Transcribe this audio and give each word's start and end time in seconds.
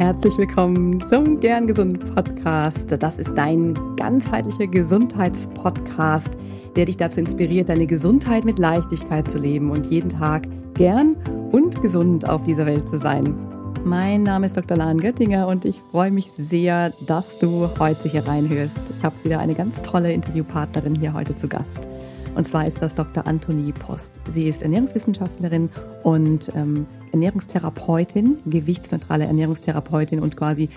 Herzlich 0.00 0.38
willkommen 0.38 1.02
zum 1.02 1.40
Gern 1.40 1.66
Gesund 1.66 2.14
Podcast. 2.14 2.90
Das 3.00 3.18
ist 3.18 3.34
dein 3.34 3.74
ganzheitlicher 3.96 4.66
Gesundheitspodcast, 4.66 6.38
der 6.74 6.86
dich 6.86 6.96
dazu 6.96 7.20
inspiriert, 7.20 7.68
deine 7.68 7.86
Gesundheit 7.86 8.46
mit 8.46 8.58
Leichtigkeit 8.58 9.30
zu 9.30 9.36
leben 9.36 9.70
und 9.70 9.88
jeden 9.88 10.08
Tag 10.08 10.48
gern 10.72 11.16
und 11.52 11.82
gesund 11.82 12.26
auf 12.26 12.42
dieser 12.44 12.64
Welt 12.64 12.88
zu 12.88 12.96
sein. 12.96 13.36
Mein 13.84 14.22
Name 14.22 14.46
ist 14.46 14.56
Dr. 14.56 14.78
Lahn 14.78 14.96
Göttinger 14.96 15.46
und 15.46 15.66
ich 15.66 15.82
freue 15.90 16.10
mich 16.10 16.30
sehr, 16.30 16.94
dass 17.04 17.38
du 17.38 17.68
heute 17.78 18.08
hier 18.08 18.26
reinhörst. 18.26 18.80
Ich 18.96 19.04
habe 19.04 19.16
wieder 19.22 19.38
eine 19.38 19.52
ganz 19.52 19.82
tolle 19.82 20.14
Interviewpartnerin 20.14 20.94
hier 20.94 21.12
heute 21.12 21.36
zu 21.36 21.46
Gast. 21.46 21.88
Und 22.34 22.46
zwar 22.46 22.66
ist 22.66 22.82
das 22.82 22.94
Dr. 22.94 23.26
Antonie 23.26 23.72
Post. 23.72 24.20
Sie 24.28 24.46
ist 24.48 24.60
Ernährungswissenschaftlerin 24.62 25.70
und 26.02 26.52
ähm, 26.54 26.86
Ernährungstherapeutin, 27.12 28.38
gewichtsneutrale 28.46 29.24
Ernährungstherapeutin 29.24 30.20
und 30.20 30.36
quasi 30.36 30.68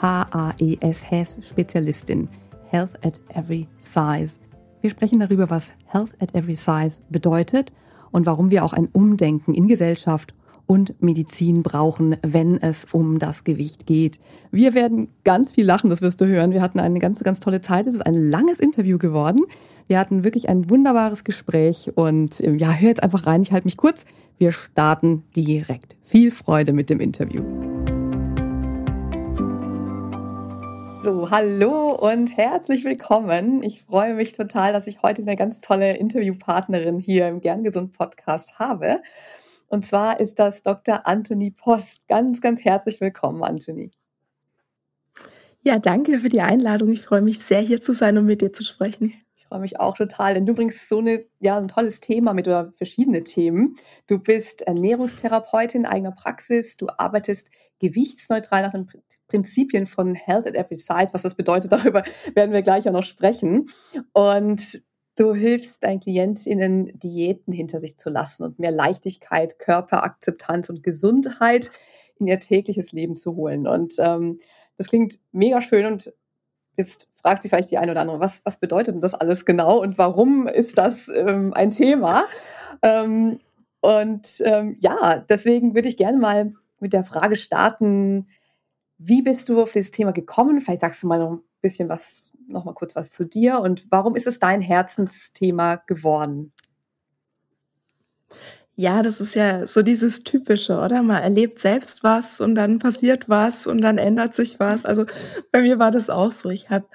HAES-Spezialistin. 0.00 2.28
Health 2.70 3.04
at 3.04 3.20
Every 3.34 3.66
Size. 3.78 4.38
Wir 4.80 4.90
sprechen 4.90 5.20
darüber, 5.20 5.50
was 5.50 5.72
Health 5.86 6.10
at 6.20 6.34
Every 6.34 6.56
Size 6.56 7.02
bedeutet 7.08 7.72
und 8.10 8.26
warum 8.26 8.50
wir 8.50 8.64
auch 8.64 8.72
ein 8.72 8.88
Umdenken 8.92 9.54
in 9.54 9.68
Gesellschaft 9.68 10.34
und 10.66 11.00
Medizin 11.02 11.62
brauchen, 11.62 12.16
wenn 12.22 12.60
es 12.60 12.86
um 12.92 13.18
das 13.18 13.44
Gewicht 13.44 13.86
geht. 13.86 14.18
Wir 14.50 14.74
werden 14.74 15.08
ganz 15.24 15.52
viel 15.52 15.64
lachen, 15.64 15.90
das 15.90 16.02
wirst 16.02 16.20
du 16.20 16.26
hören. 16.26 16.52
Wir 16.52 16.62
hatten 16.62 16.80
eine 16.80 16.98
ganz, 16.98 17.22
ganz 17.22 17.40
tolle 17.40 17.60
Zeit. 17.60 17.86
Es 17.86 17.94
ist 17.94 18.04
ein 18.04 18.14
langes 18.14 18.60
Interview 18.60 18.98
geworden. 18.98 19.42
Wir 19.86 20.00
hatten 20.00 20.24
wirklich 20.24 20.48
ein 20.48 20.68
wunderbares 20.68 21.22
Gespräch 21.22 21.92
und 21.94 22.40
ähm, 22.40 22.58
ja, 22.58 22.72
hör 22.72 22.88
jetzt 22.88 23.02
einfach 23.02 23.26
rein. 23.26 23.42
Ich 23.42 23.52
halte 23.52 23.66
mich 23.66 23.76
kurz. 23.76 24.04
Wir 24.38 24.52
starten 24.52 25.22
direkt. 25.36 25.96
Viel 26.02 26.30
Freude 26.30 26.72
mit 26.72 26.90
dem 26.90 27.00
Interview. 27.00 27.42
So, 31.06 31.30
hallo 31.30 31.92
und 31.92 32.36
herzlich 32.36 32.82
willkommen. 32.82 33.62
Ich 33.62 33.84
freue 33.84 34.14
mich 34.14 34.32
total, 34.32 34.72
dass 34.72 34.88
ich 34.88 35.02
heute 35.02 35.22
eine 35.22 35.36
ganz 35.36 35.60
tolle 35.60 35.96
Interviewpartnerin 35.96 36.98
hier 36.98 37.28
im 37.28 37.40
Gern 37.40 37.62
Gesund 37.62 37.92
Podcast 37.92 38.58
habe. 38.58 39.00
Und 39.68 39.84
zwar 39.84 40.20
ist 40.20 40.38
das 40.38 40.62
Dr. 40.62 41.06
Anthony 41.06 41.50
Post. 41.50 42.08
Ganz, 42.08 42.40
ganz 42.40 42.64
herzlich 42.64 43.00
willkommen, 43.00 43.42
Anthony. 43.42 43.90
Ja, 45.62 45.78
danke 45.78 46.20
für 46.20 46.28
die 46.28 46.42
Einladung. 46.42 46.90
Ich 46.90 47.04
freue 47.04 47.22
mich 47.22 47.40
sehr, 47.40 47.60
hier 47.60 47.80
zu 47.80 47.92
sein 47.92 48.16
und 48.18 48.26
mit 48.26 48.40
dir 48.40 48.52
zu 48.52 48.62
sprechen. 48.62 49.14
Ich 49.34 49.46
freue 49.46 49.58
mich 49.58 49.80
auch 49.80 49.96
total, 49.96 50.34
denn 50.34 50.46
du 50.46 50.54
bringst 50.54 50.88
so 50.88 50.98
eine, 50.98 51.24
ja, 51.40 51.56
ein 51.56 51.68
tolles 51.68 52.00
Thema 52.00 52.34
mit 52.34 52.46
oder 52.46 52.70
verschiedene 52.72 53.24
Themen. 53.24 53.76
Du 54.06 54.18
bist 54.18 54.62
Ernährungstherapeutin 54.62 55.80
in 55.82 55.86
eigener 55.86 56.12
Praxis. 56.12 56.76
Du 56.76 56.86
arbeitest 56.96 57.50
gewichtsneutral 57.80 58.62
nach 58.62 58.72
den 58.72 58.88
Prinzipien 59.28 59.86
von 59.86 60.14
Health 60.14 60.46
at 60.46 60.54
Every 60.54 60.76
Size. 60.76 61.10
Was 61.12 61.22
das 61.22 61.34
bedeutet, 61.34 61.72
darüber 61.72 62.04
werden 62.34 62.52
wir 62.52 62.62
gleich 62.62 62.88
auch 62.88 62.92
noch 62.92 63.04
sprechen. 63.04 63.70
Und 64.12 64.80
Du 65.16 65.34
hilfst 65.34 65.82
deinen 65.82 66.00
KlientInnen, 66.00 66.98
Diäten 66.98 67.52
hinter 67.52 67.80
sich 67.80 67.96
zu 67.96 68.10
lassen 68.10 68.44
und 68.44 68.58
mehr 68.58 68.70
Leichtigkeit, 68.70 69.58
Körperakzeptanz 69.58 70.68
und 70.68 70.82
Gesundheit 70.82 71.70
in 72.18 72.26
ihr 72.26 72.38
tägliches 72.38 72.92
Leben 72.92 73.16
zu 73.16 73.34
holen. 73.34 73.66
Und 73.66 73.94
ähm, 73.98 74.38
das 74.76 74.88
klingt 74.88 75.18
mega 75.32 75.62
schön 75.62 75.86
und 75.86 76.12
jetzt 76.76 77.10
fragt 77.14 77.42
sich 77.42 77.50
vielleicht 77.50 77.70
die 77.70 77.78
eine 77.78 77.92
oder 77.92 78.02
andere, 78.02 78.20
was, 78.20 78.42
was 78.44 78.58
bedeutet 78.58 78.94
denn 78.94 79.00
das 79.00 79.14
alles 79.14 79.46
genau 79.46 79.80
und 79.80 79.96
warum 79.96 80.46
ist 80.46 80.76
das 80.76 81.08
ähm, 81.08 81.54
ein 81.54 81.70
Thema? 81.70 82.26
Ähm, 82.82 83.40
und 83.80 84.42
ähm, 84.44 84.76
ja, 84.80 85.24
deswegen 85.28 85.74
würde 85.74 85.88
ich 85.88 85.96
gerne 85.96 86.18
mal 86.18 86.52
mit 86.78 86.92
der 86.92 87.04
Frage 87.04 87.36
starten, 87.36 88.28
wie 88.98 89.22
bist 89.22 89.48
du 89.48 89.62
auf 89.62 89.72
dieses 89.72 89.90
Thema 89.90 90.12
gekommen? 90.12 90.60
Vielleicht 90.60 90.80
sagst 90.80 91.02
du 91.02 91.06
mal 91.06 91.18
noch 91.18 91.40
bisschen 91.62 91.88
was, 91.88 92.32
noch 92.48 92.64
mal 92.64 92.74
kurz 92.74 92.96
was 92.96 93.10
zu 93.10 93.24
dir 93.24 93.60
und 93.60 93.86
warum 93.90 94.16
ist 94.16 94.26
es 94.26 94.38
dein 94.38 94.60
Herzensthema 94.60 95.76
geworden? 95.76 96.52
Ja, 98.78 99.02
das 99.02 99.20
ist 99.20 99.34
ja 99.34 99.66
so 99.66 99.80
dieses 99.80 100.22
typische, 100.22 100.78
oder? 100.78 101.02
Man 101.02 101.22
erlebt 101.22 101.60
selbst 101.60 102.04
was 102.04 102.40
und 102.40 102.54
dann 102.54 102.78
passiert 102.78 103.26
was 103.26 103.66
und 103.66 103.80
dann 103.80 103.96
ändert 103.96 104.34
sich 104.34 104.60
was. 104.60 104.84
Also 104.84 105.06
bei 105.50 105.62
mir 105.62 105.78
war 105.78 105.90
das 105.90 106.10
auch 106.10 106.30
so. 106.30 106.50
Ich 106.50 106.68
habe, 106.68 106.86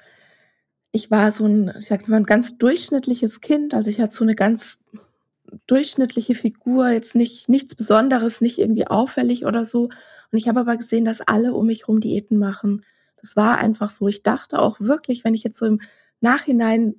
ich 0.92 1.10
war 1.10 1.32
so 1.32 1.44
ein, 1.46 1.74
ich 1.76 1.86
sag 1.86 2.06
mal, 2.08 2.18
ein 2.18 2.24
ganz 2.24 2.56
durchschnittliches 2.56 3.40
Kind. 3.40 3.74
Also 3.74 3.90
ich 3.90 4.00
hatte 4.00 4.14
so 4.14 4.22
eine 4.24 4.36
ganz 4.36 4.84
durchschnittliche 5.66 6.36
Figur, 6.36 6.90
jetzt 6.90 7.16
nicht 7.16 7.48
nichts 7.48 7.74
Besonderes, 7.74 8.40
nicht 8.40 8.58
irgendwie 8.58 8.86
auffällig 8.86 9.44
oder 9.44 9.64
so. 9.64 9.84
Und 9.84 10.38
ich 10.38 10.48
habe 10.48 10.60
aber 10.60 10.76
gesehen, 10.76 11.04
dass 11.04 11.20
alle 11.20 11.52
um 11.52 11.66
mich 11.66 11.88
rum 11.88 11.98
Diäten 11.98 12.38
machen. 12.38 12.84
Das 13.22 13.36
war 13.36 13.58
einfach 13.58 13.90
so. 13.90 14.08
Ich 14.08 14.22
dachte 14.22 14.58
auch 14.58 14.80
wirklich, 14.80 15.24
wenn 15.24 15.34
ich 15.34 15.44
jetzt 15.44 15.58
so 15.58 15.66
im 15.66 15.80
Nachhinein 16.20 16.96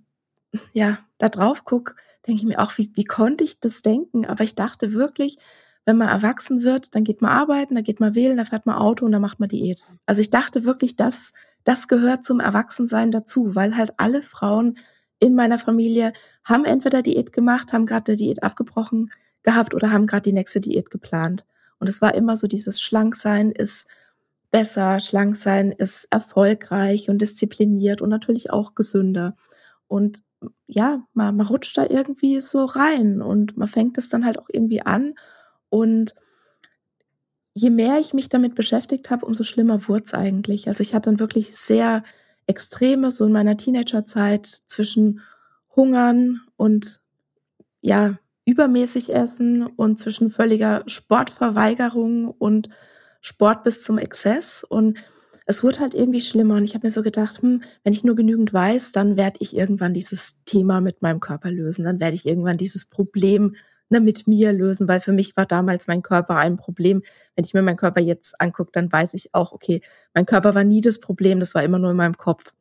ja 0.74 1.00
da 1.18 1.30
drauf 1.30 1.66
gucke, 1.66 1.96
denke 2.26 2.42
ich 2.42 2.48
mir 2.48 2.60
auch, 2.60 2.78
wie, 2.78 2.92
wie 2.96 3.04
konnte 3.04 3.44
ich 3.44 3.60
das 3.60 3.82
denken? 3.82 4.26
Aber 4.26 4.44
ich 4.44 4.56
dachte 4.56 4.94
wirklich, 4.94 5.38
wenn 5.86 5.98
man 5.98 6.08
erwachsen 6.08 6.64
wird, 6.64 6.96
dann 6.96 7.04
geht 7.04 7.22
man 7.22 7.32
arbeiten, 7.32 7.76
dann 7.76 7.84
geht 7.84 8.00
man 8.00 8.16
wählen, 8.16 8.38
dann 8.38 8.46
fährt 8.46 8.66
man 8.66 8.78
Auto 8.78 9.06
und 9.06 9.12
dann 9.12 9.22
macht 9.22 9.40
man 9.40 9.50
Diät. 9.50 9.86
Also 10.06 10.22
ich 10.22 10.30
dachte 10.30 10.64
wirklich, 10.64 10.96
dass 10.96 11.34
das 11.64 11.88
gehört 11.88 12.24
zum 12.24 12.40
Erwachsensein 12.40 13.12
dazu, 13.12 13.56
weil 13.56 13.76
halt 13.76 13.94
alle 13.98 14.22
Frauen 14.22 14.78
in 15.20 15.36
meiner 15.36 15.60
Familie 15.60 16.14
haben 16.44 16.66
entweder 16.66 17.02
Diät 17.02 17.34
gemacht, 17.34 17.74
haben 17.74 17.86
gerade 17.86 18.12
eine 18.12 18.18
Diät 18.18 18.44
abgebrochen 18.44 19.12
gehabt 19.44 19.74
oder 19.74 19.92
haben 19.92 20.08
gerade 20.08 20.24
die 20.24 20.34
nächste 20.34 20.62
Diät 20.62 20.90
geplant. 20.90 21.46
Und 21.80 21.88
es 21.88 22.02
war 22.02 22.16
immer 22.16 22.36
so 22.36 22.48
dieses 22.48 22.82
Schlanksein 22.82 23.52
ist 23.52 23.88
besser, 24.54 25.00
Schlanksein 25.00 25.72
ist 25.72 26.08
erfolgreich 26.12 27.10
und 27.10 27.24
diszipliniert 27.24 28.04
und 28.04 28.10
natürlich 28.10 28.52
auch 28.52 28.76
gesünder. 28.76 29.36
Und 29.88 30.22
ja, 30.68 31.04
man, 31.14 31.36
man 31.36 31.48
rutscht 31.48 31.76
da 31.76 31.88
irgendwie 31.90 32.40
so 32.40 32.66
rein 32.66 33.24
und 33.24 33.58
man 33.58 33.68
fängt 33.68 33.98
es 33.98 34.10
dann 34.10 34.24
halt 34.24 34.38
auch 34.38 34.50
irgendwie 34.52 34.84
an. 34.84 35.16
Und 35.70 36.14
je 37.56 37.72
mehr 37.72 38.00
ich 38.00 38.14
mich 38.14 38.30
damit 38.30 38.54
beschäftigt 38.54 39.10
habe, 39.10 39.26
umso 39.26 39.44
schlimmer 39.44 39.88
wurde 39.88 40.04
es 40.06 40.14
eigentlich. 40.14 40.68
Also 40.68 40.82
ich 40.82 40.94
hatte 40.94 41.10
dann 41.10 41.20
wirklich 41.20 41.58
sehr 41.58 42.04
Extreme, 42.46 43.10
so 43.10 43.26
in 43.26 43.32
meiner 43.32 43.58
Teenagerzeit 43.58 44.46
zwischen 44.46 45.22
Hungern 45.76 46.42
und 46.58 47.00
ja, 47.82 48.20
übermäßig 48.46 49.16
essen 49.16 49.66
und 49.66 49.98
zwischen 49.98 50.30
völliger 50.30 50.84
Sportverweigerung 50.86 52.30
und 52.30 52.70
Sport 53.24 53.64
bis 53.64 53.82
zum 53.82 53.98
Exzess. 53.98 54.64
Und 54.64 55.00
es 55.46 55.64
wurde 55.64 55.80
halt 55.80 55.96
irgendwie 55.96 56.22
schlimmer. 56.22 56.56
Und 56.58 56.66
ich 56.66 56.76
habe 56.76 56.86
mir 56.86 56.92
so 56.92 57.02
gedacht, 57.02 57.42
hm, 57.42 57.64
wenn 57.84 57.94
ich 57.94 58.04
nur 58.04 58.16
genügend 58.16 58.54
weiß, 58.54 58.92
dann 58.92 59.18
werde 59.18 59.38
ich 59.40 59.56
irgendwann 59.56 59.96
dieses 59.96 60.44
Thema 60.46 60.82
mit 60.82 61.02
meinem 61.02 61.20
Körper 61.20 61.50
lösen. 61.50 61.86
Dann 61.86 62.00
werde 62.00 62.16
ich 62.16 62.28
irgendwann 62.28 62.58
dieses 62.58 62.86
Problem 62.86 63.56
ne, 63.90 64.00
mit 64.00 64.28
mir 64.28 64.52
lösen, 64.54 64.88
weil 64.88 65.02
für 65.02 65.14
mich 65.14 65.36
war 65.36 65.46
damals 65.46 65.88
mein 65.88 66.02
Körper 66.02 66.36
ein 66.36 66.58
Problem. 66.58 67.02
Wenn 67.36 67.46
ich 67.46 67.54
mir 67.54 67.62
meinen 67.62 67.78
Körper 67.78 68.02
jetzt 68.02 68.40
angucke, 68.40 68.72
dann 68.74 68.92
weiß 68.92 69.14
ich 69.16 69.34
auch, 69.34 69.54
okay, 69.54 69.82
mein 70.14 70.26
Körper 70.26 70.54
war 70.54 70.64
nie 70.64 70.82
das 70.82 71.00
Problem, 71.00 71.40
das 71.40 71.56
war 71.56 71.64
immer 71.64 71.80
nur 71.80 71.92
in 71.92 71.98
meinem 71.98 72.18
Kopf. 72.18 72.54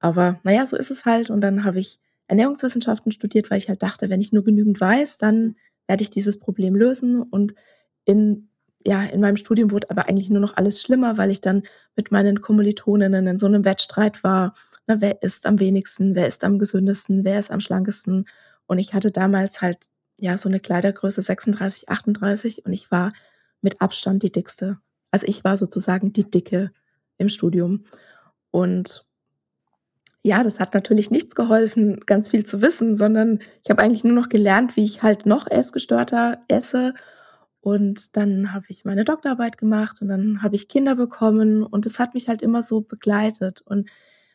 Aber 0.00 0.40
naja, 0.44 0.66
so 0.66 0.76
ist 0.76 0.90
es 0.90 1.04
halt. 1.04 1.28
Und 1.28 1.42
dann 1.42 1.64
habe 1.64 1.78
ich 1.78 2.00
Ernährungswissenschaften 2.26 3.12
studiert, 3.12 3.50
weil 3.50 3.58
ich 3.58 3.68
halt 3.68 3.82
dachte, 3.82 4.08
wenn 4.10 4.20
ich 4.20 4.32
nur 4.32 4.44
genügend 4.44 4.80
weiß, 4.80 5.18
dann 5.18 5.56
werde 5.86 6.02
ich 6.02 6.10
dieses 6.10 6.38
Problem 6.38 6.74
lösen. 6.74 7.22
Und 7.22 7.54
in, 8.04 8.47
ja, 8.86 9.02
in 9.02 9.20
meinem 9.20 9.36
Studium 9.36 9.70
wurde 9.70 9.90
aber 9.90 10.08
eigentlich 10.08 10.30
nur 10.30 10.40
noch 10.40 10.56
alles 10.56 10.80
schlimmer, 10.80 11.18
weil 11.18 11.30
ich 11.30 11.40
dann 11.40 11.62
mit 11.96 12.10
meinen 12.10 12.40
Kommilitoninnen 12.40 13.26
in 13.26 13.38
so 13.38 13.46
einem 13.46 13.64
Wettstreit 13.64 14.22
war. 14.22 14.54
Na, 14.86 15.00
wer 15.00 15.22
ist 15.22 15.46
am 15.46 15.60
wenigsten, 15.60 16.14
wer 16.14 16.26
ist 16.26 16.44
am 16.44 16.58
gesündesten, 16.58 17.24
wer 17.24 17.38
ist 17.38 17.50
am 17.50 17.60
schlankesten? 17.60 18.26
Und 18.66 18.78
ich 18.78 18.94
hatte 18.94 19.10
damals 19.10 19.60
halt 19.60 19.88
ja, 20.18 20.36
so 20.36 20.48
eine 20.48 20.60
Kleidergröße 20.60 21.22
36, 21.22 21.88
38 21.88 22.66
und 22.66 22.72
ich 22.72 22.90
war 22.90 23.12
mit 23.60 23.80
Abstand 23.80 24.22
die 24.22 24.32
dickste. 24.32 24.78
Also 25.10 25.26
ich 25.26 25.44
war 25.44 25.56
sozusagen 25.56 26.12
die 26.12 26.28
Dicke 26.30 26.72
im 27.18 27.28
Studium. 27.28 27.84
Und 28.50 29.04
ja, 30.22 30.42
das 30.42 30.60
hat 30.60 30.74
natürlich 30.74 31.10
nichts 31.10 31.34
geholfen, 31.34 32.00
ganz 32.04 32.30
viel 32.30 32.44
zu 32.44 32.60
wissen, 32.60 32.96
sondern 32.96 33.40
ich 33.62 33.70
habe 33.70 33.82
eigentlich 33.82 34.04
nur 34.04 34.14
noch 34.14 34.28
gelernt, 34.28 34.76
wie 34.76 34.84
ich 34.84 35.02
halt 35.02 35.26
noch 35.26 35.48
essgestörter 35.48 36.38
esse. 36.48 36.94
Und 37.68 38.16
dann 38.16 38.54
habe 38.54 38.64
ich 38.68 38.86
meine 38.86 39.04
Doktorarbeit 39.04 39.58
gemacht 39.58 40.00
und 40.00 40.08
dann 40.08 40.42
habe 40.42 40.56
ich 40.56 40.68
Kinder 40.68 40.96
bekommen 40.96 41.62
und 41.62 41.84
es 41.84 41.98
hat 41.98 42.14
mich 42.14 42.26
halt 42.26 42.40
immer 42.40 42.62
so 42.62 42.80
begleitet. 42.80 43.60
Und 43.60 43.90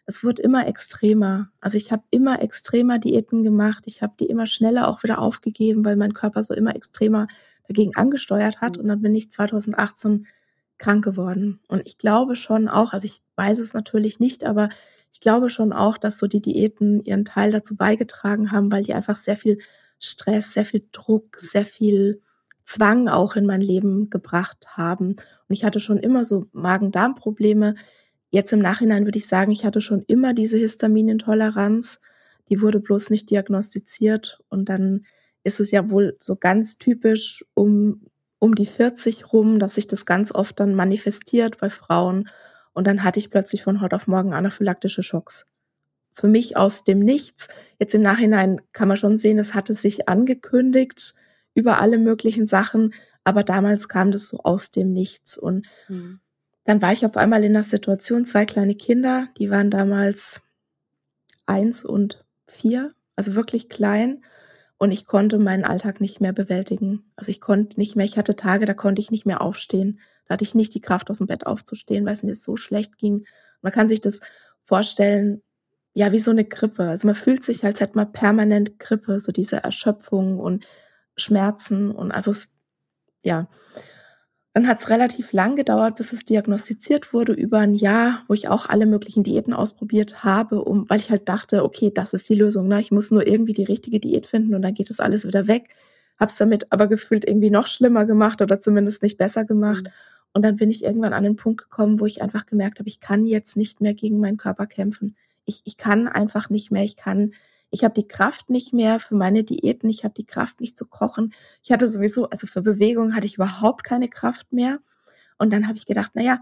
es 0.06 0.24
wird 0.24 0.40
immer 0.40 0.68
extremer. 0.68 1.50
Also 1.60 1.80
ich 1.80 1.92
habe 1.92 2.04
immer 2.12 2.44
extremer 2.44 3.00
Diäten 3.00 3.42
gemacht. 3.42 3.86
Ich 3.88 4.04
habe 4.04 4.14
die 4.20 4.28
immer 4.28 4.46
schneller 4.46 4.88
auch 4.88 5.02
wieder 5.02 5.18
aufgegeben, 5.18 5.84
weil 5.84 5.96
mein 5.96 6.14
Körper 6.14 6.44
so 6.44 6.54
immer 6.54 6.76
extremer 6.76 7.26
dagegen 7.68 7.96
angesteuert 7.96 8.62
hat. 8.62 8.78
Und 8.78 8.88
dann 8.88 9.02
bin 9.02 9.16
ich 9.16 9.32
2018 9.32 10.28
krank 10.78 11.04
geworden. 11.04 11.60
Und 11.68 11.82
ich 11.88 11.98
glaube 11.98 12.36
schon 12.36 12.68
auch, 12.68 12.94
also 12.94 13.06
ich 13.06 13.24
weiß 13.36 13.58
es 13.58 13.74
natürlich 13.74 14.20
nicht, 14.20 14.44
aber 14.44 14.70
ich 15.12 15.22
glaube 15.22 15.50
schon 15.50 15.74
auch, 15.74 15.98
dass 15.98 16.20
so 16.20 16.28
die 16.28 16.42
Diäten 16.42 17.04
ihren 17.04 17.26
Teil 17.26 17.50
dazu 17.52 17.76
beigetragen 17.76 18.52
haben, 18.52 18.72
weil 18.72 18.84
die 18.84 18.94
einfach 18.94 19.16
sehr 19.16 19.38
viel 19.38 19.58
Stress, 19.98 20.54
sehr 20.54 20.66
viel 20.66 20.86
Druck, 20.92 21.38
sehr 21.38 21.66
viel 21.66 22.22
Zwang 22.64 23.10
auch 23.10 23.36
in 23.36 23.46
mein 23.46 23.62
Leben 23.62 24.10
gebracht 24.10 24.78
haben. 24.78 25.12
Und 25.12 25.50
ich 25.50 25.64
hatte 25.64 25.80
schon 25.80 25.98
immer 25.98 26.24
so 26.24 26.48
Magen-Darm-Probleme. 26.54 27.76
Jetzt 28.30 28.54
im 28.54 28.60
Nachhinein 28.60 29.06
würde 29.06 29.18
ich 29.18 29.28
sagen, 29.28 29.52
ich 29.52 29.66
hatte 29.66 29.82
schon 29.82 30.04
immer 30.08 30.34
diese 30.34 30.58
Histaminintoleranz. 30.58 32.00
Die 32.50 32.62
wurde 32.62 32.80
bloß 32.80 33.10
nicht 33.10 33.30
diagnostiziert. 33.30 34.42
Und 34.50 34.70
dann 34.70 35.06
ist 35.44 35.60
es 35.60 35.72
ja 35.72 35.90
wohl 35.90 36.16
so 36.20 36.36
ganz 36.36 36.78
typisch 36.78 37.46
um, 37.54 38.08
um 38.40 38.56
die 38.56 38.66
40 38.66 39.34
rum, 39.34 39.60
dass 39.60 39.76
sich 39.76 39.88
das 39.88 40.06
ganz 40.06 40.34
oft 40.34 40.60
dann 40.60 40.74
manifestiert 40.74 41.58
bei 41.60 41.70
Frauen. 41.70 42.30
Und 42.74 42.88
dann 42.88 43.04
hatte 43.04 43.20
ich 43.20 43.30
plötzlich 43.30 43.62
von 43.62 43.82
heute 43.82 43.96
auf 43.96 44.08
morgen 44.08 44.34
anaphylaktische 44.34 45.04
Schocks. 45.04 45.46
Für 46.14 46.28
mich 46.28 46.56
aus 46.56 46.84
dem 46.84 47.00
Nichts. 47.00 47.50
Jetzt 47.80 47.94
im 47.96 48.02
Nachhinein 48.02 48.62
kann 48.72 48.88
man 48.88 48.98
schon 48.98 49.18
sehen, 49.18 49.40
es 49.40 49.54
hatte 49.54 49.74
sich 49.74 50.08
angekündigt 50.08 51.16
über 51.54 51.80
alle 51.80 51.98
möglichen 51.98 52.46
Sachen, 52.46 52.94
aber 53.24 53.44
damals 53.44 53.88
kam 53.88 54.12
das 54.12 54.28
so 54.28 54.40
aus 54.40 54.72
dem 54.72 54.92
Nichts. 54.92 55.38
Und 55.38 55.66
mhm. 55.88 56.20
dann 56.64 56.82
war 56.82 56.92
ich 56.92 57.06
auf 57.06 57.18
einmal 57.18 57.44
in 57.44 57.54
der 57.54 57.64
Situation, 57.64 58.26
zwei 58.26 58.46
kleine 58.46 58.76
Kinder, 58.76 59.28
die 59.38 59.50
waren 59.50 59.72
damals 59.72 60.42
eins 61.46 61.86
und 61.86 62.26
vier, 62.48 62.94
also 63.16 63.36
wirklich 63.36 63.70
klein. 63.70 64.24
Und 64.78 64.92
ich 64.92 65.06
konnte 65.06 65.40
meinen 65.40 65.64
Alltag 65.64 66.02
nicht 66.02 66.20
mehr 66.20 66.34
bewältigen. 66.34 67.06
Also 67.16 67.30
ich 67.30 67.40
konnte 67.40 67.80
nicht 67.80 67.96
mehr, 67.96 68.06
ich 68.06 68.18
hatte 68.18 68.36
Tage, 68.36 68.66
da 68.66 68.74
konnte 68.74 69.02
ich 69.02 69.12
nicht 69.12 69.26
mehr 69.26 69.42
aufstehen. 69.42 70.00
Da 70.26 70.34
hatte 70.34 70.44
ich 70.44 70.56
nicht 70.56 70.74
die 70.74 70.82
Kraft, 70.82 71.10
aus 71.10 71.20
dem 71.20 71.28
Bett 71.28 71.46
aufzustehen, 71.46 72.06
weil 72.06 72.14
es 72.14 72.24
mir 72.24 72.36
so 72.36 72.58
schlecht 72.58 72.98
ging. 72.98 73.26
Man 73.62 73.72
kann 73.72 73.88
sich 73.88 74.02
das 74.02 74.20
vorstellen, 74.62 75.42
ja, 75.94 76.12
wie 76.12 76.20
so 76.20 76.32
eine 76.32 76.44
Grippe. 76.44 76.90
Also 76.90 77.08
man 77.08 77.16
fühlt 77.16 77.44
sich, 77.44 77.64
als 77.64 77.80
hätte 77.80 77.96
man 77.96 78.12
permanent 78.12 78.80
Grippe, 78.80 79.20
so 79.20 79.32
diese 79.32 79.58
Erschöpfung 79.58 80.40
und 80.40 80.66
Schmerzen 81.16 81.92
und 81.92 82.12
also 82.12 82.32
es, 82.32 82.50
ja. 83.24 83.48
Dann 84.56 84.68
hat 84.68 84.80
es 84.80 84.90
relativ 84.92 85.34
lang 85.34 85.56
gedauert, 85.56 85.96
bis 85.96 86.14
es 86.14 86.26
diagnostiziert 86.26 87.12
wurde, 87.12 87.34
über 87.34 87.58
ein 87.60 87.74
Jahr, 87.74 88.24
wo 88.28 88.36
ich 88.36 88.50
auch 88.50 88.70
alle 88.70 88.86
möglichen 88.86 89.24
Diäten 89.24 89.52
ausprobiert 89.52 90.24
habe, 90.24 90.64
um, 90.64 90.88
weil 90.90 91.00
ich 91.00 91.10
halt 91.10 91.28
dachte, 91.28 91.64
okay, 91.64 91.92
das 91.92 92.14
ist 92.14 92.30
die 92.30 92.36
Lösung. 92.36 92.68
Ne? 92.68 92.80
Ich 92.80 92.92
muss 92.92 93.10
nur 93.10 93.26
irgendwie 93.26 93.54
die 93.54 93.64
richtige 93.64 94.00
Diät 94.00 94.28
finden 94.28 94.54
und 94.54 94.62
dann 94.62 94.76
geht 94.76 94.92
es 94.92 95.00
alles 95.00 95.26
wieder 95.26 95.48
weg. 95.48 95.70
Hab's 96.20 96.38
damit 96.38 96.72
aber 96.72 96.86
gefühlt 96.86 97.26
irgendwie 97.26 97.50
noch 97.50 97.68
schlimmer 97.68 98.06
gemacht 98.06 98.42
oder 98.42 98.62
zumindest 98.62 99.02
nicht 99.02 99.18
besser 99.18 99.44
gemacht. 99.44 99.86
Mhm. 99.86 99.92
Und 100.34 100.42
dann 100.44 100.56
bin 100.56 100.72
ich 100.72 100.84
irgendwann 100.84 101.14
an 101.14 101.24
den 101.24 101.36
Punkt 101.36 101.62
gekommen, 101.62 102.00
wo 102.00 102.06
ich 102.06 102.22
einfach 102.22 102.46
gemerkt 102.46 102.80
habe, 102.80 102.90
ich 102.90 103.00
kann 103.00 103.26
jetzt 103.26 103.56
nicht 103.56 103.82
mehr 103.82 103.94
gegen 103.94 104.20
meinen 104.20 104.38
Körper 104.38 104.66
kämpfen. 104.66 105.16
Ich, 105.46 105.62
ich 105.66 105.78
kann 105.78 106.08
einfach 106.08 106.50
nicht 106.50 106.72
mehr. 106.72 106.84
Ich 106.84 106.96
kann, 106.96 107.34
ich 107.74 107.84
habe 107.84 107.96
die 107.96 108.08
Kraft 108.08 108.52
nicht 108.52 108.72
mehr 108.72 109.00
für 109.00 109.16
meine 109.16 109.44
Diäten. 109.44 109.90
Ich 109.90 110.04
habe 110.04 110.14
die 110.14 110.28
Kraft 110.28 110.62
nicht 110.62 110.78
zu 110.78 110.86
kochen. 110.86 111.34
Ich 111.64 111.72
hatte 111.72 111.90
sowieso, 111.90 112.30
also 112.30 112.46
für 112.46 112.62
Bewegung 112.62 113.16
hatte 113.16 113.26
ich 113.26 113.36
überhaupt 113.36 113.84
keine 113.84 114.10
Kraft 114.10 114.54
mehr. 114.54 114.78
Und 115.40 115.52
dann 115.52 115.68
habe 115.68 115.76
ich 115.80 115.88
gedacht, 115.88 116.12
na 116.14 116.22
ja, 116.22 116.42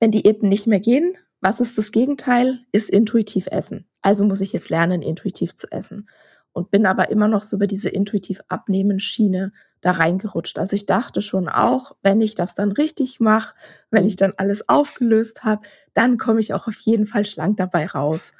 wenn 0.00 0.10
Diäten 0.10 0.48
nicht 0.48 0.66
mehr 0.66 0.80
gehen, 0.80 1.18
was 1.42 1.60
ist 1.60 1.76
das 1.76 1.92
Gegenteil? 1.92 2.60
Ist 2.72 2.88
intuitiv 2.88 3.48
essen. 3.48 3.86
Also 4.00 4.24
muss 4.24 4.40
ich 4.40 4.54
jetzt 4.54 4.70
lernen, 4.70 5.02
intuitiv 5.02 5.54
zu 5.54 5.70
essen. 5.70 6.08
Und 6.52 6.70
bin 6.70 6.86
aber 6.86 7.10
immer 7.10 7.28
noch 7.28 7.42
so 7.42 7.56
über 7.56 7.66
diese 7.66 7.90
intuitiv 7.90 8.40
abnehmen 8.48 9.00
Schiene 9.00 9.52
da 9.82 9.90
reingerutscht. 9.90 10.58
Also 10.58 10.74
ich 10.74 10.86
dachte 10.86 11.20
schon 11.20 11.50
auch, 11.50 11.96
wenn 12.00 12.22
ich 12.22 12.34
das 12.34 12.54
dann 12.54 12.72
richtig 12.72 13.20
mache, 13.20 13.54
wenn 13.90 14.06
ich 14.06 14.16
dann 14.16 14.32
alles 14.38 14.70
aufgelöst 14.70 15.44
habe, 15.44 15.66
dann 15.92 16.16
komme 16.16 16.40
ich 16.40 16.54
auch 16.54 16.66
auf 16.66 16.78
jeden 16.80 17.06
Fall 17.06 17.26
schlank 17.26 17.58
dabei 17.58 17.86
raus. 17.86 18.32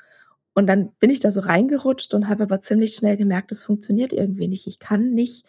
Und 0.59 0.67
dann 0.67 0.91
bin 0.99 1.09
ich 1.09 1.21
da 1.21 1.31
so 1.31 1.39
reingerutscht 1.39 2.15
und 2.15 2.27
habe 2.27 2.43
aber 2.43 2.61
ziemlich 2.61 2.93
schnell 2.97 3.17
gemerkt, 3.17 3.53
es 3.53 3.63
funktioniert 3.63 4.13
irgendwie 4.13 4.49
nicht. 4.49 4.67
Ich 4.67 4.81
kann 4.81 5.11
nicht 5.11 5.47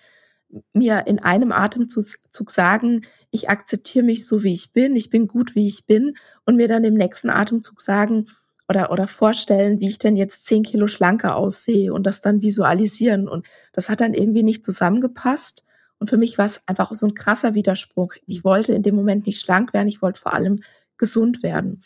mir 0.72 1.08
in 1.08 1.18
einem 1.18 1.52
Atemzug 1.52 2.52
sagen, 2.52 3.02
ich 3.32 3.50
akzeptiere 3.50 4.06
mich 4.06 4.28
so, 4.28 4.44
wie 4.44 4.54
ich 4.54 4.72
bin, 4.72 4.96
ich 4.96 5.10
bin 5.10 5.28
gut, 5.28 5.56
wie 5.56 5.66
ich 5.66 5.88
bin, 5.88 6.16
und 6.46 6.58
mir 6.58 6.68
dann 6.68 6.84
im 6.84 6.94
nächsten 6.94 7.32
Atemzug 7.32 7.82
sagen 7.82 8.28
oder, 8.68 8.92
oder 8.92 9.08
vorstellen, 9.08 9.80
wie 9.80 9.90
ich 9.90 9.98
denn 9.98 10.16
jetzt 10.16 10.46
zehn 10.46 10.62
Kilo 10.62 10.86
schlanker 10.86 11.36
aussehe 11.36 11.92
und 11.92 12.04
das 12.04 12.22
dann 12.22 12.44
visualisieren. 12.44 13.28
Und 13.28 13.48
das 13.74 13.90
hat 13.90 14.02
dann 14.02 14.14
irgendwie 14.14 14.44
nicht 14.44 14.64
zusammengepasst. 14.64 15.64
Und 15.98 16.12
für 16.12 16.18
mich 16.18 16.38
war 16.38 16.46
es 16.46 16.62
einfach 16.68 16.94
so 16.94 17.08
ein 17.08 17.16
krasser 17.16 17.56
Widerspruch. 17.56 18.14
Ich 18.28 18.44
wollte 18.44 18.74
in 18.74 18.84
dem 18.84 18.94
Moment 18.94 19.26
nicht 19.26 19.42
schlank 19.42 19.74
werden, 19.74 19.88
ich 19.88 20.04
wollte 20.04 20.22
vor 20.22 20.36
allem 20.36 20.62
gesund 21.00 21.42
werden. 21.42 21.84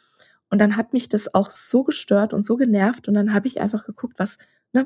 Und 0.54 0.60
dann 0.60 0.78
hat 0.78 0.94
mich 0.94 1.10
das 1.10 1.34
auch 1.34 1.50
so 1.50 1.84
gestört 1.84 2.32
und 2.32 2.46
so 2.46 2.58
genervt. 2.58 3.08
Und 3.08 3.16
dann 3.16 3.34
habe 3.34 3.48
ich 3.48 3.60
einfach 3.60 3.88
geguckt, 3.88 4.20
was, 4.20 4.38
ne, 4.72 4.86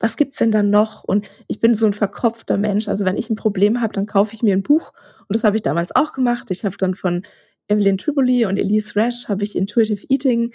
was 0.00 0.16
gibt's 0.16 0.38
denn 0.38 0.50
dann 0.50 0.70
noch? 0.70 1.04
Und 1.04 1.28
ich 1.46 1.60
bin 1.60 1.76
so 1.76 1.86
ein 1.86 1.92
verkopfter 1.92 2.56
Mensch. 2.56 2.88
Also 2.88 3.04
wenn 3.04 3.16
ich 3.16 3.30
ein 3.30 3.36
Problem 3.36 3.80
habe, 3.80 3.92
dann 3.92 4.06
kaufe 4.06 4.34
ich 4.34 4.42
mir 4.42 4.56
ein 4.56 4.64
Buch. 4.64 4.92
Und 5.20 5.36
das 5.36 5.44
habe 5.44 5.54
ich 5.54 5.62
damals 5.62 5.94
auch 5.94 6.14
gemacht. 6.14 6.50
Ich 6.50 6.64
habe 6.64 6.76
dann 6.78 6.96
von 6.96 7.22
Evelyn 7.68 7.96
Triboli 7.96 8.44
und 8.44 8.56
Elise 8.56 8.96
Rash 8.96 9.28
habe 9.28 9.44
ich 9.44 9.54
Intuitive 9.54 10.04
Eating 10.08 10.52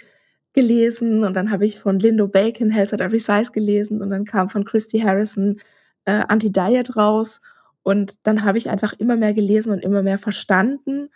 gelesen 0.52 1.24
und 1.24 1.32
dann 1.32 1.50
habe 1.50 1.64
ich 1.64 1.80
von 1.80 1.98
Lindo 1.98 2.28
Bacon 2.28 2.68
Health 2.68 2.92
at 2.92 3.00
Every 3.00 3.18
Size 3.18 3.52
gelesen 3.52 4.02
und 4.02 4.10
dann 4.10 4.26
kam 4.26 4.50
von 4.50 4.66
Christy 4.66 4.98
Harrison 4.98 5.58
äh, 6.04 6.20
Anti-Diet 6.28 6.96
raus 6.96 7.40
und 7.82 8.18
dann 8.24 8.44
habe 8.44 8.58
ich 8.58 8.68
einfach 8.68 8.92
immer 8.92 9.16
mehr 9.16 9.32
gelesen 9.32 9.72
und 9.72 9.78
immer 9.78 10.02
mehr 10.02 10.18
verstanden. 10.18 11.08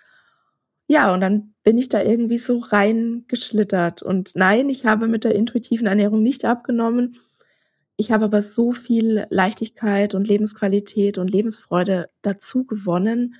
Ja, 0.86 1.14
und 1.14 1.20
dann 1.20 1.54
bin 1.62 1.78
ich 1.78 1.88
da 1.88 2.02
irgendwie 2.02 2.38
so 2.38 2.58
reingeschlittert. 2.58 4.02
Und 4.02 4.32
nein, 4.34 4.68
ich 4.68 4.84
habe 4.84 5.08
mit 5.08 5.24
der 5.24 5.34
intuitiven 5.34 5.86
Ernährung 5.86 6.22
nicht 6.22 6.44
abgenommen. 6.44 7.16
Ich 7.96 8.12
habe 8.12 8.26
aber 8.26 8.42
so 8.42 8.72
viel 8.72 9.26
Leichtigkeit 9.30 10.14
und 10.14 10.28
Lebensqualität 10.28 11.16
und 11.16 11.30
Lebensfreude 11.30 12.10
dazu 12.22 12.64
gewonnen. 12.66 13.36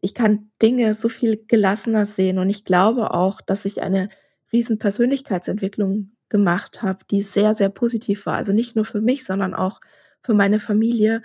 Ich 0.00 0.14
kann 0.14 0.50
Dinge 0.62 0.94
so 0.94 1.08
viel 1.08 1.44
gelassener 1.48 2.06
sehen 2.06 2.38
und 2.38 2.48
ich 2.48 2.64
glaube 2.64 3.12
auch, 3.12 3.40
dass 3.40 3.64
ich 3.64 3.82
eine 3.82 4.08
riesen 4.52 4.78
Persönlichkeitsentwicklung 4.78 6.12
gemacht 6.28 6.82
habe, 6.82 7.04
die 7.10 7.22
sehr, 7.22 7.54
sehr 7.54 7.70
positiv 7.70 8.26
war. 8.26 8.34
Also 8.34 8.52
nicht 8.52 8.76
nur 8.76 8.84
für 8.84 9.00
mich, 9.00 9.24
sondern 9.24 9.54
auch 9.54 9.80
für 10.22 10.34
meine 10.34 10.60
Familie. 10.60 11.22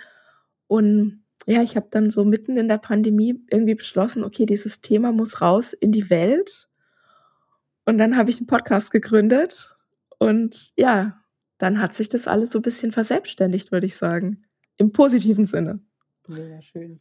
Und 0.66 1.22
ja, 1.46 1.62
ich 1.62 1.76
habe 1.76 1.86
dann 1.90 2.10
so 2.10 2.24
mitten 2.24 2.56
in 2.56 2.66
der 2.66 2.78
Pandemie 2.78 3.40
irgendwie 3.50 3.76
beschlossen, 3.76 4.24
okay, 4.24 4.46
dieses 4.46 4.80
Thema 4.80 5.12
muss 5.12 5.40
raus 5.40 5.72
in 5.72 5.92
die 5.92 6.10
Welt. 6.10 6.68
Und 7.84 7.98
dann 7.98 8.16
habe 8.16 8.30
ich 8.30 8.38
einen 8.38 8.48
Podcast 8.48 8.90
gegründet. 8.90 9.76
Und 10.18 10.72
ja, 10.76 11.22
dann 11.58 11.80
hat 11.80 11.94
sich 11.94 12.08
das 12.08 12.26
alles 12.26 12.50
so 12.50 12.58
ein 12.58 12.62
bisschen 12.62 12.90
verselbstständigt, 12.90 13.70
würde 13.70 13.86
ich 13.86 13.96
sagen. 13.96 14.44
Im 14.76 14.90
positiven 14.90 15.46
Sinne. 15.46 15.80
Mega 16.26 16.60
schön. 16.62 17.00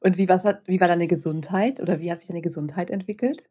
Und 0.00 0.18
wie, 0.18 0.28
was 0.28 0.44
hat, 0.44 0.62
wie 0.66 0.80
war 0.80 0.88
deine 0.88 1.06
Gesundheit 1.06 1.80
oder 1.80 2.00
wie 2.00 2.10
hat 2.10 2.18
sich 2.18 2.28
deine 2.28 2.42
Gesundheit 2.42 2.90
entwickelt? 2.90 3.48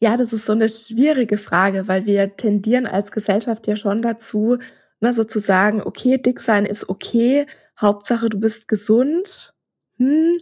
Ja, 0.00 0.16
das 0.16 0.32
ist 0.32 0.46
so 0.46 0.52
eine 0.52 0.68
schwierige 0.68 1.38
Frage, 1.38 1.88
weil 1.88 2.06
wir 2.06 2.36
tendieren 2.36 2.86
als 2.86 3.10
Gesellschaft 3.10 3.66
ja 3.66 3.74
schon 3.74 4.00
dazu, 4.00 4.58
ne, 5.00 5.12
sozusagen, 5.12 5.82
okay, 5.82 6.18
dick 6.18 6.40
sein 6.40 6.66
ist 6.66 6.88
okay, 6.88 7.46
Hauptsache 7.80 8.28
du 8.28 8.40
bist 8.40 8.68
gesund. 8.68 9.54
Hm, 9.96 10.38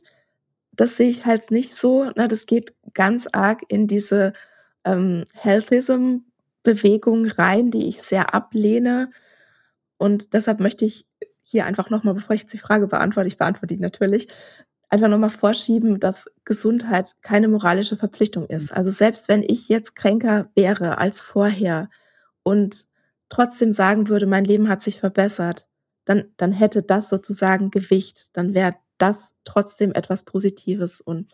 das 0.72 0.96
sehe 0.96 1.08
ich 1.08 1.24
halt 1.26 1.50
nicht 1.50 1.74
so. 1.74 2.04
Ne, 2.16 2.28
das 2.28 2.46
geht 2.46 2.74
ganz 2.94 3.26
arg 3.32 3.62
in 3.68 3.86
diese 3.86 4.32
ähm, 4.84 5.24
Healthism-Bewegung 5.34 7.26
rein, 7.26 7.70
die 7.70 7.88
ich 7.88 8.02
sehr 8.02 8.34
ablehne. 8.34 9.10
Und 9.98 10.34
deshalb 10.34 10.60
möchte 10.60 10.84
ich 10.84 11.06
hier 11.42 11.66
einfach 11.66 11.90
nochmal, 11.90 12.14
bevor 12.14 12.34
ich 12.34 12.42
jetzt 12.42 12.54
die 12.54 12.58
Frage 12.58 12.86
beantworte, 12.86 13.28
ich 13.28 13.36
beantworte 13.38 13.74
die 13.74 13.80
natürlich, 13.80 14.28
einfach 14.88 15.08
nochmal 15.08 15.30
vorschieben, 15.30 16.00
dass 16.00 16.26
Gesundheit 16.44 17.16
keine 17.22 17.48
moralische 17.48 17.96
Verpflichtung 17.96 18.46
ist. 18.46 18.72
Also 18.72 18.90
selbst 18.90 19.28
wenn 19.28 19.42
ich 19.42 19.68
jetzt 19.68 19.96
kränker 19.96 20.50
wäre 20.54 20.98
als 20.98 21.20
vorher 21.20 21.88
und 22.42 22.86
trotzdem 23.28 23.72
sagen 23.72 24.08
würde, 24.08 24.26
mein 24.26 24.44
Leben 24.44 24.68
hat 24.68 24.82
sich 24.82 25.00
verbessert, 25.00 25.68
dann, 26.04 26.24
dann 26.36 26.52
hätte 26.52 26.82
das 26.82 27.08
sozusagen 27.08 27.70
Gewicht, 27.70 28.36
dann 28.36 28.54
wäre 28.54 28.76
das 28.98 29.34
trotzdem 29.44 29.92
etwas 29.92 30.24
Positives. 30.24 31.00
Und 31.00 31.30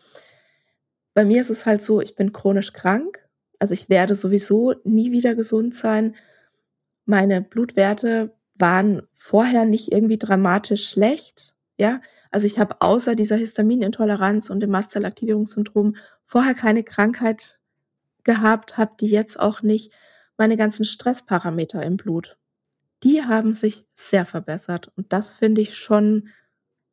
bei 1.13 1.25
mir 1.25 1.41
ist 1.41 1.49
es 1.49 1.65
halt 1.65 1.81
so, 1.81 2.01
ich 2.01 2.15
bin 2.15 2.33
chronisch 2.33 2.73
krank, 2.73 3.19
also 3.59 3.73
ich 3.73 3.89
werde 3.89 4.15
sowieso 4.15 4.73
nie 4.83 5.11
wieder 5.11 5.35
gesund 5.35 5.75
sein. 5.75 6.15
Meine 7.05 7.41
Blutwerte 7.41 8.35
waren 8.55 9.03
vorher 9.13 9.65
nicht 9.65 9.91
irgendwie 9.91 10.17
dramatisch 10.17 10.89
schlecht, 10.89 11.53
ja. 11.77 12.01
Also 12.29 12.45
ich 12.47 12.59
habe 12.59 12.81
außer 12.81 13.15
dieser 13.15 13.35
Histaminintoleranz 13.35 14.49
und 14.49 14.59
dem 14.59 14.71
Mastzellaktivierungssyndrom 14.71 15.95
vorher 16.25 16.55
keine 16.55 16.83
Krankheit 16.83 17.59
gehabt, 18.23 18.77
habe 18.77 18.93
die 18.99 19.07
jetzt 19.07 19.39
auch 19.39 19.61
nicht 19.61 19.91
meine 20.37 20.57
ganzen 20.57 20.85
Stressparameter 20.85 21.83
im 21.83 21.97
Blut, 21.97 22.37
die 23.03 23.23
haben 23.23 23.53
sich 23.53 23.85
sehr 23.93 24.25
verbessert. 24.25 24.91
Und 24.95 25.11
das 25.13 25.33
finde 25.33 25.61
ich 25.61 25.77
schon 25.77 26.29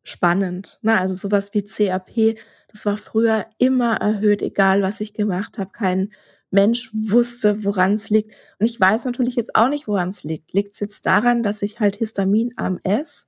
spannend. 0.03 0.79
Ne? 0.83 0.99
Also 0.99 1.15
sowas 1.15 1.55
wie 1.55 1.63
CAP, 1.63 2.39
das 2.69 2.87
war 2.87 2.97
früher 2.97 3.47
immer 3.59 3.97
erhöht, 3.97 4.43
egal 4.43 4.83
was 4.83 5.01
ich 5.01 5.15
gemacht 5.15 5.59
habe. 5.59 5.71
Kein 5.73 6.13
Mensch 6.51 6.91
wusste, 6.93 7.65
woran 7.65 7.95
es 7.95 8.11
liegt. 8.11 8.33
Und 8.59 8.67
ich 8.67 8.81
weiß 8.81 9.05
natürlich 9.05 9.37
jetzt 9.37 9.55
auch 9.55 9.69
nicht, 9.69 9.87
woran 9.87 10.09
es 10.09 10.25
liegt. 10.25 10.53
Liegt 10.53 10.75
es 10.75 10.81
jetzt 10.81 11.07
daran, 11.07 11.43
dass 11.43 11.63
ich 11.63 11.81
halt 11.81 11.97
Histamin 11.97 12.53
am 12.57 12.81
esse? 12.83 13.27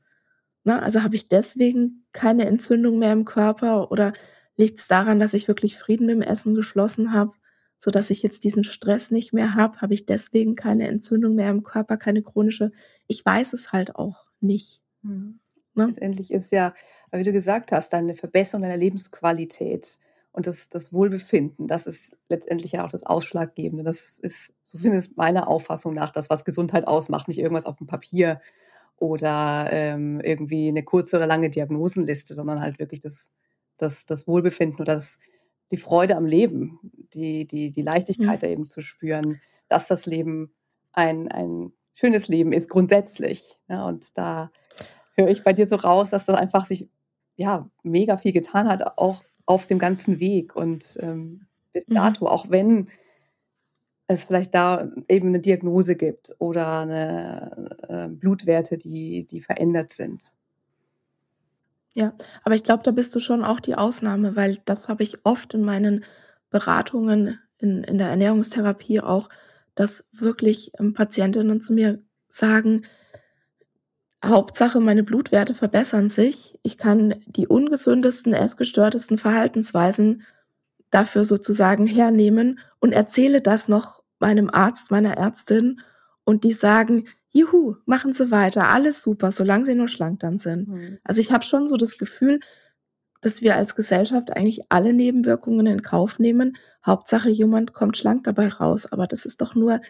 Ne? 0.65 0.83
Also 0.83 1.03
habe 1.03 1.15
ich 1.15 1.29
deswegen 1.29 2.05
keine 2.13 2.47
Entzündung 2.47 2.99
mehr 2.99 3.13
im 3.13 3.25
Körper 3.25 3.91
oder 3.93 4.13
liegt 4.57 4.81
es 4.81 4.87
daran, 4.89 5.21
dass 5.21 5.35
ich 5.35 5.49
wirklich 5.49 5.79
Frieden 5.79 6.07
mit 6.07 6.17
dem 6.17 6.23
Essen 6.23 6.55
geschlossen 6.55 7.13
habe, 7.13 7.33
so 7.83 7.91
dass 7.91 8.11
ich 8.11 8.23
jetzt 8.23 8.45
diesen 8.45 8.63
Stress 8.63 9.11
nicht 9.11 9.33
mehr 9.33 9.57
habe? 9.57 9.81
Habe 9.81 9.93
ich 9.93 10.07
deswegen 10.07 10.55
keine 10.55 10.87
Entzündung 10.87 11.35
mehr 11.35 11.51
im 11.51 11.65
Körper, 11.65 11.97
keine 11.97 12.23
chronische? 12.23 12.71
Ich 13.09 13.27
weiß 13.27 13.55
es 13.55 13.73
halt 13.73 13.97
auch 13.97 14.27
nicht. 14.41 14.81
Mhm. 15.03 15.41
Ne? 15.75 15.87
Letztendlich 15.87 16.31
ist 16.31 16.53
ja, 16.53 16.75
wie 17.11 17.25
du 17.25 17.33
gesagt 17.33 17.73
hast, 17.73 17.93
eine 17.95 18.15
Verbesserung 18.15 18.63
deiner 18.63 18.77
Lebensqualität 18.77 19.99
und 20.31 20.47
das, 20.47 20.69
das 20.69 20.93
Wohlbefinden, 20.93 21.67
das 21.67 21.89
ist 21.89 22.17
letztendlich 22.29 22.71
ja 22.71 22.85
auch 22.85 22.89
das 22.89 23.03
Ausschlaggebende. 23.03 23.83
Das 23.83 24.21
ist, 24.21 24.55
so 24.63 24.79
finde 24.79 24.99
ich 24.99 25.17
meiner 25.17 25.49
Auffassung 25.49 25.93
nach, 25.93 26.11
das, 26.11 26.31
was 26.31 26.45
Gesundheit 26.45 26.87
ausmacht, 26.87 27.27
nicht 27.27 27.41
irgendwas 27.41 27.67
auf 27.67 27.79
dem 27.79 27.89
Papier 27.89 28.41
oder 28.97 29.69
ähm, 29.73 30.21
irgendwie 30.21 30.69
eine 30.69 30.85
kurze 30.85 31.17
oder 31.17 31.27
lange 31.27 31.51
Diagnosenliste, 31.51 32.37
sondern 32.37 32.61
halt 32.61 32.79
wirklich 32.79 33.01
das, 33.01 33.33
das, 33.77 34.07
das 34.07 34.29
Wohlbefinden 34.29 34.81
oder 34.81 34.95
das, 34.95 35.19
die 35.73 35.79
Freude 35.79 36.17
am 36.17 36.27
Leben, 36.27 36.79
die, 37.15 37.47
die, 37.47 37.73
die 37.73 37.83
Leichtigkeit 37.83 38.43
mhm. 38.43 38.47
da 38.47 38.47
eben 38.47 38.67
zu 38.67 38.83
spüren, 38.83 39.41
dass 39.69 39.89
das 39.89 40.07
Leben 40.07 40.53
ein, 40.93 41.29
ein 41.29 41.73
schönes 41.95 42.29
Leben 42.29 42.53
ist, 42.53 42.69
grundsätzlich. 42.69 43.59
Ja, 43.69 43.87
und 43.87 44.17
da 44.17 44.53
höre 45.15 45.29
ich 45.29 45.43
bei 45.43 45.53
dir 45.53 45.69
so 45.69 45.77
raus, 45.77 46.11
dass 46.11 46.27
das 46.27 46.37
einfach 46.37 46.67
sich 46.67 46.89
ja 47.37 47.69
mega 47.83 48.17
viel 48.17 48.33
getan 48.33 48.69
hat, 48.69 48.99
auch 48.99 49.23
auf 49.47 49.67
dem 49.67 49.79
ganzen 49.79 50.21
Weg 50.21 50.55
und 50.55 50.99
ähm, 51.01 51.47
bis 51.73 51.89
mhm. 51.89 51.95
dato, 51.95 52.27
auch 52.27 52.51
wenn 52.51 52.89
es 54.07 54.27
vielleicht 54.27 54.55
da 54.55 54.91
eben 55.09 55.29
eine 55.29 55.41
Diagnose 55.41 55.97
gibt 55.97 56.35
oder 56.39 56.81
eine 56.81 57.77
äh, 57.89 58.09
Blutwerte, 58.09 58.77
die, 58.77 59.27
die 59.27 59.41
verändert 59.41 59.93
sind. 59.93 60.35
Ja, 61.95 62.15
aber 62.43 62.55
ich 62.55 62.65
glaube, 62.65 62.83
da 62.83 62.91
bist 62.91 63.15
du 63.15 63.21
schon 63.21 63.45
auch 63.45 63.61
die 63.61 63.75
Ausnahme, 63.75 64.35
weil 64.35 64.59
das 64.65 64.89
habe 64.89 65.03
ich 65.03 65.25
oft 65.25 65.53
in 65.55 65.63
meinen 65.63 66.05
Beratungen 66.51 67.39
in, 67.59 67.85
in 67.85 67.99
der 67.99 68.09
Ernährungstherapie 68.09 69.01
auch, 69.01 69.29
dass 69.75 70.05
wirklich 70.13 70.73
ähm, 70.79 70.95
Patientinnen 70.95 71.61
zu 71.61 71.73
mir 71.73 72.03
sagen, 72.29 72.85
Hauptsache, 74.25 74.81
meine 74.81 75.03
Blutwerte 75.03 75.53
verbessern 75.53 76.09
sich. 76.09 76.59
Ich 76.63 76.79
kann 76.79 77.17
die 77.27 77.49
ungesündesten, 77.49 78.35
essgestörtesten 78.35 79.19
Verhaltensweisen 79.19 80.23
dafür 80.91 81.25
sozusagen 81.25 81.87
hernehmen 81.87 82.61
und 82.79 82.93
erzähle 82.93 83.41
das 83.41 83.67
noch 83.67 84.03
meinem 84.21 84.49
Arzt, 84.51 84.91
meiner 84.91 85.17
Ärztin 85.17 85.81
und 86.25 86.45
die 86.45 86.53
sagen, 86.53 87.05
juhu, 87.33 87.77
machen 87.87 88.13
Sie 88.13 88.31
weiter, 88.31 88.69
alles 88.69 89.03
super, 89.03 89.33
solange 89.33 89.65
Sie 89.65 89.75
nur 89.75 89.89
schlank 89.89 90.21
dann 90.21 90.39
sind. 90.39 90.69
Mhm. 90.69 90.99
Also 91.05 91.21
ich 91.21 91.33
habe 91.33 91.45
schon 91.45 91.69
so 91.69 91.77
das 91.77 91.99
Gefühl, 91.99 92.41
dass 93.21 93.43
wir 93.43 93.57
als 93.57 93.77
Gesellschaft 93.77 94.37
eigentlich 94.37 94.63
alle 94.69 94.93
Nebenwirkungen 94.93 95.67
in 95.67 95.83
Kauf 95.83 96.19
nehmen. 96.19 96.57
Hauptsache, 96.85 97.31
jemand 97.31 97.73
kommt 97.73 97.97
schlank 97.97 98.25
dabei 98.25 98.49
raus. 98.49 98.91
Aber 98.91 99.07
das 99.07 99.25
ist 99.25 99.41
doch 99.41 99.55
nur 99.55 99.81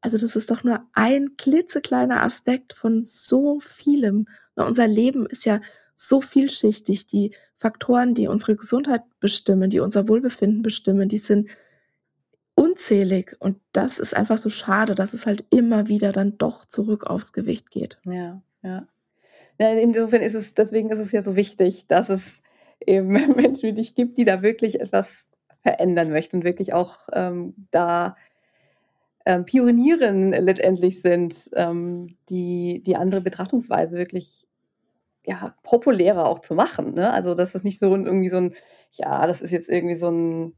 also 0.00 0.16
das 0.16 0.36
ist 0.36 0.50
doch 0.50 0.62
nur 0.62 0.80
ein 0.92 1.36
klitzekleiner 1.36 2.22
Aspekt 2.22 2.72
von 2.72 3.02
so 3.02 3.60
vielem. 3.60 4.26
Unser 4.54 4.86
Leben 4.86 5.26
ist 5.26 5.44
ja 5.44 5.60
so 5.94 6.20
vielschichtig. 6.20 7.06
Die 7.06 7.34
Faktoren, 7.56 8.14
die 8.14 8.28
unsere 8.28 8.56
Gesundheit 8.56 9.02
bestimmen, 9.18 9.70
die 9.70 9.80
unser 9.80 10.08
Wohlbefinden 10.08 10.62
bestimmen, 10.62 11.08
die 11.08 11.18
sind 11.18 11.48
unzählig. 12.58 13.36
Und 13.38 13.60
das 13.72 14.00
ist 14.00 14.16
einfach 14.16 14.36
so 14.36 14.50
schade, 14.50 14.96
dass 14.96 15.14
es 15.14 15.26
halt 15.26 15.44
immer 15.50 15.86
wieder 15.86 16.10
dann 16.10 16.38
doch 16.38 16.64
zurück 16.64 17.06
aufs 17.06 17.32
Gewicht 17.32 17.70
geht. 17.70 17.98
Ja, 18.04 18.42
ja. 18.62 18.88
ja 19.58 19.72
insofern 19.74 20.22
ist 20.22 20.34
es, 20.34 20.54
deswegen 20.54 20.90
ist 20.90 20.98
es 20.98 21.12
ja 21.12 21.20
so 21.20 21.36
wichtig, 21.36 21.86
dass 21.86 22.08
es 22.08 22.42
eben 22.84 23.08
Menschen 23.36 23.62
wie 23.62 23.74
dich 23.74 23.94
gibt, 23.94 24.18
die 24.18 24.24
da 24.24 24.42
wirklich 24.42 24.80
etwas 24.80 25.28
verändern 25.60 26.10
möchten 26.10 26.38
und 26.38 26.44
wirklich 26.44 26.74
auch 26.74 27.08
ähm, 27.12 27.54
da 27.70 28.16
ähm, 29.24 29.44
Pionieren 29.44 30.30
letztendlich 30.30 31.00
sind, 31.00 31.50
ähm, 31.54 32.16
die, 32.28 32.82
die 32.84 32.96
andere 32.96 33.20
Betrachtungsweise 33.20 33.98
wirklich 33.98 34.48
ja, 35.24 35.54
populärer 35.62 36.26
auch 36.26 36.40
zu 36.40 36.54
machen. 36.54 36.94
Ne? 36.94 37.12
Also, 37.12 37.34
dass 37.34 37.52
das 37.52 37.62
nicht 37.62 37.78
so 37.78 37.94
irgendwie 37.94 38.30
so 38.30 38.38
ein, 38.38 38.54
ja, 38.90 39.28
das 39.28 39.42
ist 39.42 39.52
jetzt 39.52 39.68
irgendwie 39.68 39.96
so 39.96 40.10
ein 40.10 40.54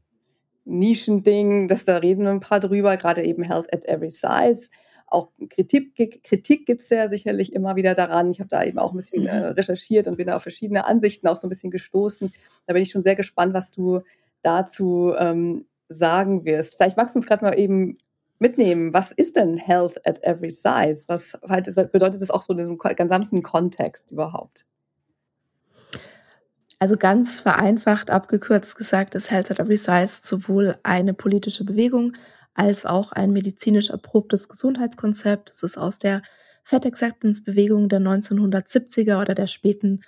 Nischending, 0.65 1.67
dass 1.67 1.85
da 1.85 1.97
reden 1.97 2.23
wir 2.23 2.31
ein 2.31 2.39
paar 2.39 2.59
drüber, 2.59 2.95
gerade 2.97 3.23
eben 3.23 3.43
Health 3.43 3.73
at 3.73 3.85
Every 3.85 4.09
Size. 4.09 4.69
Auch 5.07 5.29
Kritik, 5.49 6.23
Kritik 6.23 6.65
gibt 6.65 6.81
es 6.81 6.89
ja 6.89 7.07
sicherlich 7.07 7.53
immer 7.53 7.75
wieder 7.75 7.95
daran. 7.95 8.31
Ich 8.31 8.39
habe 8.39 8.49
da 8.49 8.63
eben 8.63 8.79
auch 8.79 8.93
ein 8.93 8.97
bisschen 8.97 9.27
äh, 9.27 9.39
mhm. 9.39 9.45
recherchiert 9.53 10.07
und 10.07 10.17
bin 10.17 10.27
da 10.27 10.37
auf 10.37 10.43
verschiedene 10.43 10.85
Ansichten 10.85 11.27
auch 11.27 11.37
so 11.37 11.47
ein 11.47 11.49
bisschen 11.49 11.71
gestoßen. 11.71 12.31
Da 12.65 12.73
bin 12.73 12.83
ich 12.83 12.91
schon 12.91 13.03
sehr 13.03 13.15
gespannt, 13.15 13.53
was 13.53 13.71
du 13.71 14.01
dazu 14.41 15.13
ähm, 15.17 15.65
sagen 15.89 16.45
wirst. 16.45 16.77
Vielleicht 16.77 16.97
magst 16.97 17.15
du 17.15 17.19
uns 17.19 17.27
gerade 17.27 17.43
mal 17.43 17.59
eben 17.59 17.97
mitnehmen. 18.39 18.93
Was 18.93 19.11
ist 19.11 19.35
denn 19.35 19.57
Health 19.57 20.05
at 20.05 20.23
Every 20.23 20.49
Size? 20.49 21.05
Was 21.07 21.37
halt, 21.47 21.65
bedeutet 21.91 22.21
das 22.21 22.31
auch 22.31 22.41
so 22.41 22.53
in 22.53 22.57
diesem 22.57 22.77
gesamten 22.77 23.43
Kontext 23.43 24.11
überhaupt? 24.11 24.65
Also 26.81 26.97
ganz 26.97 27.39
vereinfacht 27.39 28.09
abgekürzt 28.09 28.75
gesagt 28.75 29.13
ist 29.13 29.29
Health 29.29 29.51
at 29.51 29.59
Every 29.59 29.77
Size 29.77 30.21
sowohl 30.23 30.79
eine 30.81 31.13
politische 31.13 31.63
Bewegung 31.63 32.13
als 32.55 32.87
auch 32.87 33.11
ein 33.11 33.31
medizinisch 33.31 33.91
erprobtes 33.91 34.49
Gesundheitskonzept. 34.49 35.51
Es 35.51 35.61
ist 35.61 35.77
aus 35.77 35.99
der 35.99 36.23
Fat 36.63 36.87
Acceptance 36.87 37.43
Bewegung 37.43 37.87
der 37.87 37.99
1970er 37.99 39.21
oder 39.21 39.35
der 39.35 39.45
späten 39.45 40.01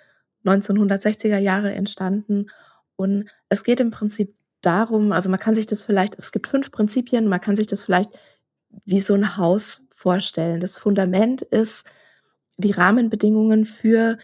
1960er 0.45 1.37
Jahre 1.37 1.71
entstanden. 1.73 2.47
Und 2.95 3.29
es 3.49 3.63
geht 3.63 3.79
im 3.79 3.91
Prinzip 3.91 4.35
darum, 4.61 5.11
also 5.11 5.29
man 5.29 5.39
kann 5.39 5.53
sich 5.53 5.67
das 5.67 5.83
vielleicht, 5.83 6.17
es 6.17 6.31
gibt 6.31 6.47
fünf 6.47 6.71
Prinzipien, 6.71 7.27
man 7.27 7.39
kann 7.39 7.55
sich 7.55 7.67
das 7.67 7.83
vielleicht 7.83 8.17
wie 8.83 8.99
so 8.99 9.13
ein 9.13 9.37
Haus 9.37 9.85
vorstellen. 9.91 10.59
Das 10.59 10.79
Fundament 10.79 11.43
ist 11.43 11.85
die 12.57 12.71
Rahmenbedingungen 12.71 13.67
für 13.67 14.17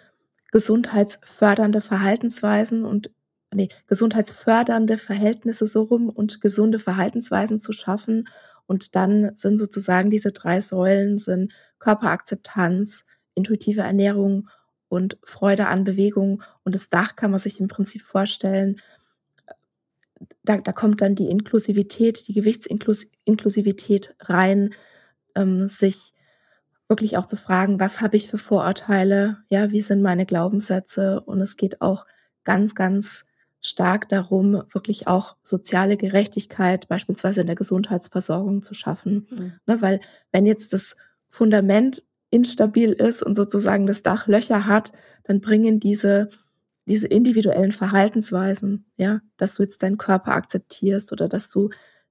gesundheitsfördernde 0.52 1.82
Verhaltensweisen 1.82 2.86
und 2.86 3.12
nee, 3.54 3.70
gesundheitsfördernde 3.88 4.98
Verhältnisse 4.98 5.68
so 5.68 5.84
rum 5.84 6.10
und 6.10 6.42
gesunde 6.42 6.80
Verhaltensweisen 6.80 7.60
zu 7.60 7.72
schaffen. 7.72 8.28
Und 8.66 8.96
dann 8.96 9.32
sind 9.36 9.58
sozusagen 9.58 10.10
diese 10.10 10.32
drei 10.32 10.62
Säulen 10.62 11.18
sind 11.18 11.54
Körperakzeptanz, 11.80 13.06
intuitive 13.34 13.82
Ernährung 13.82 14.50
und 14.88 15.18
Freude 15.24 15.68
an 15.68 15.84
Bewegung. 15.84 16.44
Und 16.64 16.76
das 16.76 16.90
Dach 16.90 17.16
kann 17.16 17.32
man 17.32 17.40
sich 17.40 17.60
im 17.60 17.68
Prinzip 17.68 18.02
vorstellen 18.02 18.80
da, 20.44 20.58
da 20.58 20.72
kommt 20.72 21.02
dann 21.02 21.16
die 21.16 21.30
Inklusivität, 21.30 22.28
die 22.28 22.34
Gewichtsinklusivität 22.34 24.16
rein, 24.22 24.74
ähm, 25.36 25.68
sich 25.68 26.14
wirklich 26.90 27.18
auch 27.18 27.26
zu 27.26 27.38
fragen, 27.38 27.80
was 27.80 28.02
habe 28.02 28.18
ich 28.18 28.28
für 28.28 28.38
Vorurteile, 28.38 29.38
ja, 29.50 29.72
wie 29.72 29.82
sind 29.82 30.02
meine 30.02 30.26
Glaubenssätze 30.26 31.22
und 31.22 31.40
es 31.40 31.56
geht 31.56 31.82
auch 31.82 32.06
ganz, 32.44 32.76
ganz 32.76 33.26
stark 33.62 34.10
darum, 34.10 34.64
wirklich 34.72 35.08
auch 35.08 35.36
soziale 35.44 35.98
Gerechtigkeit 35.98 36.88
beispielsweise 36.88 37.42
in 37.42 37.48
der 37.48 37.56
Gesundheitsversorgung 37.56 38.64
zu 38.64 38.74
schaffen. 38.74 39.28
Mhm. 39.30 39.54
Ne, 39.68 39.82
weil 39.82 40.00
wenn 40.32 40.46
jetzt 40.46 40.74
das 40.74 40.96
Fundament 41.30 42.04
instabil 42.32 42.92
ist 42.94 43.22
und 43.22 43.36
sozusagen 43.36 43.86
das 43.86 44.02
Dach 44.02 44.28
Löcher 44.28 44.66
hat, 44.66 44.92
dann 45.24 45.42
bringen 45.42 45.80
diese 45.80 46.30
diese 46.90 47.06
individuellen 47.06 47.72
Verhaltensweisen, 47.72 48.86
ja, 48.98 49.22
dass 49.38 49.54
du 49.54 49.64
jetzt 49.64 49.84
deinen 49.84 50.00
Körper 50.00 50.32
akzeptierst 50.32 51.12
oder 51.12 51.30
dass 51.30 51.52
du, 51.52 51.70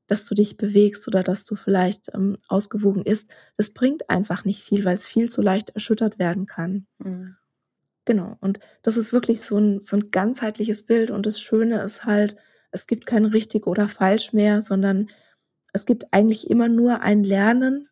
dass 0.08 0.24
du 0.24 0.34
dich 0.34 0.56
bewegst 0.56 1.06
oder 1.06 1.22
dass 1.22 1.44
du 1.44 1.54
vielleicht 1.54 2.12
ähm, 2.14 2.36
ausgewogen 2.48 3.04
isst, 3.04 3.28
das 3.56 3.70
bringt 3.70 4.10
einfach 4.10 4.44
nicht 4.44 4.62
viel, 4.62 4.84
weil 4.84 4.96
es 4.96 5.06
viel 5.06 5.30
zu 5.30 5.42
leicht 5.42 5.70
erschüttert 5.70 6.18
werden 6.18 6.46
kann. 6.46 6.86
Mhm. 6.98 7.36
Genau. 8.04 8.36
Und 8.40 8.58
das 8.82 8.96
ist 8.96 9.12
wirklich 9.12 9.42
so 9.42 9.58
ein, 9.58 9.82
so 9.82 9.96
ein 9.96 10.10
ganzheitliches 10.10 10.84
Bild. 10.84 11.10
Und 11.10 11.26
das 11.26 11.40
Schöne 11.40 11.82
ist 11.82 12.06
halt, 12.06 12.36
es 12.70 12.86
gibt 12.86 13.04
kein 13.04 13.26
richtig 13.26 13.66
oder 13.66 13.86
falsch 13.86 14.32
mehr, 14.32 14.62
sondern 14.62 15.10
es 15.74 15.84
gibt 15.84 16.12
eigentlich 16.12 16.48
immer 16.48 16.68
nur 16.68 17.02
ein 17.02 17.22
Lernen, 17.22 17.88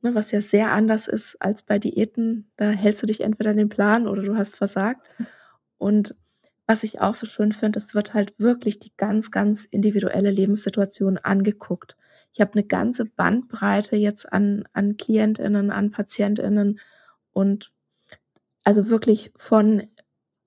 ne, 0.00 0.16
was 0.16 0.32
ja 0.32 0.40
sehr 0.40 0.72
anders 0.72 1.06
ist 1.06 1.36
als 1.40 1.62
bei 1.62 1.78
Diäten. 1.78 2.50
Da 2.56 2.70
hältst 2.70 3.02
du 3.02 3.06
dich 3.06 3.20
entweder 3.20 3.50
an 3.50 3.56
den 3.56 3.68
Plan 3.68 4.08
oder 4.08 4.22
du 4.22 4.36
hast 4.36 4.56
versagt. 4.56 5.00
Und 5.78 6.16
was 6.72 6.84
ich 6.84 7.02
auch 7.02 7.12
so 7.12 7.26
schön 7.26 7.52
finde, 7.52 7.78
es 7.78 7.94
wird 7.94 8.14
halt 8.14 8.32
wirklich 8.38 8.78
die 8.78 8.92
ganz, 8.96 9.30
ganz 9.30 9.66
individuelle 9.66 10.30
Lebenssituation 10.30 11.18
angeguckt. 11.18 11.98
Ich 12.32 12.40
habe 12.40 12.54
eine 12.54 12.64
ganze 12.64 13.04
Bandbreite 13.04 13.96
jetzt 13.96 14.32
an, 14.32 14.64
an 14.72 14.96
KlientInnen, 14.96 15.70
an 15.70 15.90
PatientInnen 15.90 16.80
und 17.30 17.72
also 18.64 18.88
wirklich 18.88 19.34
von, 19.36 19.82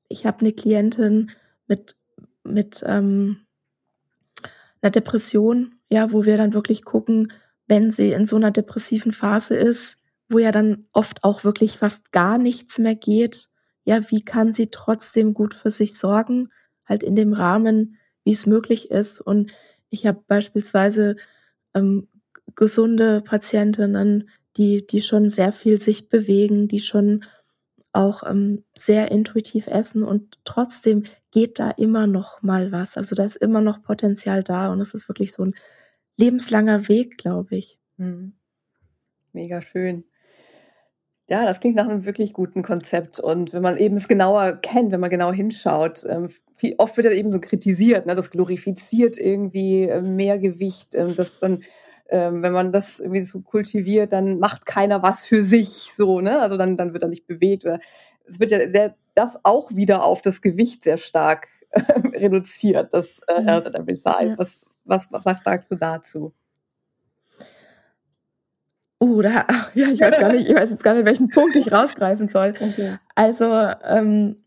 ich 0.10 0.26
habe 0.26 0.40
eine 0.40 0.52
Klientin 0.52 1.30
mit, 1.68 1.96
mit 2.44 2.84
ähm, 2.88 3.46
einer 4.82 4.90
Depression, 4.90 5.76
ja, 5.92 6.12
wo 6.12 6.26
wir 6.26 6.38
dann 6.38 6.56
wirklich 6.56 6.86
gucken, 6.86 7.34
wenn 7.68 7.92
sie 7.92 8.14
in 8.14 8.26
so 8.26 8.36
einer 8.36 8.50
depressiven 8.50 9.12
Phase 9.12 9.56
ist, 9.56 10.02
wo 10.28 10.40
ja 10.40 10.52
dann 10.52 10.88
oft 10.92 11.24
auch 11.24 11.44
wirklich 11.44 11.78
fast 11.78 12.12
gar 12.12 12.40
nichts 12.40 12.80
mehr 12.80 12.96
geht, 12.96 13.50
ja, 13.86 14.12
wie 14.12 14.24
kann 14.24 14.54
sie 14.54 14.68
trotzdem 14.68 15.34
gut 15.34 15.54
für 15.54 15.70
sich 15.70 15.98
sorgen, 15.98 16.50
halt 16.86 17.04
in 17.04 17.16
dem 17.16 17.34
Rahmen, 17.34 17.98
wie 18.24 18.32
es 18.32 18.46
möglich 18.46 18.92
ist. 18.92 19.22
Und 19.22 19.52
ich 19.90 20.06
habe 20.06 20.22
beispielsweise 20.28 21.16
ähm, 21.74 22.08
gesunde 22.56 23.22
Patientinnen, 23.22 24.30
die, 24.58 24.86
die 24.86 25.02
schon 25.02 25.30
sehr 25.30 25.52
viel 25.52 25.80
sich 25.80 26.10
bewegen, 26.10 26.68
die 26.68 26.80
schon 26.80 27.24
auch 27.94 28.24
ähm, 28.30 28.64
sehr 28.74 29.12
intuitiv 29.12 29.68
essen 29.68 30.04
und 30.04 30.38
trotzdem 30.44 31.04
geht 31.32 31.60
da 31.60 31.72
immer 31.72 32.08
noch 32.08 32.42
mal 32.42 32.72
was. 32.72 32.98
Also 32.98 33.16
da 33.16 33.24
ist 33.24 33.38
immer 33.38 33.62
noch 33.62 33.82
Potenzial 33.82 34.44
da 34.44 34.72
und 34.72 34.82
es 34.82 34.94
ist 34.94 35.08
wirklich 35.08 35.32
so 35.32 35.44
ein 35.44 35.56
lebenslanger 36.18 36.90
Weg, 36.90 37.18
glaube 37.18 37.56
ich. 37.56 37.80
Hm. 37.98 38.34
Mega 39.32 39.62
schön. 39.62 40.04
Ja, 41.28 41.44
das 41.44 41.60
klingt 41.60 41.76
nach 41.76 41.88
einem 41.88 42.06
wirklich 42.06 42.34
guten 42.34 42.62
Konzept. 42.62 43.20
Und 43.20 43.52
wenn 43.54 43.64
man 43.64 43.78
eben 43.78 43.96
es 43.96 44.08
genauer 44.08 44.54
kennt, 44.62 44.92
wenn 44.92 45.00
man 45.00 45.10
genau 45.10 45.32
hinschaut, 45.32 46.06
ähm, 46.08 46.30
viel, 46.54 46.76
oft 46.78 46.96
wird 46.98 47.06
ja 47.06 47.12
eben 47.12 47.32
so 47.32 47.40
kritisiert, 47.40 48.06
ne? 48.06 48.14
das 48.14 48.30
glorifiziert 48.30 49.18
irgendwie 49.18 49.84
äh, 49.84 50.02
mehr 50.02 50.38
Gewicht, 50.38 50.94
ähm, 50.94 51.16
das 51.16 51.40
dann, 51.40 51.64
ähm, 52.10 52.44
wenn 52.44 52.54
man 52.54 52.72
das 52.72 53.00
irgendwie 53.00 53.22
so 53.22 53.42
kultiviert, 53.42 54.14
dann 54.14 54.38
macht 54.38 54.68
keiner 54.68 55.02
was 55.02 55.26
für 55.26 55.42
sich, 55.42 55.94
so, 55.96 56.22
ne? 56.22 56.40
Also 56.40 56.58
dann, 56.58 56.78
dann 56.78 56.94
wird 56.94 57.02
er 57.02 57.10
nicht 57.10 57.26
bewegt 57.26 57.66
oder 57.66 57.80
es 58.28 58.40
wird 58.40 58.52
ja 58.52 58.68
sehr, 58.68 58.96
das 59.16 59.44
auch 59.44 59.76
wieder 59.76 60.04
auf 60.04 60.22
das 60.22 60.42
Gewicht 60.42 60.84
sehr 60.84 60.98
stark 60.98 61.48
äh, 61.72 61.82
reduziert, 62.20 62.94
das 62.94 63.22
äh, 63.28 63.42
mhm. 63.42 63.46
Health 63.48 63.66
at 63.66 63.76
Every 63.76 63.96
Size. 63.96 64.28
Ja. 64.28 64.38
Was, 64.38 64.62
was, 64.84 65.08
was 65.12 65.44
sagst 65.44 65.72
du 65.72 65.76
dazu? 65.76 66.34
Uh, 69.00 69.22
da, 69.22 69.46
ja, 69.74 69.90
ich 69.90 70.00
weiß 70.00 70.20
gar 70.20 70.32
nicht, 70.32 70.48
ich 70.48 70.56
weiß 70.56 70.72
jetzt 70.72 70.84
gar 70.84 70.94
nicht, 70.94 71.06
welchen 71.06 71.30
Punkt 71.30 71.56
ich 71.56 71.72
rausgreifen 71.72 72.30
soll. 72.30 72.54
Okay. 72.62 72.98
Also 73.16 73.46
ähm, 73.84 74.44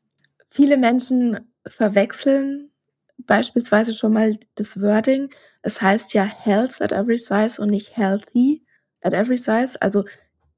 viele 0.49 0.77
Menschen 0.77 1.39
verwechseln 1.67 2.71
beispielsweise 3.19 3.95
schon 3.95 4.13
mal 4.13 4.39
das 4.55 4.81
Wording. 4.81 5.31
Es 5.63 5.83
heißt 5.83 6.15
ja 6.15 6.25
Health 6.25 6.81
at 6.81 6.93
every 6.93 7.19
size 7.19 7.61
und 7.61 7.71
nicht 7.71 7.97
Healthy 7.97 8.65
at 9.03 9.13
every 9.13 9.37
size. 9.37 9.81
Also 9.81 10.05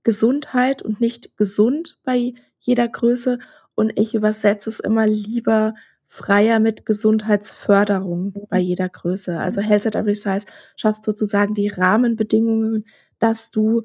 Gesundheit 0.02 0.82
und 0.82 1.00
nicht 1.00 1.36
gesund 1.36 2.00
bei 2.04 2.34
jeder 2.58 2.88
Größe. 2.88 3.38
Und 3.74 3.92
ich 3.98 4.14
übersetze 4.14 4.70
es 4.70 4.80
immer 4.80 5.06
lieber 5.06 5.74
freier 6.06 6.58
mit 6.58 6.86
Gesundheitsförderung 6.86 8.34
bei 8.48 8.58
jeder 8.58 8.88
Größe. 8.88 9.38
Also 9.38 9.60
Health 9.60 9.86
at 9.86 9.94
Every 9.94 10.16
Size 10.16 10.44
schafft 10.76 11.04
sozusagen 11.04 11.54
die 11.54 11.68
Rahmenbedingungen, 11.68 12.84
dass 13.20 13.52
du 13.52 13.84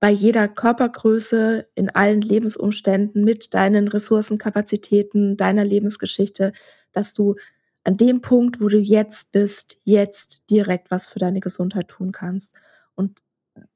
bei 0.00 0.10
jeder 0.10 0.48
Körpergröße 0.48 1.68
in 1.74 1.90
allen 1.90 2.20
Lebensumständen 2.20 3.24
mit 3.24 3.54
deinen 3.54 3.88
Ressourcen, 3.88 4.38
Kapazitäten, 4.38 5.36
deiner 5.36 5.64
Lebensgeschichte, 5.64 6.52
dass 6.92 7.14
du 7.14 7.36
an 7.84 7.96
dem 7.96 8.20
Punkt, 8.20 8.60
wo 8.60 8.68
du 8.68 8.78
jetzt 8.78 9.32
bist, 9.32 9.78
jetzt 9.84 10.50
direkt 10.50 10.90
was 10.90 11.06
für 11.06 11.18
deine 11.18 11.40
Gesundheit 11.40 11.88
tun 11.88 12.12
kannst. 12.12 12.54
Und 12.94 13.22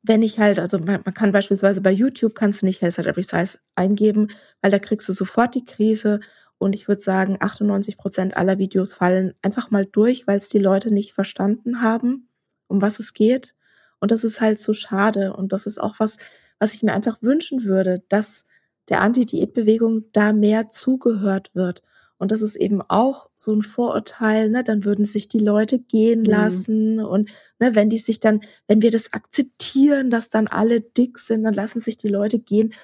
wenn 0.02 0.22
ich 0.22 0.38
halt, 0.38 0.58
also 0.58 0.78
man, 0.78 1.02
man 1.04 1.14
kann 1.14 1.32
beispielsweise 1.32 1.80
bei 1.80 1.90
YouTube 1.90 2.34
kannst 2.34 2.62
du 2.62 2.66
nicht 2.66 2.82
Health 2.82 2.98
at 2.98 3.06
Every 3.06 3.22
Size 3.22 3.58
eingeben, 3.74 4.28
weil 4.60 4.70
da 4.70 4.78
kriegst 4.78 5.08
du 5.08 5.12
sofort 5.12 5.54
die 5.54 5.64
Krise 5.64 6.20
und 6.58 6.74
ich 6.74 6.86
würde 6.86 7.00
sagen, 7.00 7.38
98 7.40 7.96
Prozent 7.96 8.36
aller 8.36 8.58
Videos 8.58 8.94
fallen 8.94 9.34
einfach 9.42 9.70
mal 9.70 9.86
durch, 9.86 10.26
weil 10.26 10.36
es 10.36 10.48
die 10.48 10.60
Leute 10.60 10.92
nicht 10.92 11.12
verstanden 11.12 11.80
haben, 11.80 12.28
um 12.68 12.80
was 12.80 12.98
es 12.98 13.14
geht. 13.14 13.56
Und 14.02 14.10
das 14.10 14.24
ist 14.24 14.40
halt 14.40 14.60
so 14.60 14.74
schade. 14.74 15.32
Und 15.32 15.52
das 15.52 15.64
ist 15.64 15.80
auch 15.80 16.00
was, 16.00 16.18
was 16.58 16.74
ich 16.74 16.82
mir 16.82 16.92
einfach 16.92 17.22
wünschen 17.22 17.62
würde, 17.62 18.02
dass 18.08 18.46
der 18.88 19.00
Anti-Diät-Bewegung 19.00 20.06
da 20.12 20.32
mehr 20.32 20.70
zugehört 20.70 21.52
wird. 21.54 21.82
Und 22.18 22.32
das 22.32 22.42
ist 22.42 22.56
eben 22.56 22.82
auch 22.82 23.30
so 23.36 23.54
ein 23.54 23.62
Vorurteil, 23.62 24.50
ne? 24.50 24.64
Dann 24.64 24.84
würden 24.84 25.04
sich 25.04 25.28
die 25.28 25.38
Leute 25.38 25.78
gehen 25.78 26.22
mhm. 26.22 26.26
lassen. 26.26 26.94
Mhm. 26.96 27.04
Und 27.04 27.30
ne, 27.60 27.76
wenn 27.76 27.90
die 27.90 27.98
sich 27.98 28.18
dann, 28.18 28.40
wenn 28.66 28.82
wir 28.82 28.90
das 28.90 29.12
akzeptieren, 29.12 30.10
dass 30.10 30.30
dann 30.30 30.48
alle 30.48 30.80
dick 30.80 31.16
sind, 31.18 31.44
dann 31.44 31.54
lassen 31.54 31.78
sich 31.80 31.96
die 31.96 32.08
Leute 32.08 32.40
gehen. 32.40 32.74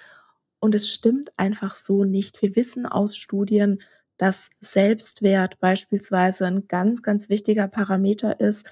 Und 0.60 0.76
es 0.76 0.88
stimmt 0.88 1.32
einfach 1.36 1.74
so 1.74 2.04
nicht. 2.04 2.40
Wir 2.42 2.54
wissen 2.54 2.86
aus 2.86 3.16
Studien, 3.16 3.82
dass 4.18 4.50
Selbstwert 4.60 5.58
beispielsweise 5.58 6.46
ein 6.46 6.68
ganz, 6.68 7.02
ganz 7.02 7.28
wichtiger 7.28 7.66
Parameter 7.66 8.38
ist, 8.38 8.66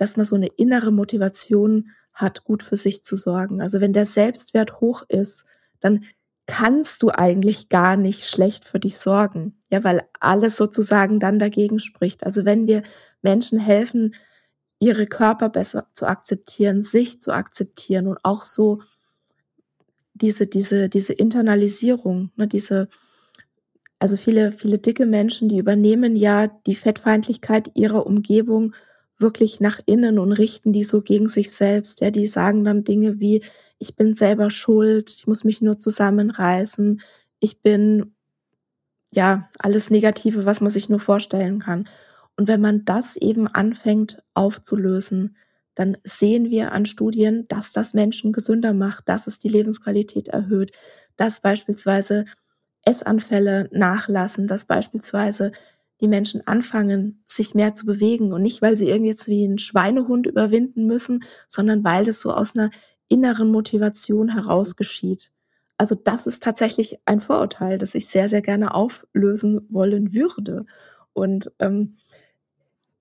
dass 0.00 0.16
man 0.16 0.24
so 0.24 0.34
eine 0.34 0.46
innere 0.46 0.90
Motivation 0.92 1.90
hat, 2.14 2.44
gut 2.44 2.62
für 2.62 2.76
sich 2.76 3.04
zu 3.04 3.16
sorgen. 3.16 3.60
Also 3.60 3.80
wenn 3.80 3.92
der 3.92 4.06
Selbstwert 4.06 4.80
hoch 4.80 5.02
ist, 5.08 5.44
dann 5.78 6.04
kannst 6.46 7.02
du 7.02 7.10
eigentlich 7.10 7.68
gar 7.68 7.96
nicht 7.96 8.26
schlecht 8.26 8.64
für 8.64 8.80
dich 8.80 8.98
sorgen. 8.98 9.58
Ja, 9.70 9.84
weil 9.84 10.02
alles 10.18 10.56
sozusagen 10.56 11.20
dann 11.20 11.38
dagegen 11.38 11.80
spricht. 11.80 12.24
Also 12.24 12.44
wenn 12.44 12.66
wir 12.66 12.82
Menschen 13.20 13.58
helfen, 13.58 14.14
ihre 14.78 15.06
Körper 15.06 15.50
besser 15.50 15.86
zu 15.92 16.06
akzeptieren, 16.06 16.80
sich 16.80 17.20
zu 17.20 17.32
akzeptieren 17.32 18.06
und 18.06 18.18
auch 18.24 18.44
so 18.44 18.80
diese, 20.14 20.46
diese, 20.46 20.88
diese 20.88 21.12
Internalisierung, 21.12 22.30
ne, 22.36 22.48
diese, 22.48 22.88
also 23.98 24.16
viele, 24.16 24.50
viele 24.50 24.78
dicke 24.78 25.04
Menschen, 25.04 25.50
die 25.50 25.58
übernehmen 25.58 26.16
ja 26.16 26.46
die 26.66 26.74
Fettfeindlichkeit 26.74 27.70
ihrer 27.74 28.06
Umgebung 28.06 28.74
wirklich 29.20 29.60
nach 29.60 29.80
innen 29.86 30.18
und 30.18 30.32
richten 30.32 30.72
die 30.72 30.84
so 30.84 31.02
gegen 31.02 31.28
sich 31.28 31.52
selbst. 31.52 32.00
Ja, 32.00 32.10
die 32.10 32.26
sagen 32.26 32.64
dann 32.64 32.84
Dinge 32.84 33.20
wie, 33.20 33.42
ich 33.78 33.96
bin 33.96 34.14
selber 34.14 34.50
schuld, 34.50 35.10
ich 35.10 35.26
muss 35.26 35.44
mich 35.44 35.62
nur 35.62 35.78
zusammenreißen, 35.78 37.00
ich 37.40 37.60
bin, 37.62 38.14
ja, 39.12 39.48
alles 39.58 39.90
Negative, 39.90 40.46
was 40.46 40.60
man 40.60 40.70
sich 40.70 40.88
nur 40.88 41.00
vorstellen 41.00 41.58
kann. 41.60 41.88
Und 42.36 42.48
wenn 42.48 42.60
man 42.60 42.84
das 42.84 43.16
eben 43.16 43.48
anfängt 43.48 44.22
aufzulösen, 44.34 45.36
dann 45.74 45.96
sehen 46.04 46.50
wir 46.50 46.72
an 46.72 46.86
Studien, 46.86 47.46
dass 47.48 47.72
das 47.72 47.94
Menschen 47.94 48.32
gesünder 48.32 48.72
macht, 48.72 49.08
dass 49.08 49.26
es 49.26 49.38
die 49.38 49.48
Lebensqualität 49.48 50.28
erhöht, 50.28 50.72
dass 51.16 51.40
beispielsweise 51.40 52.24
Essanfälle 52.82 53.68
nachlassen, 53.72 54.46
dass 54.46 54.64
beispielsweise 54.64 55.52
die 56.00 56.08
Menschen 56.08 56.46
anfangen, 56.46 57.22
sich 57.26 57.54
mehr 57.54 57.74
zu 57.74 57.86
bewegen 57.86 58.32
und 58.32 58.42
nicht, 58.42 58.62
weil 58.62 58.76
sie 58.76 58.88
irgendwie 58.88 59.10
jetzt 59.10 59.28
wie 59.28 59.44
ein 59.44 59.58
Schweinehund 59.58 60.26
überwinden 60.26 60.86
müssen, 60.86 61.24
sondern 61.46 61.84
weil 61.84 62.04
das 62.04 62.20
so 62.20 62.32
aus 62.32 62.54
einer 62.54 62.70
inneren 63.08 63.50
Motivation 63.50 64.30
heraus 64.30 64.76
geschieht. 64.76 65.30
Also 65.76 65.94
das 65.94 66.26
ist 66.26 66.42
tatsächlich 66.42 66.98
ein 67.06 67.20
Vorurteil, 67.20 67.78
das 67.78 67.94
ich 67.94 68.06
sehr, 68.08 68.28
sehr 68.28 68.42
gerne 68.42 68.74
auflösen 68.74 69.66
wollen 69.70 70.12
würde. 70.12 70.66
Und 71.12 71.52
ähm, 71.58 71.96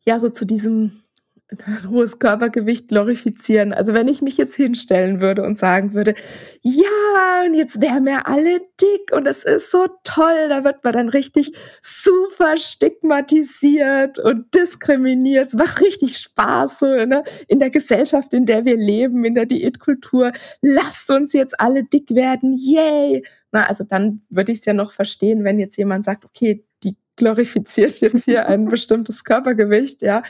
ja, 0.06 0.20
so 0.20 0.30
zu 0.30 0.46
diesem 0.46 1.04
ein 1.52 1.90
hohes 1.90 2.20
Körpergewicht 2.20 2.90
glorifizieren. 2.90 3.74
Also 3.74 3.94
wenn 3.94 4.08
ich 4.08 4.22
mich 4.22 4.38
jetzt 4.38 4.56
hinstellen 4.56 5.20
würde 5.20 5.44
und 5.44 5.58
sagen 5.58 5.94
würde, 5.94 6.14
ja, 6.62 7.44
und 7.46 7.56
jetzt 7.56 7.82
wären 7.82 8.06
wir 8.06 8.28
alle 8.28 8.60
dick 8.80 9.12
und 9.12 9.26
es 9.26 9.44
ist 9.44 9.72
so 9.72 9.88
toll, 10.04 10.48
da 10.50 10.64
wird 10.64 10.84
man 10.84 10.94
dann 10.94 11.10
richtig 11.10 11.54
super 11.82 12.58
stigmatisiert 12.58 14.20
und 14.20 14.54
diskriminiert. 14.54 15.48
Es 15.50 15.54
macht 15.56 15.82
richtig 15.82 16.18
Spaß 16.18 16.80
so, 16.80 16.86
ne? 16.86 17.24
in 17.48 17.60
der 17.60 17.72
Gesellschaft, 17.72 18.34
in 18.34 18.46
der 18.46 18.66
wir 18.66 18.78
leben, 18.78 19.26
in 19.26 19.34
der 19.34 19.48
Diätkultur. 19.48 20.32
Lasst 20.62 21.10
uns 21.10 21.34
jetzt 21.34 21.60
alle 21.60 21.84
dick 21.84 22.12
werden, 22.12 22.54
yay! 22.54 23.24
Na, 23.52 23.66
also 23.66 23.84
dann 23.84 24.22
würde 24.30 24.52
ich 24.52 24.60
es 24.60 24.66
ja 24.66 24.74
noch 24.74 24.92
verstehen, 24.92 25.44
wenn 25.44 25.58
jetzt 25.58 25.78
jemand 25.78 26.06
sagt, 26.06 26.26
okay, 26.26 26.64
die 26.84 26.96
glorifiziert 27.16 28.00
jetzt 28.02 28.26
hier 28.26 28.48
ein 28.48 28.66
bestimmtes 28.70 29.24
Körpergewicht, 29.24 30.04
ja. 30.04 30.22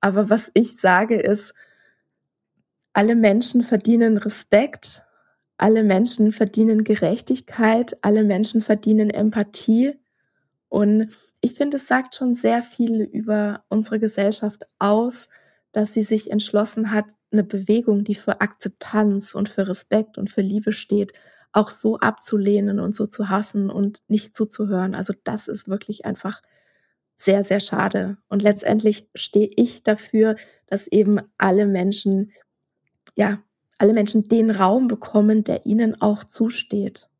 Aber 0.00 0.30
was 0.30 0.50
ich 0.54 0.76
sage 0.76 1.20
ist, 1.20 1.54
alle 2.92 3.14
Menschen 3.14 3.62
verdienen 3.62 4.18
Respekt, 4.18 5.04
alle 5.56 5.82
Menschen 5.82 6.32
verdienen 6.32 6.84
Gerechtigkeit, 6.84 7.96
alle 8.02 8.24
Menschen 8.24 8.62
verdienen 8.62 9.10
Empathie. 9.10 9.98
Und 10.68 11.10
ich 11.40 11.54
finde, 11.54 11.76
es 11.76 11.86
sagt 11.88 12.14
schon 12.14 12.34
sehr 12.34 12.62
viel 12.62 13.02
über 13.02 13.64
unsere 13.68 13.98
Gesellschaft 13.98 14.66
aus, 14.78 15.28
dass 15.72 15.92
sie 15.92 16.02
sich 16.02 16.30
entschlossen 16.30 16.92
hat, 16.92 17.06
eine 17.30 17.44
Bewegung, 17.44 18.04
die 18.04 18.14
für 18.14 18.40
Akzeptanz 18.40 19.34
und 19.34 19.48
für 19.48 19.68
Respekt 19.68 20.16
und 20.16 20.30
für 20.30 20.40
Liebe 20.40 20.72
steht, 20.72 21.12
auch 21.52 21.70
so 21.70 21.98
abzulehnen 21.98 22.80
und 22.80 22.94
so 22.94 23.06
zu 23.06 23.28
hassen 23.28 23.70
und 23.70 24.02
nicht 24.08 24.34
zuzuhören. 24.34 24.94
Also 24.94 25.12
das 25.24 25.48
ist 25.48 25.68
wirklich 25.68 26.04
einfach 26.04 26.40
sehr, 27.18 27.42
sehr 27.42 27.60
schade. 27.60 28.16
Und 28.28 28.42
letztendlich 28.42 29.08
stehe 29.14 29.50
ich 29.56 29.82
dafür, 29.82 30.36
dass 30.66 30.86
eben 30.86 31.20
alle 31.36 31.66
Menschen, 31.66 32.32
ja, 33.16 33.42
alle 33.76 33.92
Menschen 33.92 34.28
den 34.28 34.50
Raum 34.50 34.88
bekommen, 34.88 35.44
der 35.44 35.66
ihnen 35.66 36.00
auch 36.00 36.24
zusteht. 36.24 37.10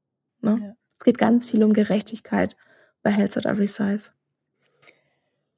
Ne? 0.40 0.58
Ja. 0.62 0.76
Es 0.96 1.04
geht 1.04 1.18
ganz 1.18 1.46
viel 1.46 1.62
um 1.62 1.72
Gerechtigkeit 1.72 2.56
bei 3.02 3.10
Health 3.10 3.36
at 3.36 3.46
Every 3.46 3.66
Size. 3.66 4.10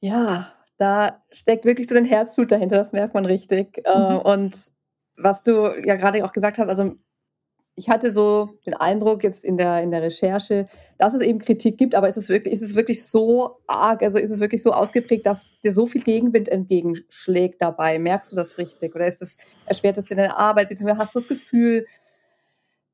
Ja, 0.00 0.52
da 0.78 1.22
steckt 1.30 1.66
wirklich 1.66 1.88
so 1.88 1.94
ein 1.94 2.04
Herzblut 2.06 2.50
dahinter, 2.50 2.76
das 2.76 2.92
merkt 2.92 3.12
man 3.12 3.26
richtig. 3.26 3.82
Äh, 3.84 4.12
mhm. 4.12 4.18
Und 4.20 4.58
was 5.16 5.42
du 5.42 5.74
ja 5.84 5.96
gerade 5.96 6.24
auch 6.24 6.32
gesagt 6.32 6.58
hast, 6.58 6.68
also 6.68 6.96
ich 7.80 7.88
hatte 7.88 8.10
so 8.10 8.58
den 8.66 8.74
Eindruck 8.74 9.24
jetzt 9.24 9.42
in 9.42 9.56
der, 9.56 9.82
in 9.82 9.90
der 9.90 10.02
Recherche, 10.02 10.68
dass 10.98 11.14
es 11.14 11.22
eben 11.22 11.38
Kritik 11.38 11.78
gibt, 11.78 11.94
aber 11.94 12.08
ist 12.08 12.18
es 12.18 12.28
wirklich, 12.28 12.52
ist 12.52 12.60
es 12.60 12.76
wirklich 12.76 13.06
so 13.06 13.56
arg, 13.66 14.02
also 14.02 14.18
ist 14.18 14.30
es 14.30 14.40
wirklich 14.40 14.62
so 14.62 14.72
ausgeprägt, 14.72 15.24
dass 15.24 15.48
dir 15.64 15.72
so 15.72 15.86
viel 15.86 16.02
Gegenwind 16.02 16.50
entgegenschlägt 16.50 17.62
dabei? 17.62 17.98
Merkst 17.98 18.32
du 18.32 18.36
das 18.36 18.58
richtig? 18.58 18.94
Oder 18.94 19.06
ist 19.06 19.22
das, 19.22 19.38
erschwert 19.64 19.96
das 19.96 20.10
in 20.10 20.18
der 20.18 20.36
Arbeit, 20.36 20.68
beziehungsweise 20.68 20.98
hast 20.98 21.14
du 21.14 21.20
das 21.20 21.28
Gefühl, 21.28 21.86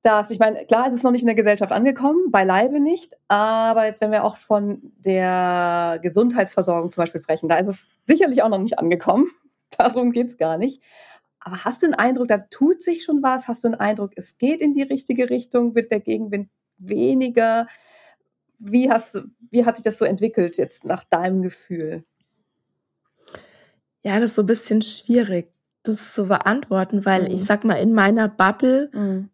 dass, 0.02 0.30
ich 0.30 0.38
meine, 0.38 0.64
klar, 0.66 0.86
es 0.86 0.94
ist 0.94 1.02
noch 1.02 1.10
nicht 1.10 1.22
in 1.22 1.26
der 1.26 1.34
Gesellschaft 1.34 1.72
angekommen, 1.72 2.30
beileibe 2.30 2.78
nicht, 2.78 3.16
aber 3.26 3.86
jetzt, 3.86 4.00
wenn 4.00 4.12
wir 4.12 4.22
auch 4.22 4.36
von 4.36 4.92
der 5.04 5.98
Gesundheitsversorgung 6.00 6.92
zum 6.92 7.02
Beispiel 7.02 7.22
sprechen, 7.22 7.48
da 7.48 7.56
ist 7.56 7.66
es 7.66 7.88
sicherlich 8.02 8.44
auch 8.44 8.50
noch 8.50 8.60
nicht 8.60 8.78
angekommen. 8.78 9.32
Darum 9.78 10.12
geht 10.12 10.28
es 10.28 10.36
gar 10.36 10.58
nicht. 10.58 10.80
Aber 11.46 11.64
hast 11.64 11.80
du 11.80 11.86
den 11.86 11.94
Eindruck, 11.94 12.26
da 12.26 12.38
tut 12.38 12.82
sich 12.82 13.04
schon 13.04 13.22
was? 13.22 13.46
Hast 13.46 13.62
du 13.62 13.68
den 13.68 13.78
Eindruck, 13.78 14.10
es 14.16 14.36
geht 14.36 14.60
in 14.60 14.72
die 14.72 14.82
richtige 14.82 15.30
Richtung? 15.30 15.76
Wird 15.76 15.92
der 15.92 16.00
Gegenwind 16.00 16.48
weniger? 16.76 17.68
Wie, 18.58 18.90
hast 18.90 19.14
du, 19.14 19.20
wie 19.52 19.64
hat 19.64 19.76
sich 19.76 19.84
das 19.84 19.96
so 19.96 20.04
entwickelt 20.04 20.56
jetzt 20.56 20.84
nach 20.84 21.04
deinem 21.04 21.42
Gefühl? 21.42 22.02
Ja, 24.02 24.18
das 24.18 24.30
ist 24.30 24.34
so 24.34 24.42
ein 24.42 24.46
bisschen 24.46 24.82
schwierig, 24.82 25.52
das 25.84 26.12
zu 26.12 26.26
beantworten, 26.26 27.04
weil 27.04 27.22
mhm. 27.22 27.30
ich 27.30 27.44
sag 27.44 27.62
mal, 27.62 27.74
in 27.74 27.92
meiner 27.92 28.26
Bubble 28.26 28.90
mhm. 28.92 29.30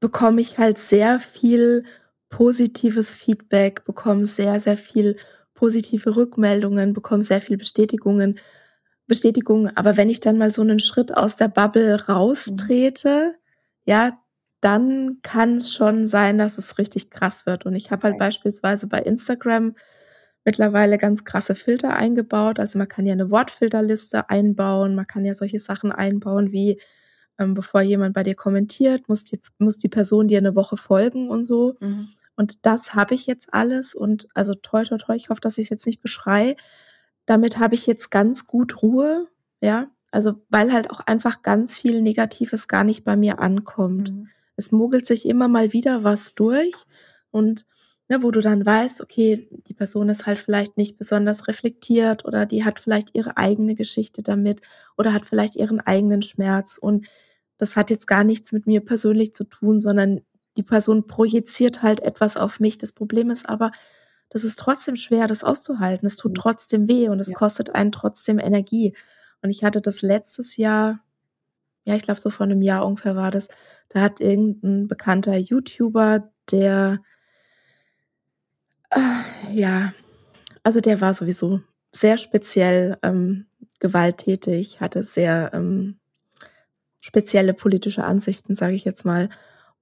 bekomme 0.00 0.40
ich 0.40 0.56
halt 0.56 0.78
sehr 0.78 1.20
viel 1.20 1.84
positives 2.30 3.14
Feedback, 3.14 3.84
bekomme 3.84 4.24
sehr, 4.24 4.58
sehr 4.60 4.78
viel 4.78 5.18
positive 5.52 6.16
Rückmeldungen, 6.16 6.94
bekomme 6.94 7.22
sehr 7.22 7.42
viel 7.42 7.58
Bestätigungen 7.58 8.40
Bestätigung. 9.10 9.68
Aber 9.76 9.96
wenn 9.96 10.08
ich 10.08 10.20
dann 10.20 10.38
mal 10.38 10.52
so 10.52 10.62
einen 10.62 10.78
Schritt 10.78 11.16
aus 11.16 11.36
der 11.36 11.48
Bubble 11.48 12.06
raustrete, 12.06 13.34
ja, 13.84 14.18
dann 14.60 15.18
kann 15.22 15.56
es 15.56 15.74
schon 15.74 16.06
sein, 16.06 16.38
dass 16.38 16.58
es 16.58 16.78
richtig 16.78 17.10
krass 17.10 17.44
wird. 17.44 17.66
Und 17.66 17.74
ich 17.74 17.90
habe 17.90 18.04
halt 18.04 18.14
okay. 18.14 18.26
beispielsweise 18.26 18.86
bei 18.86 19.00
Instagram 19.00 19.74
mittlerweile 20.44 20.96
ganz 20.96 21.24
krasse 21.24 21.56
Filter 21.56 21.96
eingebaut. 21.96 22.60
Also 22.60 22.78
man 22.78 22.86
kann 22.86 23.04
ja 23.04 23.12
eine 23.12 23.30
Wortfilterliste 23.30 24.30
einbauen, 24.30 24.94
man 24.94 25.06
kann 25.06 25.24
ja 25.24 25.34
solche 25.34 25.58
Sachen 25.58 25.90
einbauen 25.90 26.52
wie, 26.52 26.80
ähm, 27.38 27.54
bevor 27.54 27.80
jemand 27.80 28.14
bei 28.14 28.22
dir 28.22 28.36
kommentiert, 28.36 29.08
muss 29.08 29.24
die, 29.24 29.40
muss 29.58 29.78
die 29.78 29.88
Person 29.88 30.28
dir 30.28 30.38
eine 30.38 30.54
Woche 30.54 30.76
folgen 30.76 31.30
und 31.30 31.44
so. 31.44 31.74
Mhm. 31.80 32.10
Und 32.36 32.64
das 32.64 32.94
habe 32.94 33.14
ich 33.14 33.26
jetzt 33.26 33.52
alles 33.52 33.94
und 33.94 34.28
also 34.34 34.54
toi 34.54 34.84
toi 34.84 34.98
toi, 34.98 35.16
ich 35.16 35.30
hoffe, 35.30 35.40
dass 35.40 35.58
ich 35.58 35.64
es 35.64 35.70
jetzt 35.70 35.86
nicht 35.86 36.00
beschreie, 36.00 36.54
damit 37.30 37.60
habe 37.60 37.76
ich 37.76 37.86
jetzt 37.86 38.10
ganz 38.10 38.48
gut 38.48 38.82
Ruhe, 38.82 39.28
ja. 39.60 39.88
Also, 40.10 40.34
weil 40.48 40.72
halt 40.72 40.90
auch 40.90 40.98
einfach 41.06 41.42
ganz 41.42 41.76
viel 41.76 42.02
Negatives 42.02 42.66
gar 42.66 42.82
nicht 42.82 43.04
bei 43.04 43.14
mir 43.14 43.38
ankommt. 43.38 44.10
Mhm. 44.10 44.28
Es 44.56 44.72
mogelt 44.72 45.06
sich 45.06 45.28
immer 45.28 45.46
mal 45.46 45.72
wieder 45.72 46.02
was 46.02 46.34
durch 46.34 46.74
und 47.30 47.66
ne, 48.08 48.24
wo 48.24 48.32
du 48.32 48.40
dann 48.40 48.66
weißt, 48.66 49.00
okay, 49.00 49.48
die 49.68 49.74
Person 49.74 50.08
ist 50.08 50.26
halt 50.26 50.40
vielleicht 50.40 50.76
nicht 50.76 50.98
besonders 50.98 51.46
reflektiert 51.46 52.24
oder 52.24 52.46
die 52.46 52.64
hat 52.64 52.80
vielleicht 52.80 53.14
ihre 53.14 53.36
eigene 53.36 53.76
Geschichte 53.76 54.24
damit 54.24 54.60
oder 54.98 55.12
hat 55.14 55.24
vielleicht 55.24 55.54
ihren 55.54 55.80
eigenen 55.80 56.22
Schmerz 56.22 56.78
und 56.78 57.06
das 57.58 57.76
hat 57.76 57.90
jetzt 57.90 58.08
gar 58.08 58.24
nichts 58.24 58.50
mit 58.50 58.66
mir 58.66 58.80
persönlich 58.80 59.34
zu 59.34 59.44
tun, 59.44 59.78
sondern 59.78 60.22
die 60.56 60.64
Person 60.64 61.06
projiziert 61.06 61.84
halt 61.84 62.00
etwas 62.00 62.36
auf 62.36 62.58
mich. 62.58 62.78
Das 62.78 62.90
Problem 62.90 63.30
ist 63.30 63.48
aber, 63.48 63.70
das 64.30 64.44
ist 64.44 64.58
trotzdem 64.58 64.96
schwer, 64.96 65.26
das 65.26 65.44
auszuhalten. 65.44 66.06
Es 66.06 66.16
tut 66.16 66.36
trotzdem 66.36 66.88
weh 66.88 67.08
und 67.08 67.20
es 67.20 67.30
ja. 67.30 67.36
kostet 67.36 67.74
einen 67.74 67.92
trotzdem 67.92 68.38
Energie. 68.38 68.96
Und 69.42 69.50
ich 69.50 69.64
hatte 69.64 69.80
das 69.80 70.02
letztes 70.02 70.56
Jahr, 70.56 71.00
ja, 71.84 71.94
ich 71.96 72.02
glaube, 72.02 72.20
so 72.20 72.30
vor 72.30 72.46
einem 72.46 72.62
Jahr 72.62 72.86
ungefähr 72.86 73.16
war 73.16 73.32
das, 73.32 73.48
da 73.88 74.00
hat 74.00 74.20
irgendein 74.20 74.86
bekannter 74.86 75.36
YouTuber, 75.36 76.30
der, 76.52 77.00
äh, 78.90 79.52
ja, 79.52 79.92
also 80.62 80.80
der 80.80 81.00
war 81.00 81.12
sowieso 81.12 81.60
sehr 81.90 82.16
speziell 82.16 82.98
ähm, 83.02 83.46
gewalttätig, 83.80 84.80
hatte 84.80 85.02
sehr 85.02 85.50
ähm, 85.52 85.98
spezielle 87.02 87.54
politische 87.54 88.04
Ansichten, 88.04 88.54
sage 88.54 88.74
ich 88.74 88.84
jetzt 88.84 89.04
mal. 89.04 89.28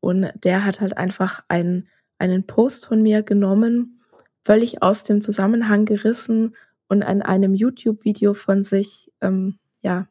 Und 0.00 0.30
der 0.42 0.64
hat 0.64 0.80
halt 0.80 0.96
einfach 0.96 1.44
einen, 1.48 1.88
einen 2.18 2.46
Post 2.46 2.86
von 2.86 3.02
mir 3.02 3.22
genommen 3.22 3.97
völlig 4.42 4.82
aus 4.82 5.04
dem 5.04 5.20
Zusammenhang 5.20 5.84
gerissen 5.84 6.54
und 6.88 7.02
an 7.02 7.22
einem 7.22 7.54
YouTube-Video 7.54 8.34
von 8.34 8.62
sich 8.62 9.12
ähm, 9.20 9.58
ja 9.80 10.08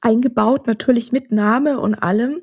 eingebaut, 0.00 0.66
natürlich 0.66 1.12
mit 1.12 1.32
Name 1.32 1.80
und 1.80 1.94
allem. 1.94 2.42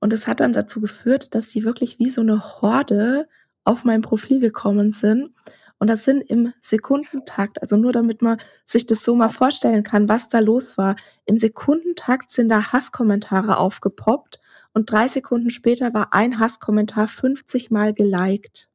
Und 0.00 0.12
es 0.12 0.26
hat 0.26 0.40
dann 0.40 0.52
dazu 0.52 0.80
geführt, 0.80 1.34
dass 1.34 1.48
die 1.48 1.64
wirklich 1.64 1.98
wie 1.98 2.10
so 2.10 2.20
eine 2.20 2.42
Horde 2.60 3.26
auf 3.64 3.84
mein 3.84 4.02
Profil 4.02 4.40
gekommen 4.40 4.90
sind. 4.90 5.30
Und 5.78 5.88
das 5.88 6.04
sind 6.04 6.22
im 6.22 6.52
Sekundentakt, 6.60 7.60
also 7.60 7.76
nur 7.76 7.92
damit 7.92 8.22
man 8.22 8.38
sich 8.64 8.86
das 8.86 9.04
so 9.04 9.14
mal 9.14 9.28
vorstellen 9.28 9.82
kann, 9.82 10.08
was 10.08 10.28
da 10.28 10.38
los 10.38 10.78
war. 10.78 10.96
Im 11.24 11.38
Sekundentakt 11.38 12.30
sind 12.30 12.48
da 12.48 12.72
Hasskommentare 12.72 13.58
aufgepoppt 13.58 14.40
und 14.72 14.90
drei 14.90 15.08
Sekunden 15.08 15.50
später 15.50 15.92
war 15.94 16.12
ein 16.12 16.38
Hasskommentar 16.38 17.08
50 17.08 17.70
Mal 17.70 17.94
geliked. 17.94 18.68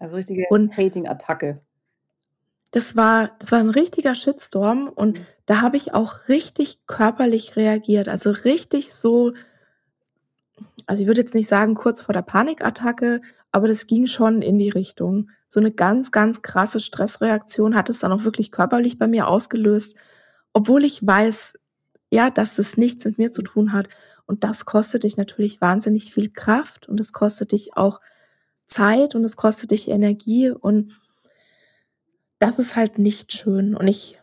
Also 0.00 0.16
richtige 0.16 0.46
Hating-Attacke. 0.50 1.60
Das 2.72 2.96
war, 2.96 3.32
das 3.38 3.52
war 3.52 3.58
ein 3.58 3.70
richtiger 3.70 4.14
Shitstorm 4.14 4.88
und 4.88 5.18
mhm. 5.18 5.26
da 5.46 5.60
habe 5.60 5.76
ich 5.76 5.92
auch 5.92 6.28
richtig 6.28 6.86
körperlich 6.86 7.56
reagiert. 7.56 8.08
Also 8.08 8.30
richtig 8.30 8.94
so, 8.94 9.34
also 10.86 11.02
ich 11.02 11.06
würde 11.06 11.20
jetzt 11.20 11.34
nicht 11.34 11.48
sagen 11.48 11.74
kurz 11.74 12.00
vor 12.00 12.12
der 12.12 12.22
Panikattacke, 12.22 13.20
aber 13.52 13.68
das 13.68 13.86
ging 13.86 14.06
schon 14.06 14.40
in 14.40 14.58
die 14.58 14.70
Richtung. 14.70 15.30
So 15.48 15.60
eine 15.60 15.72
ganz, 15.72 16.12
ganz 16.12 16.42
krasse 16.42 16.80
Stressreaktion 16.80 17.74
hat 17.74 17.90
es 17.90 17.98
dann 17.98 18.12
auch 18.12 18.24
wirklich 18.24 18.52
körperlich 18.52 18.98
bei 18.98 19.06
mir 19.06 19.28
ausgelöst, 19.28 19.96
obwohl 20.52 20.84
ich 20.84 21.04
weiß, 21.04 21.54
ja, 22.10 22.30
dass 22.30 22.56
das 22.56 22.76
nichts 22.76 23.04
mit 23.04 23.18
mir 23.18 23.32
zu 23.32 23.42
tun 23.42 23.72
hat. 23.72 23.88
Und 24.26 24.44
das 24.44 24.64
kostet 24.64 25.02
dich 25.02 25.16
natürlich 25.16 25.60
wahnsinnig 25.60 26.14
viel 26.14 26.30
Kraft 26.30 26.88
und 26.88 27.00
es 27.00 27.12
kostet 27.12 27.52
dich 27.52 27.76
auch 27.76 28.00
Zeit 28.70 29.14
und 29.14 29.24
es 29.24 29.36
kostet 29.36 29.72
dich 29.72 29.88
Energie 29.88 30.50
und 30.50 30.92
das 32.38 32.58
ist 32.58 32.74
halt 32.74 32.98
nicht 32.98 33.32
schön. 33.32 33.76
Und 33.76 33.86
ich, 33.86 34.18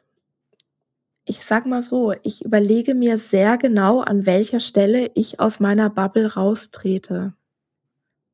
ich 1.26 1.44
sag 1.44 1.66
mal 1.66 1.84
so, 1.84 2.14
ich 2.24 2.44
überlege 2.44 2.96
mir 2.96 3.18
sehr 3.18 3.58
genau, 3.58 4.02
an 4.02 4.26
welcher 4.26 4.60
Stelle 4.60 5.12
ich 5.14 5.40
aus 5.40 5.60
meiner 5.60 5.90
Bubble 5.90 6.34
raustrete. 6.34 7.34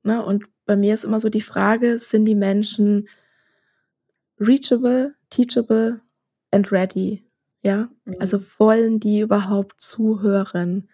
Ne? 0.04 0.23
Und 0.23 0.45
bei 0.65 0.76
mir 0.76 0.93
ist 0.93 1.04
immer 1.04 1.19
so 1.19 1.30
die 1.30 1.41
Frage, 1.41 1.99
sind 1.99 2.26
die 2.26 2.36
Menschen 2.36 3.10
reachable, 4.39 5.15
teachable 5.30 6.02
and 6.52 6.71
ready? 6.71 7.26
Ja, 7.62 7.89
mhm. 8.06 8.15
also 8.19 8.41
wollen 8.58 8.99
die 8.99 9.19
überhaupt 9.19 9.82
zuhören? 9.82 10.89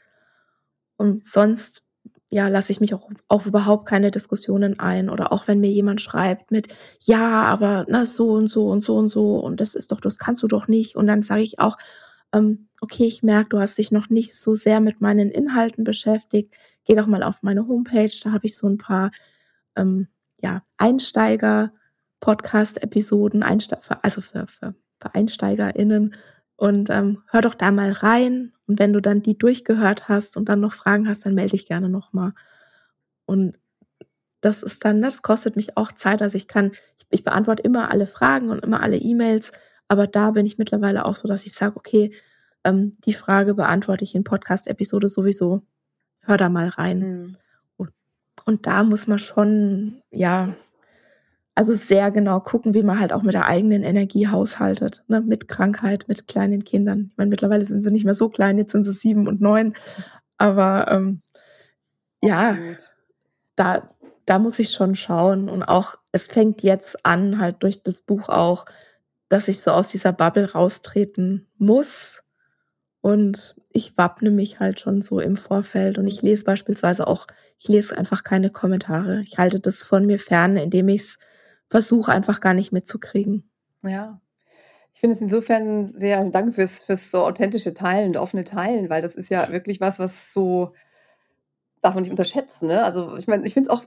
Und 0.97 1.25
sonst 1.25 1.88
ja, 2.31 2.47
lasse 2.47 2.71
ich 2.71 2.79
mich 2.79 2.93
auch 2.93 3.09
auf 3.27 3.47
überhaupt 3.47 3.87
keine 3.87 4.11
Diskussionen 4.11 4.79
ein. 4.79 5.09
Oder 5.09 5.33
auch 5.33 5.47
wenn 5.47 5.59
mir 5.59 5.71
jemand 5.71 5.99
schreibt 6.01 6.51
mit, 6.51 6.67
ja, 7.03 7.43
aber 7.43 7.85
na, 7.89 8.05
so 8.05 8.29
und 8.31 8.49
so 8.49 8.69
und 8.69 8.83
so 8.83 8.97
und 8.97 9.09
so 9.09 9.37
und 9.37 9.59
das 9.59 9.73
ist 9.75 9.91
doch, 9.91 9.99
das 9.99 10.19
kannst 10.19 10.43
du 10.43 10.47
doch 10.47 10.67
nicht. 10.67 10.95
Und 10.95 11.07
dann 11.07 11.23
sage 11.23 11.41
ich 11.41 11.59
auch, 11.59 11.77
ähm, 12.33 12.67
okay, 12.81 13.05
ich 13.05 13.23
merke, 13.23 13.49
du 13.49 13.59
hast 13.59 13.77
dich 13.79 13.91
noch 13.91 14.09
nicht 14.09 14.33
so 14.35 14.55
sehr 14.55 14.79
mit 14.79 15.01
meinen 15.01 15.31
Inhalten 15.31 15.83
beschäftigt. 15.83 16.53
Geh 16.85 16.95
doch 16.95 17.07
mal 17.07 17.23
auf 17.23 17.41
meine 17.41 17.67
Homepage, 17.67 18.11
da 18.23 18.31
habe 18.31 18.45
ich 18.45 18.55
so 18.55 18.67
ein 18.67 18.77
paar 18.77 19.11
ähm, 19.75 20.07
ja, 20.41 20.63
Einsteiger-Podcast-Episoden, 20.77 23.43
Einste 23.43 23.77
also 24.03 24.21
für, 24.21 24.47
für, 24.47 24.75
für 24.99 25.15
EinsteigerInnen 25.15 26.15
und 26.59 26.89
ähm, 26.89 27.23
hör 27.27 27.41
doch 27.41 27.55
da 27.55 27.71
mal 27.71 27.93
rein. 27.93 28.51
Und 28.67 28.79
wenn 28.79 28.91
du 28.91 29.01
dann 29.01 29.21
die 29.21 29.37
durchgehört 29.37 30.09
hast 30.09 30.35
und 30.35 30.49
dann 30.49 30.59
noch 30.59 30.73
Fragen 30.73 31.07
hast, 31.07 31.25
dann 31.25 31.33
melde 31.33 31.51
dich 31.51 31.65
gerne 31.65 31.87
nochmal. 31.87 32.33
Und 33.25 33.57
das 34.41 34.61
ist 34.61 34.83
dann, 34.83 35.01
das 35.01 35.21
kostet 35.21 35.55
mich 35.55 35.77
auch 35.77 35.93
Zeit. 35.93 36.21
Also 36.21 36.35
ich 36.35 36.49
kann, 36.49 36.73
ich, 36.97 37.05
ich 37.11 37.23
beantworte 37.23 37.63
immer 37.63 37.89
alle 37.91 38.05
Fragen 38.05 38.49
und 38.49 38.61
immer 38.61 38.81
alle 38.81 38.97
E-Mails, 38.97 39.53
aber 39.87 40.05
da 40.05 40.31
bin 40.31 40.45
ich 40.45 40.57
mittlerweile 40.57 41.05
auch 41.05 41.15
so, 41.15 41.29
dass 41.29 41.45
ich 41.45 41.53
sage, 41.53 41.77
okay, 41.77 42.11
ähm, 42.65 42.97
die 43.05 43.13
Frage 43.13 43.53
beantworte 43.53 44.03
ich 44.03 44.13
in 44.13 44.25
Podcast-Episode 44.25 45.07
sowieso. 45.07 45.63
Hör 46.19 46.35
da 46.35 46.49
mal 46.49 46.67
rein. 46.67 46.99
Mhm. 46.99 47.35
Und, 47.77 47.91
und 48.43 48.67
da 48.67 48.83
muss 48.83 49.07
man 49.07 49.19
schon, 49.19 50.01
ja, 50.11 50.53
also 51.59 51.73
sehr 51.73 52.09
genau 52.09 52.39
gucken, 52.39 52.73
wie 52.73 52.83
man 52.83 53.01
halt 53.01 53.11
auch 53.11 53.21
mit 53.21 53.33
der 53.33 53.45
eigenen 53.45 53.83
Energie 53.83 54.29
haushaltet, 54.29 55.03
ne? 55.09 55.19
mit 55.19 55.49
Krankheit, 55.49 56.05
mit 56.07 56.25
kleinen 56.25 56.63
Kindern. 56.63 57.09
Ich 57.11 57.17
meine, 57.17 57.29
mittlerweile 57.29 57.65
sind 57.65 57.83
sie 57.83 57.91
nicht 57.91 58.05
mehr 58.05 58.13
so 58.13 58.29
klein, 58.29 58.57
jetzt 58.57 58.71
sind 58.71 58.85
sie 58.85 58.93
sieben 58.93 59.27
und 59.27 59.41
neun. 59.41 59.75
Aber 60.37 60.87
ähm, 60.89 61.21
ja, 62.23 62.57
da, 63.57 63.93
da 64.25 64.39
muss 64.39 64.57
ich 64.59 64.71
schon 64.71 64.95
schauen. 64.95 65.49
Und 65.49 65.63
auch, 65.63 65.97
es 66.13 66.27
fängt 66.27 66.63
jetzt 66.63 67.05
an, 67.05 67.39
halt 67.39 67.61
durch 67.61 67.83
das 67.83 68.03
Buch 68.03 68.29
auch, 68.29 68.63
dass 69.27 69.49
ich 69.49 69.59
so 69.59 69.71
aus 69.71 69.89
dieser 69.89 70.13
Bubble 70.13 70.53
raustreten 70.53 71.45
muss, 71.57 72.23
Und 73.01 73.55
ich 73.71 73.97
wappne 73.97 74.29
mich 74.31 74.59
halt 74.59 74.79
schon 74.79 75.01
so 75.01 75.19
im 75.19 75.37
Vorfeld 75.37 75.97
und 75.97 76.07
ich 76.07 76.21
lese 76.21 76.43
beispielsweise 76.43 77.07
auch, 77.07 77.27
ich 77.57 77.69
lese 77.69 77.97
einfach 77.97 78.23
keine 78.23 78.49
Kommentare. 78.49 79.21
Ich 79.21 79.37
halte 79.37 79.59
das 79.59 79.83
von 79.83 80.05
mir 80.05 80.19
fern, 80.19 80.57
indem 80.57 80.89
ich 80.89 81.01
es 81.01 81.19
versuche, 81.69 82.11
einfach 82.11 82.41
gar 82.41 82.53
nicht 82.53 82.71
mitzukriegen. 82.71 83.49
Ja. 83.83 84.19
Ich 84.93 84.99
finde 84.99 85.15
es 85.15 85.21
insofern 85.21 85.85
sehr, 85.85 86.25
danke 86.25 86.51
fürs, 86.51 86.83
fürs 86.83 87.11
so 87.11 87.23
authentische 87.23 87.73
Teilen 87.73 88.17
offene 88.17 88.43
Teilen, 88.43 88.89
weil 88.89 89.01
das 89.01 89.15
ist 89.15 89.29
ja 89.29 89.51
wirklich 89.51 89.79
was, 89.79 89.99
was 89.99 90.33
so, 90.33 90.73
darf 91.79 91.93
man 91.93 92.01
nicht 92.01 92.11
unterschätzen. 92.11 92.67
Ne? 92.67 92.83
Also 92.83 93.15
ich 93.17 93.27
meine, 93.27 93.45
ich 93.45 93.53
finde 93.53 93.69
es 93.69 93.75
auch 93.75 93.85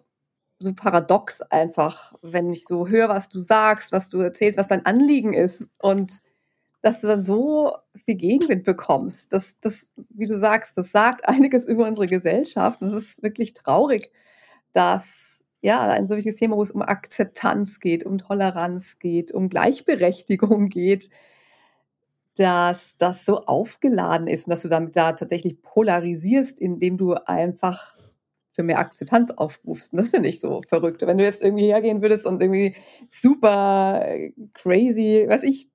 so 0.58 0.72
paradox 0.72 1.42
einfach, 1.42 2.14
wenn 2.22 2.52
ich 2.52 2.64
so 2.64 2.86
höre, 2.86 3.08
was 3.08 3.28
du 3.28 3.40
sagst, 3.40 3.92
was 3.92 4.08
du 4.08 4.20
erzählst, 4.20 4.58
was 4.58 4.68
dein 4.68 4.86
Anliegen 4.86 5.32
ist 5.32 5.70
und 5.78 6.12
dass 6.82 7.00
du 7.00 7.06
dann 7.06 7.22
so 7.22 7.76
viel 8.04 8.16
Gegenwind 8.16 8.64
bekommst. 8.64 9.32
Das, 9.32 9.58
das, 9.60 9.90
wie 10.10 10.26
du 10.26 10.36
sagst, 10.38 10.76
das 10.78 10.92
sagt 10.92 11.28
einiges 11.28 11.68
über 11.68 11.86
unsere 11.86 12.06
Gesellschaft. 12.06 12.80
Und 12.80 12.88
es 12.88 12.94
ist 12.94 13.22
wirklich 13.22 13.54
traurig, 13.54 14.10
dass 14.72 15.31
ja 15.62 15.80
ein 15.80 16.06
so 16.06 16.16
wichtiges 16.16 16.38
Thema, 16.38 16.56
wo 16.56 16.62
es 16.62 16.70
um 16.70 16.82
Akzeptanz 16.82 17.80
geht, 17.80 18.04
um 18.04 18.18
Toleranz 18.18 18.98
geht, 18.98 19.32
um 19.32 19.48
Gleichberechtigung 19.48 20.68
geht, 20.68 21.08
dass 22.36 22.96
das 22.98 23.24
so 23.24 23.44
aufgeladen 23.46 24.26
ist 24.26 24.46
und 24.46 24.50
dass 24.50 24.62
du 24.62 24.68
damit 24.68 24.96
da 24.96 25.12
tatsächlich 25.12 25.62
polarisierst, 25.62 26.60
indem 26.60 26.98
du 26.98 27.14
einfach 27.14 27.96
für 28.52 28.62
mehr 28.62 28.78
Akzeptanz 28.78 29.30
aufrufst. 29.30 29.92
Und 29.92 29.98
das 29.98 30.10
finde 30.10 30.28
ich 30.28 30.40
so 30.40 30.62
verrückt. 30.68 31.06
Wenn 31.06 31.18
du 31.18 31.24
jetzt 31.24 31.42
irgendwie 31.42 31.66
hergehen 31.66 32.02
würdest 32.02 32.26
und 32.26 32.42
irgendwie 32.42 32.74
super 33.08 34.06
crazy, 34.54 35.24
weiß 35.26 35.42
ich, 35.44 35.70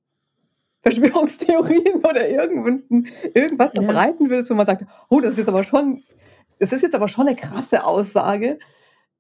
Verschwörungstheorien 0.81 1.95
oder 2.03 2.27
irgendwas 2.29 3.73
ja. 3.73 3.81
verbreiten 3.81 4.29
willst, 4.29 4.49
wo 4.49 4.53
man 4.53 4.65
sagt, 4.65 4.85
oh, 5.09 5.19
das 5.19 5.31
ist 5.31 5.39
jetzt 5.39 5.49
aber 5.49 5.63
schon, 5.63 6.03
das 6.59 6.71
ist 6.71 6.83
jetzt 6.83 6.95
aber 6.95 7.07
schon 7.07 7.27
eine 7.27 7.35
krasse 7.35 7.83
Aussage, 7.83 8.59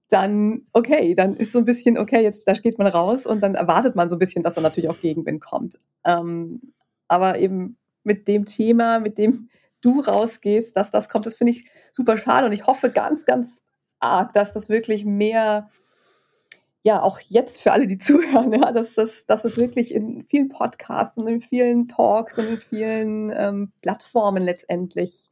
dann 0.09 0.67
okay, 0.73 1.15
dann 1.15 1.35
ist 1.35 1.51
so 1.51 1.59
ein 1.59 1.65
bisschen, 1.65 1.97
okay, 1.97 2.23
jetzt 2.23 2.47
da 2.47 2.53
geht 2.53 2.77
man 2.77 2.87
raus 2.87 3.25
und 3.25 3.41
dann 3.41 3.55
erwartet 3.55 3.95
man 3.95 4.09
so 4.09 4.15
ein 4.15 4.19
bisschen, 4.19 4.43
dass 4.43 4.55
da 4.55 4.61
natürlich 4.61 4.89
auch 4.89 5.01
Gegenwind 5.01 5.41
kommt. 5.41 5.79
Ähm, 6.05 6.73
aber 7.07 7.39
eben 7.39 7.77
mit 8.03 8.27
dem 8.27 8.45
Thema, 8.45 8.99
mit 8.99 9.17
dem 9.17 9.49
du 9.81 9.99
rausgehst, 9.99 10.75
dass 10.75 10.91
das 10.91 11.09
kommt, 11.09 11.25
das 11.25 11.35
finde 11.35 11.53
ich 11.53 11.69
super 11.91 12.17
schade 12.17 12.45
und 12.47 12.53
ich 12.53 12.67
hoffe 12.67 12.89
ganz, 12.89 13.25
ganz 13.25 13.63
arg, 13.99 14.33
dass 14.33 14.53
das 14.53 14.69
wirklich 14.69 15.05
mehr 15.05 15.69
ja 16.83 17.01
auch 17.01 17.19
jetzt 17.19 17.61
für 17.61 17.71
alle, 17.73 17.85
die 17.85 17.97
zuhören, 17.99 18.53
ja, 18.53 18.71
dass 18.71 18.95
das, 18.95 19.25
dass 19.25 19.43
das 19.43 19.57
wirklich 19.57 19.93
in 19.93 20.25
vielen 20.29 20.49
Podcasts 20.49 21.17
und 21.17 21.27
in 21.27 21.41
vielen 21.41 21.87
Talks 21.87 22.37
und 22.37 22.47
in 22.47 22.59
vielen 22.59 23.31
ähm, 23.35 23.71
Plattformen 23.81 24.41
letztendlich 24.41 25.29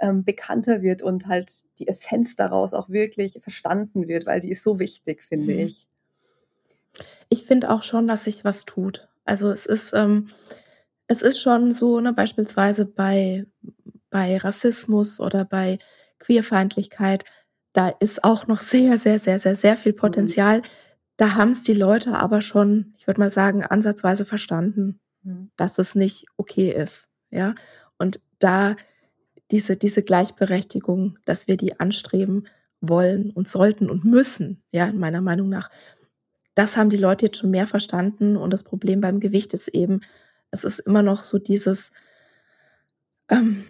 ähm, 0.00 0.24
bekannter 0.24 0.82
wird 0.82 1.02
und 1.02 1.26
halt 1.26 1.64
die 1.78 1.88
Essenz 1.88 2.34
daraus 2.34 2.74
auch 2.74 2.88
wirklich 2.88 3.38
verstanden 3.40 4.08
wird, 4.08 4.26
weil 4.26 4.40
die 4.40 4.50
ist 4.50 4.62
so 4.62 4.78
wichtig, 4.78 5.22
finde 5.22 5.54
mhm. 5.54 5.60
ich. 5.60 5.88
Ich 7.28 7.44
finde 7.44 7.70
auch 7.70 7.82
schon, 7.82 8.08
dass 8.08 8.24
sich 8.24 8.44
was 8.44 8.64
tut. 8.64 9.08
Also 9.24 9.50
es 9.50 9.66
ist, 9.66 9.92
ähm, 9.92 10.28
es 11.06 11.22
ist 11.22 11.40
schon 11.40 11.72
so, 11.72 12.00
ne, 12.00 12.12
beispielsweise 12.12 12.84
bei, 12.84 13.46
bei 14.10 14.36
Rassismus 14.36 15.20
oder 15.20 15.44
bei 15.44 15.78
Queerfeindlichkeit, 16.18 17.24
da 17.72 17.88
ist 17.88 18.24
auch 18.24 18.48
noch 18.48 18.60
sehr, 18.60 18.98
sehr, 18.98 19.18
sehr, 19.18 19.38
sehr, 19.38 19.54
sehr 19.54 19.76
viel 19.76 19.92
mhm. 19.92 19.96
Potenzial. 19.96 20.58
Mhm 20.58 20.64
da 21.20 21.34
haben 21.34 21.50
es 21.50 21.60
die 21.62 21.74
Leute 21.74 22.16
aber 22.16 22.40
schon, 22.40 22.94
ich 22.96 23.06
würde 23.06 23.20
mal 23.20 23.30
sagen, 23.30 23.62
ansatzweise 23.62 24.24
verstanden, 24.24 25.00
mhm. 25.22 25.50
dass 25.58 25.74
das 25.74 25.94
nicht 25.94 26.24
okay 26.38 26.72
ist. 26.72 27.08
Ja. 27.30 27.54
Und 27.98 28.20
da 28.38 28.76
diese, 29.50 29.76
diese 29.76 30.02
Gleichberechtigung, 30.02 31.18
dass 31.24 31.48
wir 31.48 31.56
die 31.56 31.80
anstreben 31.80 32.46
wollen 32.80 33.30
und 33.30 33.48
sollten 33.48 33.90
und 33.90 34.04
müssen, 34.04 34.62
ja, 34.72 34.92
meiner 34.92 35.20
Meinung 35.20 35.48
nach, 35.48 35.70
das 36.54 36.76
haben 36.76 36.90
die 36.90 36.96
Leute 36.96 37.26
jetzt 37.26 37.38
schon 37.38 37.50
mehr 37.50 37.66
verstanden. 37.66 38.36
Und 38.36 38.52
das 38.52 38.64
Problem 38.64 39.00
beim 39.00 39.20
Gewicht 39.20 39.54
ist 39.54 39.68
eben, 39.68 40.00
es 40.50 40.64
ist 40.64 40.80
immer 40.80 41.02
noch 41.02 41.22
so 41.22 41.38
dieses, 41.38 41.92
ähm, 43.28 43.64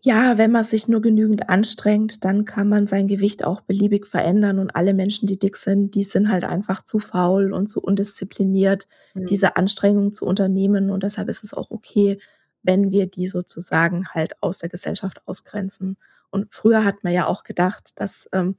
ja, 0.00 0.38
wenn 0.38 0.52
man 0.52 0.62
sich 0.62 0.86
nur 0.86 1.00
genügend 1.00 1.48
anstrengt, 1.48 2.24
dann 2.24 2.44
kann 2.44 2.68
man 2.68 2.86
sein 2.86 3.08
Gewicht 3.08 3.44
auch 3.44 3.62
beliebig 3.62 4.06
verändern 4.06 4.58
und 4.60 4.70
alle 4.76 4.94
Menschen, 4.94 5.26
die 5.26 5.38
dick 5.38 5.56
sind, 5.56 5.94
die 5.94 6.04
sind 6.04 6.30
halt 6.30 6.44
einfach 6.44 6.82
zu 6.82 7.00
faul 7.00 7.52
und 7.52 7.66
zu 7.66 7.82
undiszipliniert, 7.82 8.86
mhm. 9.14 9.26
diese 9.26 9.56
Anstrengung 9.56 10.12
zu 10.12 10.24
unternehmen 10.24 10.90
und 10.90 11.02
deshalb 11.02 11.28
ist 11.28 11.42
es 11.42 11.52
auch 11.52 11.70
okay, 11.70 12.20
wenn 12.62 12.90
wir 12.90 13.06
die 13.06 13.28
sozusagen 13.28 14.08
halt 14.08 14.42
aus 14.42 14.58
der 14.58 14.68
Gesellschaft 14.68 15.22
ausgrenzen. 15.26 15.96
Und 16.30 16.48
früher 16.50 16.84
hat 16.84 17.04
man 17.04 17.12
ja 17.12 17.26
auch 17.26 17.44
gedacht, 17.44 18.00
dass 18.00 18.28
ähm, 18.32 18.56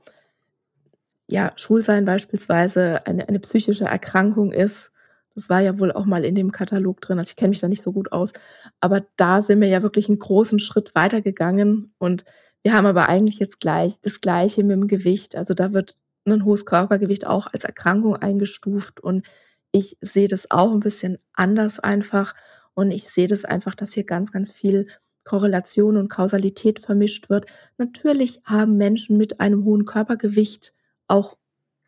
ja 1.27 1.53
Schulsein 1.55 2.05
beispielsweise 2.05 3.05
eine, 3.05 3.27
eine 3.27 3.39
psychische 3.39 3.85
Erkrankung 3.85 4.51
ist 4.51 4.91
das 5.39 5.49
war 5.49 5.61
ja 5.61 5.79
wohl 5.79 5.93
auch 5.93 6.05
mal 6.05 6.25
in 6.25 6.35
dem 6.35 6.51
Katalog 6.51 6.99
drin. 6.99 7.17
Also 7.17 7.29
ich 7.29 7.35
kenne 7.37 7.51
mich 7.51 7.61
da 7.61 7.69
nicht 7.69 7.81
so 7.81 7.93
gut 7.93 8.11
aus. 8.11 8.33
Aber 8.81 9.05
da 9.15 9.41
sind 9.41 9.61
wir 9.61 9.69
ja 9.69 9.81
wirklich 9.81 10.09
einen 10.09 10.19
großen 10.19 10.59
Schritt 10.59 10.95
weitergegangen. 10.95 11.93
Und 11.97 12.25
wir 12.61 12.73
haben 12.73 12.85
aber 12.85 13.07
eigentlich 13.07 13.39
jetzt 13.39 13.61
gleich 13.61 14.01
das 14.01 14.19
Gleiche 14.19 14.65
mit 14.65 14.73
dem 14.73 14.87
Gewicht. 14.87 15.37
Also 15.37 15.53
da 15.53 15.71
wird 15.71 15.97
ein 16.25 16.43
hohes 16.43 16.65
Körpergewicht 16.65 17.25
auch 17.25 17.47
als 17.47 17.63
Erkrankung 17.63 18.17
eingestuft. 18.17 18.99
Und 18.99 19.25
ich 19.71 19.97
sehe 20.01 20.27
das 20.27 20.51
auch 20.51 20.73
ein 20.73 20.81
bisschen 20.81 21.19
anders 21.33 21.79
einfach. 21.79 22.33
Und 22.73 22.91
ich 22.91 23.09
sehe 23.09 23.27
das 23.27 23.45
einfach, 23.45 23.75
dass 23.75 23.93
hier 23.93 24.03
ganz, 24.03 24.31
ganz 24.31 24.51
viel 24.51 24.87
Korrelation 25.23 25.97
und 25.97 26.09
Kausalität 26.09 26.79
vermischt 26.79 27.29
wird. 27.29 27.45
Natürlich 27.77 28.41
haben 28.45 28.77
Menschen 28.77 29.17
mit 29.17 29.39
einem 29.39 29.63
hohen 29.65 29.85
Körpergewicht 29.85 30.73
auch 31.07 31.37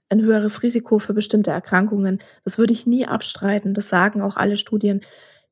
ein 0.09 0.21
höheres 0.21 0.61
Risiko 0.61 0.99
für 0.99 1.13
bestimmte 1.13 1.51
Erkrankungen. 1.51 2.19
Das 2.43 2.57
würde 2.57 2.73
ich 2.73 2.85
nie 2.85 3.07
abstreiten. 3.07 3.73
Das 3.73 3.89
sagen 3.89 4.21
auch 4.21 4.37
alle 4.37 4.57
Studien. 4.57 5.01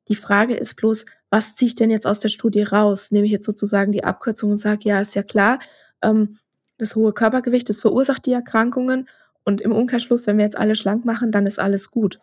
Die 0.09 0.15
Frage 0.15 0.55
ist 0.55 0.75
bloß, 0.75 1.05
was 1.29 1.55
ziehe 1.55 1.67
ich 1.69 1.75
denn 1.75 1.89
jetzt 1.89 2.05
aus 2.05 2.19
der 2.19 2.29
Studie 2.29 2.63
raus? 2.63 3.11
Nehme 3.11 3.25
ich 3.25 3.31
jetzt 3.31 3.45
sozusagen 3.45 3.91
die 3.91 4.03
Abkürzung 4.03 4.51
und 4.51 4.57
sage, 4.57 4.81
ja, 4.83 4.99
ist 4.99 5.15
ja 5.15 5.23
klar, 5.23 5.59
ähm, 6.01 6.37
das 6.77 6.95
hohe 6.95 7.13
Körpergewicht, 7.13 7.69
das 7.69 7.79
verursacht 7.79 8.25
die 8.25 8.33
Erkrankungen. 8.33 9.07
Und 9.43 9.61
im 9.61 9.71
Umkehrschluss, 9.71 10.27
wenn 10.27 10.37
wir 10.37 10.45
jetzt 10.45 10.57
alle 10.57 10.75
schlank 10.75 11.05
machen, 11.05 11.31
dann 11.31 11.45
ist 11.45 11.59
alles 11.59 11.91
gut. 11.91 12.19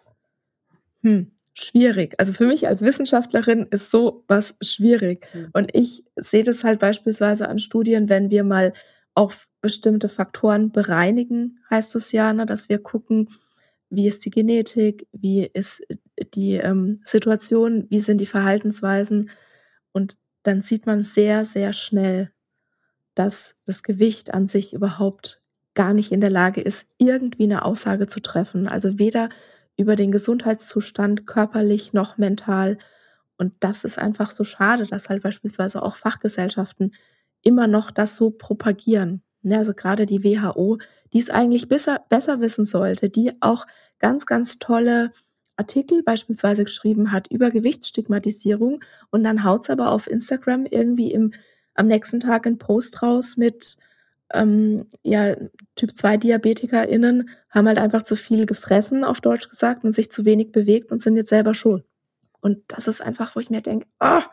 Hm, 1.03 1.31
schwierig. 1.59 2.15
Also 2.19 2.33
für 2.33 2.47
mich 2.47 2.69
als 2.69 2.83
Wissenschaftlerin 2.83 3.67
ist 3.71 3.91
so 3.91 4.25
was 4.29 4.57
schwierig. 4.61 5.27
Hm. 5.33 5.49
Und 5.53 5.71
ich 5.75 6.05
sehe 6.17 6.43
das 6.43 6.65
halt 6.65 6.81
beispielsweise 6.81 7.49
an 7.49 7.59
Studien, 7.59 8.09
wenn 8.09 8.31
wir 8.31 8.45
mal 8.45 8.73
auf 9.15 9.49
bestimmte 9.63 10.09
Faktoren 10.09 10.71
bereinigen, 10.71 11.59
heißt 11.71 11.97
es 11.97 12.13
ja, 12.13 12.33
ne, 12.33 12.45
dass 12.45 12.69
wir 12.69 12.79
gucken, 12.79 13.31
wie 13.89 14.07
ist 14.07 14.25
die 14.25 14.31
Genetik, 14.31 15.09
wie 15.13 15.49
ist 15.53 15.83
die 16.35 16.55
ähm, 16.55 17.01
Situation, 17.05 17.87
wie 17.89 18.01
sind 18.01 18.19
die 18.21 18.27
Verhaltensweisen. 18.27 19.31
Und 19.93 20.17
dann 20.43 20.61
sieht 20.61 20.87
man 20.87 21.03
sehr, 21.03 21.45
sehr 21.45 21.73
schnell, 21.73 22.31
dass 23.15 23.55
das 23.65 23.83
Gewicht 23.83 24.35
an 24.35 24.47
sich 24.47 24.75
überhaupt 24.75 25.43
gar 25.75 25.95
nicht 25.95 26.13
in 26.13 26.21
der 26.21 26.31
Lage 26.31 26.61
ist, 26.61 26.87
irgendwie 26.99 27.45
eine 27.45 27.65
Aussage 27.65 28.07
zu 28.07 28.21
treffen. 28.21 28.69
Also 28.69 28.99
weder 28.99 29.29
über 29.77 29.97
den 29.97 30.13
Gesundheitszustand 30.13 31.27
körperlich 31.27 31.93
noch 31.93 32.19
mental. 32.19 32.79
Und 33.37 33.53
das 33.61 33.85
ist 33.85 33.99
einfach 33.99 34.31
so 34.31 34.45
schade, 34.45 34.87
dass 34.87 35.09
halt 35.09 35.23
beispielsweise 35.23 35.83
auch 35.83 35.97
Fachgesellschaften 35.97 36.95
immer 37.43 37.67
noch 37.67 37.91
das 37.91 38.17
so 38.17 38.31
propagieren. 38.31 39.23
Also 39.49 39.75
gerade 39.75 40.07
die 40.07 40.25
WHO, 40.25 40.79
die 41.13 41.21
es 41.21 41.31
eigentlich 41.31 41.69
besser, 41.69 42.01
besser 42.09 42.41
wissen 42.41 42.65
sollte, 42.65 43.09
die 43.09 43.33
auch 43.41 43.67
ganz, 43.99 44.27
ganz 44.27 44.59
tolle 44.59 45.13
Artikel 45.57 46.03
beispielsweise 46.03 46.65
geschrieben 46.65 47.13
hat 47.13 47.29
über 47.29 47.51
Gewichtsstigmatisierung 47.51 48.83
und 49.11 49.25
dann 49.25 49.45
haut's 49.45 49.71
aber 49.71 49.91
auf 49.91 50.07
Instagram 50.07 50.67
irgendwie 50.67 51.13
im, 51.13 51.33
am 51.75 51.87
nächsten 51.87 52.21
Tag 52.21 52.47
einen 52.47 52.59
Post 52.59 53.03
raus 53.03 53.37
mit 53.37 53.79
ähm, 54.33 54.87
ja, 55.03 55.37
Typ 55.77 55.97
2 55.97 56.17
DiabetikerInnen 56.17 57.31
haben 57.51 57.69
halt 57.69 57.79
einfach 57.79 58.03
zu 58.03 58.17
viel 58.17 58.47
gefressen, 58.47 59.05
auf 59.05 59.21
Deutsch 59.21 59.49
gesagt, 59.49 59.85
und 59.85 59.93
sich 59.93 60.11
zu 60.11 60.25
wenig 60.25 60.53
bewegt 60.53 60.91
und 60.91 61.01
sind 61.01 61.17
jetzt 61.17 61.29
selber 61.29 61.55
schuld. 61.55 61.85
Und 62.41 62.59
das 62.69 62.89
ist 62.89 63.01
einfach, 63.01 63.37
wo 63.37 63.41
ich 63.41 63.51
mir 63.51 63.61
denke, 63.61 63.87
ah, 63.99 64.19
oh, 64.19 64.31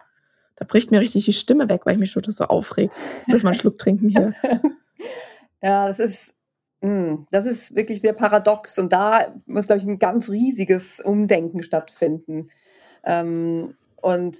da 0.55 0.65
bricht 0.65 0.91
mir 0.91 0.99
richtig 0.99 1.25
die 1.25 1.33
Stimme 1.33 1.69
weg, 1.69 1.81
weil 1.85 1.93
ich 1.93 1.99
mich 1.99 2.11
schon 2.11 2.23
so 2.23 2.45
aufregt. 2.45 2.93
Jetzt 3.27 3.35
ist 3.35 3.43
mal 3.43 3.49
einen 3.49 3.59
Schluck 3.59 3.77
trinken 3.77 4.09
hier. 4.09 4.33
ja, 5.61 5.87
das 5.87 5.99
ist, 5.99 6.35
hm, 6.81 7.27
das 7.31 7.45
ist 7.45 7.75
wirklich 7.75 8.01
sehr 8.01 8.13
paradox 8.13 8.77
und 8.77 8.93
da 8.93 9.33
muss, 9.45 9.67
glaube 9.67 9.81
ich, 9.81 9.87
ein 9.87 9.99
ganz 9.99 10.29
riesiges 10.29 10.99
Umdenken 10.99 11.63
stattfinden. 11.63 12.49
Ähm, 13.03 13.75
und 14.01 14.37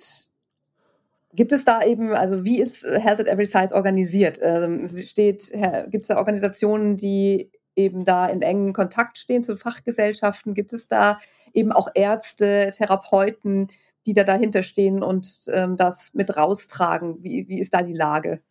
gibt 1.34 1.52
es 1.52 1.66
da 1.66 1.84
eben, 1.84 2.14
also 2.14 2.44
wie 2.46 2.60
ist 2.60 2.86
Health 2.86 3.20
at 3.20 3.28
Every 3.28 3.46
Size 3.46 3.74
organisiert? 3.74 4.40
Ähm, 4.42 4.84
es 4.84 5.08
steht, 5.10 5.52
gibt 5.88 6.04
es 6.04 6.08
da 6.08 6.18
Organisationen, 6.18 6.98
die 6.98 7.52
eben 7.76 8.06
da 8.06 8.28
in 8.28 8.42
engen 8.42 8.74
Kontakt 8.74 9.18
stehen 9.18 9.44
zu 9.44 9.58
Fachgesellschaften? 9.58 10.54
Gibt 10.54 10.74
es 10.74 10.88
da 10.88 11.20
eben 11.54 11.72
auch 11.72 11.90
Ärzte, 11.94 12.72
Therapeuten, 12.76 13.70
die 14.06 14.14
da 14.14 14.24
dahinter 14.24 14.64
stehen 14.64 15.04
und 15.04 15.46
ähm, 15.48 15.78
das 15.78 16.14
mit 16.14 16.36
raustragen? 16.36 17.24
Wie, 17.24 17.48
wie 17.48 17.60
ist 17.60 17.74
da 17.74 17.82
die 17.82 17.94
Lage? 17.94 18.42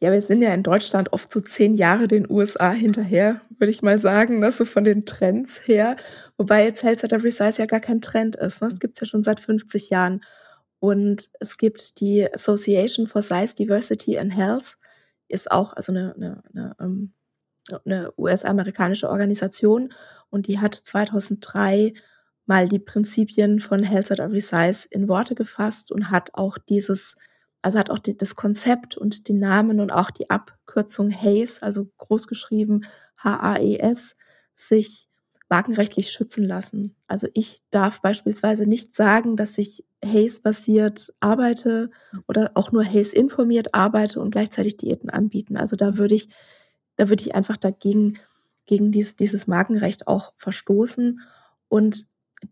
Ja, 0.00 0.12
wir 0.12 0.20
sind 0.20 0.42
ja 0.42 0.52
in 0.52 0.62
Deutschland 0.62 1.12
oft 1.12 1.32
so 1.32 1.40
zehn 1.40 1.74
Jahre 1.74 2.08
den 2.08 2.28
USA 2.28 2.72
hinterher, 2.72 3.40
würde 3.58 3.70
ich 3.70 3.80
mal 3.80 3.98
sagen, 3.98 4.40
ne? 4.40 4.50
so 4.50 4.64
von 4.64 4.84
den 4.84 5.06
Trends 5.06 5.66
her. 5.66 5.96
Wobei 6.36 6.64
jetzt 6.64 6.82
Health 6.82 7.04
at 7.04 7.12
Every 7.12 7.30
Size 7.30 7.62
ja 7.62 7.66
gar 7.66 7.80
kein 7.80 8.02
Trend 8.02 8.36
ist. 8.36 8.60
Ne? 8.60 8.68
Das 8.68 8.80
gibt's 8.80 9.00
ja 9.00 9.06
schon 9.06 9.22
seit 9.22 9.40
50 9.40 9.90
Jahren. 9.90 10.22
Und 10.84 11.30
es 11.40 11.56
gibt 11.56 11.98
die 12.00 12.30
Association 12.30 13.06
for 13.06 13.22
Size 13.22 13.54
Diversity 13.54 14.16
in 14.16 14.30
Health, 14.30 14.76
ist 15.28 15.50
auch 15.50 15.72
also 15.72 15.92
eine, 15.92 16.14
eine, 16.14 16.42
eine, 16.52 16.76
ähm, 16.78 17.14
eine 17.86 18.12
US-amerikanische 18.18 19.08
Organisation. 19.08 19.94
Und 20.28 20.46
die 20.46 20.58
hat 20.58 20.74
2003 20.74 21.94
mal 22.44 22.68
die 22.68 22.80
Prinzipien 22.80 23.60
von 23.60 23.82
Health 23.82 24.12
at 24.12 24.18
Every 24.18 24.42
Size 24.42 24.86
in 24.90 25.08
Worte 25.08 25.34
gefasst 25.34 25.90
und 25.90 26.10
hat 26.10 26.34
auch 26.34 26.58
dieses 26.58 27.16
also 27.62 27.78
hat 27.78 27.88
auch 27.88 27.98
die, 27.98 28.14
das 28.14 28.36
Konzept 28.36 28.98
und 28.98 29.26
den 29.26 29.38
Namen 29.38 29.80
und 29.80 29.90
auch 29.90 30.10
die 30.10 30.28
Abkürzung 30.28 31.10
HAES, 31.10 31.62
also 31.62 31.86
großgeschrieben 31.96 32.84
H-A-E-S, 33.16 34.16
sich 34.54 35.08
markenrechtlich 35.54 36.10
schützen 36.10 36.44
lassen. 36.44 36.96
Also 37.06 37.28
ich 37.32 37.62
darf 37.70 38.00
beispielsweise 38.00 38.66
nicht 38.66 38.92
sagen, 38.92 39.36
dass 39.36 39.56
ich 39.56 39.84
HAES-basiert 40.04 41.14
arbeite 41.20 41.92
oder 42.26 42.50
auch 42.54 42.72
nur 42.72 42.84
HAES-informiert 42.84 43.72
arbeite 43.72 44.18
und 44.18 44.32
gleichzeitig 44.32 44.78
Diäten 44.78 45.10
anbieten. 45.10 45.56
Also 45.56 45.76
da 45.76 45.96
würde 45.96 46.16
ich, 46.16 46.28
da 46.96 47.08
würde 47.08 47.22
ich 47.22 47.36
einfach 47.36 47.56
dagegen, 47.56 48.18
gegen 48.66 48.90
dieses, 48.90 49.14
dieses 49.14 49.46
Markenrecht 49.46 50.08
auch 50.08 50.32
verstoßen. 50.38 51.20
Und 51.68 52.06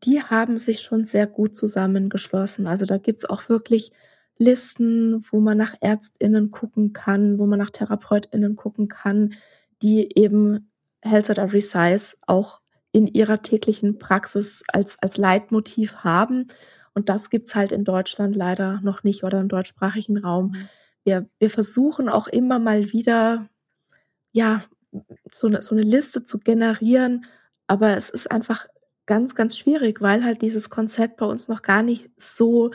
die 0.05 0.23
haben 0.23 0.59
sich 0.59 0.83
schon 0.83 1.05
sehr 1.05 1.27
gut 1.27 1.57
zusammengeschlossen. 1.57 2.69
Also 2.69 2.85
da 2.85 2.99
gibt's 2.99 3.25
auch 3.25 3.49
wirklich 3.49 3.91
Listen, 4.39 5.25
wo 5.33 5.41
man 5.41 5.59
nach 5.59 5.75
ÄrztInnen 5.81 6.53
gucken 6.53 6.93
kann, 6.93 7.41
wo 7.41 7.47
man 7.47 7.59
nach 7.59 7.71
TherapeutInnen 7.71 8.55
gucken 8.55 8.87
kann, 8.87 9.35
die 9.83 10.17
eben 10.17 10.71
Health 11.01 11.31
at 11.31 11.39
Every 11.39 11.61
Size 11.61 12.15
auch 12.27 12.62
in 12.93 13.07
ihrer 13.07 13.43
täglichen 13.43 13.99
Praxis 13.99 14.63
als, 14.69 14.97
als 15.01 15.17
Leitmotiv 15.17 15.97
haben. 16.05 16.47
Und 16.95 17.09
das 17.09 17.31
gibt's 17.31 17.55
halt 17.55 17.73
in 17.73 17.85
Deutschland 17.85 18.37
leider 18.37 18.81
noch 18.83 19.03
nicht 19.03 19.25
oder 19.25 19.41
im 19.41 19.49
deutschsprachigen 19.49 20.19
Raum. 20.19 20.53
Mhm. 20.53 20.69
Wir, 21.05 21.29
wir 21.39 21.51
versuchen 21.51 22.09
auch 22.09 22.29
immer 22.29 22.59
mal 22.59 22.93
wieder, 22.93 23.49
ja, 24.33 24.63
so 25.31 25.47
eine, 25.47 25.63
so 25.63 25.75
eine 25.75 25.85
Liste 25.85 26.23
zu 26.23 26.39
generieren, 26.39 27.25
aber 27.67 27.97
es 27.97 28.11
ist 28.11 28.31
einfach 28.31 28.67
ganz, 29.07 29.35
ganz 29.35 29.57
schwierig, 29.57 30.01
weil 30.03 30.25
halt 30.25 30.43
dieses 30.43 30.71
Konzept 30.71 31.17
bei 31.17 31.27
uns 31.27 31.49
noch 31.49 31.63
gar 31.63 31.83
nicht 31.83 32.11
so 32.21 32.73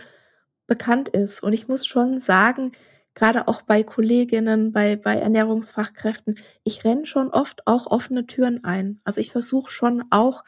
bekannt 0.66 1.10
ist. 1.10 1.42
Und 1.42 1.54
ich 1.54 1.68
muss 1.68 1.86
schon 1.86 2.20
sagen, 2.20 2.72
gerade 3.18 3.48
auch 3.48 3.64
bei 3.64 3.84
Kolleginnen, 3.84 4.72
bei, 4.72 4.96
bei 4.96 5.18
Ernährungsfachkräften, 5.18 6.38
ich 6.64 6.86
renne 6.86 7.06
schon 7.08 7.30
oft 7.30 7.66
auch 7.66 7.88
offene 7.88 8.28
Türen 8.28 8.64
ein. 8.64 9.02
Also 9.04 9.20
ich 9.20 9.32
versuche 9.32 9.72
schon 9.72 10.06
auch, 10.12 10.44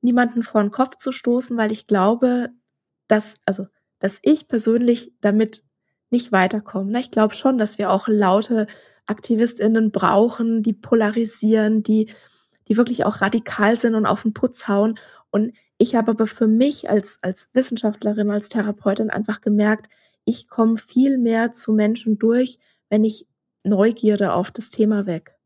niemanden 0.00 0.42
vor 0.42 0.62
den 0.62 0.70
Kopf 0.70 0.96
zu 0.96 1.12
stoßen, 1.12 1.56
weil 1.56 1.72
ich 1.72 1.86
glaube, 1.86 2.50
dass, 3.08 3.34
also, 3.44 3.66
dass 3.98 4.18
ich 4.22 4.48
persönlich 4.48 5.12
damit 5.20 5.64
nicht 6.10 6.32
weiterkomme. 6.32 6.98
Ich 7.00 7.10
glaube 7.10 7.34
schon, 7.34 7.58
dass 7.58 7.78
wir 7.78 7.90
auch 7.90 8.08
laute 8.08 8.66
AktivistInnen 9.06 9.90
brauchen, 9.90 10.62
die 10.62 10.72
polarisieren, 10.72 11.82
die, 11.82 12.12
die 12.68 12.76
wirklich 12.76 13.04
auch 13.04 13.20
radikal 13.20 13.78
sind 13.78 13.94
und 13.94 14.06
auf 14.06 14.22
den 14.22 14.32
Putz 14.32 14.68
hauen. 14.68 14.98
Und 15.30 15.52
ich 15.78 15.94
habe 15.94 16.12
aber 16.12 16.26
für 16.26 16.46
mich 16.46 16.88
als, 16.88 17.18
als 17.22 17.50
Wissenschaftlerin, 17.52 18.30
als 18.30 18.48
Therapeutin 18.48 19.10
einfach 19.10 19.40
gemerkt, 19.40 19.88
ich 20.26 20.48
komme 20.48 20.76
viel 20.76 21.16
mehr 21.16 21.54
zu 21.54 21.72
Menschen 21.72 22.18
durch, 22.18 22.58
wenn 22.90 23.04
ich 23.04 23.26
Neugierde 23.64 24.32
auf 24.32 24.50
das 24.50 24.70
Thema 24.70 25.06
weg. 25.06 25.38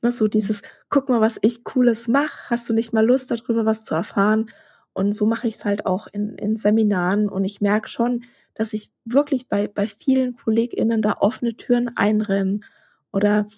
Ne, 0.00 0.12
so 0.12 0.28
dieses, 0.28 0.62
guck 0.88 1.08
mal, 1.08 1.20
was 1.20 1.38
ich 1.42 1.64
Cooles 1.64 2.08
mache, 2.08 2.50
hast 2.50 2.68
du 2.68 2.72
nicht 2.72 2.92
mal 2.92 3.04
Lust 3.04 3.30
darüber, 3.30 3.66
was 3.66 3.84
zu 3.84 3.94
erfahren? 3.94 4.48
Und 4.92 5.12
so 5.12 5.26
mache 5.26 5.48
ich 5.48 5.56
es 5.56 5.64
halt 5.64 5.86
auch 5.86 6.06
in, 6.06 6.36
in 6.36 6.56
Seminaren. 6.56 7.28
Und 7.28 7.44
ich 7.44 7.60
merke 7.60 7.88
schon, 7.88 8.24
dass 8.54 8.72
ich 8.72 8.90
wirklich 9.04 9.48
bei, 9.48 9.68
bei 9.68 9.86
vielen 9.86 10.36
KollegInnen 10.36 11.02
da 11.02 11.18
offene 11.18 11.56
Türen 11.56 11.96
einrennen. 11.96 12.64
Oder 13.12 13.48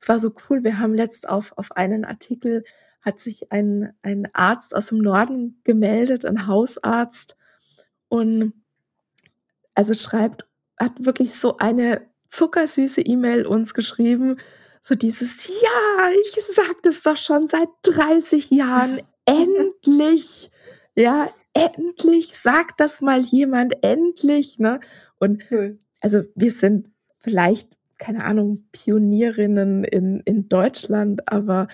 es 0.00 0.08
war 0.08 0.18
so 0.18 0.32
cool, 0.48 0.64
wir 0.64 0.78
haben 0.78 0.94
letzt 0.94 1.28
auf, 1.28 1.56
auf 1.56 1.72
einen 1.72 2.04
Artikel 2.04 2.64
hat 3.02 3.20
sich 3.20 3.52
ein, 3.52 3.92
ein 4.02 4.28
Arzt 4.32 4.74
aus 4.74 4.86
dem 4.86 4.98
Norden 4.98 5.60
gemeldet, 5.62 6.24
ein 6.24 6.46
Hausarzt 6.46 7.36
und 8.08 8.54
also 9.74 9.94
schreibt, 9.94 10.46
hat 10.78 11.04
wirklich 11.04 11.34
so 11.34 11.56
eine 11.58 12.02
zuckersüße 12.30 13.00
E-Mail 13.00 13.46
uns 13.46 13.74
geschrieben, 13.74 14.38
so 14.82 14.94
dieses, 14.94 15.48
ja, 15.62 16.10
ich 16.24 16.34
sag 16.42 16.82
das 16.82 17.02
doch 17.02 17.16
schon 17.16 17.48
seit 17.48 17.68
30 17.84 18.50
Jahren, 18.50 19.00
endlich, 19.26 20.50
ja, 20.94 21.30
endlich 21.54 22.36
sagt 22.36 22.80
das 22.80 23.00
mal 23.00 23.22
jemand, 23.22 23.82
endlich, 23.82 24.58
ne? 24.58 24.80
Und 25.18 25.42
also 26.00 26.22
wir 26.34 26.50
sind 26.50 26.90
vielleicht, 27.18 27.70
keine 27.98 28.24
Ahnung, 28.24 28.68
Pionierinnen 28.72 29.84
in, 29.84 30.20
in 30.20 30.48
Deutschland, 30.48 31.26
aber 31.32 31.68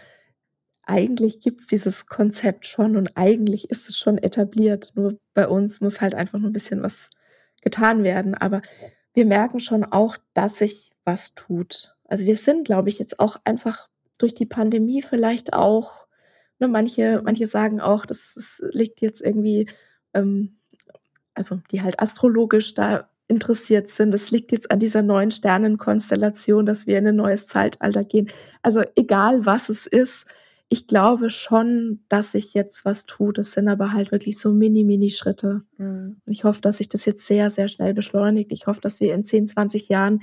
eigentlich 0.82 1.40
gibt's 1.40 1.66
dieses 1.66 2.06
Konzept 2.06 2.66
schon 2.66 2.96
und 2.96 3.16
eigentlich 3.16 3.70
ist 3.70 3.88
es 3.88 3.98
schon 3.98 4.18
etabliert. 4.18 4.92
Nur 4.94 5.18
bei 5.34 5.48
uns 5.48 5.80
muss 5.80 6.00
halt 6.00 6.14
einfach 6.14 6.38
nur 6.38 6.50
ein 6.50 6.54
bisschen 6.54 6.82
was 6.82 7.10
getan 7.60 8.02
werden. 8.02 8.34
Aber 8.34 8.62
wir 9.14 9.26
merken 9.26 9.60
schon 9.60 9.84
auch, 9.84 10.16
dass 10.34 10.58
sich 10.58 10.90
was 11.04 11.34
tut. 11.34 11.96
Also 12.04 12.26
wir 12.26 12.36
sind, 12.36 12.64
glaube 12.64 12.88
ich, 12.88 12.98
jetzt 12.98 13.20
auch 13.20 13.36
einfach 13.44 13.88
durch 14.18 14.34
die 14.34 14.46
Pandemie 14.46 15.02
vielleicht 15.02 15.52
auch, 15.52 16.06
ne, 16.58 16.68
manche, 16.68 17.22
manche 17.24 17.46
sagen 17.46 17.80
auch, 17.80 18.06
das, 18.06 18.32
das 18.34 18.62
liegt 18.72 19.00
jetzt 19.00 19.20
irgendwie, 19.20 19.68
ähm, 20.14 20.58
also 21.34 21.60
die 21.70 21.82
halt 21.82 22.00
astrologisch 22.00 22.74
da 22.74 23.08
interessiert 23.28 23.90
sind. 23.90 24.10
Das 24.10 24.30
liegt 24.30 24.52
jetzt 24.52 24.70
an 24.70 24.80
dieser 24.80 25.02
neuen 25.02 25.30
Sternenkonstellation, 25.30 26.66
dass 26.66 26.86
wir 26.86 26.98
in 26.98 27.06
ein 27.06 27.16
neues 27.16 27.46
Zeitalter 27.46 28.04
gehen. 28.04 28.28
Also 28.62 28.82
egal 28.96 29.46
was 29.46 29.68
es 29.68 29.86
ist, 29.86 30.26
ich 30.72 30.86
glaube 30.86 31.30
schon, 31.30 32.04
dass 32.08 32.32
sich 32.32 32.54
jetzt 32.54 32.84
was 32.84 33.04
tut. 33.04 33.38
Es 33.38 33.52
sind 33.52 33.66
aber 33.66 33.92
halt 33.92 34.12
wirklich 34.12 34.38
so 34.38 34.52
mini, 34.52 34.84
mini 34.84 35.10
Schritte. 35.10 35.62
Mhm. 35.78 36.20
Und 36.24 36.32
ich 36.32 36.44
hoffe, 36.44 36.60
dass 36.60 36.76
sich 36.76 36.88
das 36.88 37.04
jetzt 37.04 37.26
sehr, 37.26 37.50
sehr 37.50 37.66
schnell 37.66 37.92
beschleunigt. 37.92 38.52
Ich 38.52 38.68
hoffe, 38.68 38.80
dass 38.80 39.00
wir 39.00 39.12
in 39.12 39.24
10, 39.24 39.48
20 39.48 39.88
Jahren 39.88 40.22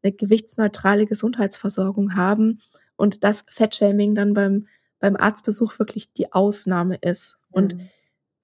eine 0.00 0.12
gewichtsneutrale 0.12 1.06
Gesundheitsversorgung 1.06 2.14
haben 2.14 2.60
und 2.94 3.24
dass 3.24 3.44
Fettshaming 3.50 4.14
dann 4.14 4.32
beim, 4.32 4.68
beim 5.00 5.16
Arztbesuch 5.16 5.80
wirklich 5.80 6.12
die 6.12 6.32
Ausnahme 6.32 6.96
ist. 7.00 7.38
Mhm. 7.48 7.54
Und 7.56 7.76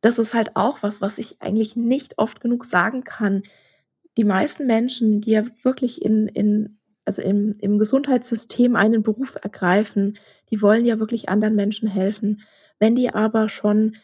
das 0.01 0.19
ist 0.19 0.35
halt 0.35 0.57
auch 0.57 0.83
was, 0.83 1.01
was 1.01 1.17
ich 1.19 1.41
eigentlich 1.43 1.77
nicht 1.77 2.19
oft 2.19 2.41
genug 2.41 2.65
sagen 2.65 3.05
kann. 3.05 3.45
Die 4.17 4.25
meisten 4.25 4.67
Menschen, 4.67 5.21
die 5.21 5.31
ja 5.31 5.45
wirklich 5.63 6.03
in, 6.03 6.27
in 6.27 6.79
also 7.07 7.23
im, 7.23 7.57
im 7.61 7.79
Gesundheitssystem 7.79 8.77
einen 8.77 9.03
Beruf 9.03 9.39
ergreifen, 9.41 10.19
die 10.51 10.61
wollen 10.61 10.85
ja 10.85 10.99
wirklich 10.99 11.29
anderen 11.29 11.55
Menschen 11.55 11.89
helfen. 11.89 12.43
Wenn 12.79 12.97
die 12.97 13.15
aber 13.15 13.49
schon 13.49 13.97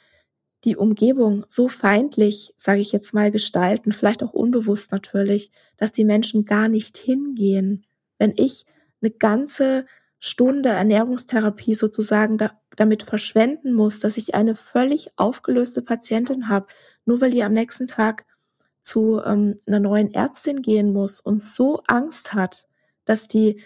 die 0.64 0.76
Umgebung 0.76 1.44
so 1.48 1.68
feindlich, 1.68 2.54
sage 2.56 2.80
ich 2.80 2.92
jetzt 2.92 3.12
mal, 3.12 3.30
gestalten, 3.32 3.92
vielleicht 3.92 4.22
auch 4.22 4.32
unbewusst 4.32 4.92
natürlich, 4.92 5.50
dass 5.76 5.92
die 5.92 6.04
Menschen 6.04 6.44
gar 6.44 6.68
nicht 6.68 6.96
hingehen. 6.96 7.84
Wenn 8.18 8.32
ich 8.36 8.64
eine 9.00 9.10
ganze 9.10 9.86
Stunde 10.20 10.68
Ernährungstherapie 10.68 11.74
sozusagen 11.74 12.38
da, 12.38 12.52
damit 12.76 13.02
verschwenden 13.02 13.72
muss, 13.72 13.98
dass 13.98 14.16
ich 14.16 14.36
eine 14.36 14.54
völlig 14.54 15.10
aufgelöste 15.16 15.82
Patientin 15.82 16.48
habe, 16.48 16.68
nur 17.04 17.20
weil 17.20 17.32
die 17.32 17.42
am 17.42 17.52
nächsten 17.52 17.88
Tag 17.88 18.24
zu 18.80 19.20
ähm, 19.24 19.56
einer 19.66 19.80
neuen 19.80 20.14
Ärztin 20.14 20.62
gehen 20.62 20.92
muss 20.92 21.18
und 21.18 21.42
so 21.42 21.82
Angst 21.88 22.34
hat, 22.34 22.68
dass 23.04 23.28
die, 23.28 23.60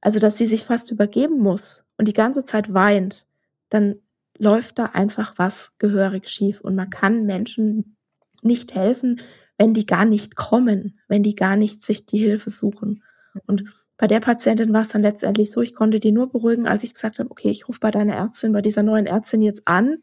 also 0.00 0.18
dass 0.18 0.38
sie 0.38 0.46
sich 0.46 0.64
fast 0.64 0.90
übergeben 0.90 1.38
muss 1.38 1.84
und 1.96 2.08
die 2.08 2.12
ganze 2.12 2.44
Zeit 2.44 2.72
weint, 2.72 3.26
dann 3.68 3.96
läuft 4.38 4.78
da 4.78 4.86
einfach 4.86 5.34
was 5.36 5.72
gehörig 5.78 6.28
schief 6.28 6.60
und 6.60 6.74
man 6.74 6.90
kann 6.90 7.26
Menschen 7.26 7.96
nicht 8.42 8.74
helfen, 8.74 9.20
wenn 9.58 9.74
die 9.74 9.84
gar 9.84 10.04
nicht 10.04 10.34
kommen, 10.34 10.98
wenn 11.08 11.22
die 11.22 11.34
gar 11.34 11.56
nicht 11.56 11.82
sich 11.82 12.06
die 12.06 12.18
Hilfe 12.18 12.48
suchen. 12.48 13.02
Und 13.46 13.64
bei 13.98 14.06
der 14.06 14.20
Patientin 14.20 14.72
war 14.72 14.80
es 14.80 14.88
dann 14.88 15.02
letztendlich 15.02 15.50
so, 15.50 15.60
ich 15.60 15.74
konnte 15.74 16.00
die 16.00 16.10
nur 16.10 16.32
beruhigen, 16.32 16.66
als 16.66 16.82
ich 16.84 16.94
gesagt 16.94 17.18
habe, 17.18 17.30
okay, 17.30 17.50
ich 17.50 17.68
rufe 17.68 17.80
bei 17.80 17.90
deiner 17.90 18.14
Ärztin, 18.14 18.52
bei 18.52 18.62
dieser 18.62 18.82
neuen 18.82 19.06
Ärztin 19.06 19.42
jetzt 19.42 19.68
an 19.68 19.98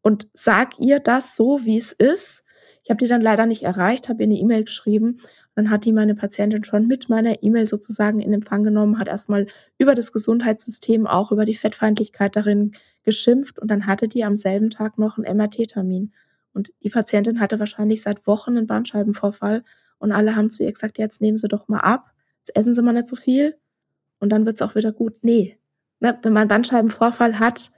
und 0.00 0.28
sag 0.32 0.78
ihr 0.78 1.00
das 1.00 1.36
so, 1.36 1.60
wie 1.64 1.76
es 1.76 1.92
ist. 1.92 2.44
Ich 2.82 2.90
Ich 2.90 2.90
habe 2.90 2.98
die 3.04 3.08
dann 3.08 3.20
leider 3.20 3.46
nicht 3.46 3.62
erreicht, 3.62 4.08
habe 4.08 4.22
ihr 4.22 4.26
eine 4.26 4.38
E-Mail 4.38 4.64
geschrieben. 4.64 5.20
Dann 5.60 5.68
hat 5.68 5.84
die 5.84 5.92
meine 5.92 6.14
Patientin 6.14 6.64
schon 6.64 6.86
mit 6.86 7.10
meiner 7.10 7.42
E-Mail 7.42 7.68
sozusagen 7.68 8.20
in 8.20 8.32
Empfang 8.32 8.64
genommen, 8.64 8.98
hat 8.98 9.08
erstmal 9.08 9.46
über 9.76 9.94
das 9.94 10.10
Gesundheitssystem, 10.10 11.06
auch 11.06 11.32
über 11.32 11.44
die 11.44 11.54
Fettfeindlichkeit 11.54 12.34
darin 12.34 12.72
geschimpft 13.02 13.58
und 13.58 13.70
dann 13.70 13.84
hatte 13.84 14.08
die 14.08 14.24
am 14.24 14.36
selben 14.36 14.70
Tag 14.70 14.96
noch 14.96 15.18
einen 15.18 15.36
MRT-Termin. 15.36 16.14
Und 16.54 16.72
die 16.82 16.88
Patientin 16.88 17.40
hatte 17.40 17.58
wahrscheinlich 17.58 18.00
seit 18.00 18.26
Wochen 18.26 18.56
einen 18.56 18.66
Bandscheibenvorfall 18.66 19.62
und 19.98 20.12
alle 20.12 20.34
haben 20.34 20.48
zu 20.48 20.64
ihr 20.64 20.72
gesagt, 20.72 20.96
jetzt 20.96 21.20
nehmen 21.20 21.36
Sie 21.36 21.46
doch 21.46 21.68
mal 21.68 21.80
ab, 21.80 22.10
jetzt 22.38 22.56
essen 22.56 22.72
Sie 22.72 22.80
mal 22.80 22.94
nicht 22.94 23.08
so 23.08 23.16
viel 23.16 23.54
und 24.18 24.30
dann 24.30 24.46
wird's 24.46 24.62
auch 24.62 24.74
wieder 24.74 24.92
gut. 24.92 25.12
Nee, 25.20 25.58
ne, 25.98 26.18
wenn 26.22 26.32
man 26.32 26.48
Bandscheibenvorfall 26.48 27.38
hat, 27.38 27.70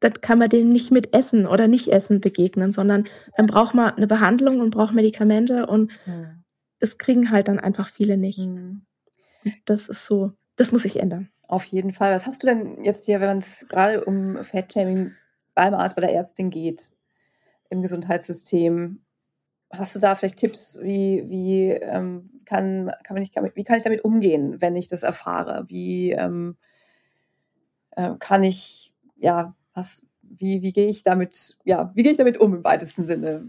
dann 0.00 0.12
kann 0.20 0.38
man 0.38 0.50
dem 0.50 0.72
nicht 0.72 0.90
mit 0.90 1.16
Essen 1.16 1.46
oder 1.46 1.68
nicht 1.68 1.88
Essen 1.88 2.20
begegnen, 2.20 2.70
sondern 2.70 3.06
dann 3.34 3.46
braucht 3.46 3.72
man 3.72 3.94
eine 3.94 4.06
Behandlung 4.06 4.60
und 4.60 4.72
braucht 4.72 4.92
Medikamente 4.92 5.64
und 5.64 5.90
mhm. 6.04 6.41
Das 6.82 6.98
kriegen 6.98 7.30
halt 7.30 7.46
dann 7.46 7.60
einfach 7.60 7.88
viele 7.88 8.16
nicht. 8.16 8.40
Mhm. 8.40 8.82
Das 9.64 9.88
ist 9.88 10.04
so, 10.04 10.32
das 10.56 10.72
muss 10.72 10.82
sich 10.82 10.98
ändern. 10.98 11.30
Auf 11.46 11.64
jeden 11.66 11.92
Fall. 11.92 12.12
Was 12.12 12.26
hast 12.26 12.42
du 12.42 12.48
denn 12.48 12.82
jetzt 12.82 13.04
hier, 13.04 13.20
wenn 13.20 13.38
es 13.38 13.66
gerade 13.68 14.04
um 14.04 14.42
Fettshaming 14.42 15.12
beim 15.54 15.74
Arzt, 15.74 15.94
bei 15.94 16.00
der 16.00 16.12
Ärztin 16.12 16.50
geht, 16.50 16.90
im 17.70 17.82
Gesundheitssystem? 17.82 19.00
Hast 19.70 19.94
du 19.94 20.00
da 20.00 20.16
vielleicht 20.16 20.38
Tipps, 20.38 20.80
wie, 20.82 21.24
wie, 21.28 21.68
ähm, 21.70 22.42
kann, 22.46 22.90
kann 23.04 23.14
man 23.14 23.20
nicht, 23.20 23.36
wie 23.54 23.64
kann 23.64 23.76
ich 23.76 23.84
damit 23.84 24.04
umgehen, 24.04 24.60
wenn 24.60 24.74
ich 24.74 24.88
das 24.88 25.04
erfahre? 25.04 25.64
Wie 25.68 26.10
ähm, 26.10 26.56
äh, 27.92 28.16
kann 28.18 28.42
ich, 28.42 28.92
ja, 29.14 29.54
was, 29.72 30.04
wie, 30.20 30.62
wie 30.62 30.72
gehe 30.72 30.88
ich 30.88 31.04
damit, 31.04 31.58
ja, 31.64 31.92
wie 31.94 32.02
gehe 32.02 32.10
ich 32.10 32.18
damit 32.18 32.38
um 32.38 32.56
im 32.56 32.64
weitesten 32.64 33.04
Sinne? 33.04 33.48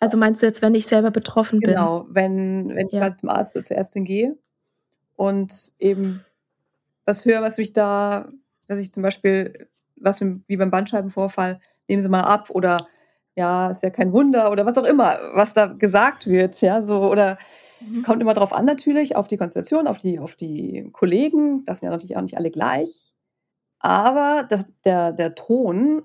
Also 0.00 0.16
meinst 0.16 0.42
du 0.42 0.46
jetzt, 0.46 0.62
wenn 0.62 0.74
ich 0.74 0.86
selber 0.86 1.10
betroffen 1.10 1.60
bin? 1.60 1.70
Genau, 1.70 2.06
wenn, 2.08 2.74
wenn 2.74 2.88
ich 2.88 2.92
quasi 2.92 3.16
zum 3.16 3.28
Arzt 3.28 3.56
oder 3.56 3.64
zur 3.64 3.76
Ärztin 3.76 4.04
gehe 4.04 4.36
und 5.16 5.72
eben 5.78 6.24
was 7.04 7.24
höre, 7.24 7.42
was 7.42 7.58
mich 7.58 7.72
da, 7.72 8.28
was 8.68 8.80
ich 8.80 8.92
zum 8.92 9.02
Beispiel, 9.02 9.68
was 9.96 10.20
wie 10.20 10.56
beim 10.56 10.70
Bandscheibenvorfall, 10.70 11.60
nehmen 11.88 12.02
Sie 12.02 12.08
mal 12.08 12.22
ab 12.22 12.50
oder 12.50 12.86
ja, 13.36 13.70
ist 13.70 13.82
ja 13.82 13.90
kein 13.90 14.12
Wunder 14.12 14.50
oder 14.50 14.64
was 14.64 14.78
auch 14.78 14.84
immer, 14.84 15.18
was 15.34 15.52
da 15.52 15.66
gesagt 15.66 16.26
wird, 16.26 16.60
ja, 16.60 16.82
so 16.82 17.10
oder 17.10 17.38
mhm. 17.80 18.02
kommt 18.04 18.22
immer 18.22 18.34
drauf 18.34 18.52
an 18.52 18.64
natürlich, 18.64 19.16
auf 19.16 19.26
die 19.26 19.36
Konstellation, 19.36 19.86
auf 19.86 19.98
die, 19.98 20.18
auf 20.18 20.36
die 20.36 20.88
Kollegen, 20.92 21.64
das 21.64 21.80
sind 21.80 21.86
ja 21.86 21.90
natürlich 21.90 22.16
auch 22.16 22.22
nicht 22.22 22.36
alle 22.36 22.50
gleich, 22.50 23.14
aber 23.80 24.46
das, 24.48 24.72
der, 24.84 25.12
der 25.12 25.34
Ton 25.34 26.02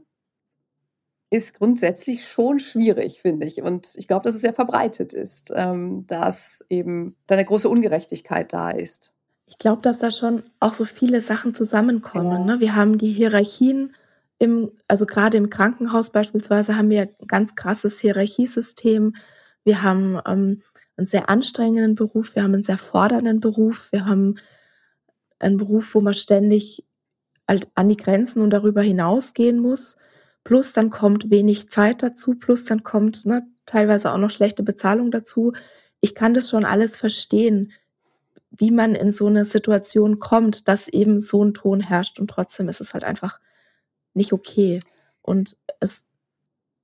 ist 1.31 1.53
grundsätzlich 1.53 2.27
schon 2.27 2.59
schwierig, 2.59 3.21
finde 3.21 3.45
ich. 3.45 3.61
Und 3.61 3.93
ich 3.95 4.07
glaube, 4.07 4.23
dass 4.23 4.35
es 4.35 4.41
sehr 4.41 4.53
verbreitet 4.53 5.13
ist, 5.13 5.53
ähm, 5.55 6.05
dass 6.07 6.65
eben 6.69 7.15
da 7.27 7.35
eine 7.35 7.45
große 7.45 7.69
Ungerechtigkeit 7.69 8.51
da 8.51 8.71
ist. 8.71 9.15
Ich 9.45 9.57
glaube, 9.57 9.81
dass 9.81 9.99
da 9.99 10.11
schon 10.11 10.43
auch 10.59 10.73
so 10.73 10.85
viele 10.85 11.21
Sachen 11.21 11.53
zusammenkommen. 11.53 12.47
Ja. 12.47 12.55
Ne? 12.55 12.59
Wir 12.59 12.75
haben 12.75 12.97
die 12.97 13.11
Hierarchien 13.11 13.95
im, 14.39 14.71
also 14.87 15.05
gerade 15.05 15.37
im 15.37 15.49
Krankenhaus 15.49 16.11
beispielsweise 16.11 16.77
haben 16.77 16.89
wir 16.89 17.01
ein 17.01 17.27
ganz 17.27 17.55
krasses 17.55 17.99
Hierarchiesystem. 17.99 19.15
Wir 19.63 19.83
haben 19.83 20.19
ähm, 20.25 20.61
einen 20.97 21.07
sehr 21.07 21.29
anstrengenden 21.29 21.95
Beruf, 21.95 22.35
wir 22.35 22.43
haben 22.43 22.53
einen 22.53 22.63
sehr 22.63 22.77
fordernden 22.77 23.39
Beruf, 23.39 23.91
wir 23.91 24.05
haben 24.05 24.37
einen 25.39 25.57
Beruf, 25.57 25.93
wo 25.93 26.01
man 26.01 26.13
ständig 26.13 26.85
halt 27.47 27.69
an 27.75 27.89
die 27.89 27.97
Grenzen 27.97 28.41
und 28.41 28.51
darüber 28.51 28.81
hinausgehen 28.81 29.59
muss. 29.59 29.97
Plus 30.49 30.73
dann 30.73 30.89
kommt 30.89 31.29
wenig 31.29 31.69
Zeit 31.69 32.01
dazu, 32.01 32.33
plus 32.33 32.63
dann 32.63 32.81
kommt 32.81 33.23
ne, 33.27 33.47
teilweise 33.67 34.11
auch 34.11 34.17
noch 34.17 34.31
schlechte 34.31 34.63
Bezahlung 34.63 35.11
dazu. 35.11 35.53
Ich 36.01 36.15
kann 36.15 36.33
das 36.33 36.49
schon 36.49 36.65
alles 36.65 36.97
verstehen, 36.97 37.71
wie 38.49 38.71
man 38.71 38.95
in 38.95 39.11
so 39.11 39.27
eine 39.27 39.45
Situation 39.45 40.17
kommt, 40.17 40.67
dass 40.67 40.87
eben 40.87 41.19
so 41.19 41.45
ein 41.45 41.53
Ton 41.53 41.81
herrscht 41.81 42.19
und 42.19 42.31
trotzdem 42.31 42.67
ist 42.67 42.81
es 42.81 42.95
halt 42.95 43.03
einfach 43.03 43.39
nicht 44.15 44.33
okay. 44.33 44.79
Und 45.21 45.55
es, 45.81 46.03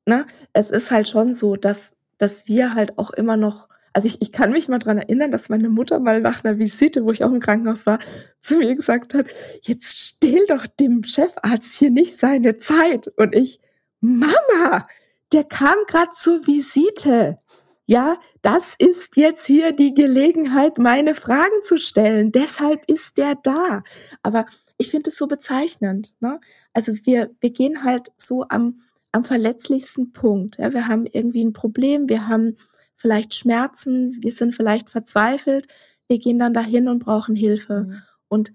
ne, 0.05 0.27
es 0.53 0.69
ist 0.69 0.91
halt 0.91 1.09
schon 1.09 1.33
so, 1.33 1.55
dass, 1.55 1.93
dass 2.19 2.47
wir 2.47 2.75
halt 2.75 2.99
auch 2.99 3.09
immer 3.09 3.35
noch 3.35 3.67
also 3.95 4.07
ich, 4.09 4.21
ich 4.21 4.33
kann 4.33 4.51
mich 4.51 4.67
mal 4.67 4.79
dran 4.79 4.97
erinnern, 4.97 5.31
dass 5.31 5.47
meine 5.47 5.69
Mutter 5.69 5.99
mal 5.99 6.19
nach 6.19 6.43
einer 6.43 6.59
Visite, 6.59 7.05
wo 7.05 7.11
ich 7.11 7.23
auch 7.23 7.31
im 7.31 7.39
Krankenhaus 7.39 7.85
war, 7.85 7.99
zu 8.41 8.57
mir 8.57 8.75
gesagt 8.75 9.13
hat, 9.13 9.25
jetzt 9.61 9.97
still 9.97 10.45
doch 10.49 10.67
dem 10.67 11.05
Chefarzt 11.05 11.75
hier 11.75 11.91
nicht 11.91 12.17
seine 12.17 12.57
Zeit. 12.57 13.07
Und 13.15 13.33
ich, 13.33 13.61
Mama, 14.01 14.83
der 15.31 15.45
kam 15.45 15.75
gerade 15.87 16.11
zur 16.11 16.45
Visite. 16.45 17.39
Ja, 17.85 18.17
das 18.41 18.75
ist 18.77 19.15
jetzt 19.15 19.45
hier 19.45 19.71
die 19.71 19.93
Gelegenheit, 19.93 20.77
meine 20.77 21.15
Fragen 21.15 21.63
zu 21.63 21.77
stellen. 21.77 22.33
Deshalb 22.33 22.83
ist 22.87 23.17
der 23.17 23.35
da. 23.43 23.81
Aber 24.23 24.45
ich 24.77 24.89
finde 24.89 25.09
es 25.09 25.15
so 25.17 25.27
bezeichnend. 25.27 26.15
Ne? 26.19 26.41
Also 26.73 26.91
wir, 27.05 27.31
wir 27.39 27.51
gehen 27.51 27.85
halt 27.85 28.11
so 28.17 28.45
am, 28.49 28.81
am 29.13 29.23
verletzlichsten 29.23 30.11
Punkt. 30.11 30.57
Ja? 30.57 30.73
Wir 30.73 30.89
haben 30.89 31.05
irgendwie 31.05 31.45
ein 31.45 31.53
Problem, 31.53 32.09
wir 32.09 32.27
haben 32.27 32.57
vielleicht 32.95 33.33
Schmerzen, 33.33 34.17
wir 34.21 34.31
sind 34.31 34.55
vielleicht 34.55 34.89
verzweifelt, 34.89 35.67
wir 36.07 36.19
gehen 36.19 36.39
dann 36.39 36.53
dahin 36.53 36.87
und 36.87 36.99
brauchen 36.99 37.35
Hilfe. 37.35 37.85
Mhm. 37.87 38.01
Und 38.27 38.53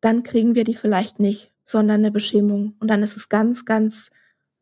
dann 0.00 0.22
kriegen 0.22 0.54
wir 0.54 0.64
die 0.64 0.74
vielleicht 0.74 1.20
nicht, 1.20 1.52
sondern 1.64 2.00
eine 2.00 2.10
Beschämung. 2.10 2.74
Und 2.80 2.88
dann 2.88 3.02
ist 3.02 3.16
es 3.16 3.28
ganz, 3.28 3.64
ganz 3.64 4.10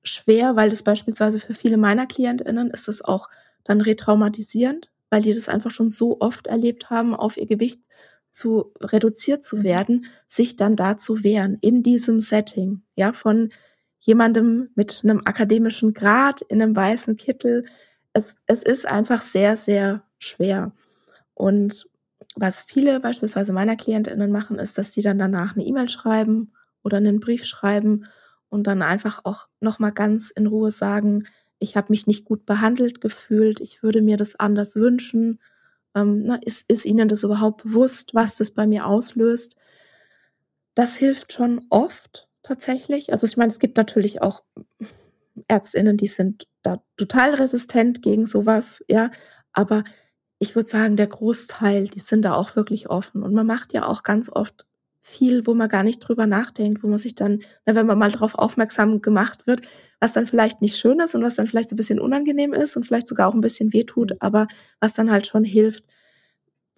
schwer, 0.03 0.57
weil 0.57 0.71
das 0.71 0.83
beispielsweise 0.83 1.41
für 1.41 1.55
viele 1.55 1.77
meiner 1.77 2.07
KlientInnen 2.07 2.71
ist 2.71 2.89
es 2.89 3.03
auch 3.03 3.29
dann 3.65 3.81
retraumatisierend, 3.81 4.93
weil 5.11 5.23
die 5.23 5.35
das 5.35 5.49
einfach 5.49 5.71
schon 5.71 5.91
so 5.91 6.21
oft 6.21 6.47
erlebt 6.47 6.91
haben, 6.91 7.15
auf 7.15 7.37
ihr 7.37 7.47
Gewicht 7.47 7.81
zu 8.31 8.73
reduziert 8.81 9.45
zu 9.45 9.59
mhm. 9.59 9.65
werden, 9.65 10.07
sich 10.29 10.57
dann 10.57 10.77
da 10.77 10.99
zu 10.99 11.23
wehren 11.23 11.59
in 11.61 11.83
diesem 11.83 12.21
Setting, 12.21 12.83
ja, 12.95 13.13
von 13.13 13.51
jemandem 14.01 14.71
mit 14.75 15.01
einem 15.03 15.23
akademischen 15.25 15.95
Grad 15.95 16.43
in 16.43 16.63
einem 16.63 16.77
weißen 16.77 17.17
Kittel, 17.17 17.65
es, 18.17 18.37
es 18.47 18.63
ist 18.63 18.87
einfach 18.87 19.21
sehr, 19.21 19.57
sehr 19.57 20.03
schwer. 20.19 20.73
Und 21.35 21.91
was 22.35 22.63
viele 22.63 22.99
beispielsweise 22.99 23.53
meiner 23.53 23.77
KlientInnen 23.77 24.33
machen, 24.33 24.59
ist, 24.59 24.79
dass 24.79 24.91
die 24.91 25.03
dann 25.03 25.19
danach 25.19 25.55
eine 25.55 25.65
E-Mail 25.65 25.91
schreiben 25.91 26.53
oder 26.83 26.97
einen 26.97 27.21
Brief 27.21 27.45
schreiben 27.45 28.07
und 28.49 28.67
dann 28.67 28.81
einfach 28.81 29.21
auch 29.25 29.49
nochmal 29.61 29.93
ganz 29.93 30.31
in 30.31 30.47
Ruhe 30.47 30.71
sagen, 30.71 31.27
ich 31.59 31.77
habe 31.77 31.89
mich 31.91 32.07
nicht 32.07 32.25
gut 32.25 32.47
behandelt 32.47 33.01
gefühlt, 33.01 33.61
ich 33.61 33.83
würde 33.83 34.01
mir 34.01 34.17
das 34.17 34.37
anders 34.37 34.77
wünschen. 34.77 35.39
Ähm, 35.95 36.25
na, 36.25 36.37
ist, 36.37 36.65
ist 36.69 36.87
Ihnen 36.87 37.09
das 37.09 37.23
überhaupt 37.23 37.65
bewusst, 37.65 38.15
was 38.15 38.37
das 38.37 38.51
bei 38.51 38.67
mir 38.67 38.87
auslöst? 38.87 39.57
Das 40.75 40.97
hilft 40.97 41.33
schon 41.33 41.67
oft 41.69 42.29
tatsächlich. 42.43 43.13
Also 43.13 43.27
ich 43.27 43.37
meine, 43.37 43.51
es 43.51 43.59
gibt 43.59 43.77
natürlich 43.77 44.23
auch 44.23 44.43
Ärztinnen, 45.49 45.97
die 45.97 46.07
sind 46.07 46.47
da 46.67 46.83
total 46.97 47.35
resistent 47.35 48.03
gegen 48.03 48.27
sowas, 48.27 48.83
ja. 48.89 49.11
Aber 49.53 49.85
ich 50.39 50.55
würde 50.55 50.69
sagen, 50.69 50.97
der 50.97 51.07
Großteil, 51.07 51.89
die 51.89 52.01
sind 52.01 52.23
da 52.23 52.35
auch 52.35 52.57
wirklich 52.57 52.91
offen. 52.91 53.23
Und 53.23 53.33
man 53.33 53.47
macht 53.47 53.73
ja 53.73 53.87
auch 53.87 54.03
ganz 54.03 54.31
oft 54.31 54.67
viel, 55.01 55.47
wo 55.47 55.55
man 55.55 55.69
gar 55.69 55.85
nicht 55.85 56.01
drüber 56.01 56.27
nachdenkt, 56.27 56.83
wo 56.83 56.89
man 56.89 56.99
sich 56.99 57.15
dann, 57.15 57.41
na, 57.65 57.77
wenn 57.77 57.87
man 57.87 57.97
mal 57.97 58.11
darauf 58.11 58.35
aufmerksam 58.35 59.01
gemacht 59.01 59.47
wird, 59.47 59.63
was 60.01 60.13
dann 60.13 60.27
vielleicht 60.27 60.63
nicht 60.63 60.77
schön 60.77 60.99
ist 60.99 61.15
und 61.15 61.23
was 61.23 61.37
dann 61.37 61.47
vielleicht 61.47 61.71
so 61.71 61.75
ein 61.75 61.77
bisschen 61.77 62.01
unangenehm 62.01 62.53
ist 62.53 62.77
und 62.77 62.85
vielleicht 62.85 63.07
sogar 63.07 63.29
auch 63.29 63.35
ein 63.35 63.41
bisschen 63.41 63.73
wehtut, 63.73 64.11
mhm. 64.11 64.17
aber 64.19 64.49
was 64.81 64.95
dann 64.95 65.13
halt 65.13 65.29
schon 65.29 65.45
hilft, 65.45 65.85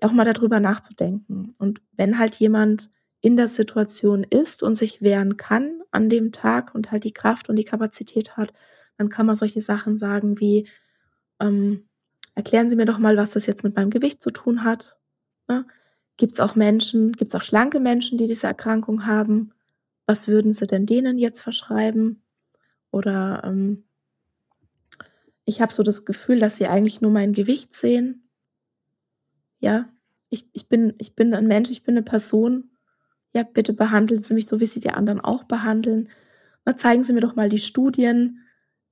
auch 0.03 0.13
mal 0.13 0.31
darüber 0.31 0.61
nachzudenken. 0.61 1.55
Und 1.59 1.81
wenn 1.93 2.19
halt 2.19 2.37
jemand 2.37 2.91
in 3.21 3.37
der 3.37 3.49
Situation 3.49 4.25
ist 4.25 4.63
und 4.63 4.77
sich 4.77 5.01
wehren 5.01 5.39
kann 5.39 5.81
an 5.91 6.11
dem 6.11 6.31
Tag 6.31 6.75
und 6.75 6.91
halt 6.91 7.05
die 7.05 7.15
Kraft 7.15 7.49
und 7.49 7.57
die 7.57 7.65
Kapazität 7.65 8.37
hat, 8.37 8.53
dann 8.99 9.09
kann 9.09 9.27
man 9.27 9.37
solche 9.37 9.61
Sachen 9.61 9.97
sagen 9.97 10.39
wie, 10.41 10.69
ähm, 11.41 11.89
erklären 12.35 12.69
Sie 12.69 12.77
mir 12.77 12.85
doch 12.85 12.99
mal, 12.99 13.17
was 13.17 13.31
das 13.31 13.47
jetzt 13.47 13.65
mit 13.65 13.77
meinem 13.77 13.91
Gewicht 13.91 14.23
zu 14.23 14.31
tun 14.31 14.65
hat. 14.65 14.99
Ne? 15.49 15.67
Gibt 16.17 16.35
es 16.35 16.41
auch 16.41 16.55
Menschen, 16.55 17.13
gibt 17.13 17.33
es 17.33 17.35
auch 17.35 17.43
schlanke 17.43 17.81
Menschen, 17.81 18.19
die 18.19 18.27
diese 18.27 18.47
Erkrankung 18.47 19.07
haben? 19.07 19.53
Was 20.07 20.29
würden 20.29 20.53
Sie 20.53 20.67
denn 20.67 20.85
denen 20.85 21.19
jetzt 21.19 21.41
verschreiben? 21.41 22.23
Oder 22.91 23.43
ähm, 23.45 23.85
ich 25.45 25.61
habe 25.61 25.73
so 25.73 25.83
das 25.83 26.05
Gefühl, 26.05 26.41
dass 26.41 26.57
sie 26.57 26.67
eigentlich 26.67 27.01
nur 27.01 27.11
mein 27.11 27.33
Gewicht 27.33 27.73
sehen. 27.73 28.29
Ja, 29.61 29.89
ich, 30.29 30.49
ich, 30.53 30.69
bin, 30.69 30.95
ich 30.99 31.15
bin 31.15 31.33
ein 31.35 31.47
Mensch, 31.47 31.71
ich 31.71 31.83
bin 31.83 31.97
eine 31.97 32.05
Person 32.05 32.71
ja, 33.35 33.43
bitte 33.43 33.73
behandeln 33.73 34.21
Sie 34.21 34.35
mich 34.35 34.47
so, 34.47 34.61
wie 34.61 34.67
Sie 34.67 34.81
die 34.81 34.91
anderen 34.91 35.21
auch 35.21 35.45
behandeln. 35.45 36.09
Na, 36.65 36.77
zeigen 36.77 37.05
Sie 37.05 37.13
mir 37.13 37.21
doch 37.21 37.37
mal 37.37 37.49
die 37.49 37.59
Studien, 37.59 38.41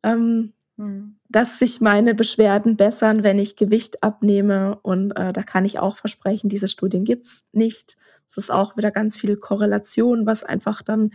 ähm, 0.02 0.52
mhm. 0.76 1.18
dass 1.28 1.58
sich 1.58 1.80
meine 1.80 2.14
Beschwerden 2.14 2.76
bessern, 2.76 3.22
wenn 3.22 3.38
ich 3.38 3.56
Gewicht 3.56 4.02
abnehme. 4.02 4.78
Und 4.82 5.12
äh, 5.12 5.32
da 5.32 5.42
kann 5.42 5.64
ich 5.64 5.78
auch 5.78 5.96
versprechen, 5.96 6.48
diese 6.48 6.68
Studien 6.68 7.04
gibt's 7.04 7.44
nicht. 7.52 7.96
Es 8.28 8.36
ist 8.36 8.50
auch 8.50 8.76
wieder 8.76 8.90
ganz 8.90 9.16
viel 9.18 9.36
Korrelation, 9.36 10.26
was 10.26 10.44
einfach 10.44 10.82
dann 10.82 11.12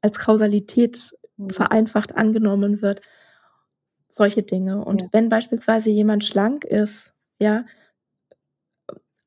als 0.00 0.18
Kausalität 0.18 1.12
mhm. 1.36 1.50
vereinfacht 1.50 2.16
angenommen 2.16 2.82
wird. 2.82 3.02
solche 4.08 4.42
Dinge. 4.42 4.84
Und 4.84 5.02
ja. 5.02 5.08
wenn 5.12 5.28
beispielsweise 5.28 5.90
jemand 5.90 6.24
schlank 6.24 6.64
ist, 6.64 7.12
ja, 7.38 7.64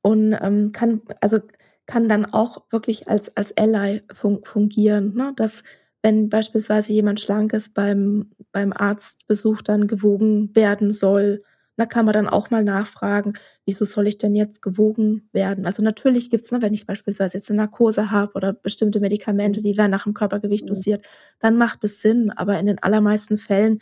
und 0.02 0.34
ähm, 0.34 0.74
kann, 0.74 1.02
also 1.22 1.40
kann 1.86 2.10
dann 2.10 2.26
auch 2.26 2.66
wirklich 2.70 3.08
als, 3.08 3.36
als 3.36 3.56
Ally 3.58 4.04
fun 4.14 4.42
fungieren, 4.44 5.16
ne? 5.16 5.34
dass 5.36 5.64
wenn 6.04 6.30
beispielsweise 6.30 6.94
jemand 6.94 7.20
schlank 7.22 7.54
ist, 7.54 7.74
beim, 7.74 8.32
beim 8.52 8.74
Arztbesuch 8.74 9.62
dann 9.62 9.88
gewogen 9.88 10.56
werden 10.56 10.92
soll, 10.92 11.44
da 11.76 11.86
kann 11.88 12.06
man 12.06 12.14
dann 12.14 12.28
auch 12.28 12.52
mal 12.52 12.64
nachfragen, 12.64 13.34
wieso 13.66 13.86
soll 13.86 14.08
ich 14.08 14.20
denn 14.20 14.36
jetzt 14.36 14.62
gewogen 14.62 15.28
werden? 15.32 15.66
Also 15.66 15.82
natürlich 15.82 16.30
gibt's, 16.30 16.52
ne, 16.52 16.62
wenn 16.62 16.74
ich 16.74 16.86
beispielsweise 16.86 17.38
jetzt 17.38 17.50
eine 17.50 17.58
Narkose 17.58 18.12
habe 18.12 18.34
oder 18.36 18.54
bestimmte 18.54 19.00
Medikamente, 19.00 19.62
die 19.64 19.78
werden 19.78 19.90
nach 19.90 20.04
dem 20.04 20.14
Körpergewicht 20.14 20.70
dosiert, 20.70 21.04
dann 21.40 21.58
macht 21.58 21.84
es 21.84 22.02
Sinn. 22.02 22.32
Aber 22.32 22.60
in 22.60 22.68
den 22.68 22.84
allermeisten 22.84 23.40
Fällen 23.40 23.80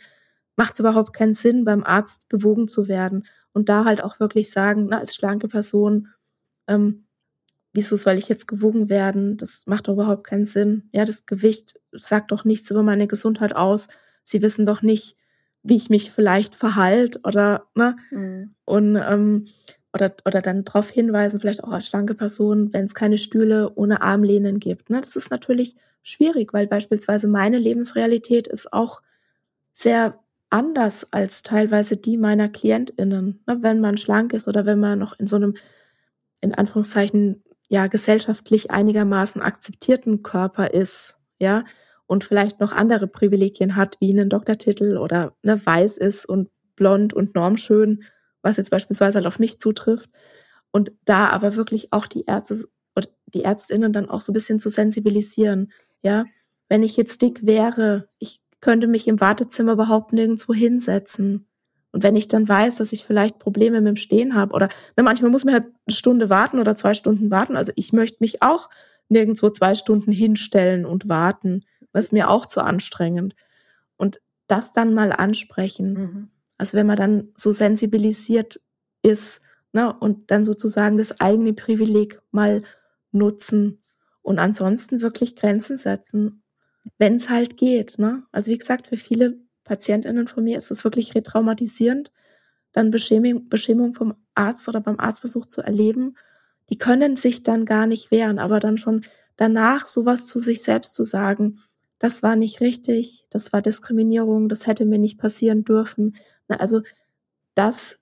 macht 0.56 0.74
es 0.74 0.80
überhaupt 0.80 1.12
keinen 1.12 1.34
Sinn, 1.34 1.64
beim 1.64 1.84
Arzt 1.84 2.30
gewogen 2.30 2.68
zu 2.68 2.88
werden. 2.88 3.26
Und 3.52 3.68
da 3.68 3.84
halt 3.84 4.02
auch 4.02 4.20
wirklich 4.20 4.50
sagen, 4.50 4.86
na, 4.88 4.98
als 5.00 5.14
schlanke 5.14 5.48
Person, 5.48 6.08
ähm, 6.68 7.04
wieso 7.72 7.96
soll 7.96 8.18
ich 8.18 8.28
jetzt 8.28 8.46
gewogen 8.46 8.88
werden? 8.88 9.36
Das 9.36 9.66
macht 9.66 9.88
doch 9.88 9.94
überhaupt 9.94 10.24
keinen 10.24 10.44
Sinn. 10.44 10.88
Ja, 10.92 11.04
das 11.04 11.26
Gewicht 11.26 11.80
sagt 11.92 12.32
doch 12.32 12.44
nichts 12.44 12.70
über 12.70 12.82
meine 12.82 13.06
Gesundheit 13.06 13.54
aus. 13.54 13.88
Sie 14.24 14.42
wissen 14.42 14.66
doch 14.66 14.82
nicht, 14.82 15.16
wie 15.62 15.76
ich 15.76 15.90
mich 15.90 16.10
vielleicht 16.10 16.54
verhalte 16.54 17.20
oder 17.24 17.66
ne 17.74 17.96
mhm. 18.10 18.54
und 18.64 18.96
ähm, 18.96 19.46
oder 19.92 20.14
oder 20.24 20.42
dann 20.42 20.64
darauf 20.64 20.90
hinweisen, 20.90 21.40
vielleicht 21.40 21.62
auch 21.64 21.70
als 21.70 21.86
schlanke 21.86 22.14
Person, 22.14 22.72
wenn 22.72 22.86
es 22.86 22.94
keine 22.94 23.18
Stühle 23.18 23.72
ohne 23.74 24.02
Armlehnen 24.02 24.58
gibt. 24.58 24.90
Ne, 24.90 25.00
das 25.00 25.16
ist 25.16 25.30
natürlich 25.30 25.76
schwierig, 26.02 26.52
weil 26.52 26.66
beispielsweise 26.66 27.28
meine 27.28 27.58
Lebensrealität 27.58 28.48
ist 28.48 28.72
auch 28.72 29.02
sehr 29.72 30.18
anders 30.50 31.06
als 31.12 31.42
teilweise 31.42 31.96
die 31.96 32.16
meiner 32.16 32.48
KlientInnen. 32.48 33.42
Ne, 33.46 33.58
wenn 33.60 33.80
man 33.80 33.96
schlank 33.98 34.32
ist 34.32 34.48
oder 34.48 34.66
wenn 34.66 34.80
man 34.80 34.98
noch 34.98 35.18
in 35.18 35.26
so 35.26 35.36
einem 35.36 35.54
in 36.40 36.54
Anführungszeichen 36.54 37.42
ja 37.72 37.86
gesellschaftlich 37.86 38.70
einigermaßen 38.70 39.40
akzeptierten 39.40 40.22
Körper 40.22 40.74
ist, 40.74 41.16
ja, 41.38 41.64
und 42.06 42.22
vielleicht 42.22 42.60
noch 42.60 42.72
andere 42.72 43.06
Privilegien 43.06 43.76
hat, 43.76 43.96
wie 43.98 44.10
einen 44.10 44.28
Doktortitel 44.28 44.98
oder 44.98 45.34
ne, 45.42 45.64
weiß 45.64 45.96
ist 45.96 46.26
und 46.26 46.50
blond 46.76 47.14
und 47.14 47.34
normschön, 47.34 48.04
was 48.42 48.58
jetzt 48.58 48.70
beispielsweise 48.70 49.16
halt 49.16 49.26
auf 49.26 49.38
mich 49.38 49.58
zutrifft. 49.58 50.10
Und 50.70 50.92
da 51.06 51.30
aber 51.30 51.54
wirklich 51.56 51.94
auch 51.94 52.06
die 52.06 52.24
Ärzte 52.26 52.68
oder 52.94 53.08
die 53.26 53.44
Ärztinnen 53.44 53.94
dann 53.94 54.10
auch 54.10 54.20
so 54.20 54.32
ein 54.32 54.34
bisschen 54.34 54.60
zu 54.60 54.68
sensibilisieren. 54.68 55.72
Ja, 56.02 56.26
wenn 56.68 56.82
ich 56.82 56.98
jetzt 56.98 57.22
dick 57.22 57.46
wäre, 57.46 58.06
ich 58.18 58.42
könnte 58.60 58.86
mich 58.86 59.08
im 59.08 59.20
Wartezimmer 59.20 59.72
überhaupt 59.72 60.12
nirgendwo 60.12 60.52
hinsetzen. 60.52 61.46
Und 61.92 62.02
wenn 62.02 62.16
ich 62.16 62.26
dann 62.26 62.48
weiß, 62.48 62.76
dass 62.76 62.92
ich 62.92 63.04
vielleicht 63.04 63.38
Probleme 63.38 63.80
mit 63.80 63.88
dem 63.88 63.96
Stehen 63.96 64.34
habe 64.34 64.54
oder 64.54 64.68
ne, 64.96 65.02
manchmal 65.02 65.30
muss 65.30 65.44
man 65.44 65.54
halt 65.54 65.64
eine 65.64 65.94
Stunde 65.94 66.30
warten 66.30 66.58
oder 66.58 66.74
zwei 66.74 66.94
Stunden 66.94 67.30
warten. 67.30 67.56
Also 67.56 67.72
ich 67.76 67.92
möchte 67.92 68.18
mich 68.20 68.42
auch 68.42 68.70
nirgendwo 69.08 69.50
zwei 69.50 69.74
Stunden 69.74 70.10
hinstellen 70.10 70.86
und 70.86 71.08
warten. 71.08 71.64
Das 71.92 72.06
ist 72.06 72.12
mir 72.12 72.30
auch 72.30 72.46
zu 72.46 72.62
anstrengend. 72.62 73.36
Und 73.96 74.20
das 74.46 74.72
dann 74.72 74.94
mal 74.94 75.12
ansprechen. 75.12 75.92
Mhm. 75.92 76.28
Also 76.56 76.76
wenn 76.76 76.86
man 76.86 76.96
dann 76.96 77.28
so 77.34 77.52
sensibilisiert 77.52 78.60
ist, 79.02 79.42
ne, 79.72 79.92
und 79.92 80.30
dann 80.30 80.44
sozusagen 80.44 80.96
das 80.96 81.20
eigene 81.20 81.52
Privileg 81.52 82.20
mal 82.30 82.62
nutzen 83.10 83.82
und 84.22 84.38
ansonsten 84.38 85.02
wirklich 85.02 85.36
Grenzen 85.36 85.76
setzen, 85.76 86.42
wenn 86.98 87.16
es 87.16 87.28
halt 87.28 87.56
geht. 87.56 87.98
Ne? 87.98 88.24
Also 88.32 88.50
wie 88.50 88.58
gesagt, 88.58 88.86
für 88.86 88.96
viele 88.96 89.38
PatientInnen 89.64 90.28
von 90.28 90.44
mir 90.44 90.58
ist 90.58 90.70
es 90.70 90.84
wirklich 90.84 91.14
retraumatisierend, 91.14 92.10
dann 92.72 92.90
Beschämung, 92.90 93.48
Beschämung 93.48 93.94
vom 93.94 94.14
Arzt 94.34 94.68
oder 94.68 94.80
beim 94.80 94.98
Arztbesuch 94.98 95.46
zu 95.46 95.62
erleben. 95.62 96.16
Die 96.70 96.78
können 96.78 97.16
sich 97.16 97.42
dann 97.42 97.66
gar 97.66 97.86
nicht 97.86 98.10
wehren, 98.10 98.38
aber 98.38 98.60
dann 98.60 98.78
schon 98.78 99.04
danach 99.36 99.86
sowas 99.86 100.26
zu 100.26 100.38
sich 100.38 100.62
selbst 100.62 100.94
zu 100.94 101.04
sagen, 101.04 101.60
das 101.98 102.22
war 102.22 102.34
nicht 102.34 102.60
richtig, 102.60 103.26
das 103.30 103.52
war 103.52 103.62
Diskriminierung, 103.62 104.48
das 104.48 104.66
hätte 104.66 104.84
mir 104.84 104.98
nicht 104.98 105.18
passieren 105.18 105.64
dürfen. 105.64 106.16
Also 106.48 106.82
das 107.54 108.00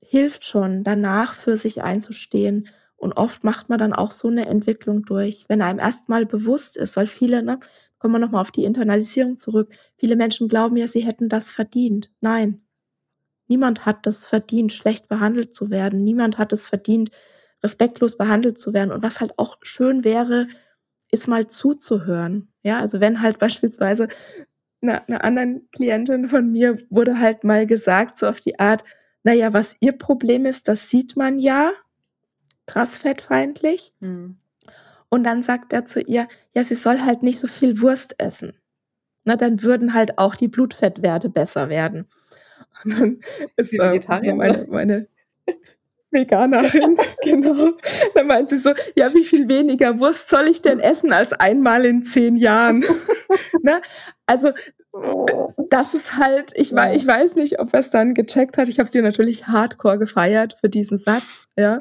hilft 0.00 0.44
schon, 0.44 0.84
danach 0.84 1.34
für 1.34 1.56
sich 1.56 1.82
einzustehen. 1.82 2.68
Und 2.96 3.14
oft 3.14 3.44
macht 3.44 3.68
man 3.68 3.78
dann 3.78 3.92
auch 3.92 4.12
so 4.12 4.28
eine 4.28 4.46
Entwicklung 4.46 5.04
durch, 5.04 5.44
wenn 5.48 5.60
einem 5.60 5.80
erstmal 5.80 6.24
bewusst 6.24 6.76
ist, 6.76 6.96
weil 6.96 7.06
viele, 7.06 7.42
ne, 7.42 7.58
kommen 8.02 8.14
wir 8.14 8.18
nochmal 8.18 8.40
auf 8.40 8.50
die 8.50 8.64
Internalisierung 8.64 9.38
zurück, 9.38 9.72
viele 9.96 10.16
Menschen 10.16 10.48
glauben 10.48 10.76
ja, 10.76 10.88
sie 10.88 11.02
hätten 11.06 11.28
das 11.28 11.52
verdient. 11.52 12.10
Nein, 12.20 12.60
niemand 13.46 13.86
hat 13.86 14.06
das 14.06 14.26
verdient, 14.26 14.72
schlecht 14.72 15.06
behandelt 15.06 15.54
zu 15.54 15.70
werden. 15.70 16.02
Niemand 16.02 16.36
hat 16.36 16.52
es 16.52 16.66
verdient, 16.66 17.12
respektlos 17.62 18.18
behandelt 18.18 18.58
zu 18.58 18.74
werden. 18.74 18.90
Und 18.90 19.04
was 19.04 19.20
halt 19.20 19.38
auch 19.38 19.56
schön 19.62 20.02
wäre, 20.02 20.48
ist 21.12 21.28
mal 21.28 21.46
zuzuhören. 21.46 22.48
Ja, 22.64 22.80
also 22.80 22.98
wenn 22.98 23.22
halt 23.22 23.38
beispielsweise 23.38 24.08
einer, 24.80 25.08
einer 25.08 25.22
anderen 25.22 25.68
Klientin 25.70 26.28
von 26.28 26.50
mir 26.50 26.78
wurde 26.90 27.20
halt 27.20 27.44
mal 27.44 27.68
gesagt, 27.68 28.18
so 28.18 28.26
auf 28.26 28.40
die 28.40 28.58
Art, 28.58 28.82
naja, 29.22 29.52
was 29.52 29.76
ihr 29.78 29.92
Problem 29.92 30.44
ist, 30.44 30.66
das 30.66 30.90
sieht 30.90 31.16
man 31.16 31.38
ja, 31.38 31.70
krass 32.66 32.98
fettfeindlich. 32.98 33.94
Mhm. 34.00 34.38
Und 35.12 35.24
dann 35.24 35.42
sagt 35.42 35.74
er 35.74 35.84
zu 35.84 36.00
ihr, 36.00 36.26
ja, 36.54 36.62
sie 36.62 36.74
soll 36.74 37.02
halt 37.02 37.22
nicht 37.22 37.38
so 37.38 37.46
viel 37.46 37.82
Wurst 37.82 38.14
essen. 38.16 38.54
Na, 39.26 39.36
dann 39.36 39.62
würden 39.62 39.92
halt 39.92 40.16
auch 40.16 40.34
die 40.34 40.48
Blutfettwerte 40.48 41.28
besser 41.28 41.68
werden. 41.68 42.08
Und 42.82 42.98
dann 42.98 43.20
ist 43.56 43.74
äh, 43.78 44.00
so 44.00 44.34
meine, 44.34 44.66
meine 44.70 45.06
Veganerin, 46.10 46.96
genau. 47.22 47.72
Dann 48.14 48.26
meint 48.26 48.48
sie 48.48 48.56
so, 48.56 48.70
ja, 48.96 49.12
wie 49.12 49.24
viel 49.24 49.48
weniger 49.48 49.98
Wurst 49.98 50.30
soll 50.30 50.48
ich 50.48 50.62
denn 50.62 50.80
essen 50.80 51.12
als 51.12 51.34
einmal 51.34 51.84
in 51.84 52.06
zehn 52.06 52.38
Jahren? 52.38 52.82
ne? 53.62 53.82
Also 54.24 54.52
das 55.68 55.92
ist 55.92 56.16
halt, 56.16 56.52
ich, 56.54 56.70
ja. 56.70 56.94
ich 56.94 57.06
weiß 57.06 57.36
nicht, 57.36 57.60
ob 57.60 57.74
er 57.74 57.80
es 57.80 57.90
dann 57.90 58.14
gecheckt 58.14 58.56
hat. 58.56 58.70
Ich 58.70 58.78
habe 58.78 58.88
sie 58.90 59.02
natürlich 59.02 59.46
hardcore 59.46 59.98
gefeiert 59.98 60.56
für 60.58 60.70
diesen 60.70 60.96
Satz. 60.96 61.48
Ja. 61.54 61.80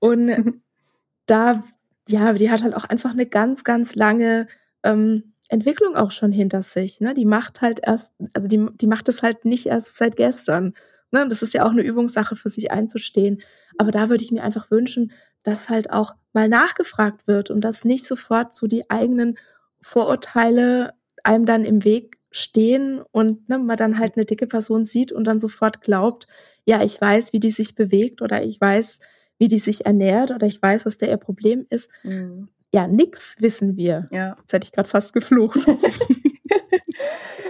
Und 0.00 0.62
da, 1.26 1.64
ja, 2.08 2.32
die 2.32 2.50
hat 2.50 2.62
halt 2.62 2.74
auch 2.74 2.84
einfach 2.84 3.12
eine 3.12 3.26
ganz, 3.26 3.64
ganz 3.64 3.94
lange 3.94 4.46
ähm, 4.82 5.34
Entwicklung 5.48 5.96
auch 5.96 6.10
schon 6.10 6.32
hinter 6.32 6.62
sich. 6.62 7.00
Ne? 7.00 7.14
Die 7.14 7.24
macht 7.24 7.60
halt 7.60 7.80
erst, 7.82 8.14
also 8.32 8.48
die, 8.48 8.66
die 8.80 8.86
macht 8.86 9.08
es 9.08 9.22
halt 9.22 9.44
nicht 9.44 9.66
erst 9.66 9.96
seit 9.96 10.16
gestern. 10.16 10.74
Ne? 11.10 11.26
Das 11.28 11.42
ist 11.42 11.54
ja 11.54 11.64
auch 11.64 11.70
eine 11.70 11.82
Übungssache 11.82 12.36
für 12.36 12.48
sich 12.48 12.70
einzustehen. 12.70 13.42
Aber 13.78 13.90
da 13.90 14.08
würde 14.08 14.24
ich 14.24 14.32
mir 14.32 14.42
einfach 14.42 14.70
wünschen, 14.70 15.12
dass 15.42 15.68
halt 15.68 15.92
auch 15.92 16.14
mal 16.32 16.48
nachgefragt 16.48 17.26
wird 17.26 17.50
und 17.50 17.60
dass 17.60 17.84
nicht 17.84 18.06
sofort 18.06 18.54
so 18.54 18.66
die 18.66 18.90
eigenen 18.90 19.38
Vorurteile 19.80 20.94
einem 21.24 21.46
dann 21.46 21.64
im 21.64 21.84
Weg 21.84 22.18
stehen 22.30 23.02
und 23.12 23.48
ne, 23.48 23.58
man 23.58 23.76
dann 23.76 23.98
halt 23.98 24.16
eine 24.16 24.24
dicke 24.24 24.46
Person 24.46 24.84
sieht 24.84 25.12
und 25.12 25.24
dann 25.24 25.38
sofort 25.38 25.82
glaubt, 25.82 26.26
ja, 26.64 26.82
ich 26.82 27.00
weiß, 27.00 27.32
wie 27.32 27.40
die 27.40 27.50
sich 27.50 27.74
bewegt 27.74 28.22
oder 28.22 28.42
ich 28.42 28.60
weiß, 28.60 29.00
wie 29.42 29.48
die 29.48 29.58
sich 29.58 29.86
ernährt 29.86 30.30
oder 30.30 30.46
ich 30.46 30.62
weiß, 30.62 30.86
was 30.86 30.98
der 30.98 31.08
ihr 31.08 31.16
Problem 31.16 31.66
ist. 31.68 31.90
Mhm. 32.04 32.46
Ja, 32.72 32.86
nix 32.86 33.34
wissen 33.40 33.76
wir. 33.76 34.06
Ja. 34.12 34.36
Jetzt 34.38 34.52
hätte 34.52 34.66
ich 34.66 34.72
gerade 34.72 34.88
fast 34.88 35.12
geflucht. 35.12 35.58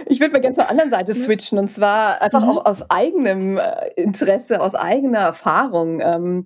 Ich 0.07 0.19
würde 0.19 0.33
mal 0.33 0.41
gerne 0.41 0.55
zur 0.55 0.69
anderen 0.69 0.89
Seite 0.89 1.13
switchen 1.13 1.57
und 1.57 1.69
zwar 1.69 2.21
einfach 2.21 2.43
mhm. 2.43 2.49
auch 2.49 2.65
aus 2.65 2.89
eigenem 2.89 3.57
äh, 3.57 3.89
Interesse, 3.95 4.61
aus 4.61 4.75
eigener 4.75 5.19
Erfahrung. 5.19 6.01
Ähm, 6.01 6.45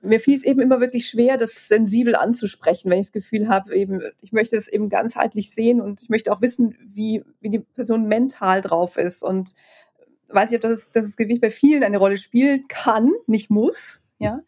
mir 0.00 0.20
fiel 0.20 0.36
es 0.36 0.44
eben 0.44 0.60
immer 0.60 0.80
wirklich 0.80 1.08
schwer, 1.08 1.36
das 1.36 1.68
sensibel 1.68 2.14
anzusprechen, 2.14 2.90
wenn 2.90 3.00
ich 3.00 3.06
das 3.06 3.12
Gefühl 3.12 3.48
habe, 3.48 3.74
eben, 3.74 4.00
ich 4.20 4.32
möchte 4.32 4.56
es 4.56 4.68
eben 4.68 4.88
ganzheitlich 4.88 5.50
sehen 5.50 5.80
und 5.80 6.02
ich 6.02 6.08
möchte 6.08 6.32
auch 6.32 6.40
wissen, 6.40 6.76
wie, 6.94 7.24
wie 7.40 7.50
die 7.50 7.60
Person 7.60 8.06
mental 8.06 8.60
drauf 8.60 8.96
ist. 8.96 9.22
Und 9.22 9.54
weiß 10.28 10.50
ich, 10.50 10.56
ob 10.56 10.62
das, 10.62 10.90
das 10.92 11.16
Gewicht 11.16 11.40
bei 11.40 11.50
vielen 11.50 11.84
eine 11.84 11.98
Rolle 11.98 12.16
spielen 12.16 12.66
kann, 12.68 13.10
nicht 13.26 13.50
muss, 13.50 14.04
ja. 14.22 14.40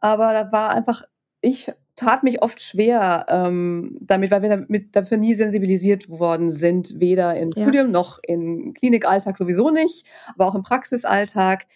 Aber 0.00 0.32
da 0.32 0.52
war 0.52 0.70
einfach, 0.70 1.02
ich 1.40 1.72
tat 1.96 2.22
mich 2.22 2.42
oft 2.42 2.60
schwer 2.60 3.26
ähm, 3.28 3.98
damit, 4.00 4.30
weil 4.30 4.42
wir 4.42 4.50
damit 4.50 4.94
dafür 4.94 5.16
nie 5.16 5.34
sensibilisiert 5.34 6.08
worden 6.08 6.50
sind, 6.50 7.00
weder 7.00 7.36
im 7.36 7.50
ja. 7.56 7.64
Studium 7.64 7.90
noch 7.90 8.20
im 8.22 8.72
Klinikalltag 8.74 9.36
sowieso 9.36 9.70
nicht, 9.70 10.06
aber 10.34 10.46
auch 10.46 10.54
im 10.54 10.62
Praxisalltag, 10.62 11.66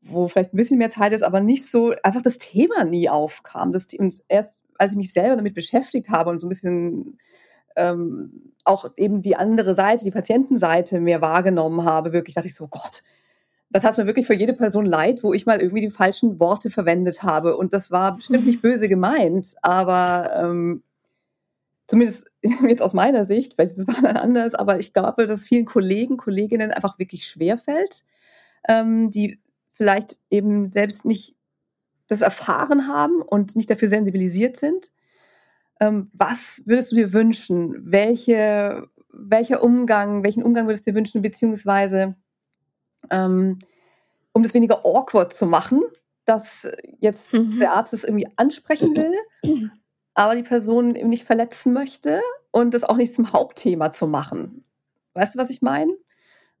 wo 0.00 0.28
vielleicht 0.28 0.54
ein 0.54 0.56
bisschen 0.56 0.78
mehr 0.78 0.90
Zeit 0.90 1.12
ist, 1.12 1.22
aber 1.22 1.40
nicht 1.40 1.68
so 1.68 1.92
einfach 2.02 2.22
das 2.22 2.38
Thema 2.38 2.84
nie 2.84 3.08
aufkam. 3.08 3.72
Das, 3.72 3.86
und 3.98 4.22
erst 4.28 4.58
als 4.78 4.92
ich 4.92 4.98
mich 4.98 5.12
selber 5.12 5.36
damit 5.36 5.54
beschäftigt 5.54 6.10
habe 6.10 6.30
und 6.30 6.40
so 6.40 6.46
ein 6.46 6.50
bisschen 6.50 7.18
ähm, 7.76 8.52
auch 8.64 8.90
eben 8.96 9.22
die 9.22 9.36
andere 9.36 9.74
Seite, 9.74 10.04
die 10.04 10.10
Patientenseite 10.10 11.00
mehr 11.00 11.20
wahrgenommen 11.20 11.84
habe, 11.84 12.12
wirklich 12.12 12.34
dachte 12.34 12.48
ich 12.48 12.54
so, 12.54 12.68
Gott, 12.68 13.02
da 13.72 13.80
tat 13.80 13.92
es 13.92 13.98
mir 13.98 14.06
wirklich 14.06 14.26
für 14.26 14.34
jede 14.34 14.52
Person 14.52 14.84
leid, 14.84 15.22
wo 15.22 15.32
ich 15.32 15.46
mal 15.46 15.60
irgendwie 15.60 15.80
die 15.80 15.90
falschen 15.90 16.38
Worte 16.38 16.68
verwendet 16.68 17.22
habe. 17.22 17.56
Und 17.56 17.72
das 17.72 17.90
war 17.90 18.16
bestimmt 18.16 18.46
nicht 18.46 18.60
böse 18.60 18.88
gemeint, 18.88 19.54
aber 19.62 20.30
ähm, 20.36 20.82
zumindest 21.86 22.30
jetzt 22.42 22.82
aus 22.82 22.92
meiner 22.92 23.24
Sicht, 23.24 23.54
vielleicht 23.54 23.78
ist 23.78 23.88
es 23.88 24.02
dann 24.02 24.16
anders, 24.16 24.54
aber 24.54 24.78
ich 24.78 24.92
glaube, 24.92 25.26
dass 25.26 25.44
vielen 25.44 25.64
Kollegen, 25.64 26.18
Kolleginnen 26.18 26.70
einfach 26.70 26.98
wirklich 26.98 27.24
schwer 27.24 27.56
fällt, 27.56 28.04
ähm, 28.68 29.10
die 29.10 29.40
vielleicht 29.72 30.18
eben 30.28 30.68
selbst 30.68 31.06
nicht 31.06 31.34
das 32.08 32.20
erfahren 32.20 32.88
haben 32.88 33.22
und 33.22 33.56
nicht 33.56 33.70
dafür 33.70 33.88
sensibilisiert 33.88 34.58
sind. 34.58 34.92
Ähm, 35.80 36.10
was 36.12 36.62
würdest 36.66 36.92
du 36.92 36.96
dir 36.96 37.14
wünschen? 37.14 37.90
Welche, 37.90 38.86
welcher 39.10 39.62
Umgang, 39.62 40.22
welchen 40.22 40.42
Umgang 40.42 40.66
würdest 40.66 40.86
du 40.86 40.90
dir 40.90 40.96
wünschen, 40.96 41.22
beziehungsweise 41.22 42.16
ähm, 43.10 43.58
um 44.32 44.42
das 44.42 44.54
weniger 44.54 44.84
awkward 44.84 45.34
zu 45.34 45.46
machen, 45.46 45.82
dass 46.24 46.68
jetzt 47.00 47.34
mhm. 47.34 47.58
der 47.58 47.72
Arzt 47.72 47.92
es 47.92 48.04
irgendwie 48.04 48.28
ansprechen 48.36 48.96
will, 48.96 49.68
aber 50.14 50.34
die 50.34 50.42
Person 50.42 50.94
eben 50.94 51.08
nicht 51.08 51.24
verletzen 51.24 51.72
möchte 51.72 52.22
und 52.50 52.74
das 52.74 52.84
auch 52.84 52.96
nicht 52.96 53.14
zum 53.14 53.32
Hauptthema 53.32 53.90
zu 53.90 54.06
machen. 54.06 54.60
Weißt 55.14 55.34
du, 55.34 55.38
was 55.38 55.50
ich 55.50 55.62
meine? 55.62 55.92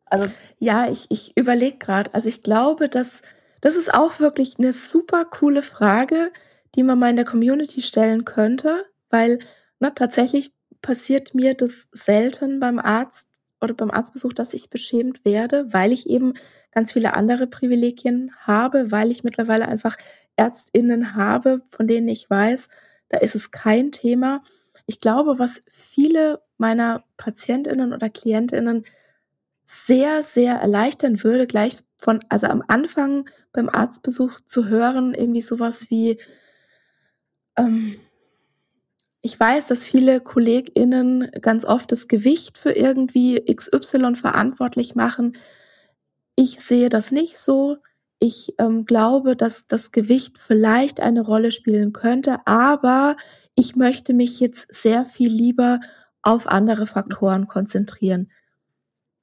Also 0.06 0.28
ja, 0.58 0.90
ich, 0.90 1.06
ich 1.10 1.36
überlege 1.36 1.78
gerade. 1.78 2.12
Also 2.12 2.28
ich 2.28 2.42
glaube, 2.42 2.88
dass 2.88 3.22
das 3.62 3.76
ist 3.76 3.94
auch 3.94 4.18
wirklich 4.18 4.58
eine 4.58 4.72
super 4.72 5.24
coole 5.24 5.62
Frage, 5.62 6.32
die 6.74 6.82
man 6.82 6.98
mal 6.98 7.10
in 7.10 7.16
der 7.16 7.24
Community 7.24 7.80
stellen 7.80 8.24
könnte, 8.24 8.84
weil 9.08 9.38
na, 9.78 9.88
ne, 9.88 9.94
tatsächlich 9.94 10.52
passiert 10.82 11.34
mir 11.34 11.54
das 11.54 11.86
selten 11.92 12.60
beim 12.60 12.78
Arzt 12.78 13.28
oder 13.62 13.74
beim 13.74 13.90
Arztbesuch, 13.90 14.32
dass 14.32 14.54
ich 14.54 14.70
beschämt 14.70 15.24
werde, 15.24 15.72
weil 15.72 15.92
ich 15.92 16.08
eben 16.08 16.34
ganz 16.70 16.92
viele 16.92 17.14
andere 17.14 17.46
Privilegien 17.46 18.32
habe, 18.38 18.90
weil 18.90 19.10
ich 19.10 19.24
mittlerweile 19.24 19.68
einfach 19.68 19.96
Ärztinnen 20.36 21.14
habe, 21.14 21.62
von 21.70 21.86
denen 21.86 22.08
ich 22.08 22.28
weiß, 22.28 22.68
da 23.08 23.18
ist 23.18 23.34
es 23.34 23.50
kein 23.50 23.92
Thema. 23.92 24.42
Ich 24.86 25.00
glaube, 25.00 25.38
was 25.38 25.60
viele 25.68 26.40
meiner 26.56 27.04
Patientinnen 27.16 27.92
oder 27.92 28.08
Klientinnen 28.08 28.84
sehr, 29.64 30.22
sehr 30.22 30.56
erleichtern 30.56 31.22
würde, 31.22 31.46
gleich 31.46 31.78
von, 31.98 32.24
also 32.28 32.46
am 32.48 32.62
Anfang 32.66 33.28
beim 33.52 33.68
Arztbesuch 33.68 34.40
zu 34.40 34.66
hören, 34.68 35.14
irgendwie 35.14 35.40
sowas 35.40 35.88
wie, 35.90 36.18
ähm, 37.56 37.94
ich 39.22 39.38
weiß, 39.38 39.66
dass 39.66 39.84
viele 39.84 40.20
KollegInnen 40.20 41.30
ganz 41.40 41.64
oft 41.64 41.92
das 41.92 42.08
Gewicht 42.08 42.58
für 42.58 42.72
irgendwie 42.72 43.40
XY 43.40 44.16
verantwortlich 44.16 44.96
machen. 44.96 45.36
Ich 46.34 46.60
sehe 46.60 46.88
das 46.88 47.12
nicht 47.12 47.38
so. 47.38 47.76
Ich 48.18 48.54
ähm, 48.58 48.84
glaube, 48.84 49.36
dass 49.36 49.66
das 49.68 49.92
Gewicht 49.92 50.38
vielleicht 50.38 51.00
eine 51.00 51.22
Rolle 51.22 51.52
spielen 51.52 51.92
könnte, 51.92 52.38
aber 52.46 53.16
ich 53.54 53.76
möchte 53.76 54.12
mich 54.12 54.40
jetzt 54.40 54.72
sehr 54.72 55.04
viel 55.04 55.30
lieber 55.32 55.80
auf 56.22 56.48
andere 56.48 56.86
Faktoren 56.86 57.46
konzentrieren. 57.46 58.30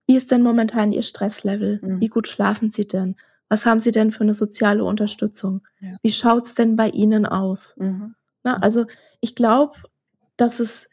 Wie 0.08 0.16
ist 0.16 0.32
denn 0.32 0.42
momentan 0.42 0.92
Ihr 0.92 1.04
Stresslevel? 1.04 1.80
Mhm. 1.82 2.02
Wie 2.02 2.08
gut 2.08 2.28
schlafen 2.28 2.72
Sie 2.72 2.88
denn? 2.88 3.16
Was 3.50 3.66
haben 3.66 3.80
Sie 3.80 3.92
denn 3.92 4.12
für 4.12 4.24
eine 4.24 4.34
soziale 4.34 4.84
Unterstützung? 4.84 5.62
Ja. 5.80 5.98
Wie 6.02 6.12
schaut's 6.12 6.56
denn 6.56 6.76
bei 6.76 6.90
Ihnen 6.90 7.26
aus? 7.26 7.76
Mhm. 7.78 8.16
Na, 8.50 8.58
also 8.62 8.86
ich 9.20 9.36
glaube, 9.36 9.78
dass 10.38 10.60
es, 10.60 10.90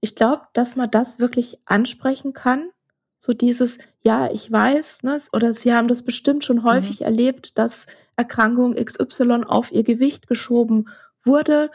ich 0.00 0.14
glaube, 0.14 0.42
dass 0.52 0.76
man 0.76 0.90
das 0.90 1.18
wirklich 1.18 1.58
ansprechen 1.64 2.32
kann. 2.32 2.70
So 3.18 3.32
dieses, 3.32 3.78
ja, 4.02 4.30
ich 4.30 4.50
weiß, 4.50 5.02
ne, 5.02 5.20
oder 5.32 5.52
Sie 5.54 5.72
haben 5.72 5.88
das 5.88 6.04
bestimmt 6.04 6.44
schon 6.44 6.62
häufig 6.64 7.00
mhm. 7.00 7.06
erlebt, 7.06 7.58
dass 7.58 7.86
Erkrankung 8.16 8.74
XY 8.74 9.44
auf 9.46 9.72
Ihr 9.72 9.82
Gewicht 9.82 10.26
geschoben 10.26 10.88
wurde. 11.24 11.70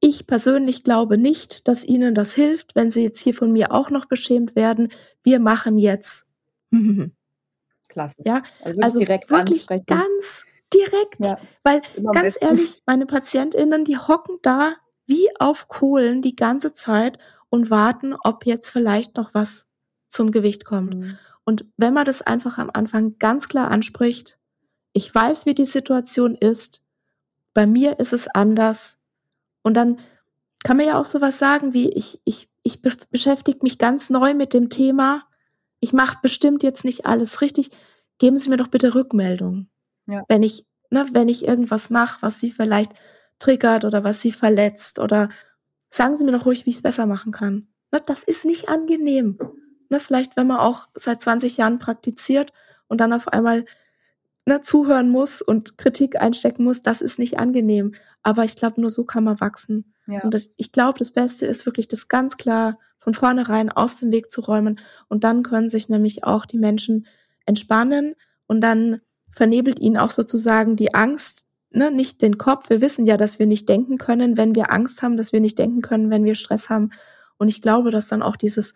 Ich 0.00 0.26
persönlich 0.26 0.84
glaube 0.84 1.18
nicht, 1.18 1.68
dass 1.68 1.84
Ihnen 1.84 2.14
das 2.14 2.34
hilft, 2.34 2.74
wenn 2.74 2.90
Sie 2.90 3.02
jetzt 3.02 3.20
hier 3.20 3.34
von 3.34 3.52
mir 3.52 3.72
auch 3.72 3.90
noch 3.90 4.06
beschämt 4.06 4.56
werden. 4.56 4.88
Wir 5.22 5.40
machen 5.40 5.78
jetzt. 5.78 6.26
Klasse. 7.88 8.22
Ja, 8.24 8.42
also, 8.62 8.80
also 8.80 8.98
direkt 8.98 9.30
wirklich 9.30 9.68
ansprechen. 9.70 9.84
ganz 9.86 10.46
direkt, 10.72 11.24
ja, 11.24 11.38
weil 11.62 11.82
ganz 12.12 12.36
ehrlich, 12.40 12.82
meine 12.86 13.06
Patientinnen, 13.06 13.84
die 13.84 13.98
hocken 13.98 14.38
da 14.42 14.74
wie 15.06 15.28
auf 15.38 15.68
Kohlen 15.68 16.22
die 16.22 16.36
ganze 16.36 16.72
Zeit 16.74 17.18
und 17.48 17.70
warten, 17.70 18.14
ob 18.22 18.46
jetzt 18.46 18.70
vielleicht 18.70 19.16
noch 19.16 19.34
was 19.34 19.66
zum 20.08 20.30
Gewicht 20.30 20.64
kommt. 20.64 20.94
Mhm. 20.94 21.18
Und 21.44 21.64
wenn 21.76 21.94
man 21.94 22.04
das 22.04 22.22
einfach 22.22 22.58
am 22.58 22.70
Anfang 22.72 23.18
ganz 23.18 23.48
klar 23.48 23.70
anspricht, 23.70 24.38
ich 24.92 25.12
weiß, 25.12 25.46
wie 25.46 25.54
die 25.54 25.64
Situation 25.64 26.34
ist, 26.34 26.82
bei 27.54 27.66
mir 27.66 27.98
ist 27.98 28.12
es 28.12 28.28
anders, 28.28 28.98
und 29.62 29.74
dann 29.74 29.98
kann 30.62 30.76
man 30.76 30.86
ja 30.86 30.98
auch 30.98 31.04
sowas 31.04 31.38
sagen 31.38 31.72
wie, 31.72 31.90
ich, 31.90 32.20
ich, 32.24 32.48
ich 32.62 32.82
be 32.82 32.92
beschäftige 33.10 33.60
mich 33.62 33.78
ganz 33.78 34.10
neu 34.10 34.34
mit 34.34 34.54
dem 34.54 34.70
Thema. 34.70 35.24
Ich 35.80 35.92
mache 35.92 36.18
bestimmt 36.22 36.62
jetzt 36.62 36.84
nicht 36.84 37.06
alles 37.06 37.40
richtig. 37.40 37.70
Geben 38.18 38.38
Sie 38.38 38.50
mir 38.50 38.58
doch 38.58 38.68
bitte 38.68 38.94
Rückmeldung. 38.94 39.68
Ja. 40.10 40.24
Wenn 40.28 40.42
ich, 40.42 40.66
ne, 40.90 41.06
wenn 41.12 41.28
ich 41.28 41.46
irgendwas 41.46 41.90
mache, 41.90 42.22
was 42.22 42.40
Sie 42.40 42.50
vielleicht 42.50 42.92
triggert 43.38 43.84
oder 43.84 44.04
was 44.04 44.20
Sie 44.20 44.32
verletzt 44.32 44.98
oder 44.98 45.28
sagen 45.88 46.16
Sie 46.16 46.24
mir 46.24 46.32
doch 46.32 46.46
ruhig, 46.46 46.66
wie 46.66 46.70
ich 46.70 46.76
es 46.76 46.82
besser 46.82 47.06
machen 47.06 47.32
kann. 47.32 47.68
Ne, 47.92 48.00
das 48.04 48.22
ist 48.22 48.44
nicht 48.44 48.68
angenehm. 48.68 49.38
Ne, 49.88 50.00
vielleicht, 50.00 50.36
wenn 50.36 50.46
man 50.46 50.58
auch 50.58 50.88
seit 50.94 51.22
20 51.22 51.56
Jahren 51.56 51.78
praktiziert 51.78 52.52
und 52.88 53.00
dann 53.00 53.12
auf 53.12 53.28
einmal 53.28 53.64
ne, 54.46 54.62
zuhören 54.62 55.10
muss 55.10 55.42
und 55.42 55.78
Kritik 55.78 56.20
einstecken 56.20 56.64
muss, 56.64 56.82
das 56.82 57.00
ist 57.00 57.18
nicht 57.18 57.38
angenehm. 57.38 57.94
Aber 58.22 58.44
ich 58.44 58.56
glaube, 58.56 58.80
nur 58.80 58.90
so 58.90 59.04
kann 59.04 59.24
man 59.24 59.40
wachsen. 59.40 59.94
Ja. 60.06 60.22
Und 60.22 60.34
das, 60.34 60.50
ich 60.56 60.72
glaube, 60.72 60.98
das 60.98 61.12
Beste 61.12 61.46
ist 61.46 61.66
wirklich, 61.66 61.88
das 61.88 62.08
ganz 62.08 62.36
klar 62.36 62.78
von 62.98 63.14
vornherein 63.14 63.70
aus 63.70 63.96
dem 63.96 64.12
Weg 64.12 64.30
zu 64.30 64.40
räumen. 64.42 64.78
Und 65.08 65.24
dann 65.24 65.42
können 65.42 65.70
sich 65.70 65.88
nämlich 65.88 66.24
auch 66.24 66.46
die 66.46 66.58
Menschen 66.58 67.06
entspannen 67.46 68.14
und 68.46 68.60
dann 68.60 69.00
vernebelt 69.32 69.80
ihnen 69.80 69.96
auch 69.96 70.10
sozusagen 70.10 70.76
die 70.76 70.94
Angst, 70.94 71.46
ne, 71.70 71.90
nicht 71.90 72.22
den 72.22 72.38
Kopf. 72.38 72.70
Wir 72.70 72.80
wissen 72.80 73.06
ja, 73.06 73.16
dass 73.16 73.38
wir 73.38 73.46
nicht 73.46 73.68
denken 73.68 73.98
können, 73.98 74.36
wenn 74.36 74.54
wir 74.54 74.72
Angst 74.72 75.02
haben, 75.02 75.16
dass 75.16 75.32
wir 75.32 75.40
nicht 75.40 75.58
denken 75.58 75.82
können, 75.82 76.10
wenn 76.10 76.24
wir 76.24 76.34
Stress 76.34 76.68
haben. 76.68 76.90
Und 77.38 77.48
ich 77.48 77.62
glaube, 77.62 77.90
dass 77.90 78.08
dann 78.08 78.22
auch 78.22 78.36
dieses 78.36 78.74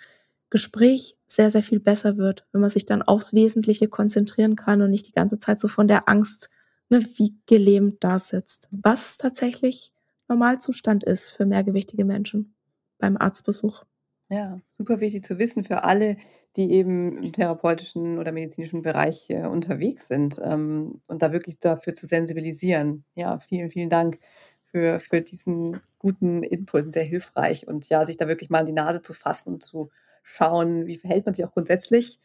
Gespräch 0.50 1.16
sehr, 1.26 1.50
sehr 1.50 1.62
viel 1.62 1.80
besser 1.80 2.16
wird, 2.16 2.46
wenn 2.52 2.60
man 2.60 2.70
sich 2.70 2.86
dann 2.86 3.02
aufs 3.02 3.32
Wesentliche 3.32 3.88
konzentrieren 3.88 4.56
kann 4.56 4.82
und 4.82 4.90
nicht 4.90 5.08
die 5.08 5.12
ganze 5.12 5.38
Zeit 5.38 5.60
so 5.60 5.68
von 5.68 5.88
der 5.88 6.08
Angst 6.08 6.48
ne, 6.88 7.04
wie 7.16 7.36
gelähmt 7.46 8.02
da 8.04 8.18
sitzt. 8.18 8.68
Was 8.70 9.16
tatsächlich 9.16 9.92
Normalzustand 10.28 11.04
ist 11.04 11.30
für 11.30 11.44
mehrgewichtige 11.44 12.04
Menschen 12.04 12.54
beim 12.98 13.16
Arztbesuch. 13.16 13.84
Ja, 14.30 14.60
super 14.68 15.00
wichtig 15.00 15.22
zu 15.24 15.38
wissen 15.38 15.64
für 15.64 15.84
alle, 15.84 16.16
die 16.56 16.72
eben 16.72 17.18
im 17.22 17.32
therapeutischen 17.32 18.18
oder 18.18 18.32
medizinischen 18.32 18.82
Bereich 18.82 19.28
äh, 19.28 19.44
unterwegs 19.46 20.08
sind 20.08 20.40
ähm, 20.42 21.02
und 21.06 21.22
da 21.22 21.32
wirklich 21.32 21.58
dafür 21.58 21.94
zu 21.94 22.06
sensibilisieren. 22.06 23.04
Ja, 23.14 23.38
vielen, 23.38 23.70
vielen 23.70 23.90
Dank 23.90 24.18
für, 24.66 24.98
für 25.00 25.20
diesen 25.20 25.80
guten 25.98 26.42
Input, 26.42 26.92
sehr 26.94 27.04
hilfreich 27.04 27.68
und 27.68 27.88
ja, 27.88 28.04
sich 28.06 28.16
da 28.16 28.26
wirklich 28.28 28.50
mal 28.50 28.60
an 28.60 28.66
die 28.66 28.72
Nase 28.72 29.02
zu 29.02 29.14
fassen 29.14 29.54
und 29.54 29.62
zu 29.62 29.90
schauen, 30.22 30.86
wie 30.86 30.96
verhält 30.96 31.26
man 31.26 31.34
sich 31.34 31.44
auch 31.44 31.52
grundsätzlich 31.52 32.18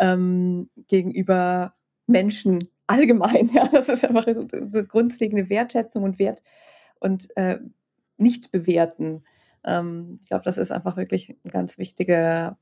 ähm, 0.00 0.68
gegenüber 0.88 1.74
Menschen 2.06 2.60
allgemein. 2.86 3.48
Ja, 3.54 3.68
das 3.68 3.88
ist 3.88 4.04
einfach 4.04 4.26
so, 4.32 4.46
so 4.68 4.84
grundlegende 4.84 5.48
Wertschätzung 5.48 6.02
und 6.02 6.18
Wert 6.18 6.42
und 7.00 7.28
äh, 7.36 7.58
nicht 8.16 8.52
bewerten. 8.52 9.22
Ähm, 9.66 10.18
ich 10.22 10.28
glaube, 10.28 10.44
das 10.44 10.58
ist 10.58 10.70
einfach 10.70 10.96
wirklich 10.96 11.36
ein 11.44 11.50
ganz 11.50 11.78
wichtiger, 11.78 12.58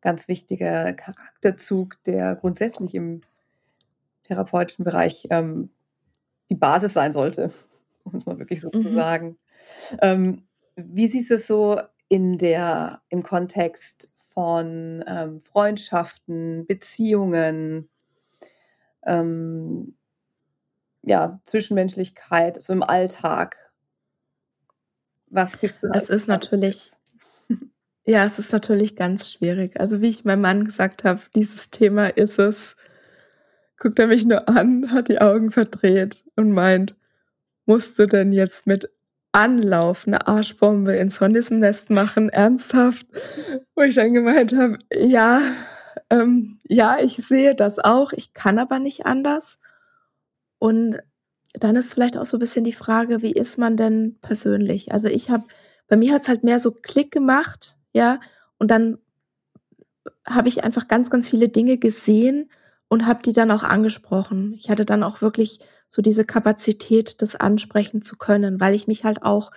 ganz 0.00 0.28
wichtiger 0.28 0.92
Charakterzug, 0.92 2.02
der 2.04 2.36
grundsätzlich 2.36 2.94
im 2.94 3.22
therapeutischen 4.24 4.84
Bereich 4.84 5.26
ähm, 5.30 5.70
die 6.50 6.56
Basis 6.56 6.92
sein 6.92 7.12
sollte, 7.12 7.52
um 8.04 8.14
es 8.14 8.26
mal 8.26 8.38
wirklich 8.38 8.60
so 8.60 8.70
mhm. 8.72 8.82
zu 8.82 8.92
sagen. 8.92 9.38
Ähm, 10.00 10.42
wie 10.76 11.08
siehst 11.08 11.30
du 11.30 11.34
es 11.34 11.46
so 11.46 11.80
in 12.08 12.38
der, 12.38 13.02
im 13.08 13.22
Kontext 13.22 14.12
von 14.16 15.04
ähm, 15.06 15.40
Freundschaften, 15.40 16.66
Beziehungen, 16.66 17.88
ähm, 19.06 19.94
ja, 21.02 21.40
Zwischenmenschlichkeit, 21.44 22.60
so 22.60 22.72
im 22.72 22.82
Alltag. 22.82 23.69
Was 25.30 25.60
gibst 25.60 25.84
du? 25.84 25.88
Es 25.94 26.10
ist 26.10 26.28
natürlich, 26.28 26.90
ja, 28.04 28.24
es 28.24 28.38
ist 28.38 28.52
natürlich 28.52 28.96
ganz 28.96 29.32
schwierig. 29.32 29.78
Also 29.80 30.02
wie 30.02 30.08
ich 30.08 30.24
meinem 30.24 30.42
Mann 30.42 30.64
gesagt 30.64 31.04
habe, 31.04 31.20
dieses 31.34 31.70
Thema 31.70 32.08
ist 32.08 32.38
es, 32.38 32.76
guckt 33.78 33.98
er 33.98 34.08
mich 34.08 34.26
nur 34.26 34.48
an, 34.48 34.92
hat 34.92 35.08
die 35.08 35.20
Augen 35.20 35.52
verdreht 35.52 36.24
und 36.36 36.52
meint, 36.52 36.96
musst 37.64 37.98
du 37.98 38.06
denn 38.06 38.32
jetzt 38.32 38.66
mit 38.66 38.90
Anlauf 39.32 40.06
eine 40.06 40.26
Arschbombe 40.26 40.96
ins 40.96 41.20
Hornissennest 41.20 41.90
machen, 41.90 42.28
ernsthaft? 42.28 43.06
Wo 43.76 43.82
ich 43.82 43.94
dann 43.94 44.12
gemeint 44.12 44.54
habe, 44.56 44.78
ja, 44.92 45.40
ähm, 46.10 46.58
ja, 46.66 46.98
ich 47.00 47.16
sehe 47.16 47.54
das 47.54 47.78
auch, 47.78 48.12
ich 48.12 48.34
kann 48.34 48.58
aber 48.58 48.80
nicht 48.80 49.06
anders. 49.06 49.60
Und 50.58 50.98
dann 51.54 51.76
ist 51.76 51.92
vielleicht 51.92 52.16
auch 52.16 52.26
so 52.26 52.36
ein 52.36 52.40
bisschen 52.40 52.64
die 52.64 52.72
Frage, 52.72 53.22
wie 53.22 53.32
ist 53.32 53.58
man 53.58 53.76
denn 53.76 54.18
persönlich? 54.22 54.92
Also 54.92 55.08
ich 55.08 55.30
habe 55.30 55.44
bei 55.88 55.96
mir 55.96 56.14
hat's 56.14 56.28
halt 56.28 56.44
mehr 56.44 56.58
so 56.58 56.70
Klick 56.70 57.10
gemacht, 57.10 57.76
ja, 57.92 58.20
und 58.58 58.70
dann 58.70 58.98
habe 60.26 60.48
ich 60.48 60.62
einfach 60.62 60.86
ganz, 60.86 61.10
ganz 61.10 61.28
viele 61.28 61.48
Dinge 61.48 61.78
gesehen 61.78 62.48
und 62.88 63.06
habe 63.06 63.22
die 63.22 63.32
dann 63.32 63.50
auch 63.50 63.64
angesprochen. 63.64 64.54
Ich 64.56 64.70
hatte 64.70 64.84
dann 64.84 65.02
auch 65.02 65.20
wirklich 65.20 65.58
so 65.88 66.02
diese 66.02 66.24
Kapazität, 66.24 67.20
das 67.22 67.36
ansprechen 67.36 68.02
zu 68.02 68.16
können, 68.16 68.60
weil 68.60 68.74
ich 68.74 68.86
mich 68.86 69.04
halt 69.04 69.22
auch 69.22 69.50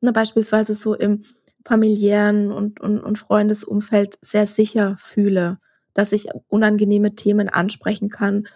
ne, 0.00 0.12
beispielsweise 0.12 0.74
so 0.74 0.94
im 0.94 1.24
familiären 1.64 2.52
und, 2.52 2.80
und, 2.80 3.00
und 3.00 3.18
Freundesumfeld 3.18 4.18
sehr 4.20 4.46
sicher 4.46 4.96
fühle, 5.00 5.58
dass 5.94 6.12
ich 6.12 6.28
unangenehme 6.48 7.16
Themen 7.16 7.48
ansprechen 7.48 8.08
kann, 8.08 8.46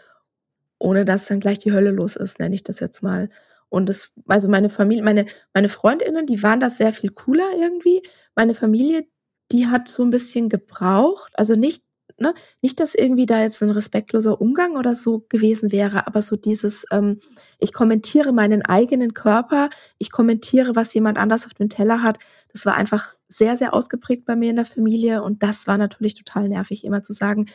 ohne 0.81 1.05
dass 1.05 1.27
dann 1.27 1.41
gleich 1.41 1.61
die 1.61 1.73
Hölle 1.73 1.91
los 1.91 2.17
ist, 2.17 2.41
nenne 2.41 2.55
ich 2.55 2.65
das 2.65 2.81
jetzt 2.81 3.03
mal. 3.03 3.31
Und 3.69 3.89
das, 3.89 4.13
also 4.27 4.49
meine 4.49 4.71
Familie, 4.71 5.05
meine, 5.05 5.27
meine 5.55 5.69
Freundinnen, 5.69 6.27
die 6.27 6.43
waren 6.43 6.59
da 6.59 6.69
sehr 6.69 6.93
viel 6.93 7.11
cooler 7.11 7.49
irgendwie. 7.57 8.03
Meine 8.35 8.55
Familie, 8.55 9.07
die 9.53 9.69
hat 9.69 9.89
so 9.89 10.03
ein 10.03 10.11
bisschen 10.11 10.49
gebraucht, 10.49 11.33
also 11.35 11.55
nicht 11.55 11.85
ne, 12.21 12.35
nicht, 12.63 12.79
dass 12.81 12.95
irgendwie 12.95 13.27
da 13.27 13.41
jetzt 13.41 13.63
ein 13.63 13.71
respektloser 13.71 14.41
Umgang 14.41 14.77
oder 14.77 14.95
so 14.95 15.25
gewesen 15.29 15.73
wäre, 15.73 16.07
aber 16.07 16.23
so 16.23 16.37
dieses, 16.37 16.85
ähm, 16.91 17.19
ich 17.59 17.73
kommentiere 17.73 18.33
meinen 18.33 18.63
eigenen 18.63 19.15
Körper, 19.15 19.71
ich 19.99 20.11
kommentiere, 20.11 20.77
was 20.77 20.95
jemand 20.95 21.19
anders 21.19 21.47
auf 21.47 21.55
dem 21.55 21.69
Teller 21.69 22.03
hat, 22.03 22.19
das 22.53 22.67
war 22.67 22.77
einfach 22.77 23.15
sehr, 23.29 23.57
sehr 23.57 23.75
ausgeprägt 23.75 24.25
bei 24.27 24.37
mir 24.37 24.51
in 24.51 24.57
der 24.57 24.65
Familie 24.65 25.23
und 25.23 25.43
das 25.43 25.67
war 25.67 25.79
natürlich 25.79 26.15
total 26.15 26.49
nervig, 26.49 26.85
immer 26.85 27.03
zu 27.03 27.13
sagen, 27.13 27.47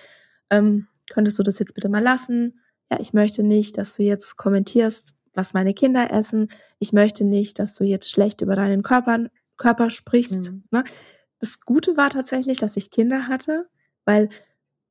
ähm, 0.49 0.87
könntest 1.09 1.37
du 1.39 1.43
das 1.43 1.59
jetzt 1.59 1.75
bitte 1.75 1.89
mal 1.89 2.03
lassen? 2.03 2.59
Ja, 2.91 2.99
ich 2.99 3.13
möchte 3.13 3.43
nicht, 3.43 3.77
dass 3.77 3.95
du 3.95 4.03
jetzt 4.03 4.37
kommentierst, 4.37 5.15
was 5.33 5.53
meine 5.53 5.73
Kinder 5.73 6.11
essen. 6.11 6.49
Ich 6.79 6.93
möchte 6.93 7.23
nicht, 7.23 7.59
dass 7.59 7.73
du 7.73 7.83
jetzt 7.83 8.09
schlecht 8.09 8.41
über 8.41 8.55
deinen 8.55 8.83
Körper, 8.83 9.25
Körper 9.57 9.89
sprichst. 9.89 10.51
Mhm. 10.51 10.63
Ne? 10.71 10.83
Das 11.39 11.61
Gute 11.61 11.97
war 11.97 12.09
tatsächlich, 12.09 12.57
dass 12.57 12.77
ich 12.77 12.91
Kinder 12.91 13.27
hatte, 13.27 13.67
weil 14.05 14.29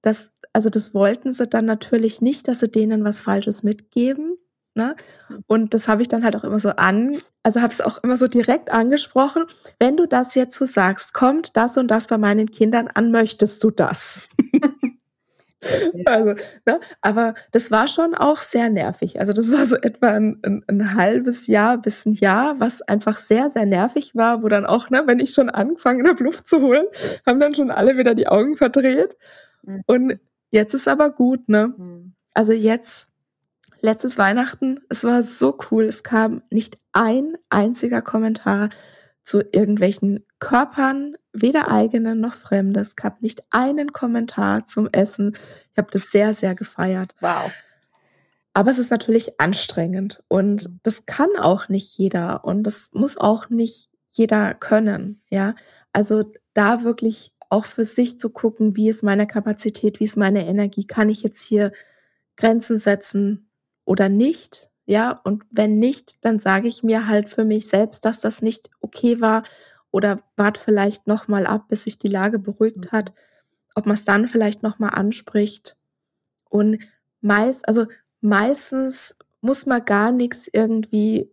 das, 0.02 0.32
also 0.52 0.68
das 0.68 0.92
wollten 0.92 1.32
sie 1.32 1.46
dann 1.46 1.64
natürlich 1.64 2.20
nicht, 2.20 2.48
dass 2.48 2.60
sie 2.60 2.68
denen 2.68 3.04
was 3.04 3.22
Falsches 3.22 3.62
mitgeben. 3.62 4.36
Ne? 4.74 4.96
Und 5.46 5.72
das 5.72 5.86
habe 5.86 6.02
ich 6.02 6.08
dann 6.08 6.24
halt 6.24 6.34
auch 6.34 6.42
immer 6.42 6.58
so 6.58 6.70
an, 6.70 7.18
also 7.44 7.60
habe 7.62 7.72
es 7.72 7.80
auch 7.80 8.02
immer 8.02 8.16
so 8.16 8.26
direkt 8.26 8.72
angesprochen. 8.72 9.44
Wenn 9.78 9.96
du 9.96 10.06
das 10.06 10.34
jetzt 10.34 10.58
so 10.58 10.64
sagst, 10.64 11.14
kommt 11.14 11.56
das 11.56 11.76
und 11.78 11.88
das 11.90 12.08
bei 12.08 12.18
meinen 12.18 12.50
Kindern 12.50 12.88
an, 12.88 13.12
möchtest 13.12 13.62
du 13.62 13.70
das? 13.70 14.22
also, 16.04 16.34
ne? 16.66 16.80
aber 17.00 17.34
das 17.52 17.70
war 17.70 17.88
schon 17.88 18.14
auch 18.14 18.38
sehr 18.38 18.70
nervig. 18.70 19.20
Also 19.20 19.32
das 19.32 19.52
war 19.52 19.64
so 19.66 19.76
etwa 19.76 20.08
ein, 20.08 20.40
ein, 20.42 20.64
ein, 20.66 20.94
halbes 20.94 21.46
Jahr 21.46 21.78
bis 21.78 22.06
ein 22.06 22.12
Jahr, 22.12 22.60
was 22.60 22.82
einfach 22.82 23.18
sehr, 23.18 23.50
sehr 23.50 23.66
nervig 23.66 24.14
war, 24.14 24.42
wo 24.42 24.48
dann 24.48 24.66
auch, 24.66 24.90
ne, 24.90 25.02
wenn 25.06 25.20
ich 25.20 25.32
schon 25.32 25.50
angefangen 25.50 26.06
habe, 26.06 26.24
Luft 26.24 26.46
zu 26.46 26.60
holen, 26.60 26.86
haben 27.26 27.40
dann 27.40 27.54
schon 27.54 27.70
alle 27.70 27.96
wieder 27.96 28.14
die 28.14 28.28
Augen 28.28 28.56
verdreht. 28.56 29.16
Mhm. 29.62 29.82
Und 29.86 30.20
jetzt 30.50 30.74
ist 30.74 30.88
aber 30.88 31.10
gut, 31.10 31.48
ne? 31.48 31.74
Mhm. 31.76 32.14
Also 32.32 32.52
jetzt, 32.52 33.08
letztes 33.80 34.18
Weihnachten, 34.18 34.80
es 34.88 35.04
war 35.04 35.22
so 35.22 35.58
cool. 35.70 35.84
Es 35.84 36.02
kam 36.02 36.42
nicht 36.50 36.78
ein 36.92 37.36
einziger 37.50 38.02
Kommentar 38.02 38.70
zu 39.24 39.40
irgendwelchen 39.40 40.24
Körpern, 40.38 41.16
weder 41.32 41.70
eigenen 41.70 42.20
noch 42.20 42.34
fremdes. 42.34 42.88
Es 42.88 42.96
gab 42.96 43.22
nicht 43.22 43.42
einen 43.50 43.92
Kommentar 43.92 44.66
zum 44.66 44.88
Essen. 44.92 45.36
Ich 45.72 45.78
habe 45.78 45.90
das 45.90 46.10
sehr, 46.10 46.34
sehr 46.34 46.54
gefeiert. 46.54 47.14
Wow. 47.20 47.50
Aber 48.52 48.70
es 48.70 48.78
ist 48.78 48.90
natürlich 48.90 49.40
anstrengend 49.40 50.22
und 50.28 50.68
mhm. 50.68 50.80
das 50.84 51.06
kann 51.06 51.30
auch 51.40 51.68
nicht 51.68 51.98
jeder 51.98 52.44
und 52.44 52.62
das 52.62 52.90
muss 52.92 53.16
auch 53.16 53.50
nicht 53.50 53.90
jeder 54.10 54.54
können, 54.54 55.22
ja. 55.28 55.56
Also 55.92 56.32
da 56.52 56.84
wirklich 56.84 57.32
auch 57.50 57.64
für 57.64 57.84
sich 57.84 58.18
zu 58.18 58.30
gucken, 58.30 58.76
wie 58.76 58.88
ist 58.88 59.02
meine 59.02 59.26
Kapazität, 59.26 59.98
wie 59.98 60.04
ist 60.04 60.16
meine 60.16 60.46
Energie, 60.46 60.86
kann 60.86 61.08
ich 61.08 61.24
jetzt 61.24 61.42
hier 61.42 61.72
Grenzen 62.36 62.78
setzen 62.78 63.48
oder 63.84 64.08
nicht? 64.08 64.70
Ja, 64.86 65.20
und 65.24 65.44
wenn 65.50 65.78
nicht, 65.78 66.24
dann 66.24 66.40
sage 66.40 66.68
ich 66.68 66.82
mir 66.82 67.06
halt 67.06 67.28
für 67.28 67.44
mich 67.44 67.68
selbst, 67.68 68.04
dass 68.04 68.20
das 68.20 68.42
nicht 68.42 68.70
okay 68.80 69.20
war 69.20 69.42
oder 69.90 70.22
wart 70.36 70.58
vielleicht 70.58 71.06
noch 71.06 71.28
mal 71.28 71.46
ab, 71.46 71.68
bis 71.68 71.84
sich 71.84 71.98
die 71.98 72.08
Lage 72.08 72.38
beruhigt 72.38 72.92
hat, 72.92 73.14
ob 73.74 73.86
man 73.86 73.94
es 73.94 74.04
dann 74.04 74.28
vielleicht 74.28 74.62
noch 74.62 74.78
mal 74.78 74.90
anspricht. 74.90 75.76
Und 76.50 76.78
meist, 77.20 77.66
also 77.66 77.86
meistens 78.20 79.16
muss 79.40 79.66
man 79.66 79.84
gar 79.84 80.12
nichts 80.12 80.48
irgendwie 80.52 81.30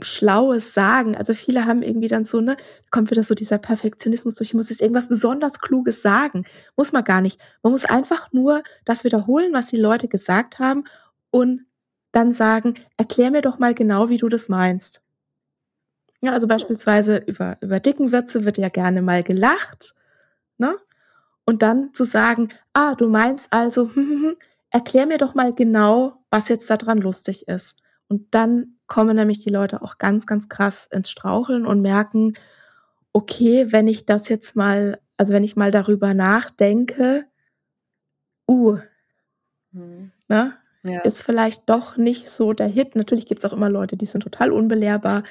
Schlaues 0.00 0.74
sagen. 0.74 1.16
Also 1.16 1.34
viele 1.34 1.66
haben 1.66 1.82
irgendwie 1.82 2.08
dann 2.08 2.24
so, 2.24 2.40
ne, 2.40 2.56
kommt 2.90 3.10
wieder 3.10 3.22
so 3.22 3.34
dieser 3.34 3.58
Perfektionismus 3.58 4.34
durch, 4.34 4.50
ich 4.50 4.54
muss 4.54 4.70
jetzt 4.70 4.82
irgendwas 4.82 5.08
besonders 5.08 5.60
Kluges 5.60 6.02
sagen. 6.02 6.44
Muss 6.76 6.92
man 6.92 7.04
gar 7.04 7.20
nicht. 7.20 7.40
Man 7.62 7.72
muss 7.72 7.84
einfach 7.84 8.32
nur 8.32 8.62
das 8.84 9.04
wiederholen, 9.04 9.52
was 9.52 9.66
die 9.66 9.76
Leute 9.76 10.08
gesagt 10.08 10.58
haben 10.58 10.84
und 11.30 11.66
dann 12.14 12.32
sagen, 12.32 12.74
erklär 12.96 13.30
mir 13.30 13.42
doch 13.42 13.58
mal 13.58 13.74
genau, 13.74 14.08
wie 14.08 14.18
du 14.18 14.28
das 14.28 14.48
meinst. 14.48 15.02
Ja, 16.20 16.32
also 16.32 16.48
beispielsweise 16.48 17.18
über, 17.18 17.56
über 17.60 17.80
Dickenwürze 17.80 18.44
wird 18.44 18.56
ja 18.58 18.68
gerne 18.68 19.02
mal 19.02 19.22
gelacht, 19.22 19.94
ne? 20.56 20.76
Und 21.44 21.62
dann 21.62 21.92
zu 21.92 22.04
sagen, 22.04 22.48
ah, 22.72 22.94
du 22.94 23.08
meinst 23.08 23.52
also, 23.52 23.94
hm, 23.94 24.08
hm, 24.08 24.22
hm, 24.22 24.34
erklär 24.70 25.06
mir 25.06 25.18
doch 25.18 25.34
mal 25.34 25.54
genau, 25.54 26.24
was 26.30 26.48
jetzt 26.48 26.70
daran 26.70 26.98
lustig 26.98 27.46
ist. 27.48 27.76
Und 28.08 28.34
dann 28.34 28.78
kommen 28.86 29.16
nämlich 29.16 29.40
die 29.40 29.50
Leute 29.50 29.82
auch 29.82 29.98
ganz, 29.98 30.26
ganz 30.26 30.48
krass 30.48 30.88
ins 30.90 31.10
Straucheln 31.10 31.66
und 31.66 31.82
merken, 31.82 32.34
okay, 33.12 33.70
wenn 33.70 33.86
ich 33.86 34.06
das 34.06 34.28
jetzt 34.28 34.56
mal, 34.56 35.00
also 35.16 35.34
wenn 35.34 35.44
ich 35.44 35.56
mal 35.56 35.70
darüber 35.70 36.14
nachdenke, 36.14 37.26
uh, 38.48 38.78
mhm. 39.72 40.10
ne, 40.28 40.56
ja. 40.84 41.00
ist 41.00 41.22
vielleicht 41.22 41.68
doch 41.70 41.96
nicht 41.96 42.28
so 42.28 42.52
der 42.52 42.68
Hit. 42.68 42.96
Natürlich 42.96 43.26
gibt's 43.26 43.44
auch 43.44 43.52
immer 43.52 43.70
Leute, 43.70 43.96
die 43.96 44.06
sind 44.06 44.22
total 44.22 44.52
unbelehrbar, 44.52 45.24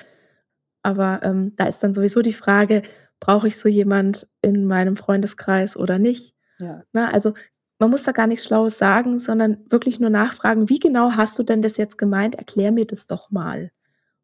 aber 0.81 1.21
ähm, 1.23 1.55
da 1.55 1.65
ist 1.65 1.83
dann 1.83 1.93
sowieso 1.93 2.21
die 2.21 2.33
Frage, 2.33 2.81
brauche 3.19 3.47
ich 3.47 3.57
so 3.57 3.69
jemand 3.69 4.27
in 4.41 4.65
meinem 4.65 4.97
Freundeskreis 4.97 5.77
oder 5.77 5.97
nicht? 5.97 6.35
Ja. 6.59 6.83
Na, 6.91 7.09
also 7.09 7.33
man 7.79 7.89
muss 7.89 8.03
da 8.03 8.11
gar 8.11 8.27
nichts 8.27 8.45
Schlaues 8.45 8.77
sagen, 8.77 9.19
sondern 9.19 9.65
wirklich 9.69 9.99
nur 9.99 10.09
nachfragen, 10.09 10.69
wie 10.69 10.79
genau 10.79 11.11
hast 11.11 11.37
du 11.39 11.43
denn 11.43 11.61
das 11.61 11.77
jetzt 11.77 11.97
gemeint? 11.97 12.35
Erklär 12.35 12.71
mir 12.71 12.85
das 12.85 13.07
doch 13.07 13.31
mal. 13.31 13.71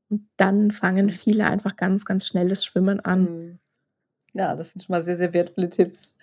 Und 0.09 0.27
dann 0.37 0.71
fangen 0.71 1.11
viele 1.11 1.45
einfach 1.45 1.75
ganz, 1.75 2.05
ganz 2.05 2.27
schnelles 2.27 2.65
Schwimmen 2.65 2.99
an. 2.99 3.21
Mhm. 3.21 3.59
Ja, 4.33 4.55
das 4.55 4.73
sind 4.73 4.83
schon 4.83 4.93
mal 4.93 5.01
sehr, 5.01 5.17
sehr 5.17 5.33
wertvolle 5.33 5.69
Tipps. 5.69 6.15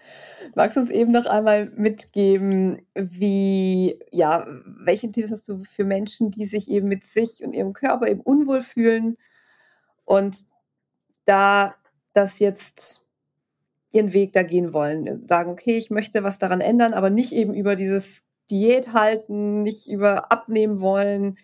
Magst 0.55 0.77
du 0.77 0.81
uns 0.81 0.91
eben 0.91 1.11
noch 1.11 1.27
einmal 1.27 1.67
mitgeben, 1.77 2.83
wie, 2.95 3.99
ja, 4.13 4.47
welche 4.65 5.11
Tipps 5.11 5.33
hast 5.33 5.49
du 5.49 5.65
für 5.65 5.85
Menschen, 5.85 6.31
die 6.31 6.47
sich 6.47 6.71
eben 6.71 6.89
mit 6.89 7.05
sich 7.05 7.43
und 7.45 7.53
ihrem 7.53 7.73
Körper 7.73 8.09
eben 8.09 8.21
unwohl 8.21 8.63
fühlen 8.63 9.17
und 10.05 10.37
da 11.25 11.75
das 12.13 12.39
jetzt 12.39 13.07
ihren 13.91 14.13
Weg 14.13 14.33
da 14.33 14.43
gehen 14.43 14.73
wollen. 14.73 15.27
Sagen, 15.29 15.51
okay, 15.51 15.77
ich 15.77 15.91
möchte 15.91 16.23
was 16.23 16.39
daran 16.39 16.61
ändern, 16.61 16.95
aber 16.95 17.11
nicht 17.11 17.33
eben 17.33 17.55
über 17.55 17.75
dieses 17.75 18.25
Diät 18.51 18.93
halten, 18.93 19.63
nicht 19.63 19.89
über 19.89 20.31
abnehmen 20.31 20.81
wollen. 20.81 21.39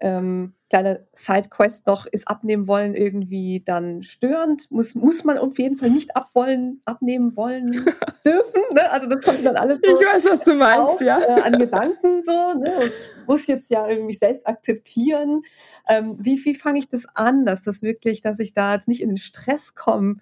Ähm, 0.00 0.54
kleine 0.72 1.06
Sidequest 1.12 1.86
noch, 1.86 2.06
ist 2.06 2.28
abnehmen 2.28 2.66
wollen 2.66 2.94
irgendwie 2.94 3.62
dann 3.62 4.02
störend? 4.02 4.70
Muss, 4.70 4.94
muss 4.94 5.22
man 5.22 5.36
auf 5.36 5.58
jeden 5.58 5.76
Fall 5.76 5.90
nicht 5.90 6.16
abwollen, 6.16 6.80
abnehmen 6.86 7.36
wollen 7.36 7.72
dürfen? 8.24 8.62
Ne? 8.72 8.90
Also 8.90 9.06
das 9.06 9.20
kommt 9.20 9.44
dann 9.44 9.56
alles 9.56 9.80
so 9.84 10.00
Ich 10.00 10.06
weiß, 10.06 10.24
was 10.30 10.44
du 10.44 10.54
meinst, 10.54 10.94
auf, 10.94 11.00
ja. 11.02 11.20
Äh, 11.20 11.42
an 11.42 11.58
Gedanken 11.58 12.22
so. 12.22 12.54
Ne? 12.54 12.84
Und 12.84 12.92
ich 12.98 13.26
muss 13.26 13.46
jetzt 13.48 13.68
ja 13.68 13.86
irgendwie 13.86 14.14
selbst 14.14 14.46
akzeptieren. 14.46 15.42
Ähm, 15.90 16.16
wie 16.18 16.42
wie 16.42 16.54
fange 16.54 16.78
ich 16.78 16.88
das 16.88 17.04
an, 17.14 17.44
dass 17.44 17.62
das 17.62 17.82
wirklich, 17.82 18.22
dass 18.22 18.38
ich 18.38 18.54
da 18.54 18.74
jetzt 18.74 18.88
nicht 18.88 19.02
in 19.02 19.10
den 19.10 19.18
Stress 19.18 19.74
komme, 19.74 20.16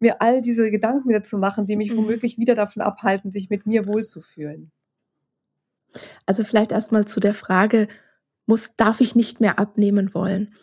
mir 0.00 0.20
all 0.20 0.42
diese 0.42 0.72
Gedanken 0.72 1.10
wieder 1.10 1.22
zu 1.22 1.38
machen, 1.38 1.64
die 1.64 1.76
mich 1.76 1.92
mhm. 1.92 1.98
womöglich 1.98 2.38
wieder 2.38 2.56
davon 2.56 2.82
abhalten, 2.82 3.30
sich 3.30 3.50
mit 3.50 3.66
mir 3.66 3.86
wohlzufühlen. 3.86 4.72
Also 6.26 6.42
vielleicht 6.42 6.72
erstmal 6.72 7.04
zu 7.04 7.20
der 7.20 7.34
Frage, 7.34 7.86
muss, 8.46 8.70
darf 8.76 9.00
ich 9.00 9.14
nicht 9.14 9.40
mehr 9.40 9.58
abnehmen 9.58 10.14
wollen? 10.14 10.54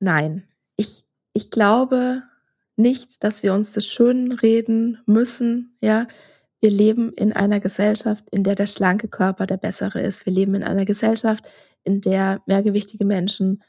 Nein, 0.00 0.44
ich, 0.76 1.04
ich 1.32 1.50
glaube 1.50 2.22
nicht, 2.76 3.22
dass 3.22 3.42
wir 3.42 3.54
uns 3.54 3.72
das 3.72 3.86
schön 3.86 4.32
reden 4.32 4.98
müssen, 5.06 5.76
ja. 5.80 6.06
Wir 6.60 6.70
leben 6.70 7.12
in 7.12 7.34
einer 7.34 7.60
Gesellschaft, 7.60 8.24
in 8.30 8.42
der 8.42 8.54
der 8.54 8.66
schlanke 8.66 9.06
Körper 9.08 9.46
der 9.46 9.58
bessere 9.58 10.00
ist. 10.00 10.24
Wir 10.24 10.32
leben 10.32 10.54
in 10.54 10.64
einer 10.64 10.86
Gesellschaft, 10.86 11.46
in 11.82 12.00
der 12.00 12.40
mehrgewichtige 12.46 13.04
Menschen 13.04 13.62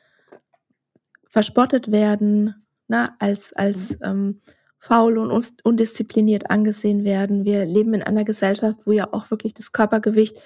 verspottet 1.30 1.92
werden, 1.92 2.56
na, 2.88 3.14
als, 3.20 3.52
als 3.52 3.92
mhm. 3.92 3.98
ähm, 4.04 4.42
faul 4.80 5.18
und 5.18 5.58
undiszipliniert 5.64 6.50
angesehen 6.50 7.04
werden. 7.04 7.44
Wir 7.44 7.66
leben 7.66 7.94
in 7.94 8.04
einer 8.04 8.24
Gesellschaft, 8.24 8.86
wo 8.86 8.94
ja 8.94 9.12
auch 9.12 9.30
wirklich 9.30 9.54
das 9.54 9.74
Körpergewicht 9.74 10.38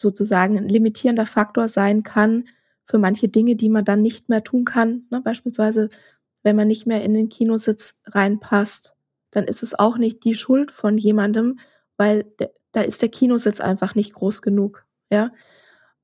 sozusagen 0.00 0.58
ein 0.58 0.68
limitierender 0.68 1.26
Faktor 1.26 1.68
sein 1.68 2.02
kann 2.02 2.48
für 2.84 2.98
manche 2.98 3.28
Dinge, 3.28 3.56
die 3.56 3.68
man 3.68 3.84
dann 3.84 4.02
nicht 4.02 4.28
mehr 4.28 4.42
tun 4.42 4.64
kann. 4.64 5.06
Ne? 5.10 5.20
Beispielsweise 5.20 5.90
wenn 6.42 6.56
man 6.56 6.68
nicht 6.68 6.86
mehr 6.86 7.02
in 7.02 7.14
den 7.14 7.28
Kinositz 7.28 7.98
reinpasst, 8.06 8.96
dann 9.30 9.44
ist 9.44 9.62
es 9.62 9.78
auch 9.78 9.98
nicht 9.98 10.24
die 10.24 10.34
Schuld 10.34 10.70
von 10.70 10.98
jemandem, 10.98 11.60
weil 11.96 12.26
da 12.72 12.80
ist 12.82 13.02
der 13.02 13.08
Kinositz 13.08 13.60
einfach 13.60 13.94
nicht 13.94 14.14
groß 14.14 14.42
genug. 14.42 14.86
Ja, 15.10 15.32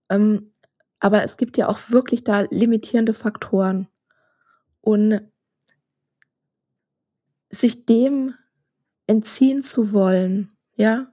ähm, 0.09 0.53
aber 0.99 1.22
es 1.22 1.36
gibt 1.36 1.57
ja 1.57 1.68
auch 1.68 1.78
wirklich 1.90 2.24
da 2.24 2.40
limitierende 2.51 3.12
Faktoren 3.12 3.88
und 4.80 5.20
sich 7.51 7.86
dem 7.86 8.34
entziehen 9.07 9.62
zu 9.62 9.92
wollen, 9.92 10.53
ja, 10.74 11.12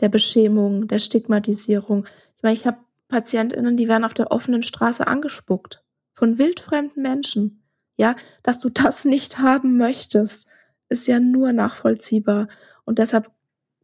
der 0.00 0.08
Beschämung, 0.08 0.88
der 0.88 0.98
Stigmatisierung. 0.98 2.06
Ich 2.36 2.42
meine, 2.42 2.54
ich 2.54 2.66
habe 2.66 2.78
Patientinnen, 3.08 3.76
die 3.76 3.88
werden 3.88 4.04
auf 4.04 4.14
der 4.14 4.30
offenen 4.30 4.62
Straße 4.62 5.06
angespuckt 5.06 5.84
von 6.14 6.38
wildfremden 6.38 7.02
Menschen. 7.02 7.62
Ja, 7.96 8.16
dass 8.42 8.60
du 8.60 8.68
das 8.68 9.04
nicht 9.04 9.38
haben 9.38 9.76
möchtest, 9.76 10.46
ist 10.88 11.06
ja 11.06 11.20
nur 11.20 11.52
nachvollziehbar. 11.52 12.48
Und 12.84 12.98
deshalb 12.98 13.30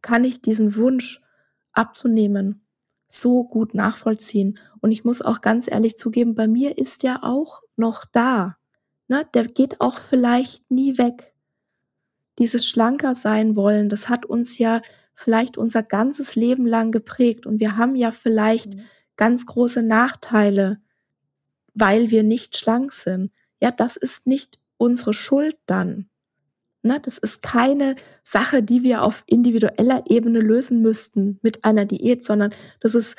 kann 0.01 0.23
ich 0.23 0.41
diesen 0.41 0.75
Wunsch 0.75 1.21
abzunehmen 1.71 2.67
so 3.07 3.45
gut 3.45 3.73
nachvollziehen. 3.73 4.57
Und 4.81 4.91
ich 4.91 5.05
muss 5.05 5.21
auch 5.21 5.41
ganz 5.41 5.69
ehrlich 5.69 5.97
zugeben, 5.97 6.35
bei 6.35 6.47
mir 6.47 6.77
ist 6.77 7.03
der 7.03 7.23
auch 7.23 7.61
noch 7.75 8.05
da. 8.05 8.57
Ne? 9.07 9.25
Der 9.33 9.45
geht 9.45 9.81
auch 9.81 9.97
vielleicht 9.97 10.69
nie 10.69 10.97
weg. 10.97 11.33
Dieses 12.37 12.67
schlanker 12.67 13.15
sein 13.15 13.55
wollen, 13.55 13.89
das 13.89 14.09
hat 14.09 14.25
uns 14.25 14.57
ja 14.57 14.81
vielleicht 15.17 15.57
unser 15.57 15.81
ganzes 15.81 16.35
Leben 16.35 16.67
lang 16.67 16.91
geprägt. 16.91 17.47
Und 17.47 17.59
wir 17.59 17.75
haben 17.75 17.95
ja 17.95 18.11
vielleicht 18.11 18.75
mhm. 18.75 18.81
ganz 19.15 19.47
große 19.47 19.81
Nachteile, 19.81 20.79
weil 21.73 22.11
wir 22.11 22.21
nicht 22.21 22.55
schlank 22.55 22.91
sind. 22.91 23.31
Ja, 23.59 23.71
das 23.71 23.97
ist 23.97 24.27
nicht 24.27 24.59
unsere 24.77 25.15
Schuld 25.15 25.57
dann. 25.65 26.07
Ne, 26.83 26.99
das 27.01 27.17
ist 27.17 27.41
keine 27.41 27.95
Sache, 28.21 28.61
die 28.61 28.83
wir 28.83 29.01
auf 29.01 29.23
individueller 29.25 30.03
Ebene 30.05 30.39
lösen 30.39 30.83
müssten 30.83 31.39
mit 31.41 31.65
einer 31.65 31.85
Diät, 31.85 32.23
sondern 32.23 32.53
das 32.79 32.93
ist, 32.93 33.15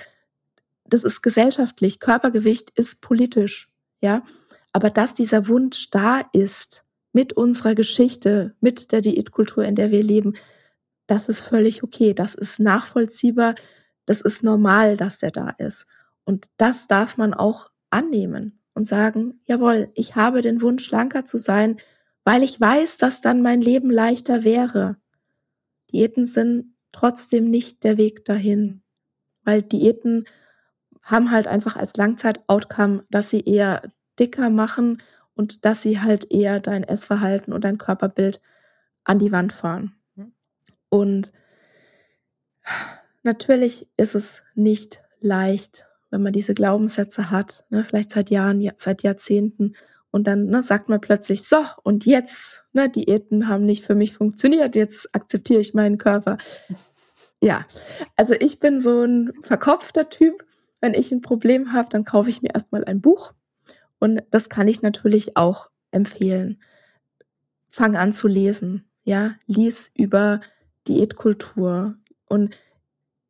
das 0.84 1.02
ist 1.02 1.20
gesellschaftlich. 1.20 1.98
Körpergewicht 1.98 2.70
ist 2.70 3.02
politisch, 3.02 3.68
ja. 4.00 4.22
Aber 4.72 4.90
dass 4.90 5.14
dieser 5.14 5.48
Wunsch 5.48 5.90
da 5.90 6.22
ist, 6.32 6.84
mit 7.12 7.32
unserer 7.32 7.74
Geschichte, 7.74 8.54
mit 8.60 8.92
der 8.92 9.00
Diätkultur, 9.00 9.64
in 9.64 9.74
der 9.74 9.90
wir 9.90 10.02
leben, 10.02 10.34
das 11.08 11.28
ist 11.28 11.40
völlig 11.40 11.82
okay. 11.82 12.14
Das 12.14 12.34
ist 12.34 12.60
nachvollziehbar. 12.60 13.56
Das 14.06 14.20
ist 14.20 14.44
normal, 14.44 14.96
dass 14.96 15.18
der 15.18 15.32
da 15.32 15.50
ist. 15.58 15.88
Und 16.24 16.48
das 16.58 16.86
darf 16.86 17.16
man 17.16 17.34
auch 17.34 17.70
annehmen 17.90 18.60
und 18.74 18.86
sagen, 18.86 19.40
jawohl, 19.46 19.90
ich 19.94 20.14
habe 20.14 20.42
den 20.42 20.62
Wunsch, 20.62 20.84
schlanker 20.84 21.24
zu 21.24 21.38
sein, 21.38 21.78
weil 22.24 22.42
ich 22.42 22.60
weiß, 22.60 22.98
dass 22.98 23.22
dann 23.22 23.42
mein 23.42 23.62
Leben 23.62 23.90
leichter 23.90 24.44
wäre. 24.44 24.98
Diäten 25.90 26.26
sind 26.26 26.74
trotzdem 26.92 27.50
nicht 27.50 27.84
der 27.84 27.96
Weg 27.96 28.24
dahin, 28.26 28.82
weil 29.44 29.62
Diäten 29.62 30.26
haben 31.02 31.32
halt 31.32 31.46
einfach 31.48 31.76
als 31.76 31.96
Langzeit-Outcome, 31.96 33.04
dass 33.10 33.30
sie 33.30 33.40
eher 33.40 33.90
dicker 34.18 34.50
machen 34.50 35.00
und 35.34 35.64
dass 35.64 35.80
sie 35.80 36.00
halt 36.00 36.30
eher 36.30 36.60
dein 36.60 36.84
Essverhalten 36.84 37.54
und 37.54 37.64
dein 37.64 37.78
Körperbild 37.78 38.42
an 39.04 39.18
die 39.18 39.32
Wand 39.32 39.54
fahren. 39.54 39.97
Und 40.90 41.32
natürlich 43.22 43.88
ist 43.96 44.14
es 44.14 44.42
nicht 44.54 45.00
leicht, 45.20 45.86
wenn 46.10 46.22
man 46.22 46.32
diese 46.32 46.54
Glaubenssätze 46.54 47.30
hat, 47.30 47.64
ne, 47.70 47.84
vielleicht 47.84 48.12
seit 48.12 48.30
Jahren, 48.30 48.70
seit 48.76 49.02
Jahrzehnten 49.02 49.74
und 50.10 50.26
dann 50.26 50.46
ne, 50.46 50.62
sagt 50.62 50.88
man 50.88 51.00
plötzlich, 51.00 51.44
so, 51.44 51.64
und 51.82 52.06
jetzt, 52.06 52.64
ne, 52.72 52.88
Diäten 52.88 53.48
haben 53.48 53.66
nicht 53.66 53.84
für 53.84 53.94
mich 53.94 54.14
funktioniert, 54.14 54.74
jetzt 54.74 55.14
akzeptiere 55.14 55.60
ich 55.60 55.74
meinen 55.74 55.98
Körper. 55.98 56.38
Ja, 57.40 57.66
also 58.16 58.34
ich 58.34 58.58
bin 58.58 58.80
so 58.80 59.02
ein 59.02 59.32
verkopfter 59.42 60.08
Typ. 60.08 60.44
Wenn 60.80 60.94
ich 60.94 61.12
ein 61.12 61.20
Problem 61.20 61.72
habe, 61.72 61.88
dann 61.88 62.04
kaufe 62.04 62.30
ich 62.30 62.42
mir 62.42 62.54
erstmal 62.54 62.84
ein 62.84 63.00
Buch. 63.00 63.32
Und 63.98 64.22
das 64.30 64.48
kann 64.48 64.68
ich 64.68 64.82
natürlich 64.82 65.36
auch 65.36 65.70
empfehlen. 65.90 66.60
Fang 67.70 67.96
an 67.96 68.12
zu 68.12 68.28
lesen. 68.28 68.88
Ja, 69.04 69.34
lies 69.46 69.92
über 69.94 70.40
Diätkultur. 70.88 71.96
Und 72.26 72.54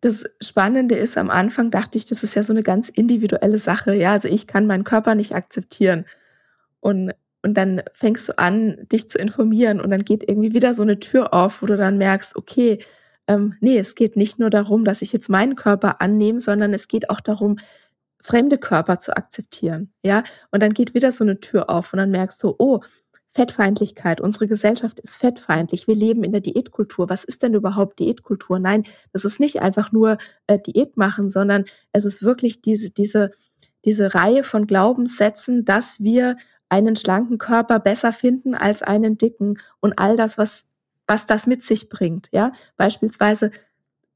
das 0.00 0.24
Spannende 0.40 0.96
ist, 0.96 1.18
am 1.18 1.30
Anfang 1.30 1.70
dachte 1.70 1.98
ich, 1.98 2.06
das 2.06 2.22
ist 2.22 2.34
ja 2.34 2.42
so 2.42 2.52
eine 2.52 2.62
ganz 2.62 2.88
individuelle 2.88 3.58
Sache. 3.58 3.94
Ja, 3.94 4.12
also 4.12 4.28
ich 4.28 4.46
kann 4.46 4.66
meinen 4.66 4.84
Körper 4.84 5.14
nicht 5.14 5.34
akzeptieren. 5.34 6.06
Und, 6.80 7.12
und 7.42 7.54
dann 7.54 7.82
fängst 7.92 8.28
du 8.28 8.38
an, 8.38 8.86
dich 8.92 9.10
zu 9.10 9.18
informieren 9.18 9.80
und 9.80 9.90
dann 9.90 10.04
geht 10.04 10.28
irgendwie 10.28 10.54
wieder 10.54 10.74
so 10.74 10.82
eine 10.82 11.00
Tür 11.00 11.34
auf, 11.34 11.62
wo 11.62 11.66
du 11.66 11.76
dann 11.76 11.98
merkst, 11.98 12.36
okay, 12.36 12.78
ähm, 13.26 13.56
nee, 13.60 13.78
es 13.78 13.94
geht 13.94 14.16
nicht 14.16 14.38
nur 14.38 14.50
darum, 14.50 14.84
dass 14.84 15.02
ich 15.02 15.12
jetzt 15.12 15.28
meinen 15.28 15.56
Körper 15.56 16.00
annehme, 16.00 16.40
sondern 16.40 16.72
es 16.72 16.88
geht 16.88 17.10
auch 17.10 17.20
darum, 17.20 17.58
fremde 18.22 18.58
Körper 18.58 18.98
zu 18.98 19.16
akzeptieren, 19.16 19.92
ja. 20.02 20.24
Und 20.50 20.62
dann 20.62 20.72
geht 20.74 20.94
wieder 20.94 21.12
so 21.12 21.24
eine 21.24 21.40
Tür 21.40 21.70
auf 21.70 21.92
und 21.92 21.98
dann 21.98 22.10
merkst 22.10 22.42
du, 22.42 22.54
oh, 22.58 22.80
Fettfeindlichkeit. 23.38 24.20
Unsere 24.20 24.48
Gesellschaft 24.48 24.98
ist 24.98 25.16
fettfeindlich. 25.16 25.86
Wir 25.86 25.94
leben 25.94 26.24
in 26.24 26.32
der 26.32 26.40
Diätkultur. 26.40 27.08
Was 27.08 27.22
ist 27.22 27.44
denn 27.44 27.54
überhaupt 27.54 28.00
Diätkultur? 28.00 28.58
Nein, 28.58 28.82
das 29.12 29.24
ist 29.24 29.38
nicht 29.38 29.62
einfach 29.62 29.92
nur 29.92 30.18
äh, 30.48 30.58
Diät 30.58 30.96
machen, 30.96 31.30
sondern 31.30 31.64
es 31.92 32.04
ist 32.04 32.24
wirklich 32.24 32.62
diese, 32.62 32.90
diese, 32.90 33.30
diese 33.84 34.12
Reihe 34.12 34.42
von 34.42 34.66
Glaubenssätzen, 34.66 35.64
dass 35.64 36.00
wir 36.00 36.36
einen 36.68 36.96
schlanken 36.96 37.38
Körper 37.38 37.78
besser 37.78 38.12
finden 38.12 38.56
als 38.56 38.82
einen 38.82 39.18
dicken 39.18 39.60
und 39.78 40.00
all 40.00 40.16
das, 40.16 40.36
was, 40.36 40.66
was 41.06 41.26
das 41.26 41.46
mit 41.46 41.62
sich 41.62 41.88
bringt. 41.88 42.28
Ja, 42.32 42.50
beispielsweise, 42.76 43.52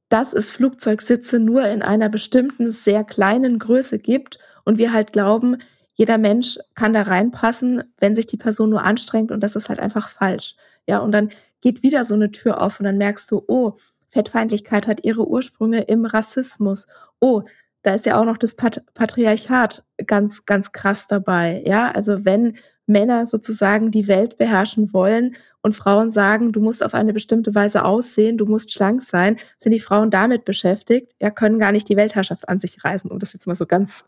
dass 0.08 0.34
es 0.34 0.50
Flugzeugsitze 0.50 1.38
nur 1.38 1.64
in 1.68 1.82
einer 1.82 2.08
bestimmten 2.08 2.72
sehr 2.72 3.04
kleinen 3.04 3.60
Größe 3.60 4.00
gibt 4.00 4.40
und 4.64 4.78
wir 4.78 4.92
halt 4.92 5.12
glauben, 5.12 5.58
jeder 5.94 6.18
Mensch 6.18 6.58
kann 6.74 6.94
da 6.94 7.02
reinpassen, 7.02 7.82
wenn 7.98 8.14
sich 8.14 8.26
die 8.26 8.36
Person 8.36 8.70
nur 8.70 8.84
anstrengt 8.84 9.30
und 9.30 9.40
das 9.40 9.56
ist 9.56 9.68
halt 9.68 9.80
einfach 9.80 10.08
falsch. 10.08 10.56
Ja, 10.86 10.98
und 10.98 11.12
dann 11.12 11.30
geht 11.60 11.82
wieder 11.82 12.04
so 12.04 12.14
eine 12.14 12.30
Tür 12.32 12.60
auf 12.60 12.80
und 12.80 12.84
dann 12.84 12.98
merkst 12.98 13.30
du, 13.30 13.42
oh, 13.46 13.76
Fettfeindlichkeit 14.10 14.86
hat 14.86 15.04
ihre 15.04 15.26
Ursprünge 15.26 15.82
im 15.82 16.04
Rassismus. 16.04 16.86
Oh, 17.20 17.42
da 17.82 17.94
ist 17.94 18.06
ja 18.06 18.20
auch 18.20 18.24
noch 18.24 18.36
das 18.36 18.54
Pat 18.54 18.84
Patriarchat 18.94 19.84
ganz, 20.06 20.44
ganz 20.44 20.72
krass 20.72 21.06
dabei. 21.08 21.62
Ja, 21.66 21.90
also 21.90 22.24
wenn 22.24 22.56
Männer 22.86 23.26
sozusagen 23.26 23.90
die 23.90 24.08
Welt 24.08 24.38
beherrschen 24.38 24.92
wollen 24.92 25.36
und 25.62 25.76
Frauen 25.76 26.10
sagen, 26.10 26.52
du 26.52 26.60
musst 26.60 26.84
auf 26.84 26.94
eine 26.94 27.12
bestimmte 27.12 27.54
Weise 27.54 27.84
aussehen, 27.84 28.38
du 28.38 28.46
musst 28.46 28.72
schlank 28.72 29.02
sein, 29.02 29.36
sind 29.58 29.72
die 29.72 29.80
Frauen 29.80 30.10
damit 30.10 30.44
beschäftigt, 30.44 31.12
ja, 31.20 31.30
können 31.30 31.58
gar 31.58 31.72
nicht 31.72 31.88
die 31.88 31.96
Weltherrschaft 31.96 32.48
an 32.48 32.60
sich 32.60 32.84
reißen, 32.84 33.10
um 33.10 33.18
das 33.18 33.32
jetzt 33.32 33.46
mal 33.46 33.54
so 33.54 33.66
ganz, 33.66 34.04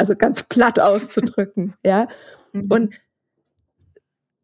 also 0.00 0.16
ganz 0.16 0.42
platt 0.42 0.80
auszudrücken, 0.80 1.74
ja. 1.84 2.08
Mhm. 2.52 2.66
Und 2.70 2.94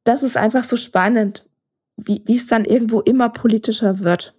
das 0.05 0.23
ist 0.23 0.37
einfach 0.37 0.65
so 0.65 0.77
spannend, 0.77 1.45
wie, 1.97 2.23
wie 2.27 2.37
es 2.37 2.47
dann 2.47 2.65
irgendwo 2.65 3.01
immer 3.01 3.31
politischer 3.31 4.01
wird 4.01 4.35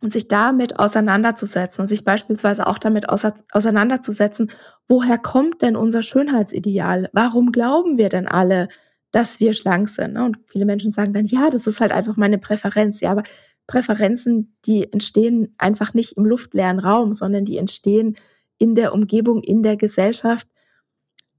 und 0.00 0.12
sich 0.12 0.28
damit 0.28 0.78
auseinanderzusetzen 0.78 1.82
und 1.82 1.88
sich 1.88 2.04
beispielsweise 2.04 2.66
auch 2.66 2.78
damit 2.78 3.08
auseinanderzusetzen, 3.08 4.50
woher 4.86 5.18
kommt 5.18 5.62
denn 5.62 5.76
unser 5.76 6.02
Schönheitsideal? 6.02 7.10
Warum 7.12 7.50
glauben 7.50 7.98
wir 7.98 8.08
denn 8.08 8.28
alle, 8.28 8.68
dass 9.10 9.40
wir 9.40 9.54
schlank 9.54 9.88
sind? 9.88 10.14
Ne? 10.14 10.24
Und 10.24 10.38
viele 10.46 10.66
Menschen 10.66 10.92
sagen 10.92 11.12
dann, 11.12 11.24
ja, 11.24 11.50
das 11.50 11.66
ist 11.66 11.80
halt 11.80 11.90
einfach 11.90 12.16
meine 12.16 12.38
Präferenz. 12.38 13.00
Ja, 13.00 13.10
aber 13.10 13.24
Präferenzen, 13.66 14.52
die 14.66 14.92
entstehen 14.92 15.54
einfach 15.58 15.94
nicht 15.94 16.16
im 16.16 16.26
luftleeren 16.26 16.78
Raum, 16.78 17.12
sondern 17.12 17.44
die 17.44 17.58
entstehen 17.58 18.16
in 18.58 18.74
der 18.74 18.92
Umgebung, 18.92 19.42
in 19.42 19.62
der 19.62 19.76
Gesellschaft, 19.76 20.48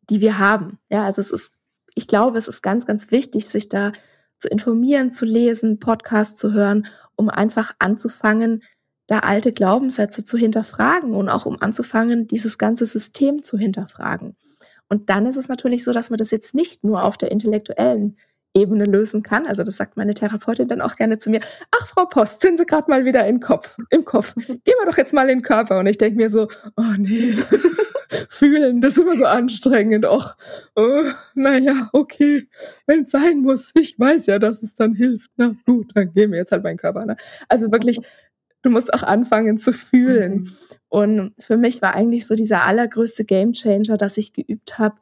die 0.10 0.22
wir 0.22 0.38
haben. 0.40 0.80
Ja, 0.90 1.06
also 1.06 1.22
es 1.22 1.32
ist, 1.32 1.52
ich 1.96 2.08
glaube, 2.08 2.38
es 2.38 2.48
ist 2.48 2.62
ganz, 2.62 2.86
ganz 2.86 3.12
wichtig, 3.12 3.48
sich 3.48 3.70
da 3.70 3.92
zu 4.38 4.50
informieren, 4.50 5.12
zu 5.12 5.26
lesen, 5.26 5.80
Podcasts 5.80 6.38
zu 6.38 6.54
hören, 6.54 6.88
um 7.16 7.30
einfach 7.30 7.74
anzufangen, 7.80 8.64
da 9.08 9.20
alte 9.20 9.54
Glaubenssätze 9.54 10.26
zu 10.26 10.38
hinterfragen 10.38 11.14
und 11.14 11.30
auch 11.30 11.46
um 11.46 11.62
anzufangen, 11.62 12.28
dieses 12.28 12.58
ganze 12.58 12.86
System 12.86 13.44
zu 13.44 13.58
hinterfragen. 13.58 14.36
Und 14.90 15.10
dann 15.10 15.26
ist 15.26 15.38
es 15.38 15.48
natürlich 15.48 15.84
so, 15.84 15.94
dass 15.94 16.10
man 16.10 16.18
das 16.18 16.32
jetzt 16.32 16.54
nicht 16.54 16.84
nur 16.84 17.04
auf 17.04 17.18
der 17.18 17.32
intellektuellen 17.32 18.18
Ebene 18.56 18.86
lösen 18.86 19.22
kann. 19.22 19.46
Also 19.46 19.64
das 19.64 19.78
sagt 19.78 19.98
meine 19.98 20.14
Therapeutin 20.14 20.68
dann 20.68 20.82
auch 20.82 20.96
gerne 20.96 21.20
zu 21.20 21.30
mir. 21.30 21.42
Ach, 21.72 21.88
Frau 21.88 22.06
Post, 22.06 22.42
sind 22.42 22.58
Sie 22.58 22.66
gerade 22.66 22.90
mal 22.90 23.06
wieder 23.06 23.28
im 23.28 23.40
Kopf, 23.40 23.78
im 23.90 24.06
Kopf. 24.06 24.34
Gehen 24.36 24.60
wir 24.64 24.86
doch 24.86 24.98
jetzt 24.98 25.14
mal 25.14 25.30
in 25.30 25.40
den 25.40 25.42
Körper. 25.42 25.80
Und 25.80 25.88
ich 25.88 25.98
denke 25.98 26.18
mir 26.18 26.30
so, 26.30 26.48
oh 26.78 26.94
nee 26.98 27.36
fühlen. 28.30 28.82
Das 28.82 28.98
ist 28.98 29.04
immer 29.04 29.16
so 29.16 29.26
anstrengend. 29.26 30.06
Och, 30.06 30.36
oh, 30.76 31.04
naja, 31.34 31.90
okay, 31.94 32.48
wenn 32.86 33.04
es 33.04 33.12
sein 33.12 33.42
muss. 33.42 33.72
Ich 33.76 34.00
weiß 34.00 34.28
ja, 34.28 34.40
dass 34.40 34.64
es 34.64 34.76
dann 34.76 34.94
hilft. 34.94 35.32
Na 35.38 35.56
gut, 35.66 35.92
dann 35.96 36.14
gehen 36.14 36.32
wir 36.32 36.40
jetzt 36.40 36.52
halt 36.52 36.64
meinen 36.64 36.78
Körper. 36.78 37.06
Ne? 37.06 37.18
Also 37.50 37.72
wirklich, 37.72 38.00
du 38.62 38.70
musst 38.70 38.94
auch 38.94 39.04
anfangen 39.04 39.58
zu 39.60 39.74
fühlen. 39.74 40.34
Mhm. 40.34 40.52
Und 40.90 41.34
für 41.40 41.58
mich 41.58 41.82
war 41.82 41.94
eigentlich 41.94 42.26
so 42.26 42.36
dieser 42.36 42.64
allergrößte 42.64 43.26
Gamechanger, 43.26 43.98
dass 43.98 44.18
ich 44.18 44.34
geübt 44.34 44.80
habe, 44.80 44.96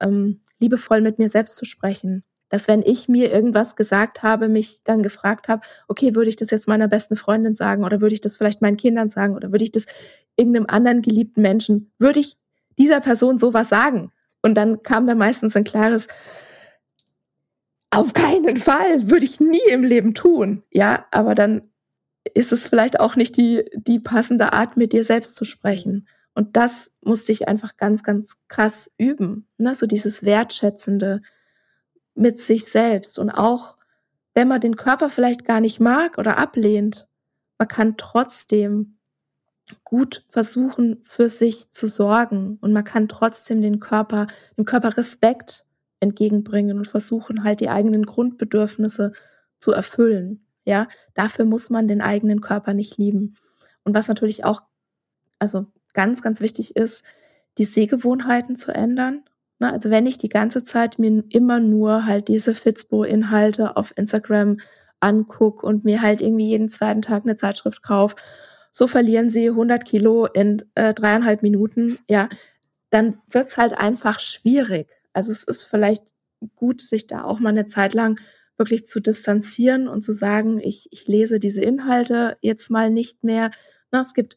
ähm, 0.00 0.40
liebevoll 0.58 1.00
mit 1.00 1.18
mir 1.18 1.28
selbst 1.28 1.56
zu 1.56 1.64
sprechen. 1.64 2.24
Dass 2.54 2.68
wenn 2.68 2.84
ich 2.84 3.08
mir 3.08 3.32
irgendwas 3.32 3.74
gesagt 3.74 4.22
habe, 4.22 4.48
mich 4.48 4.84
dann 4.84 5.02
gefragt 5.02 5.48
habe, 5.48 5.62
okay, 5.88 6.14
würde 6.14 6.28
ich 6.28 6.36
das 6.36 6.52
jetzt 6.52 6.68
meiner 6.68 6.86
besten 6.86 7.16
Freundin 7.16 7.56
sagen 7.56 7.82
oder 7.82 8.00
würde 8.00 8.14
ich 8.14 8.20
das 8.20 8.36
vielleicht 8.36 8.62
meinen 8.62 8.76
Kindern 8.76 9.08
sagen 9.08 9.34
oder 9.34 9.50
würde 9.50 9.64
ich 9.64 9.72
das 9.72 9.86
irgendeinem 10.36 10.66
anderen 10.68 11.02
geliebten 11.02 11.42
Menschen, 11.42 11.90
würde 11.98 12.20
ich 12.20 12.36
dieser 12.78 13.00
Person 13.00 13.40
sowas 13.40 13.68
sagen? 13.68 14.12
Und 14.40 14.54
dann 14.54 14.84
kam 14.84 15.08
da 15.08 15.16
meistens 15.16 15.56
ein 15.56 15.64
klares, 15.64 16.06
auf 17.90 18.12
keinen 18.12 18.56
Fall, 18.56 19.08
würde 19.10 19.24
ich 19.24 19.40
nie 19.40 19.68
im 19.72 19.82
Leben 19.82 20.14
tun. 20.14 20.62
Ja, 20.70 21.06
aber 21.10 21.34
dann 21.34 21.72
ist 22.34 22.52
es 22.52 22.68
vielleicht 22.68 23.00
auch 23.00 23.16
nicht 23.16 23.36
die, 23.36 23.64
die 23.74 23.98
passende 23.98 24.52
Art, 24.52 24.76
mit 24.76 24.92
dir 24.92 25.02
selbst 25.02 25.34
zu 25.34 25.44
sprechen. 25.44 26.06
Und 26.36 26.56
das 26.56 26.92
musste 27.02 27.32
ich 27.32 27.48
einfach 27.48 27.76
ganz, 27.76 28.04
ganz 28.04 28.36
krass 28.46 28.92
üben. 28.96 29.48
Ne? 29.58 29.74
So 29.74 29.86
dieses 29.86 30.22
Wertschätzende 30.22 31.20
mit 32.14 32.38
sich 32.38 32.66
selbst. 32.66 33.18
Und 33.18 33.30
auch, 33.30 33.76
wenn 34.34 34.48
man 34.48 34.60
den 34.60 34.76
Körper 34.76 35.10
vielleicht 35.10 35.44
gar 35.44 35.60
nicht 35.60 35.80
mag 35.80 36.18
oder 36.18 36.38
ablehnt, 36.38 37.08
man 37.58 37.68
kann 37.68 37.96
trotzdem 37.96 38.98
gut 39.82 40.24
versuchen, 40.28 41.00
für 41.04 41.28
sich 41.28 41.70
zu 41.70 41.86
sorgen. 41.86 42.58
Und 42.60 42.72
man 42.72 42.84
kann 42.84 43.08
trotzdem 43.08 43.62
den 43.62 43.80
Körper, 43.80 44.26
dem 44.56 44.64
Körper 44.64 44.96
Respekt 44.96 45.64
entgegenbringen 46.00 46.78
und 46.78 46.88
versuchen 46.88 47.44
halt 47.44 47.60
die 47.60 47.70
eigenen 47.70 48.04
Grundbedürfnisse 48.04 49.12
zu 49.58 49.72
erfüllen. 49.72 50.46
Ja, 50.64 50.88
dafür 51.14 51.44
muss 51.44 51.70
man 51.70 51.88
den 51.88 52.00
eigenen 52.00 52.40
Körper 52.40 52.74
nicht 52.74 52.96
lieben. 52.98 53.36
Und 53.84 53.94
was 53.94 54.08
natürlich 54.08 54.44
auch, 54.44 54.62
also 55.38 55.66
ganz, 55.92 56.22
ganz 56.22 56.40
wichtig 56.40 56.76
ist, 56.76 57.04
die 57.58 57.64
Sehgewohnheiten 57.64 58.56
zu 58.56 58.74
ändern. 58.74 59.24
Ne? 59.58 59.72
Also 59.72 59.90
wenn 59.90 60.06
ich 60.06 60.18
die 60.18 60.28
ganze 60.28 60.64
Zeit 60.64 60.98
mir 60.98 61.24
immer 61.28 61.60
nur 61.60 62.06
halt 62.06 62.28
diese 62.28 62.54
Fitspo-Inhalte 62.54 63.76
auf 63.76 63.92
Instagram 63.96 64.58
angucke 65.00 65.66
und 65.66 65.84
mir 65.84 66.02
halt 66.02 66.20
irgendwie 66.20 66.48
jeden 66.48 66.68
zweiten 66.68 67.02
Tag 67.02 67.24
eine 67.24 67.36
Zeitschrift 67.36 67.82
kaufe, 67.82 68.16
so 68.70 68.88
verlieren 68.88 69.30
sie 69.30 69.48
100 69.48 69.84
Kilo 69.84 70.26
in 70.26 70.64
äh, 70.74 70.94
dreieinhalb 70.94 71.42
Minuten, 71.42 71.98
ja, 72.08 72.28
dann 72.90 73.18
wird's 73.30 73.56
halt 73.56 73.76
einfach 73.78 74.18
schwierig. 74.20 74.88
Also 75.12 75.32
es 75.32 75.44
ist 75.44 75.64
vielleicht 75.64 76.14
gut, 76.56 76.80
sich 76.80 77.06
da 77.06 77.24
auch 77.24 77.38
mal 77.38 77.50
eine 77.50 77.66
Zeit 77.66 77.94
lang 77.94 78.18
wirklich 78.56 78.86
zu 78.86 79.00
distanzieren 79.00 79.88
und 79.88 80.02
zu 80.02 80.12
sagen, 80.12 80.60
ich, 80.60 80.88
ich 80.90 81.06
lese 81.06 81.40
diese 81.40 81.60
Inhalte 81.60 82.36
jetzt 82.40 82.70
mal 82.70 82.90
nicht 82.90 83.24
mehr. 83.24 83.50
Na, 83.90 84.00
es 84.00 84.14
gibt 84.14 84.36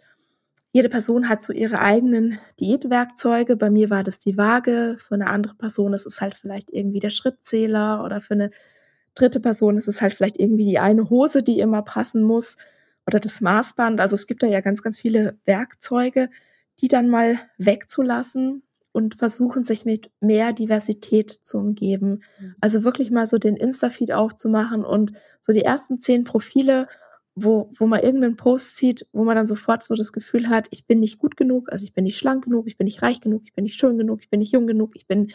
jede 0.72 0.90
Person 0.90 1.30
hat 1.30 1.42
so 1.42 1.54
ihre 1.54 1.80
eigenen 1.80 2.40
Diätwerkzeuge. 2.60 3.56
Bei 3.56 3.70
mir 3.70 3.90
war 3.90 4.04
das 4.04 4.20
die 4.20 4.38
Waage. 4.38 4.98
Für 5.00 5.16
eine 5.16 5.28
andere 5.28 5.56
Person 5.56 5.94
ist 5.94 6.06
es 6.06 6.22
halt 6.22 6.36
vielleicht 6.36 6.72
irgendwie 6.72 7.00
der 7.00 7.10
Schrittzähler 7.10 8.04
oder 8.04 8.22
für 8.22 8.34
eine 8.34 8.52
dritte 9.16 9.40
Person 9.40 9.78
ist 9.78 9.88
es 9.88 10.02
halt 10.02 10.14
vielleicht 10.14 10.40
irgendwie 10.40 10.66
die 10.66 10.80
eine 10.80 11.10
Hose, 11.10 11.44
die 11.44 11.60
immer 11.60 11.82
passen 11.82 12.22
muss 12.22 12.58
oder 13.08 13.20
das 13.20 13.42
Maßband. 13.42 14.00
Also 14.00 14.14
es 14.14 14.28
gibt 14.28 14.44
da 14.44 14.48
ja 14.48 14.62
ganz, 14.62 14.84
ganz 14.84 14.98
viele 14.98 15.38
Werkzeuge, 15.46 16.30
die 16.82 16.88
dann 16.88 17.10
mal 17.10 17.40
wegzulassen 17.58 18.64
und 18.92 19.16
versuchen, 19.16 19.64
sich 19.64 19.86
mit 19.86 20.12
mehr 20.20 20.54
Diversität 20.54 21.32
zu 21.32 21.58
umgeben. 21.58 22.24
Mhm. 22.40 22.56
Also 22.62 22.84
wirklich 22.84 23.12
mal 23.12 23.26
so 23.26 23.38
den 23.38 23.56
Insta-Feed 23.56 24.12
aufzumachen 24.12 24.84
und 24.84 25.14
so 25.42 25.54
die 25.54 25.64
ersten 25.64 26.00
zehn 26.00 26.24
Profile 26.24 26.88
wo, 27.40 27.70
wo 27.76 27.86
man 27.86 28.02
irgendeinen 28.02 28.36
Post 28.36 28.78
sieht, 28.78 29.06
wo 29.12 29.24
man 29.24 29.36
dann 29.36 29.46
sofort 29.46 29.84
so 29.84 29.94
das 29.94 30.12
Gefühl 30.12 30.50
hat, 30.50 30.68
ich 30.72 30.88
bin 30.88 31.00
nicht 31.00 31.20
gut 31.20 31.38
genug, 31.38 31.72
also 31.72 31.84
ich 31.84 31.94
bin 31.94 32.04
nicht 32.04 32.18
schlank 32.18 32.46
genug, 32.46 32.68
ich 32.68 32.78
bin 32.78 32.86
nicht 32.86 33.04
reich 33.04 33.22
genug, 33.22 33.44
ich 33.46 33.54
bin 33.54 33.64
nicht 33.64 33.80
schön 33.80 33.98
genug, 34.00 34.22
ich 34.22 34.30
bin 34.30 34.40
nicht 34.40 34.52
jung 34.52 34.66
genug, 34.66 34.96
ich 34.96 35.06
bin 35.06 35.32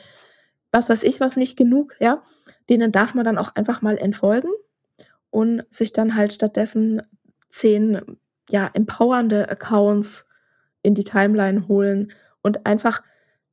was 0.72 0.88
weiß 0.88 1.05
ich 1.05 1.20
was 1.20 1.36
nicht 1.36 1.57
genug, 1.57 1.94
ja, 2.00 2.24
denen 2.68 2.90
darf 2.90 3.14
man 3.14 3.24
dann 3.24 3.38
auch 3.38 3.55
einfach 3.55 3.82
mal 3.82 3.96
entfolgen 3.98 4.50
und 5.30 5.62
sich 5.70 5.92
dann 5.92 6.16
halt 6.16 6.32
stattdessen 6.32 7.03
zehn, 7.48 8.00
ja, 8.50 8.68
empowernde 8.74 9.48
Accounts 9.48 10.26
in 10.82 10.94
die 10.94 11.05
Timeline 11.05 11.68
holen 11.68 12.11
und 12.42 12.66
einfach 12.66 13.03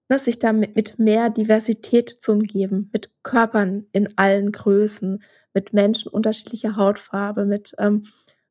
ne, 0.09 0.17
sich 0.17 0.39
da 0.39 0.53
mit, 0.53 0.97
mehr 0.97 1.29
Diversität 1.29 2.09
zu 2.09 2.31
umgeben, 2.31 2.89
mit 2.91 3.11
Körpern 3.21 3.85
in 3.91 4.17
allen 4.17 4.51
Größen, 4.51 5.21
mit 5.53 5.71
Menschen 5.73 6.11
unterschiedlicher 6.11 6.75
Hautfarbe, 6.75 7.45
mit 7.45 7.75
ähm, 7.77 8.05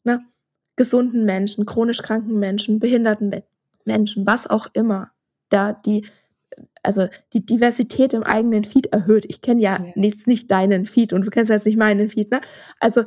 ne, 0.05 0.25
gesunden 0.77 1.25
Menschen, 1.25 1.67
chronisch 1.67 2.03
kranken 2.03 2.39
Menschen, 2.39 2.79
behinderten 2.79 3.33
Menschen, 3.85 4.27
was 4.27 4.47
auch 4.47 4.69
immer, 4.73 5.11
da 5.49 5.73
die, 5.73 6.07
also 6.83 7.09
die 7.33 7.45
Diversität 7.45 8.15
im 8.15 8.23
eigenen 8.23 8.65
Feed 8.65 8.87
erhöht. 8.87 9.27
Ich 9.29 9.43
kenne 9.43 9.61
ja, 9.61 9.83
ja. 9.83 9.93
Jetzt 9.97 10.27
nicht 10.27 10.51
deinen 10.51 10.87
Feed 10.87 11.13
und 11.13 11.23
du 11.23 11.31
kennst 11.31 11.51
jetzt 11.51 11.67
nicht 11.67 11.77
meinen 11.77 12.09
Feed, 12.09 12.31
ne? 12.31 12.41
Also 12.81 13.05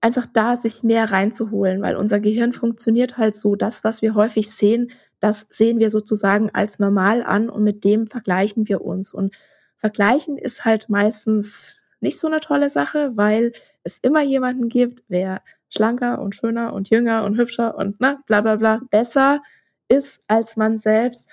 einfach 0.00 0.26
da 0.26 0.56
sich 0.56 0.82
mehr 0.82 1.10
reinzuholen, 1.12 1.80
weil 1.80 1.96
unser 1.96 2.18
Gehirn 2.18 2.52
funktioniert 2.52 3.18
halt 3.18 3.36
so, 3.36 3.54
das, 3.54 3.84
was 3.84 4.02
wir 4.02 4.14
häufig 4.14 4.50
sehen, 4.50 4.90
das 5.20 5.46
sehen 5.50 5.78
wir 5.78 5.90
sozusagen 5.90 6.50
als 6.52 6.80
normal 6.80 7.22
an 7.22 7.48
und 7.48 7.62
mit 7.62 7.84
dem 7.84 8.08
vergleichen 8.08 8.68
wir 8.68 8.82
uns. 8.84 9.14
Und 9.14 9.32
vergleichen 9.76 10.38
ist 10.38 10.64
halt 10.64 10.88
meistens 10.88 11.84
nicht 12.00 12.18
so 12.18 12.26
eine 12.26 12.40
tolle 12.40 12.68
Sache, 12.68 13.12
weil 13.14 13.52
es 13.84 13.98
immer 13.98 14.22
jemanden 14.22 14.68
gibt, 14.68 15.04
wer 15.06 15.42
schlanker 15.72 16.20
und 16.20 16.34
schöner 16.34 16.72
und 16.72 16.90
jünger 16.90 17.24
und 17.24 17.38
hübscher 17.38 17.76
und 17.76 18.00
ne, 18.00 18.18
bla 18.26 18.40
bla 18.40 18.56
bla 18.56 18.80
besser 18.90 19.42
ist 19.88 20.22
als 20.26 20.56
man 20.56 20.76
selbst. 20.76 21.30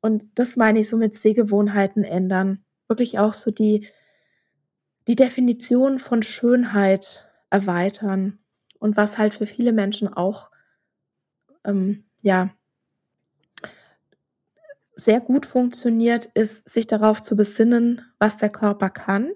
Und 0.00 0.24
das 0.34 0.56
meine 0.56 0.80
ich 0.80 0.88
so 0.88 0.96
mit 0.96 1.14
Sehgewohnheiten 1.14 2.04
ändern. 2.04 2.64
Wirklich 2.88 3.18
auch 3.18 3.34
so 3.34 3.50
die, 3.50 3.86
die 5.08 5.16
Definition 5.16 5.98
von 5.98 6.22
Schönheit 6.22 7.28
erweitern. 7.50 8.38
Und 8.78 8.96
was 8.96 9.18
halt 9.18 9.34
für 9.34 9.46
viele 9.46 9.72
Menschen 9.72 10.08
auch, 10.08 10.50
ähm, 11.64 12.04
ja, 12.22 12.50
sehr 14.94 15.20
gut 15.20 15.46
funktioniert, 15.46 16.26
ist, 16.26 16.68
sich 16.68 16.86
darauf 16.86 17.22
zu 17.22 17.36
besinnen, 17.36 18.02
was 18.18 18.36
der 18.36 18.50
Körper 18.50 18.90
kann 18.90 19.30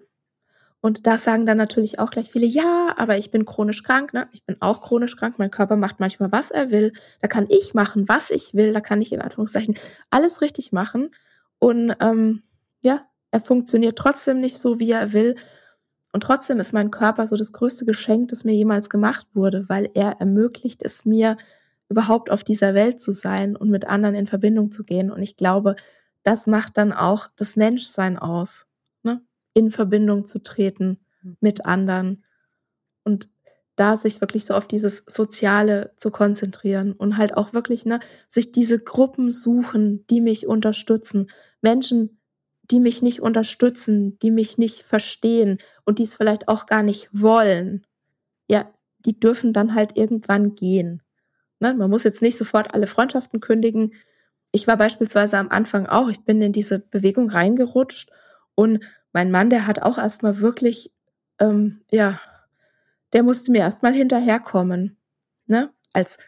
und 0.84 1.06
da 1.06 1.16
sagen 1.16 1.46
dann 1.46 1.56
natürlich 1.56 1.98
auch 1.98 2.10
gleich 2.10 2.30
viele, 2.30 2.44
ja, 2.44 2.92
aber 2.98 3.16
ich 3.16 3.30
bin 3.30 3.46
chronisch 3.46 3.82
krank, 3.84 4.12
ne? 4.12 4.28
Ich 4.32 4.44
bin 4.44 4.58
auch 4.60 4.82
chronisch 4.82 5.16
krank. 5.16 5.38
Mein 5.38 5.50
Körper 5.50 5.76
macht 5.76 5.98
manchmal, 5.98 6.30
was 6.30 6.50
er 6.50 6.70
will. 6.70 6.92
Da 7.22 7.26
kann 7.26 7.46
ich 7.48 7.72
machen, 7.72 8.06
was 8.06 8.30
ich 8.30 8.52
will. 8.52 8.74
Da 8.74 8.82
kann 8.82 9.00
ich 9.00 9.10
in 9.10 9.22
Anführungszeichen 9.22 9.76
alles 10.10 10.42
richtig 10.42 10.72
machen. 10.72 11.14
Und 11.58 11.96
ähm, 12.00 12.42
ja, 12.82 13.06
er 13.30 13.40
funktioniert 13.40 13.96
trotzdem 13.96 14.42
nicht 14.42 14.58
so, 14.58 14.78
wie 14.78 14.90
er 14.90 15.14
will. 15.14 15.36
Und 16.12 16.22
trotzdem 16.22 16.60
ist 16.60 16.74
mein 16.74 16.90
Körper 16.90 17.26
so 17.26 17.36
das 17.36 17.54
größte 17.54 17.86
Geschenk, 17.86 18.28
das 18.28 18.44
mir 18.44 18.52
jemals 18.52 18.90
gemacht 18.90 19.26
wurde, 19.32 19.64
weil 19.70 19.88
er 19.94 20.20
ermöglicht 20.20 20.82
es 20.82 21.06
mir, 21.06 21.38
überhaupt 21.88 22.28
auf 22.28 22.44
dieser 22.44 22.74
Welt 22.74 23.00
zu 23.00 23.10
sein 23.10 23.56
und 23.56 23.70
mit 23.70 23.86
anderen 23.86 24.14
in 24.16 24.26
Verbindung 24.26 24.70
zu 24.70 24.84
gehen. 24.84 25.10
Und 25.10 25.22
ich 25.22 25.38
glaube, 25.38 25.76
das 26.24 26.46
macht 26.46 26.76
dann 26.76 26.92
auch 26.92 27.28
das 27.36 27.56
Menschsein 27.56 28.18
aus 28.18 28.66
in 29.54 29.70
Verbindung 29.70 30.26
zu 30.26 30.42
treten 30.42 30.98
mhm. 31.22 31.36
mit 31.40 31.64
anderen 31.64 32.24
und 33.04 33.28
da 33.76 33.96
sich 33.96 34.20
wirklich 34.20 34.44
so 34.44 34.54
auf 34.54 34.68
dieses 34.68 35.04
Soziale 35.06 35.90
zu 35.96 36.10
konzentrieren 36.10 36.92
und 36.92 37.16
halt 37.16 37.36
auch 37.36 37.52
wirklich, 37.52 37.86
ne, 37.86 38.00
sich 38.28 38.52
diese 38.52 38.78
Gruppen 38.78 39.32
suchen, 39.32 40.06
die 40.08 40.20
mich 40.20 40.46
unterstützen. 40.46 41.28
Menschen, 41.60 42.20
die 42.70 42.78
mich 42.80 43.02
nicht 43.02 43.20
unterstützen, 43.20 44.18
die 44.20 44.30
mich 44.30 44.58
nicht 44.58 44.82
verstehen 44.82 45.58
und 45.84 45.98
die 45.98 46.04
es 46.04 46.14
vielleicht 46.14 46.48
auch 46.48 46.66
gar 46.66 46.82
nicht 46.82 47.08
wollen. 47.12 47.84
Ja, 48.46 48.70
die 49.00 49.18
dürfen 49.18 49.52
dann 49.52 49.74
halt 49.74 49.96
irgendwann 49.96 50.54
gehen. 50.54 51.02
Ne? 51.58 51.74
Man 51.74 51.90
muss 51.90 52.04
jetzt 52.04 52.22
nicht 52.22 52.38
sofort 52.38 52.74
alle 52.74 52.86
Freundschaften 52.86 53.40
kündigen. 53.40 53.94
Ich 54.52 54.66
war 54.66 54.76
beispielsweise 54.76 55.36
am 55.38 55.48
Anfang 55.48 55.86
auch, 55.86 56.08
ich 56.08 56.20
bin 56.24 56.40
in 56.40 56.52
diese 56.52 56.78
Bewegung 56.78 57.28
reingerutscht 57.28 58.10
und 58.54 58.84
mein 59.14 59.30
Mann, 59.30 59.48
der 59.48 59.66
hat 59.66 59.80
auch 59.80 59.96
erstmal 59.96 60.40
wirklich, 60.40 60.92
ähm, 61.38 61.80
ja, 61.90 62.20
der 63.14 63.22
musste 63.22 63.52
mir 63.52 63.58
erstmal 63.58 63.94
hinterherkommen, 63.94 64.98
ne? 65.46 65.70
Als 65.94 66.18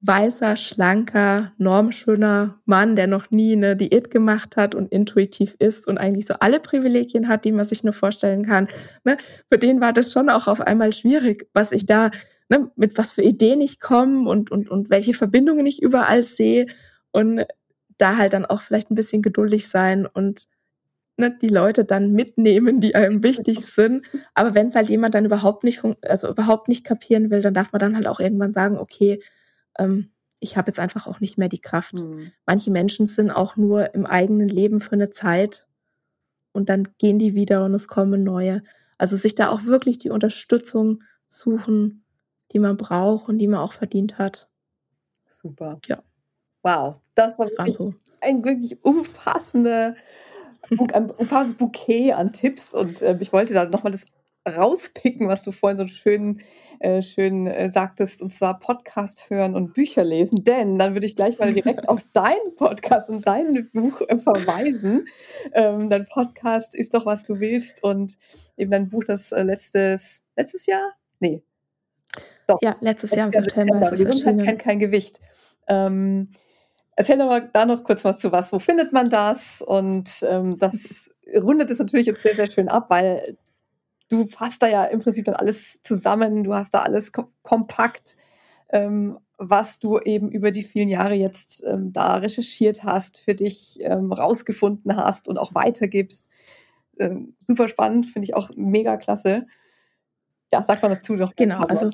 weißer, 0.00 0.56
schlanker, 0.56 1.52
normschöner 1.58 2.60
Mann, 2.64 2.96
der 2.96 3.06
noch 3.06 3.30
nie 3.30 3.52
eine 3.52 3.76
Diät 3.76 4.10
gemacht 4.10 4.56
hat 4.56 4.74
und 4.74 4.90
intuitiv 4.90 5.54
ist 5.60 5.86
und 5.86 5.98
eigentlich 5.98 6.26
so 6.26 6.34
alle 6.40 6.58
Privilegien 6.58 7.28
hat, 7.28 7.44
die 7.44 7.52
man 7.52 7.64
sich 7.64 7.84
nur 7.84 7.92
vorstellen 7.92 8.46
kann. 8.46 8.66
Ne? 9.04 9.16
Für 9.48 9.58
den 9.58 9.80
war 9.80 9.92
das 9.92 10.10
schon 10.12 10.28
auch 10.28 10.48
auf 10.48 10.60
einmal 10.60 10.92
schwierig, 10.92 11.48
was 11.52 11.70
ich 11.70 11.86
da, 11.86 12.10
ne, 12.48 12.68
mit 12.74 12.98
was 12.98 13.12
für 13.12 13.22
Ideen 13.22 13.60
ich 13.60 13.78
komme 13.78 14.28
und, 14.28 14.50
und, 14.50 14.68
und 14.68 14.90
welche 14.90 15.14
Verbindungen 15.14 15.66
ich 15.66 15.80
überall 15.80 16.24
sehe 16.24 16.66
und 17.12 17.44
da 17.96 18.16
halt 18.16 18.32
dann 18.32 18.44
auch 18.44 18.62
vielleicht 18.62 18.90
ein 18.90 18.96
bisschen 18.96 19.22
geduldig 19.22 19.68
sein 19.68 20.06
und 20.06 20.48
ne, 21.22 21.38
die 21.40 21.48
Leute 21.48 21.84
dann 21.84 22.12
mitnehmen, 22.12 22.80
die 22.80 22.94
einem 22.94 23.22
wichtig 23.22 23.64
sind. 23.66 24.04
Aber 24.34 24.54
wenn 24.54 24.68
es 24.68 24.74
halt 24.74 24.90
jemand 24.90 25.14
dann 25.14 25.24
überhaupt 25.24 25.64
nicht, 25.64 25.82
also 26.02 26.28
überhaupt 26.28 26.68
nicht 26.68 26.84
kapieren 26.84 27.30
will, 27.30 27.40
dann 27.40 27.54
darf 27.54 27.72
man 27.72 27.80
dann 27.80 27.96
halt 27.96 28.06
auch 28.06 28.20
irgendwann 28.20 28.52
sagen, 28.52 28.78
okay, 28.78 29.22
ähm, 29.78 30.10
ich 30.40 30.56
habe 30.56 30.68
jetzt 30.68 30.80
einfach 30.80 31.06
auch 31.06 31.20
nicht 31.20 31.38
mehr 31.38 31.48
die 31.48 31.60
Kraft. 31.60 31.94
Mhm. 31.94 32.32
Manche 32.46 32.70
Menschen 32.70 33.06
sind 33.06 33.30
auch 33.30 33.56
nur 33.56 33.94
im 33.94 34.06
eigenen 34.06 34.48
Leben 34.48 34.80
für 34.80 34.92
eine 34.92 35.10
Zeit 35.10 35.68
und 36.52 36.68
dann 36.68 36.88
gehen 36.98 37.18
die 37.18 37.34
wieder 37.34 37.64
und 37.64 37.74
es 37.74 37.88
kommen 37.88 38.24
neue. 38.24 38.62
Also 38.98 39.16
sich 39.16 39.34
da 39.34 39.48
auch 39.48 39.64
wirklich 39.64 39.98
die 39.98 40.10
Unterstützung 40.10 41.02
suchen, 41.26 42.04
die 42.52 42.58
man 42.58 42.76
braucht 42.76 43.28
und 43.28 43.38
die 43.38 43.46
man 43.46 43.60
auch 43.60 43.72
verdient 43.72 44.18
hat. 44.18 44.48
Super. 45.26 45.78
Ja. 45.86 46.02
Wow, 46.62 46.96
das 47.14 47.38
war, 47.38 47.46
das 47.46 47.58
war 47.58 47.72
so. 47.72 47.94
ein 48.20 48.44
wirklich 48.44 48.84
umfassende, 48.84 49.96
ein 50.92 51.10
umfassendes 51.10 51.56
Bouquet 51.56 52.12
an 52.12 52.32
Tipps 52.32 52.74
und 52.74 53.02
äh, 53.02 53.16
ich 53.20 53.32
wollte 53.32 53.54
da 53.54 53.64
nochmal 53.64 53.92
das 53.92 54.04
rauspicken, 54.48 55.28
was 55.28 55.42
du 55.42 55.52
vorhin 55.52 55.76
so 55.76 55.86
schön, 55.86 56.40
äh, 56.80 57.02
schön 57.02 57.46
äh, 57.46 57.68
sagtest, 57.68 58.22
und 58.22 58.30
zwar 58.30 58.58
Podcast 58.58 59.30
hören 59.30 59.54
und 59.54 59.72
Bücher 59.74 60.04
lesen. 60.04 60.42
Denn 60.44 60.78
dann 60.78 60.94
würde 60.94 61.06
ich 61.06 61.16
gleich 61.16 61.38
mal 61.38 61.52
direkt 61.52 61.88
auf 61.88 62.00
deinen 62.12 62.54
Podcast 62.56 63.08
und 63.10 63.26
dein 63.26 63.70
Buch 63.72 64.00
äh, 64.08 64.18
verweisen. 64.18 65.06
Ähm, 65.52 65.90
dein 65.90 66.06
Podcast 66.06 66.74
ist 66.74 66.94
doch, 66.94 67.06
was 67.06 67.24
du 67.24 67.40
willst. 67.40 67.82
Und 67.84 68.18
eben 68.56 68.70
dein 68.70 68.88
Buch, 68.88 69.04
das 69.04 69.32
äh, 69.32 69.42
letztes, 69.42 70.24
letztes 70.36 70.66
Jahr? 70.66 70.92
Nee. 71.20 71.42
Doch. 72.48 72.58
Ja, 72.62 72.76
letztes, 72.80 73.14
letztes 73.14 73.16
Jahr 73.16 73.26
im 73.26 73.32
September. 73.32 73.78
September. 73.78 73.92
Ist 73.92 74.06
Gesundheit 74.06 74.44
kennt 74.44 74.58
kein 74.58 74.78
Gewicht. 74.80 75.20
Ähm, 75.68 76.32
Erzähl 76.94 77.18
doch 77.18 77.26
mal 77.26 77.48
da 77.52 77.64
noch 77.64 77.84
kurz 77.84 78.04
was 78.04 78.18
zu 78.18 78.32
was. 78.32 78.52
Wo 78.52 78.58
findet 78.58 78.92
man 78.92 79.08
das? 79.08 79.62
Und 79.62 80.24
ähm, 80.28 80.58
das 80.58 81.10
rundet 81.36 81.70
es 81.70 81.78
natürlich 81.78 82.06
jetzt 82.06 82.22
sehr, 82.22 82.34
sehr 82.34 82.50
schön 82.50 82.68
ab, 82.68 82.90
weil 82.90 83.36
du 84.12 84.26
fasst 84.26 84.62
da 84.62 84.68
ja 84.68 84.84
im 84.84 85.00
Prinzip 85.00 85.24
dann 85.24 85.34
alles 85.34 85.82
zusammen, 85.82 86.44
du 86.44 86.54
hast 86.54 86.74
da 86.74 86.82
alles 86.82 87.12
kom 87.12 87.28
kompakt, 87.42 88.16
ähm, 88.68 89.18
was 89.38 89.78
du 89.78 89.98
eben 89.98 90.30
über 90.30 90.50
die 90.50 90.62
vielen 90.62 90.88
Jahre 90.88 91.14
jetzt 91.14 91.64
ähm, 91.66 91.92
da 91.92 92.16
recherchiert 92.16 92.84
hast, 92.84 93.18
für 93.20 93.34
dich 93.34 93.78
ähm, 93.80 94.12
rausgefunden 94.12 94.96
hast 94.96 95.28
und 95.28 95.38
auch 95.38 95.54
weitergibst. 95.54 96.30
Ähm, 96.98 97.34
super 97.38 97.68
spannend, 97.68 98.06
finde 98.06 98.24
ich 98.24 98.34
auch 98.34 98.50
mega 98.54 98.96
klasse. 98.98 99.46
Ja, 100.52 100.62
sag 100.62 100.82
mal 100.82 100.90
dazu 100.90 101.14
noch. 101.14 101.34
Genau, 101.34 101.60
also 101.60 101.88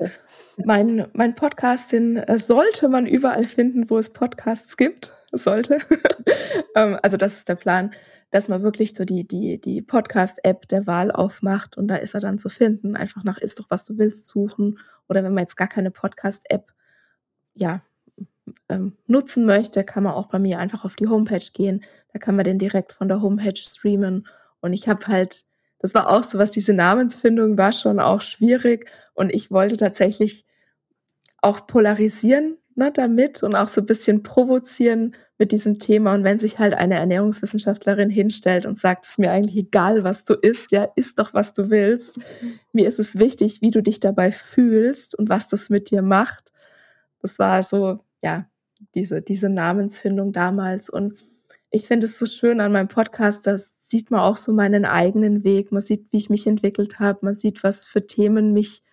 mein, 0.57 1.07
mein 1.13 1.35
Podcast, 1.35 1.91
den 1.91 2.17
äh, 2.17 2.37
sollte 2.37 2.89
man 2.89 3.07
überall 3.07 3.45
finden, 3.45 3.89
wo 3.89 3.97
es 3.97 4.11
Podcasts 4.11 4.75
gibt. 4.75 5.15
Sollte. 5.31 5.79
ähm, 6.75 6.97
also 7.01 7.15
das 7.15 7.37
ist 7.37 7.49
der 7.49 7.55
Plan 7.55 7.91
dass 8.31 8.47
man 8.47 8.61
wirklich 8.61 8.93
so 8.93 9.05
die, 9.05 9.27
die, 9.27 9.59
die 9.59 9.81
Podcast-App 9.81 10.67
der 10.67 10.85
Wahl 10.85 11.11
aufmacht 11.11 11.77
und 11.77 11.87
da 11.87 11.95
ist 11.95 12.13
er 12.13 12.19
dann 12.19 12.37
zu 12.37 12.49
finden. 12.49 12.95
Einfach 12.95 13.23
nach 13.23 13.37
Ist 13.37 13.59
doch, 13.59 13.65
was 13.69 13.85
du 13.85 13.97
willst 13.97 14.27
suchen. 14.27 14.77
Oder 15.07 15.23
wenn 15.23 15.33
man 15.33 15.43
jetzt 15.43 15.57
gar 15.57 15.67
keine 15.67 15.91
Podcast-App, 15.91 16.71
ja, 17.55 17.81
ähm, 18.67 18.97
nutzen 19.07 19.45
möchte, 19.45 19.83
kann 19.83 20.03
man 20.03 20.13
auch 20.13 20.27
bei 20.27 20.39
mir 20.39 20.59
einfach 20.59 20.85
auf 20.85 20.95
die 20.95 21.07
Homepage 21.07 21.45
gehen. 21.53 21.83
Da 22.13 22.19
kann 22.19 22.35
man 22.35 22.45
den 22.45 22.59
direkt 22.59 22.93
von 22.93 23.07
der 23.07 23.21
Homepage 23.21 23.55
streamen. 23.55 24.27
Und 24.61 24.73
ich 24.73 24.87
habe 24.87 25.07
halt, 25.07 25.45
das 25.79 25.93
war 25.93 26.09
auch 26.09 26.23
so 26.23 26.37
was, 26.37 26.51
diese 26.51 26.73
Namensfindung 26.73 27.57
war 27.57 27.71
schon 27.71 27.99
auch 27.99 28.21
schwierig. 28.21 28.89
Und 29.13 29.33
ich 29.33 29.49
wollte 29.49 29.77
tatsächlich 29.77 30.45
auch 31.41 31.67
polarisieren 31.67 32.57
ne, 32.75 32.91
damit 32.91 33.43
und 33.43 33.55
auch 33.55 33.67
so 33.69 33.81
ein 33.81 33.87
bisschen 33.87 34.21
provozieren 34.23 35.15
mit 35.37 35.53
diesem 35.53 35.79
Thema. 35.79 36.13
Und 36.13 36.25
wenn 36.25 36.37
sich 36.37 36.59
halt 36.59 36.73
eine 36.73 36.95
Ernährungswissenschaftlerin 36.95 38.09
hinstellt 38.09 38.65
und 38.65 38.77
sagt, 38.77 39.05
es 39.05 39.11
ist 39.11 39.19
mir 39.19 39.31
eigentlich 39.31 39.55
egal, 39.55 40.03
was 40.03 40.25
du 40.25 40.33
isst, 40.33 40.71
ja, 40.73 40.89
isst 40.95 41.17
doch, 41.17 41.33
was 41.33 41.53
du 41.53 41.69
willst. 41.69 42.19
Mir 42.73 42.87
ist 42.87 42.99
es 42.99 43.17
wichtig, 43.17 43.61
wie 43.61 43.71
du 43.71 43.81
dich 43.81 44.01
dabei 44.01 44.33
fühlst 44.33 45.17
und 45.17 45.29
was 45.29 45.47
das 45.47 45.69
mit 45.69 45.91
dir 45.91 46.01
macht. 46.01 46.51
Das 47.21 47.39
war 47.39 47.63
so, 47.63 47.99
ja, 48.21 48.49
diese, 48.95 49.21
diese 49.21 49.49
Namensfindung 49.49 50.33
damals. 50.33 50.89
Und 50.89 51.15
ich 51.71 51.87
finde 51.87 52.05
es 52.05 52.19
so 52.19 52.25
schön 52.25 52.59
an 52.59 52.73
meinem 52.73 52.87
Podcast, 52.89 53.47
dass 53.47 53.78
sieht 53.89 54.11
man 54.11 54.21
auch 54.21 54.37
so 54.37 54.53
meinen 54.53 54.85
eigenen 54.85 55.43
Weg. 55.43 55.71
Man 55.71 55.81
sieht, 55.81 56.07
wie 56.11 56.17
ich 56.17 56.29
mich 56.29 56.45
entwickelt 56.45 56.99
habe. 56.99 57.19
Man 57.23 57.33
sieht, 57.33 57.63
was 57.63 57.87
für 57.87 58.05
Themen 58.05 58.53
mich 58.53 58.83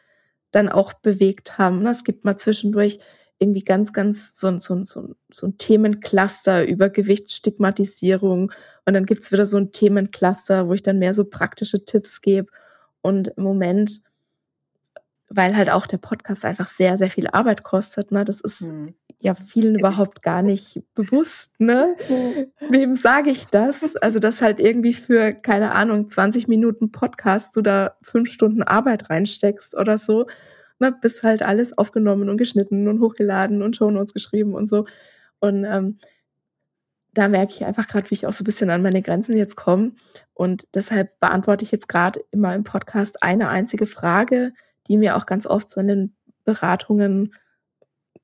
dann 0.52 0.68
auch 0.68 0.94
bewegt 0.94 1.58
haben. 1.58 1.86
Es 1.86 2.04
gibt 2.04 2.24
mal 2.24 2.36
zwischendurch 2.36 2.98
irgendwie 3.38 3.64
ganz, 3.64 3.92
ganz 3.92 4.32
so, 4.40 4.58
so, 4.58 4.82
so, 4.84 5.14
so 5.30 5.46
ein 5.46 5.58
Themencluster 5.58 6.66
über 6.66 6.88
Gewichtsstigmatisierung. 6.88 8.50
Und 8.86 8.94
dann 8.94 9.04
gibt's 9.04 9.30
wieder 9.30 9.44
so 9.44 9.58
ein 9.58 9.72
Themencluster, 9.72 10.68
wo 10.68 10.72
ich 10.72 10.82
dann 10.82 10.98
mehr 10.98 11.12
so 11.12 11.24
praktische 11.24 11.84
Tipps 11.84 12.22
gebe. 12.22 12.50
Und 13.02 13.28
im 13.36 13.44
Moment, 13.44 14.00
weil 15.28 15.56
halt 15.56 15.70
auch 15.70 15.86
der 15.86 15.98
Podcast 15.98 16.44
einfach 16.44 16.68
sehr, 16.68 16.96
sehr 16.98 17.10
viel 17.10 17.28
Arbeit 17.28 17.62
kostet, 17.62 18.12
ne, 18.12 18.24
das 18.24 18.40
ist 18.40 18.60
hm. 18.60 18.94
ja 19.18 19.34
vielen 19.34 19.78
überhaupt 19.78 20.22
gar 20.22 20.42
nicht 20.42 20.82
bewusst, 20.94 21.52
ne? 21.58 21.96
Wem 22.70 22.94
sage 22.94 23.30
ich 23.30 23.46
das? 23.46 23.96
Also, 23.96 24.18
dass 24.18 24.42
halt 24.42 24.60
irgendwie 24.60 24.94
für, 24.94 25.32
keine 25.32 25.72
Ahnung, 25.72 26.08
20 26.08 26.48
Minuten 26.48 26.92
Podcast 26.92 27.56
du 27.56 27.62
da 27.62 27.96
fünf 28.02 28.30
Stunden 28.30 28.62
Arbeit 28.62 29.10
reinsteckst 29.10 29.76
oder 29.76 29.98
so 29.98 30.26
ne, 30.78 30.92
bis 30.92 31.22
halt 31.22 31.42
alles 31.42 31.76
aufgenommen 31.76 32.28
und 32.28 32.36
geschnitten 32.36 32.88
und 32.88 33.00
hochgeladen 33.00 33.62
und 33.62 33.76
Shownotes 33.76 34.14
geschrieben 34.14 34.54
und 34.54 34.68
so. 34.68 34.86
Und 35.40 35.64
ähm, 35.64 35.98
da 37.12 37.28
merke 37.28 37.52
ich 37.54 37.64
einfach 37.64 37.88
gerade, 37.88 38.10
wie 38.10 38.14
ich 38.14 38.26
auch 38.26 38.32
so 38.32 38.42
ein 38.42 38.44
bisschen 38.44 38.70
an 38.70 38.82
meine 38.82 39.02
Grenzen 39.02 39.36
jetzt 39.36 39.56
komme. 39.56 39.92
Und 40.34 40.74
deshalb 40.74 41.18
beantworte 41.18 41.64
ich 41.64 41.72
jetzt 41.72 41.88
gerade 41.88 42.20
immer 42.30 42.54
im 42.54 42.64
Podcast 42.64 43.22
eine 43.22 43.48
einzige 43.48 43.86
Frage, 43.86 44.52
die 44.88 44.96
mir 44.96 45.16
auch 45.16 45.26
ganz 45.26 45.46
oft 45.46 45.70
so 45.70 45.80
in 45.80 45.88
den 45.88 46.16
Beratungen 46.44 47.34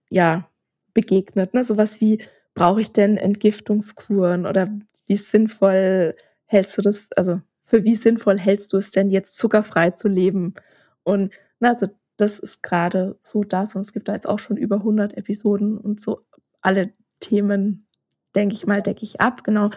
ja 0.09 0.49
begegnet. 0.95 1.55
Ne? 1.55 1.65
Sowas 1.65 2.01
wie, 2.01 2.23
brauche 2.55 2.81
ich 2.81 2.93
denn 2.93 3.17
Entgiftungskuren 3.17 4.47
oder 4.47 4.69
wie 5.07 5.17
sinnvoll 5.17 6.15
hältst 6.47 6.77
du 6.77 6.83
das, 6.83 7.09
also 7.17 7.41
für 7.65 7.85
wie 7.85 7.97
sinnvoll 7.97 8.39
hältst 8.39 8.73
du 8.73 8.77
es 8.77 8.91
denn 8.91 9.11
jetzt 9.11 9.39
zuckerfrei 9.39 9.91
zu 9.91 10.09
leben? 10.09 10.55
Und 11.03 11.33
na, 11.61 11.71
also 11.71 11.89
das 12.17 12.39
ist 12.39 12.63
gerade 12.63 13.17
so 13.21 13.43
das. 13.43 13.75
Und 13.75 13.81
es 13.83 13.93
gibt 13.93 14.09
da 14.09 14.15
jetzt 14.15 14.29
auch 14.29 14.39
schon 14.39 14.57
über 14.57 14.77
100 14.77 15.17
Episoden 15.17 15.79
und 15.79 16.01
so 16.01 16.21
alle 16.61 16.93
Themen, 17.21 17.87
denke 18.35 18.55
ich 18.55 18.67
mal, 18.67 18.83
decke 18.83 19.05
ich 19.05 19.21
ab, 19.21 19.45
genau. 19.45 19.71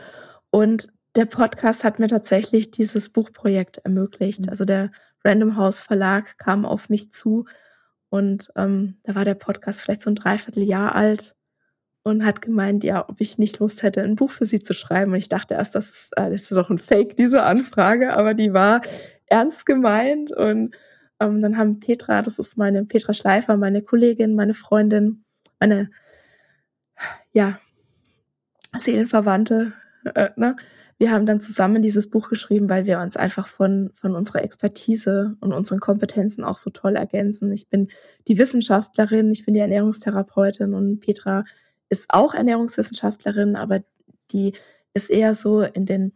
Und 0.49 0.87
der 1.15 1.25
Podcast 1.25 1.83
hat 1.83 1.99
mir 1.99 2.07
tatsächlich 2.07 2.71
dieses 2.71 3.09
Buchprojekt 3.09 3.77
ermöglicht. 3.79 4.41
Mhm. 4.41 4.49
Also 4.49 4.65
der 4.65 4.91
Random 5.25 5.57
House 5.57 5.81
Verlag 5.81 6.37
kam 6.37 6.65
auf 6.65 6.89
mich 6.89 7.11
zu 7.11 7.45
und 8.09 8.49
ähm, 8.55 8.97
da 9.03 9.15
war 9.15 9.25
der 9.25 9.33
Podcast 9.33 9.81
vielleicht 9.81 10.01
so 10.01 10.09
ein 10.09 10.15
Dreivierteljahr 10.15 10.95
alt 10.95 11.35
und 12.03 12.23
hat 12.23 12.41
gemeint, 12.41 12.83
ja, 12.83 13.09
ob 13.09 13.19
ich 13.19 13.39
nicht 13.39 13.59
Lust 13.59 13.81
hätte, 13.81 14.03
ein 14.03 14.15
Buch 14.15 14.29
für 14.29 14.45
sie 14.45 14.61
zu 14.61 14.75
schreiben. 14.75 15.11
Und 15.11 15.17
ich 15.17 15.27
dachte 15.27 15.55
erst, 15.55 15.73
das 15.73 15.89
ist, 15.89 16.17
äh, 16.17 16.29
das 16.29 16.43
ist 16.43 16.51
doch 16.51 16.69
ein 16.69 16.77
Fake, 16.77 17.15
diese 17.15 17.43
Anfrage, 17.43 18.13
aber 18.13 18.35
die 18.35 18.53
war 18.53 18.81
ernst 19.25 19.65
gemeint 19.65 20.31
und 20.31 20.75
ähm, 21.19 21.41
dann 21.41 21.57
haben 21.57 21.79
Petra, 21.79 22.21
das 22.21 22.37
ist 22.39 22.57
meine 22.57 22.85
Petra 22.85 23.13
Schleifer, 23.13 23.57
meine 23.57 23.81
Kollegin, 23.81 24.35
meine 24.35 24.53
Freundin, 24.53 25.23
meine 25.59 25.89
ja 27.31 27.59
Seelenverwandte. 28.77 29.73
Äh, 30.13 30.29
ne? 30.35 30.55
Wir 30.97 31.11
haben 31.11 31.25
dann 31.25 31.41
zusammen 31.41 31.81
dieses 31.81 32.09
Buch 32.09 32.29
geschrieben, 32.29 32.69
weil 32.69 32.85
wir 32.85 32.99
uns 32.99 33.17
einfach 33.17 33.47
von 33.47 33.91
von 33.93 34.15
unserer 34.15 34.43
Expertise 34.43 35.35
und 35.41 35.53
unseren 35.53 35.79
Kompetenzen 35.79 36.43
auch 36.43 36.57
so 36.57 36.69
toll 36.69 36.95
ergänzen. 36.95 37.51
Ich 37.51 37.69
bin 37.69 37.89
die 38.27 38.37
Wissenschaftlerin, 38.37 39.31
ich 39.31 39.45
bin 39.45 39.53
die 39.53 39.59
Ernährungstherapeutin 39.59 40.73
und 40.73 40.99
Petra 40.99 41.43
ist 41.89 42.05
auch 42.09 42.33
Ernährungswissenschaftlerin, 42.33 43.55
aber 43.55 43.81
die 44.31 44.53
ist 44.93 45.09
eher 45.09 45.33
so 45.35 45.61
in 45.61 45.85
den 45.85 46.13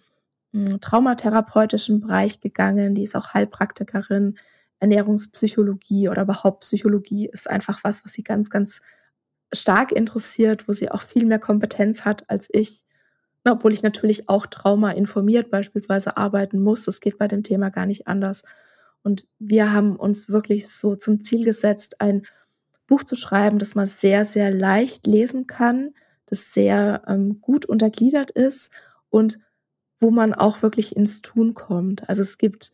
hm, 0.53 0.81
traumatherapeutischen 0.81 1.99
Bereich 1.99 2.39
gegangen. 2.39 2.95
Die 2.95 3.03
ist 3.03 3.15
auch 3.15 3.34
Heilpraktikerin 3.34 4.38
Ernährungspsychologie 4.80 6.09
oder 6.09 6.23
überhaupt 6.23 6.61
Psychologie 6.61 7.27
ist 7.27 7.49
einfach 7.49 7.84
was, 7.84 8.05
was 8.05 8.14
sie 8.14 8.23
ganz, 8.23 8.49
ganz 8.49 8.81
stark 9.53 9.91
interessiert, 9.91 10.68
wo 10.68 10.73
sie 10.73 10.89
auch 10.91 11.01
viel 11.01 11.26
mehr 11.26 11.39
Kompetenz 11.39 12.05
hat 12.05 12.30
als 12.30 12.47
ich. 12.51 12.85
Obwohl 13.49 13.73
ich 13.73 13.84
natürlich 13.84 14.30
auch 14.30 14.45
Trauma 14.45 14.91
informiert 14.91 15.49
beispielsweise 15.49 16.17
arbeiten 16.17 16.59
muss. 16.59 16.84
Das 16.84 16.99
geht 16.99 17.17
bei 17.17 17.27
dem 17.27 17.43
Thema 17.43 17.69
gar 17.69 17.85
nicht 17.85 18.07
anders. 18.07 18.43
Und 19.01 19.27
wir 19.39 19.71
haben 19.71 19.95
uns 19.95 20.30
wirklich 20.30 20.69
so 20.69 20.95
zum 20.95 21.21
Ziel 21.21 21.45
gesetzt, 21.45 22.01
ein 22.01 22.26
Buch 22.88 23.03
zu 23.03 23.15
schreiben, 23.15 23.59
das 23.59 23.76
man 23.76 23.88
sehr, 23.88 24.26
sehr 24.26 24.51
leicht 24.51 25.07
lesen 25.07 25.47
kann, 25.47 25.93
das 26.26 26.53
sehr 26.53 27.03
ähm, 27.07 27.39
gut 27.41 27.65
untergliedert 27.65 28.31
ist 28.31 28.71
und 29.09 29.39
wo 29.99 30.11
man 30.11 30.34
auch 30.34 30.61
wirklich 30.61 30.95
ins 30.95 31.21
Tun 31.21 31.53
kommt. 31.53 32.09
Also 32.09 32.21
es 32.21 32.38
gibt 32.38 32.71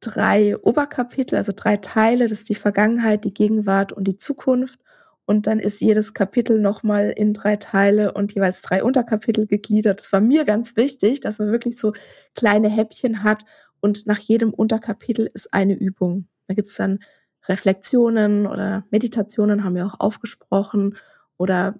drei 0.00 0.56
Oberkapitel, 0.56 1.36
also 1.36 1.52
drei 1.54 1.76
Teile. 1.76 2.28
Das 2.28 2.40
ist 2.40 2.48
die 2.48 2.54
Vergangenheit, 2.54 3.24
die 3.24 3.34
Gegenwart 3.34 3.92
und 3.92 4.04
die 4.04 4.16
Zukunft. 4.16 4.80
Und 5.26 5.48
dann 5.48 5.58
ist 5.58 5.80
jedes 5.80 6.14
Kapitel 6.14 6.60
nochmal 6.60 7.10
in 7.10 7.34
drei 7.34 7.56
Teile 7.56 8.12
und 8.12 8.32
jeweils 8.34 8.62
drei 8.62 8.82
Unterkapitel 8.82 9.46
gegliedert. 9.46 10.00
Das 10.00 10.12
war 10.12 10.20
mir 10.20 10.44
ganz 10.44 10.76
wichtig, 10.76 11.20
dass 11.20 11.40
man 11.40 11.50
wirklich 11.50 11.76
so 11.76 11.92
kleine 12.34 12.68
Häppchen 12.68 13.24
hat 13.24 13.44
und 13.80 14.06
nach 14.06 14.18
jedem 14.18 14.54
Unterkapitel 14.54 15.30
ist 15.32 15.52
eine 15.52 15.74
Übung. 15.74 16.28
Da 16.46 16.54
gibt's 16.54 16.76
dann 16.76 17.00
Reflexionen 17.48 18.46
oder 18.46 18.84
Meditationen, 18.90 19.64
haben 19.64 19.74
wir 19.74 19.86
auch 19.86 20.00
aufgesprochen. 20.00 20.96
Oder 21.36 21.74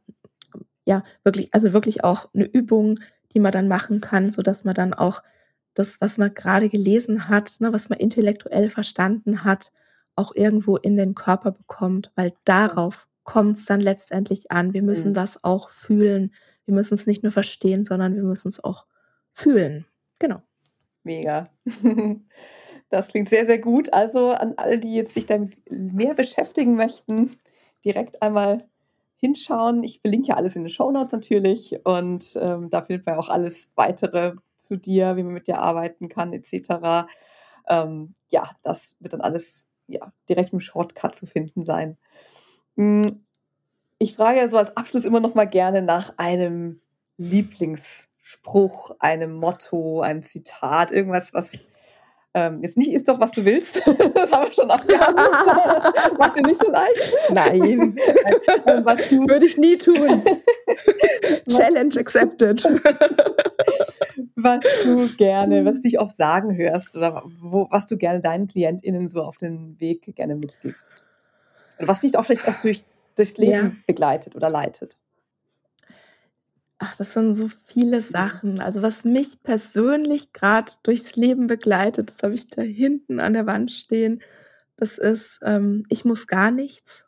ja, 0.84 1.02
wirklich, 1.24 1.52
also 1.52 1.72
wirklich 1.72 2.04
auch 2.04 2.28
eine 2.34 2.44
Übung, 2.44 2.98
die 3.32 3.40
man 3.40 3.52
dann 3.52 3.68
machen 3.68 4.00
kann, 4.00 4.30
so 4.30 4.42
dass 4.42 4.64
man 4.64 4.74
dann 4.74 4.94
auch 4.94 5.22
das, 5.74 6.00
was 6.00 6.18
man 6.18 6.34
gerade 6.34 6.68
gelesen 6.68 7.28
hat, 7.28 7.56
ne, 7.60 7.72
was 7.72 7.88
man 7.88 7.98
intellektuell 7.98 8.70
verstanden 8.70 9.44
hat, 9.44 9.72
auch 10.14 10.34
irgendwo 10.34 10.76
in 10.76 10.96
den 10.96 11.14
Körper 11.14 11.50
bekommt, 11.50 12.12
weil 12.14 12.32
darauf 12.44 13.08
kommt 13.26 13.58
es 13.58 13.66
dann 13.66 13.80
letztendlich 13.80 14.50
an. 14.50 14.72
Wir 14.72 14.82
müssen 14.82 15.10
mhm. 15.10 15.14
das 15.14 15.44
auch 15.44 15.68
fühlen. 15.68 16.32
Wir 16.64 16.74
müssen 16.74 16.94
es 16.94 17.06
nicht 17.06 17.22
nur 17.22 17.32
verstehen, 17.32 17.84
sondern 17.84 18.14
wir 18.14 18.22
müssen 18.22 18.48
es 18.48 18.64
auch 18.64 18.86
fühlen. 19.34 19.84
Genau. 20.18 20.40
Mega. 21.02 21.50
Das 22.88 23.08
klingt 23.08 23.28
sehr, 23.28 23.44
sehr 23.44 23.58
gut. 23.58 23.92
Also 23.92 24.30
an 24.30 24.54
alle, 24.58 24.78
die 24.78 24.94
jetzt 24.94 25.14
sich 25.14 25.26
damit 25.26 25.56
mehr 25.68 26.14
beschäftigen 26.14 26.76
möchten, 26.76 27.36
direkt 27.84 28.22
einmal 28.22 28.68
hinschauen. 29.16 29.82
Ich 29.82 30.00
verlinke 30.00 30.28
ja 30.28 30.36
alles 30.36 30.56
in 30.56 30.62
den 30.62 30.70
Show 30.70 30.90
Notes 30.92 31.12
natürlich 31.12 31.80
und 31.84 32.24
ähm, 32.40 32.70
da 32.70 32.82
findet 32.82 33.06
man 33.06 33.16
auch 33.16 33.28
alles 33.28 33.72
weitere 33.74 34.34
zu 34.56 34.76
dir, 34.76 35.16
wie 35.16 35.24
man 35.24 35.34
mit 35.34 35.48
dir 35.48 35.58
arbeiten 35.58 36.08
kann, 36.08 36.32
etc. 36.32 37.08
Ähm, 37.68 38.14
ja, 38.28 38.44
das 38.62 38.96
wird 39.00 39.14
dann 39.14 39.20
alles 39.20 39.66
ja, 39.88 40.12
direkt 40.28 40.52
im 40.52 40.60
Shortcut 40.60 41.14
zu 41.16 41.26
finden 41.26 41.64
sein. 41.64 41.98
Hm, 42.76 43.24
ich 43.98 44.14
frage 44.14 44.38
ja 44.38 44.48
so 44.48 44.58
als 44.58 44.76
Abschluss 44.76 45.04
immer 45.04 45.20
noch 45.20 45.34
mal 45.34 45.46
gerne 45.46 45.82
nach 45.82 46.14
einem 46.18 46.80
Lieblingsspruch, 47.16 48.96
einem 48.98 49.34
Motto, 49.34 50.02
einem 50.02 50.22
Zitat, 50.22 50.92
irgendwas, 50.92 51.32
was 51.32 51.68
ähm, 52.36 52.62
jetzt 52.62 52.76
nicht 52.76 52.92
ist 52.92 53.08
doch, 53.08 53.18
was 53.18 53.30
du 53.30 53.46
willst. 53.46 53.82
das 54.14 54.30
haben 54.30 54.44
wir 54.44 54.52
schon 54.52 54.70
abgehandelt. 54.70 55.26
Macht 56.18 56.36
dir 56.36 56.42
nicht 56.42 56.60
so 56.60 56.70
leicht? 56.70 57.14
Nein. 57.30 57.96
Würde 57.96 59.46
ich 59.46 59.56
nie 59.56 59.78
tun. 59.78 60.22
Challenge 61.48 61.98
accepted. 61.98 62.62
was 64.36 64.60
du 64.84 65.08
gerne, 65.16 65.64
was 65.64 65.76
du 65.76 65.88
dich 65.88 65.98
oft 65.98 66.14
sagen 66.14 66.54
hörst 66.54 66.94
oder 66.98 67.22
wo, 67.40 67.68
was 67.70 67.86
du 67.86 67.96
gerne 67.96 68.20
deinen 68.20 68.48
KlientInnen 68.48 69.08
so 69.08 69.22
auf 69.22 69.38
den 69.38 69.80
Weg 69.80 70.14
gerne 70.14 70.36
mitgibst. 70.36 71.05
Und 71.78 71.88
was 71.88 72.00
dich 72.00 72.16
auch 72.16 72.24
vielleicht 72.24 72.48
auch 72.48 72.60
durch, 72.62 72.84
durchs 73.14 73.38
Leben 73.38 73.52
ja. 73.52 73.72
begleitet 73.86 74.36
oder 74.36 74.50
leitet. 74.50 74.96
Ach, 76.78 76.94
das 76.96 77.14
sind 77.14 77.32
so 77.32 77.48
viele 77.48 78.02
Sachen. 78.02 78.60
Also 78.60 78.82
was 78.82 79.04
mich 79.04 79.42
persönlich 79.42 80.34
gerade 80.34 80.70
durchs 80.82 81.16
Leben 81.16 81.46
begleitet, 81.46 82.10
das 82.10 82.22
habe 82.22 82.34
ich 82.34 82.50
da 82.50 82.60
hinten 82.62 83.18
an 83.18 83.32
der 83.32 83.46
Wand 83.46 83.72
stehen. 83.72 84.22
Das 84.76 84.98
ist, 84.98 85.40
ähm, 85.42 85.86
ich 85.88 86.04
muss 86.04 86.26
gar 86.26 86.50
nichts. 86.50 87.06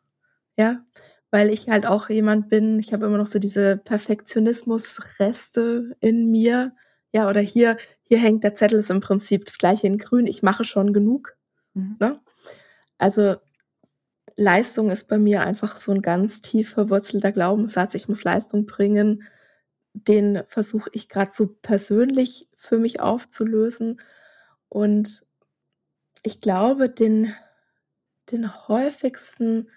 Ja, 0.56 0.82
weil 1.30 1.50
ich 1.50 1.68
halt 1.68 1.84
auch 1.86 2.08
jemand 2.08 2.48
bin, 2.48 2.78
ich 2.78 2.94
habe 2.94 3.04
immer 3.06 3.18
noch 3.18 3.26
so 3.26 3.38
diese 3.38 3.76
Perfektionismus-Reste 3.76 5.94
in 6.00 6.30
mir. 6.30 6.72
Ja, 7.12 7.28
oder 7.28 7.40
hier, 7.40 7.76
hier 8.04 8.18
hängt 8.18 8.44
der 8.44 8.54
Zettel, 8.54 8.78
ist 8.78 8.90
im 8.90 9.00
Prinzip 9.00 9.44
das 9.44 9.58
gleiche 9.58 9.86
in 9.86 9.98
grün. 9.98 10.26
Ich 10.26 10.42
mache 10.42 10.64
schon 10.64 10.94
genug. 10.94 11.36
Mhm. 11.74 11.96
Ne? 12.00 12.18
Also 12.96 13.36
Leistung 14.38 14.90
ist 14.90 15.08
bei 15.08 15.18
mir 15.18 15.40
einfach 15.40 15.74
so 15.74 15.90
ein 15.90 16.00
ganz 16.00 16.42
tief 16.42 16.70
verwurzelter 16.70 17.32
Glaubenssatz. 17.32 17.94
Ich 17.96 18.08
muss 18.08 18.22
Leistung 18.22 18.66
bringen. 18.66 19.24
Den 19.94 20.44
versuche 20.46 20.88
ich 20.92 21.08
gerade 21.08 21.32
so 21.32 21.56
persönlich 21.60 22.48
für 22.56 22.78
mich 22.78 23.00
aufzulösen. 23.00 24.00
Und 24.68 25.26
ich 26.22 26.40
glaube, 26.40 26.88
den, 26.88 27.34
den 28.30 28.68
häufigsten 28.68 29.70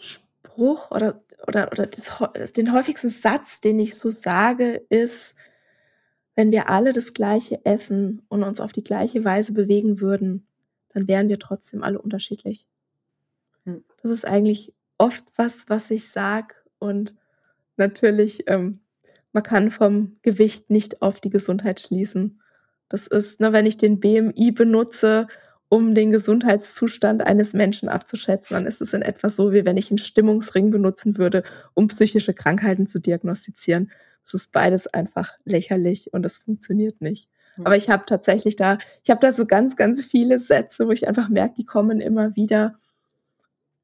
Spruch 0.00 0.90
oder, 0.90 1.22
oder, 1.46 1.70
oder 1.70 1.86
das, 1.86 2.52
den 2.52 2.72
häufigsten 2.72 3.10
Satz, 3.10 3.60
den 3.60 3.78
ich 3.78 3.96
so 3.96 4.10
sage, 4.10 4.84
ist, 4.88 5.36
wenn 6.34 6.50
wir 6.50 6.68
alle 6.68 6.92
das 6.92 7.14
gleiche 7.14 7.64
essen 7.64 8.22
und 8.28 8.42
uns 8.42 8.60
auf 8.60 8.72
die 8.72 8.82
gleiche 8.82 9.24
Weise 9.24 9.52
bewegen 9.52 10.00
würden, 10.00 10.48
dann 10.88 11.06
wären 11.06 11.28
wir 11.28 11.38
trotzdem 11.38 11.84
alle 11.84 12.02
unterschiedlich. 12.02 12.66
Hm. 14.02 14.10
Das 14.10 14.12
ist 14.12 14.24
eigentlich 14.24 14.74
oft 14.98 15.24
was, 15.36 15.64
was 15.68 15.90
ich 15.90 16.08
sag 16.08 16.64
und 16.78 17.14
natürlich, 17.76 18.44
ähm, 18.48 18.80
man 19.32 19.42
kann 19.42 19.70
vom 19.70 20.16
Gewicht 20.22 20.70
nicht 20.70 21.02
auf 21.02 21.20
die 21.20 21.30
Gesundheit 21.30 21.80
schließen. 21.80 22.40
Das 22.88 23.06
ist, 23.06 23.40
ne, 23.40 23.52
wenn 23.52 23.66
ich 23.66 23.76
den 23.76 24.00
BMI 24.00 24.50
benutze, 24.52 25.28
um 25.68 25.94
den 25.94 26.10
Gesundheitszustand 26.10 27.22
eines 27.26 27.52
Menschen 27.52 27.88
abzuschätzen, 27.90 28.54
dann 28.54 28.66
ist 28.66 28.80
es 28.80 28.94
in 28.94 29.02
etwa 29.02 29.28
so, 29.28 29.52
wie 29.52 29.66
wenn 29.66 29.76
ich 29.76 29.90
einen 29.90 29.98
Stimmungsring 29.98 30.70
benutzen 30.70 31.18
würde, 31.18 31.42
um 31.74 31.88
psychische 31.88 32.32
Krankheiten 32.32 32.86
zu 32.86 32.98
diagnostizieren. 32.98 33.90
Das 34.24 34.34
ist 34.34 34.52
beides 34.52 34.86
einfach 34.86 35.36
lächerlich 35.44 36.12
und 36.12 36.22
das 36.22 36.38
funktioniert 36.38 37.02
nicht. 37.02 37.28
Mhm. 37.56 37.66
Aber 37.66 37.76
ich 37.76 37.90
habe 37.90 38.04
tatsächlich 38.06 38.56
da, 38.56 38.78
ich 39.04 39.10
habe 39.10 39.20
da 39.20 39.30
so 39.30 39.46
ganz, 39.46 39.76
ganz 39.76 40.02
viele 40.02 40.38
Sätze, 40.38 40.86
wo 40.86 40.92
ich 40.92 41.06
einfach 41.06 41.28
merke, 41.28 41.56
die 41.56 41.66
kommen 41.66 42.00
immer 42.00 42.34
wieder. 42.34 42.78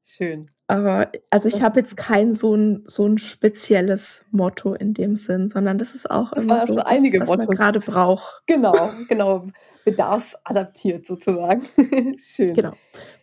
Schön. 0.07 0.51
Aber 0.67 1.11
also 1.31 1.47
ich 1.47 1.63
habe 1.63 1.79
jetzt 1.79 1.97
kein 1.97 2.33
so 2.33 2.55
ein 2.55 2.83
so 2.85 3.07
ein 3.07 3.17
spezielles 3.17 4.23
Motto 4.29 4.75
in 4.75 4.93
dem 4.93 5.15
Sinn, 5.15 5.49
sondern 5.49 5.79
das 5.79 5.95
ist 5.95 6.09
auch 6.09 6.31
das 6.31 6.43
immer 6.43 6.61
so, 6.61 6.73
schon 6.73 6.79
einige 6.83 7.21
was, 7.21 7.29
was 7.29 7.37
man 7.37 7.47
gerade 7.55 7.79
braucht. 7.79 8.43
Genau, 8.45 8.91
genau, 9.09 9.47
bedarfsadaptiert 9.83 11.05
sozusagen. 11.05 11.65
Schön. 12.17 12.53
Genau. 12.53 12.73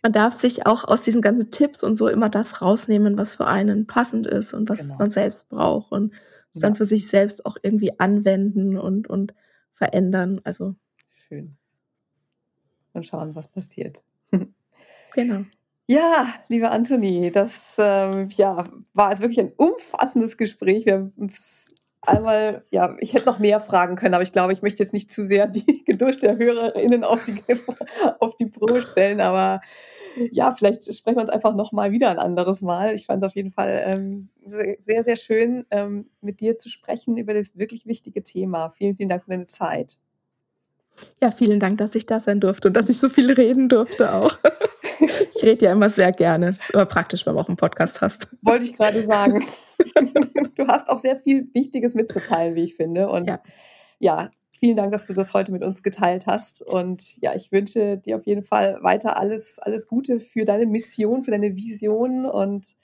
Man 0.01 0.11
darf 0.11 0.33
sich 0.33 0.67
auch 0.67 0.83
aus 0.83 1.01
diesen 1.01 1.21
ganzen 1.21 1.51
Tipps 1.51 1.83
und 1.83 1.95
so 1.95 2.09
immer 2.09 2.29
das 2.29 2.61
rausnehmen, 2.61 3.17
was 3.17 3.35
für 3.35 3.47
einen 3.47 3.87
passend 3.87 4.27
ist 4.27 4.53
und 4.53 4.69
was 4.69 4.79
genau. 4.79 4.97
man 4.99 5.09
selbst 5.09 5.49
braucht 5.49 5.91
und 5.93 6.13
es 6.53 6.61
ja. 6.61 6.67
dann 6.67 6.75
für 6.75 6.85
sich 6.85 7.07
selbst 7.07 7.45
auch 7.45 7.55
irgendwie 7.61 7.97
anwenden 7.99 8.77
und 8.77 9.09
und 9.09 9.33
verändern. 9.73 10.41
Also 10.43 10.75
schön. 11.27 11.55
Und 12.91 13.05
schauen, 13.05 13.35
was 13.35 13.47
passiert. 13.47 14.03
genau. 15.13 15.45
Ja, 15.87 16.33
lieber 16.47 16.71
Anthony, 16.71 17.29
das 17.31 17.75
ähm, 17.77 18.29
ja, 18.31 18.63
war 18.93 19.09
jetzt 19.09 19.21
wirklich 19.21 19.39
ein 19.39 19.51
umfassendes 19.57 20.37
Gespräch. 20.37 20.85
Wir 20.85 20.93
haben 20.93 21.13
uns 21.17 21.75
einmal, 22.01 22.63
ja, 22.71 22.95
ich 22.99 23.13
hätte 23.13 23.25
noch 23.25 23.39
mehr 23.39 23.59
fragen 23.59 23.95
können, 23.95 24.13
aber 24.13 24.23
ich 24.23 24.31
glaube, 24.31 24.53
ich 24.53 24.61
möchte 24.61 24.81
jetzt 24.81 24.93
nicht 24.93 25.11
zu 25.11 25.23
sehr 25.23 25.47
die 25.47 25.83
Geduld 25.85 26.23
der 26.23 26.37
HörerInnen 26.37 27.03
auf 27.03 27.23
die, 27.25 27.41
auf 28.19 28.37
die 28.37 28.45
Probe 28.45 28.83
stellen, 28.83 29.19
aber 29.19 29.61
ja, 30.31 30.53
vielleicht 30.53 30.83
sprechen 30.83 31.17
wir 31.17 31.21
uns 31.21 31.29
einfach 31.29 31.55
noch 31.55 31.71
mal 31.71 31.91
wieder 31.91 32.09
ein 32.11 32.19
anderes 32.19 32.61
Mal. 32.61 32.93
Ich 32.93 33.07
fand 33.07 33.23
es 33.23 33.27
auf 33.27 33.35
jeden 33.35 33.51
Fall 33.51 33.83
ähm, 33.85 34.29
sehr, 34.45 35.03
sehr 35.03 35.15
schön, 35.15 35.65
ähm, 35.71 36.09
mit 36.21 36.39
dir 36.39 36.55
zu 36.55 36.69
sprechen 36.69 37.17
über 37.17 37.33
das 37.33 37.57
wirklich 37.57 37.87
wichtige 37.87 38.21
Thema. 38.23 38.69
Vielen, 38.77 38.95
vielen 38.95 39.09
Dank 39.09 39.23
für 39.23 39.31
deine 39.31 39.47
Zeit. 39.47 39.97
Ja, 41.21 41.31
vielen 41.31 41.59
Dank, 41.59 41.79
dass 41.79 41.95
ich 41.95 42.05
da 42.05 42.19
sein 42.19 42.39
durfte 42.39 42.67
und 42.67 42.77
dass 42.77 42.89
ich 42.89 42.99
so 42.99 43.09
viel 43.09 43.31
reden 43.31 43.69
durfte 43.69 44.13
auch. 44.13 44.37
Ich 45.43 45.49
rede 45.49 45.65
ja 45.65 45.73
immer 45.73 45.89
sehr 45.89 46.13
gerne. 46.13 46.51
Das 46.51 46.61
ist 46.61 46.69
immer 46.69 46.85
praktisch, 46.85 47.25
wenn 47.25 47.35
man 47.35 47.43
auch 47.43 47.49
einen 47.49 47.57
Podcast 47.57 47.99
hast. 47.99 48.37
Wollte 48.43 48.63
ich 48.63 48.77
gerade 48.77 49.03
sagen. 49.03 49.45
Du 50.55 50.67
hast 50.67 50.87
auch 50.87 50.99
sehr 50.99 51.17
viel 51.17 51.49
Wichtiges 51.53 51.95
mitzuteilen, 51.95 52.55
wie 52.55 52.63
ich 52.63 52.75
finde. 52.75 53.09
Und 53.09 53.27
ja. 53.27 53.39
ja, 53.99 54.31
vielen 54.57 54.77
Dank, 54.77 54.91
dass 54.91 55.07
du 55.07 55.13
das 55.13 55.33
heute 55.33 55.51
mit 55.51 55.63
uns 55.63 55.83
geteilt 55.83 56.25
hast. 56.27 56.61
Und 56.61 57.17
ja, 57.21 57.35
ich 57.35 57.51
wünsche 57.51 57.97
dir 57.97 58.17
auf 58.17 58.25
jeden 58.25 58.43
Fall 58.43 58.77
weiter 58.81 59.17
alles, 59.17 59.59
alles 59.59 59.87
Gute 59.87 60.19
für 60.19 60.45
deine 60.45 60.67
Mission, 60.67 61.23
für 61.23 61.31
deine 61.31 61.55
Vision 61.55 62.25
und 62.25 62.75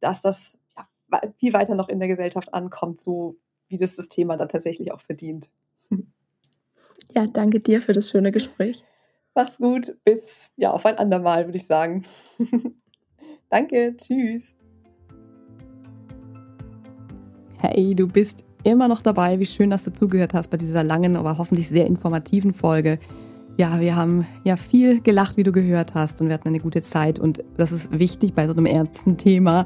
dass 0.00 0.20
das 0.20 0.58
ja, 0.76 1.20
viel 1.36 1.52
weiter 1.52 1.76
noch 1.76 1.88
in 1.88 2.00
der 2.00 2.08
Gesellschaft 2.08 2.52
ankommt, 2.52 3.00
so 3.00 3.36
wie 3.68 3.78
das 3.78 3.96
das 3.96 4.08
Thema 4.08 4.36
dann 4.36 4.48
tatsächlich 4.48 4.92
auch 4.92 5.00
verdient. 5.00 5.48
Ja, 7.14 7.26
danke 7.26 7.60
dir 7.60 7.80
für 7.80 7.92
das 7.92 8.10
schöne 8.10 8.32
Gespräch. 8.32 8.84
Mach's 9.34 9.58
gut. 9.58 9.96
Bis 10.04 10.52
ja 10.56 10.70
auf 10.70 10.86
ein 10.86 10.98
andermal, 10.98 11.46
würde 11.46 11.58
ich 11.58 11.66
sagen. 11.66 12.04
danke. 13.48 13.96
Tschüss. 13.96 14.54
Hey, 17.60 17.94
du 17.94 18.06
bist 18.06 18.44
immer 18.64 18.88
noch 18.88 19.02
dabei. 19.02 19.40
Wie 19.40 19.46
schön, 19.46 19.70
dass 19.70 19.84
du 19.84 19.92
zugehört 19.92 20.34
hast 20.34 20.48
bei 20.48 20.56
dieser 20.56 20.84
langen, 20.84 21.16
aber 21.16 21.38
hoffentlich 21.38 21.68
sehr 21.68 21.86
informativen 21.86 22.52
Folge. 22.52 22.98
Ja, 23.56 23.80
wir 23.80 23.96
haben 23.96 24.26
ja 24.44 24.56
viel 24.56 25.00
gelacht, 25.00 25.36
wie 25.36 25.42
du 25.42 25.50
gehört 25.50 25.94
hast, 25.94 26.20
und 26.20 26.28
wir 26.28 26.34
hatten 26.34 26.48
eine 26.48 26.60
gute 26.60 26.82
Zeit. 26.82 27.18
Und 27.18 27.44
das 27.56 27.72
ist 27.72 27.98
wichtig 27.98 28.34
bei 28.34 28.46
so 28.46 28.52
einem 28.52 28.66
ernsten 28.66 29.16
Thema, 29.16 29.64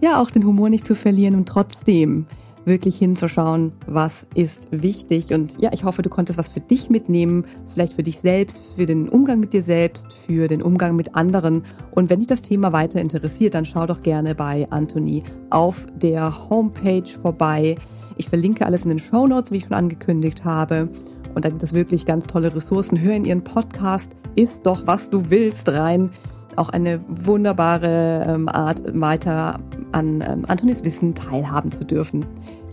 ja, 0.00 0.20
auch 0.20 0.30
den 0.30 0.44
Humor 0.44 0.70
nicht 0.70 0.84
zu 0.84 0.94
verlieren 0.94 1.34
und 1.34 1.46
trotzdem 1.46 2.26
wirklich 2.64 2.96
hinzuschauen, 2.96 3.72
was 3.86 4.26
ist 4.34 4.68
wichtig. 4.70 5.32
Und 5.32 5.60
ja, 5.60 5.70
ich 5.72 5.84
hoffe, 5.84 6.02
du 6.02 6.10
konntest 6.10 6.38
was 6.38 6.48
für 6.48 6.60
dich 6.60 6.90
mitnehmen, 6.90 7.44
vielleicht 7.66 7.94
für 7.94 8.02
dich 8.02 8.20
selbst, 8.20 8.74
für 8.76 8.86
den 8.86 9.08
Umgang 9.08 9.40
mit 9.40 9.52
dir 9.52 9.62
selbst, 9.62 10.12
für 10.12 10.48
den 10.48 10.62
Umgang 10.62 10.96
mit 10.96 11.14
anderen. 11.14 11.64
Und 11.90 12.10
wenn 12.10 12.18
dich 12.18 12.28
das 12.28 12.42
Thema 12.42 12.72
weiter 12.72 13.00
interessiert, 13.00 13.54
dann 13.54 13.66
schau 13.66 13.86
doch 13.86 14.02
gerne 14.02 14.34
bei 14.34 14.66
Anthony 14.70 15.22
auf 15.50 15.86
der 15.96 16.48
Homepage 16.50 17.06
vorbei. 17.06 17.76
Ich 18.16 18.28
verlinke 18.28 18.66
alles 18.66 18.82
in 18.84 18.90
den 18.90 18.98
Show 18.98 19.26
Notes, 19.26 19.52
wie 19.52 19.56
ich 19.56 19.64
schon 19.64 19.74
angekündigt 19.74 20.44
habe. 20.44 20.88
Und 21.34 21.44
da 21.44 21.48
gibt 21.48 21.62
es 21.62 21.72
wirklich 21.72 22.06
ganz 22.06 22.26
tolle 22.26 22.54
Ressourcen. 22.54 23.00
Hör 23.00 23.14
in 23.14 23.24
ihren 23.24 23.44
Podcast, 23.44 24.12
ist 24.34 24.66
doch, 24.66 24.86
was 24.86 25.10
du 25.10 25.30
willst, 25.30 25.68
rein. 25.68 26.10
Auch 26.56 26.68
eine 26.70 27.00
wunderbare 27.08 28.26
ähm, 28.28 28.48
Art, 28.48 28.82
weiter 28.98 29.60
an 29.92 30.20
ähm, 30.20 30.44
Antonis 30.46 30.84
Wissen 30.84 31.14
teilhaben 31.14 31.72
zu 31.72 31.84
dürfen. 31.84 32.24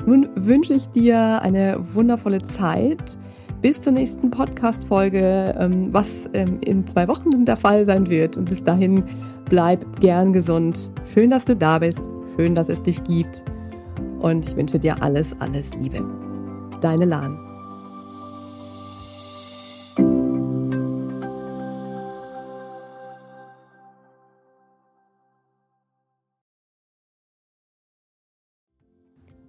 Nun 0.06 0.30
wünsche 0.36 0.74
ich 0.74 0.88
dir 0.90 1.41
eine 1.41 1.78
wundervolle 1.94 2.41
Zeit. 2.41 3.18
bis 3.62 3.82
zur 3.82 3.94
nächsten 3.94 4.30
Podcast-Folge, 4.30 5.56
ähm, 5.58 5.91
was 5.91 6.28
in 6.28 6.88
zwei 6.88 7.08
Wochen 7.08 7.45
der 7.45 7.58
Fall 7.58 7.86
sein 7.86 8.08
wird. 8.08 8.38
Und 8.38 8.45
bis 8.45 8.64
dahin 8.64 9.04
bleib 9.49 9.99
gern 9.99 10.32
gesund. 10.34 10.91
Schön, 11.12 11.30
dass 11.30 11.45
du 11.45 11.56
da 11.56 11.80
bist. 11.80 12.10
Schön, 12.36 12.54
dass 12.54 12.70
es 12.70 12.84
dich 12.84 13.04
gibt. 13.04 13.44
Und 14.20 14.48
ich 14.48 14.56
wünsche 14.56 14.80
dir 14.80 15.02
alles, 15.02 15.36
alles 15.40 15.74
Liebe. 15.76 16.04
Deine 16.82 17.06
Lahn. 17.06 17.47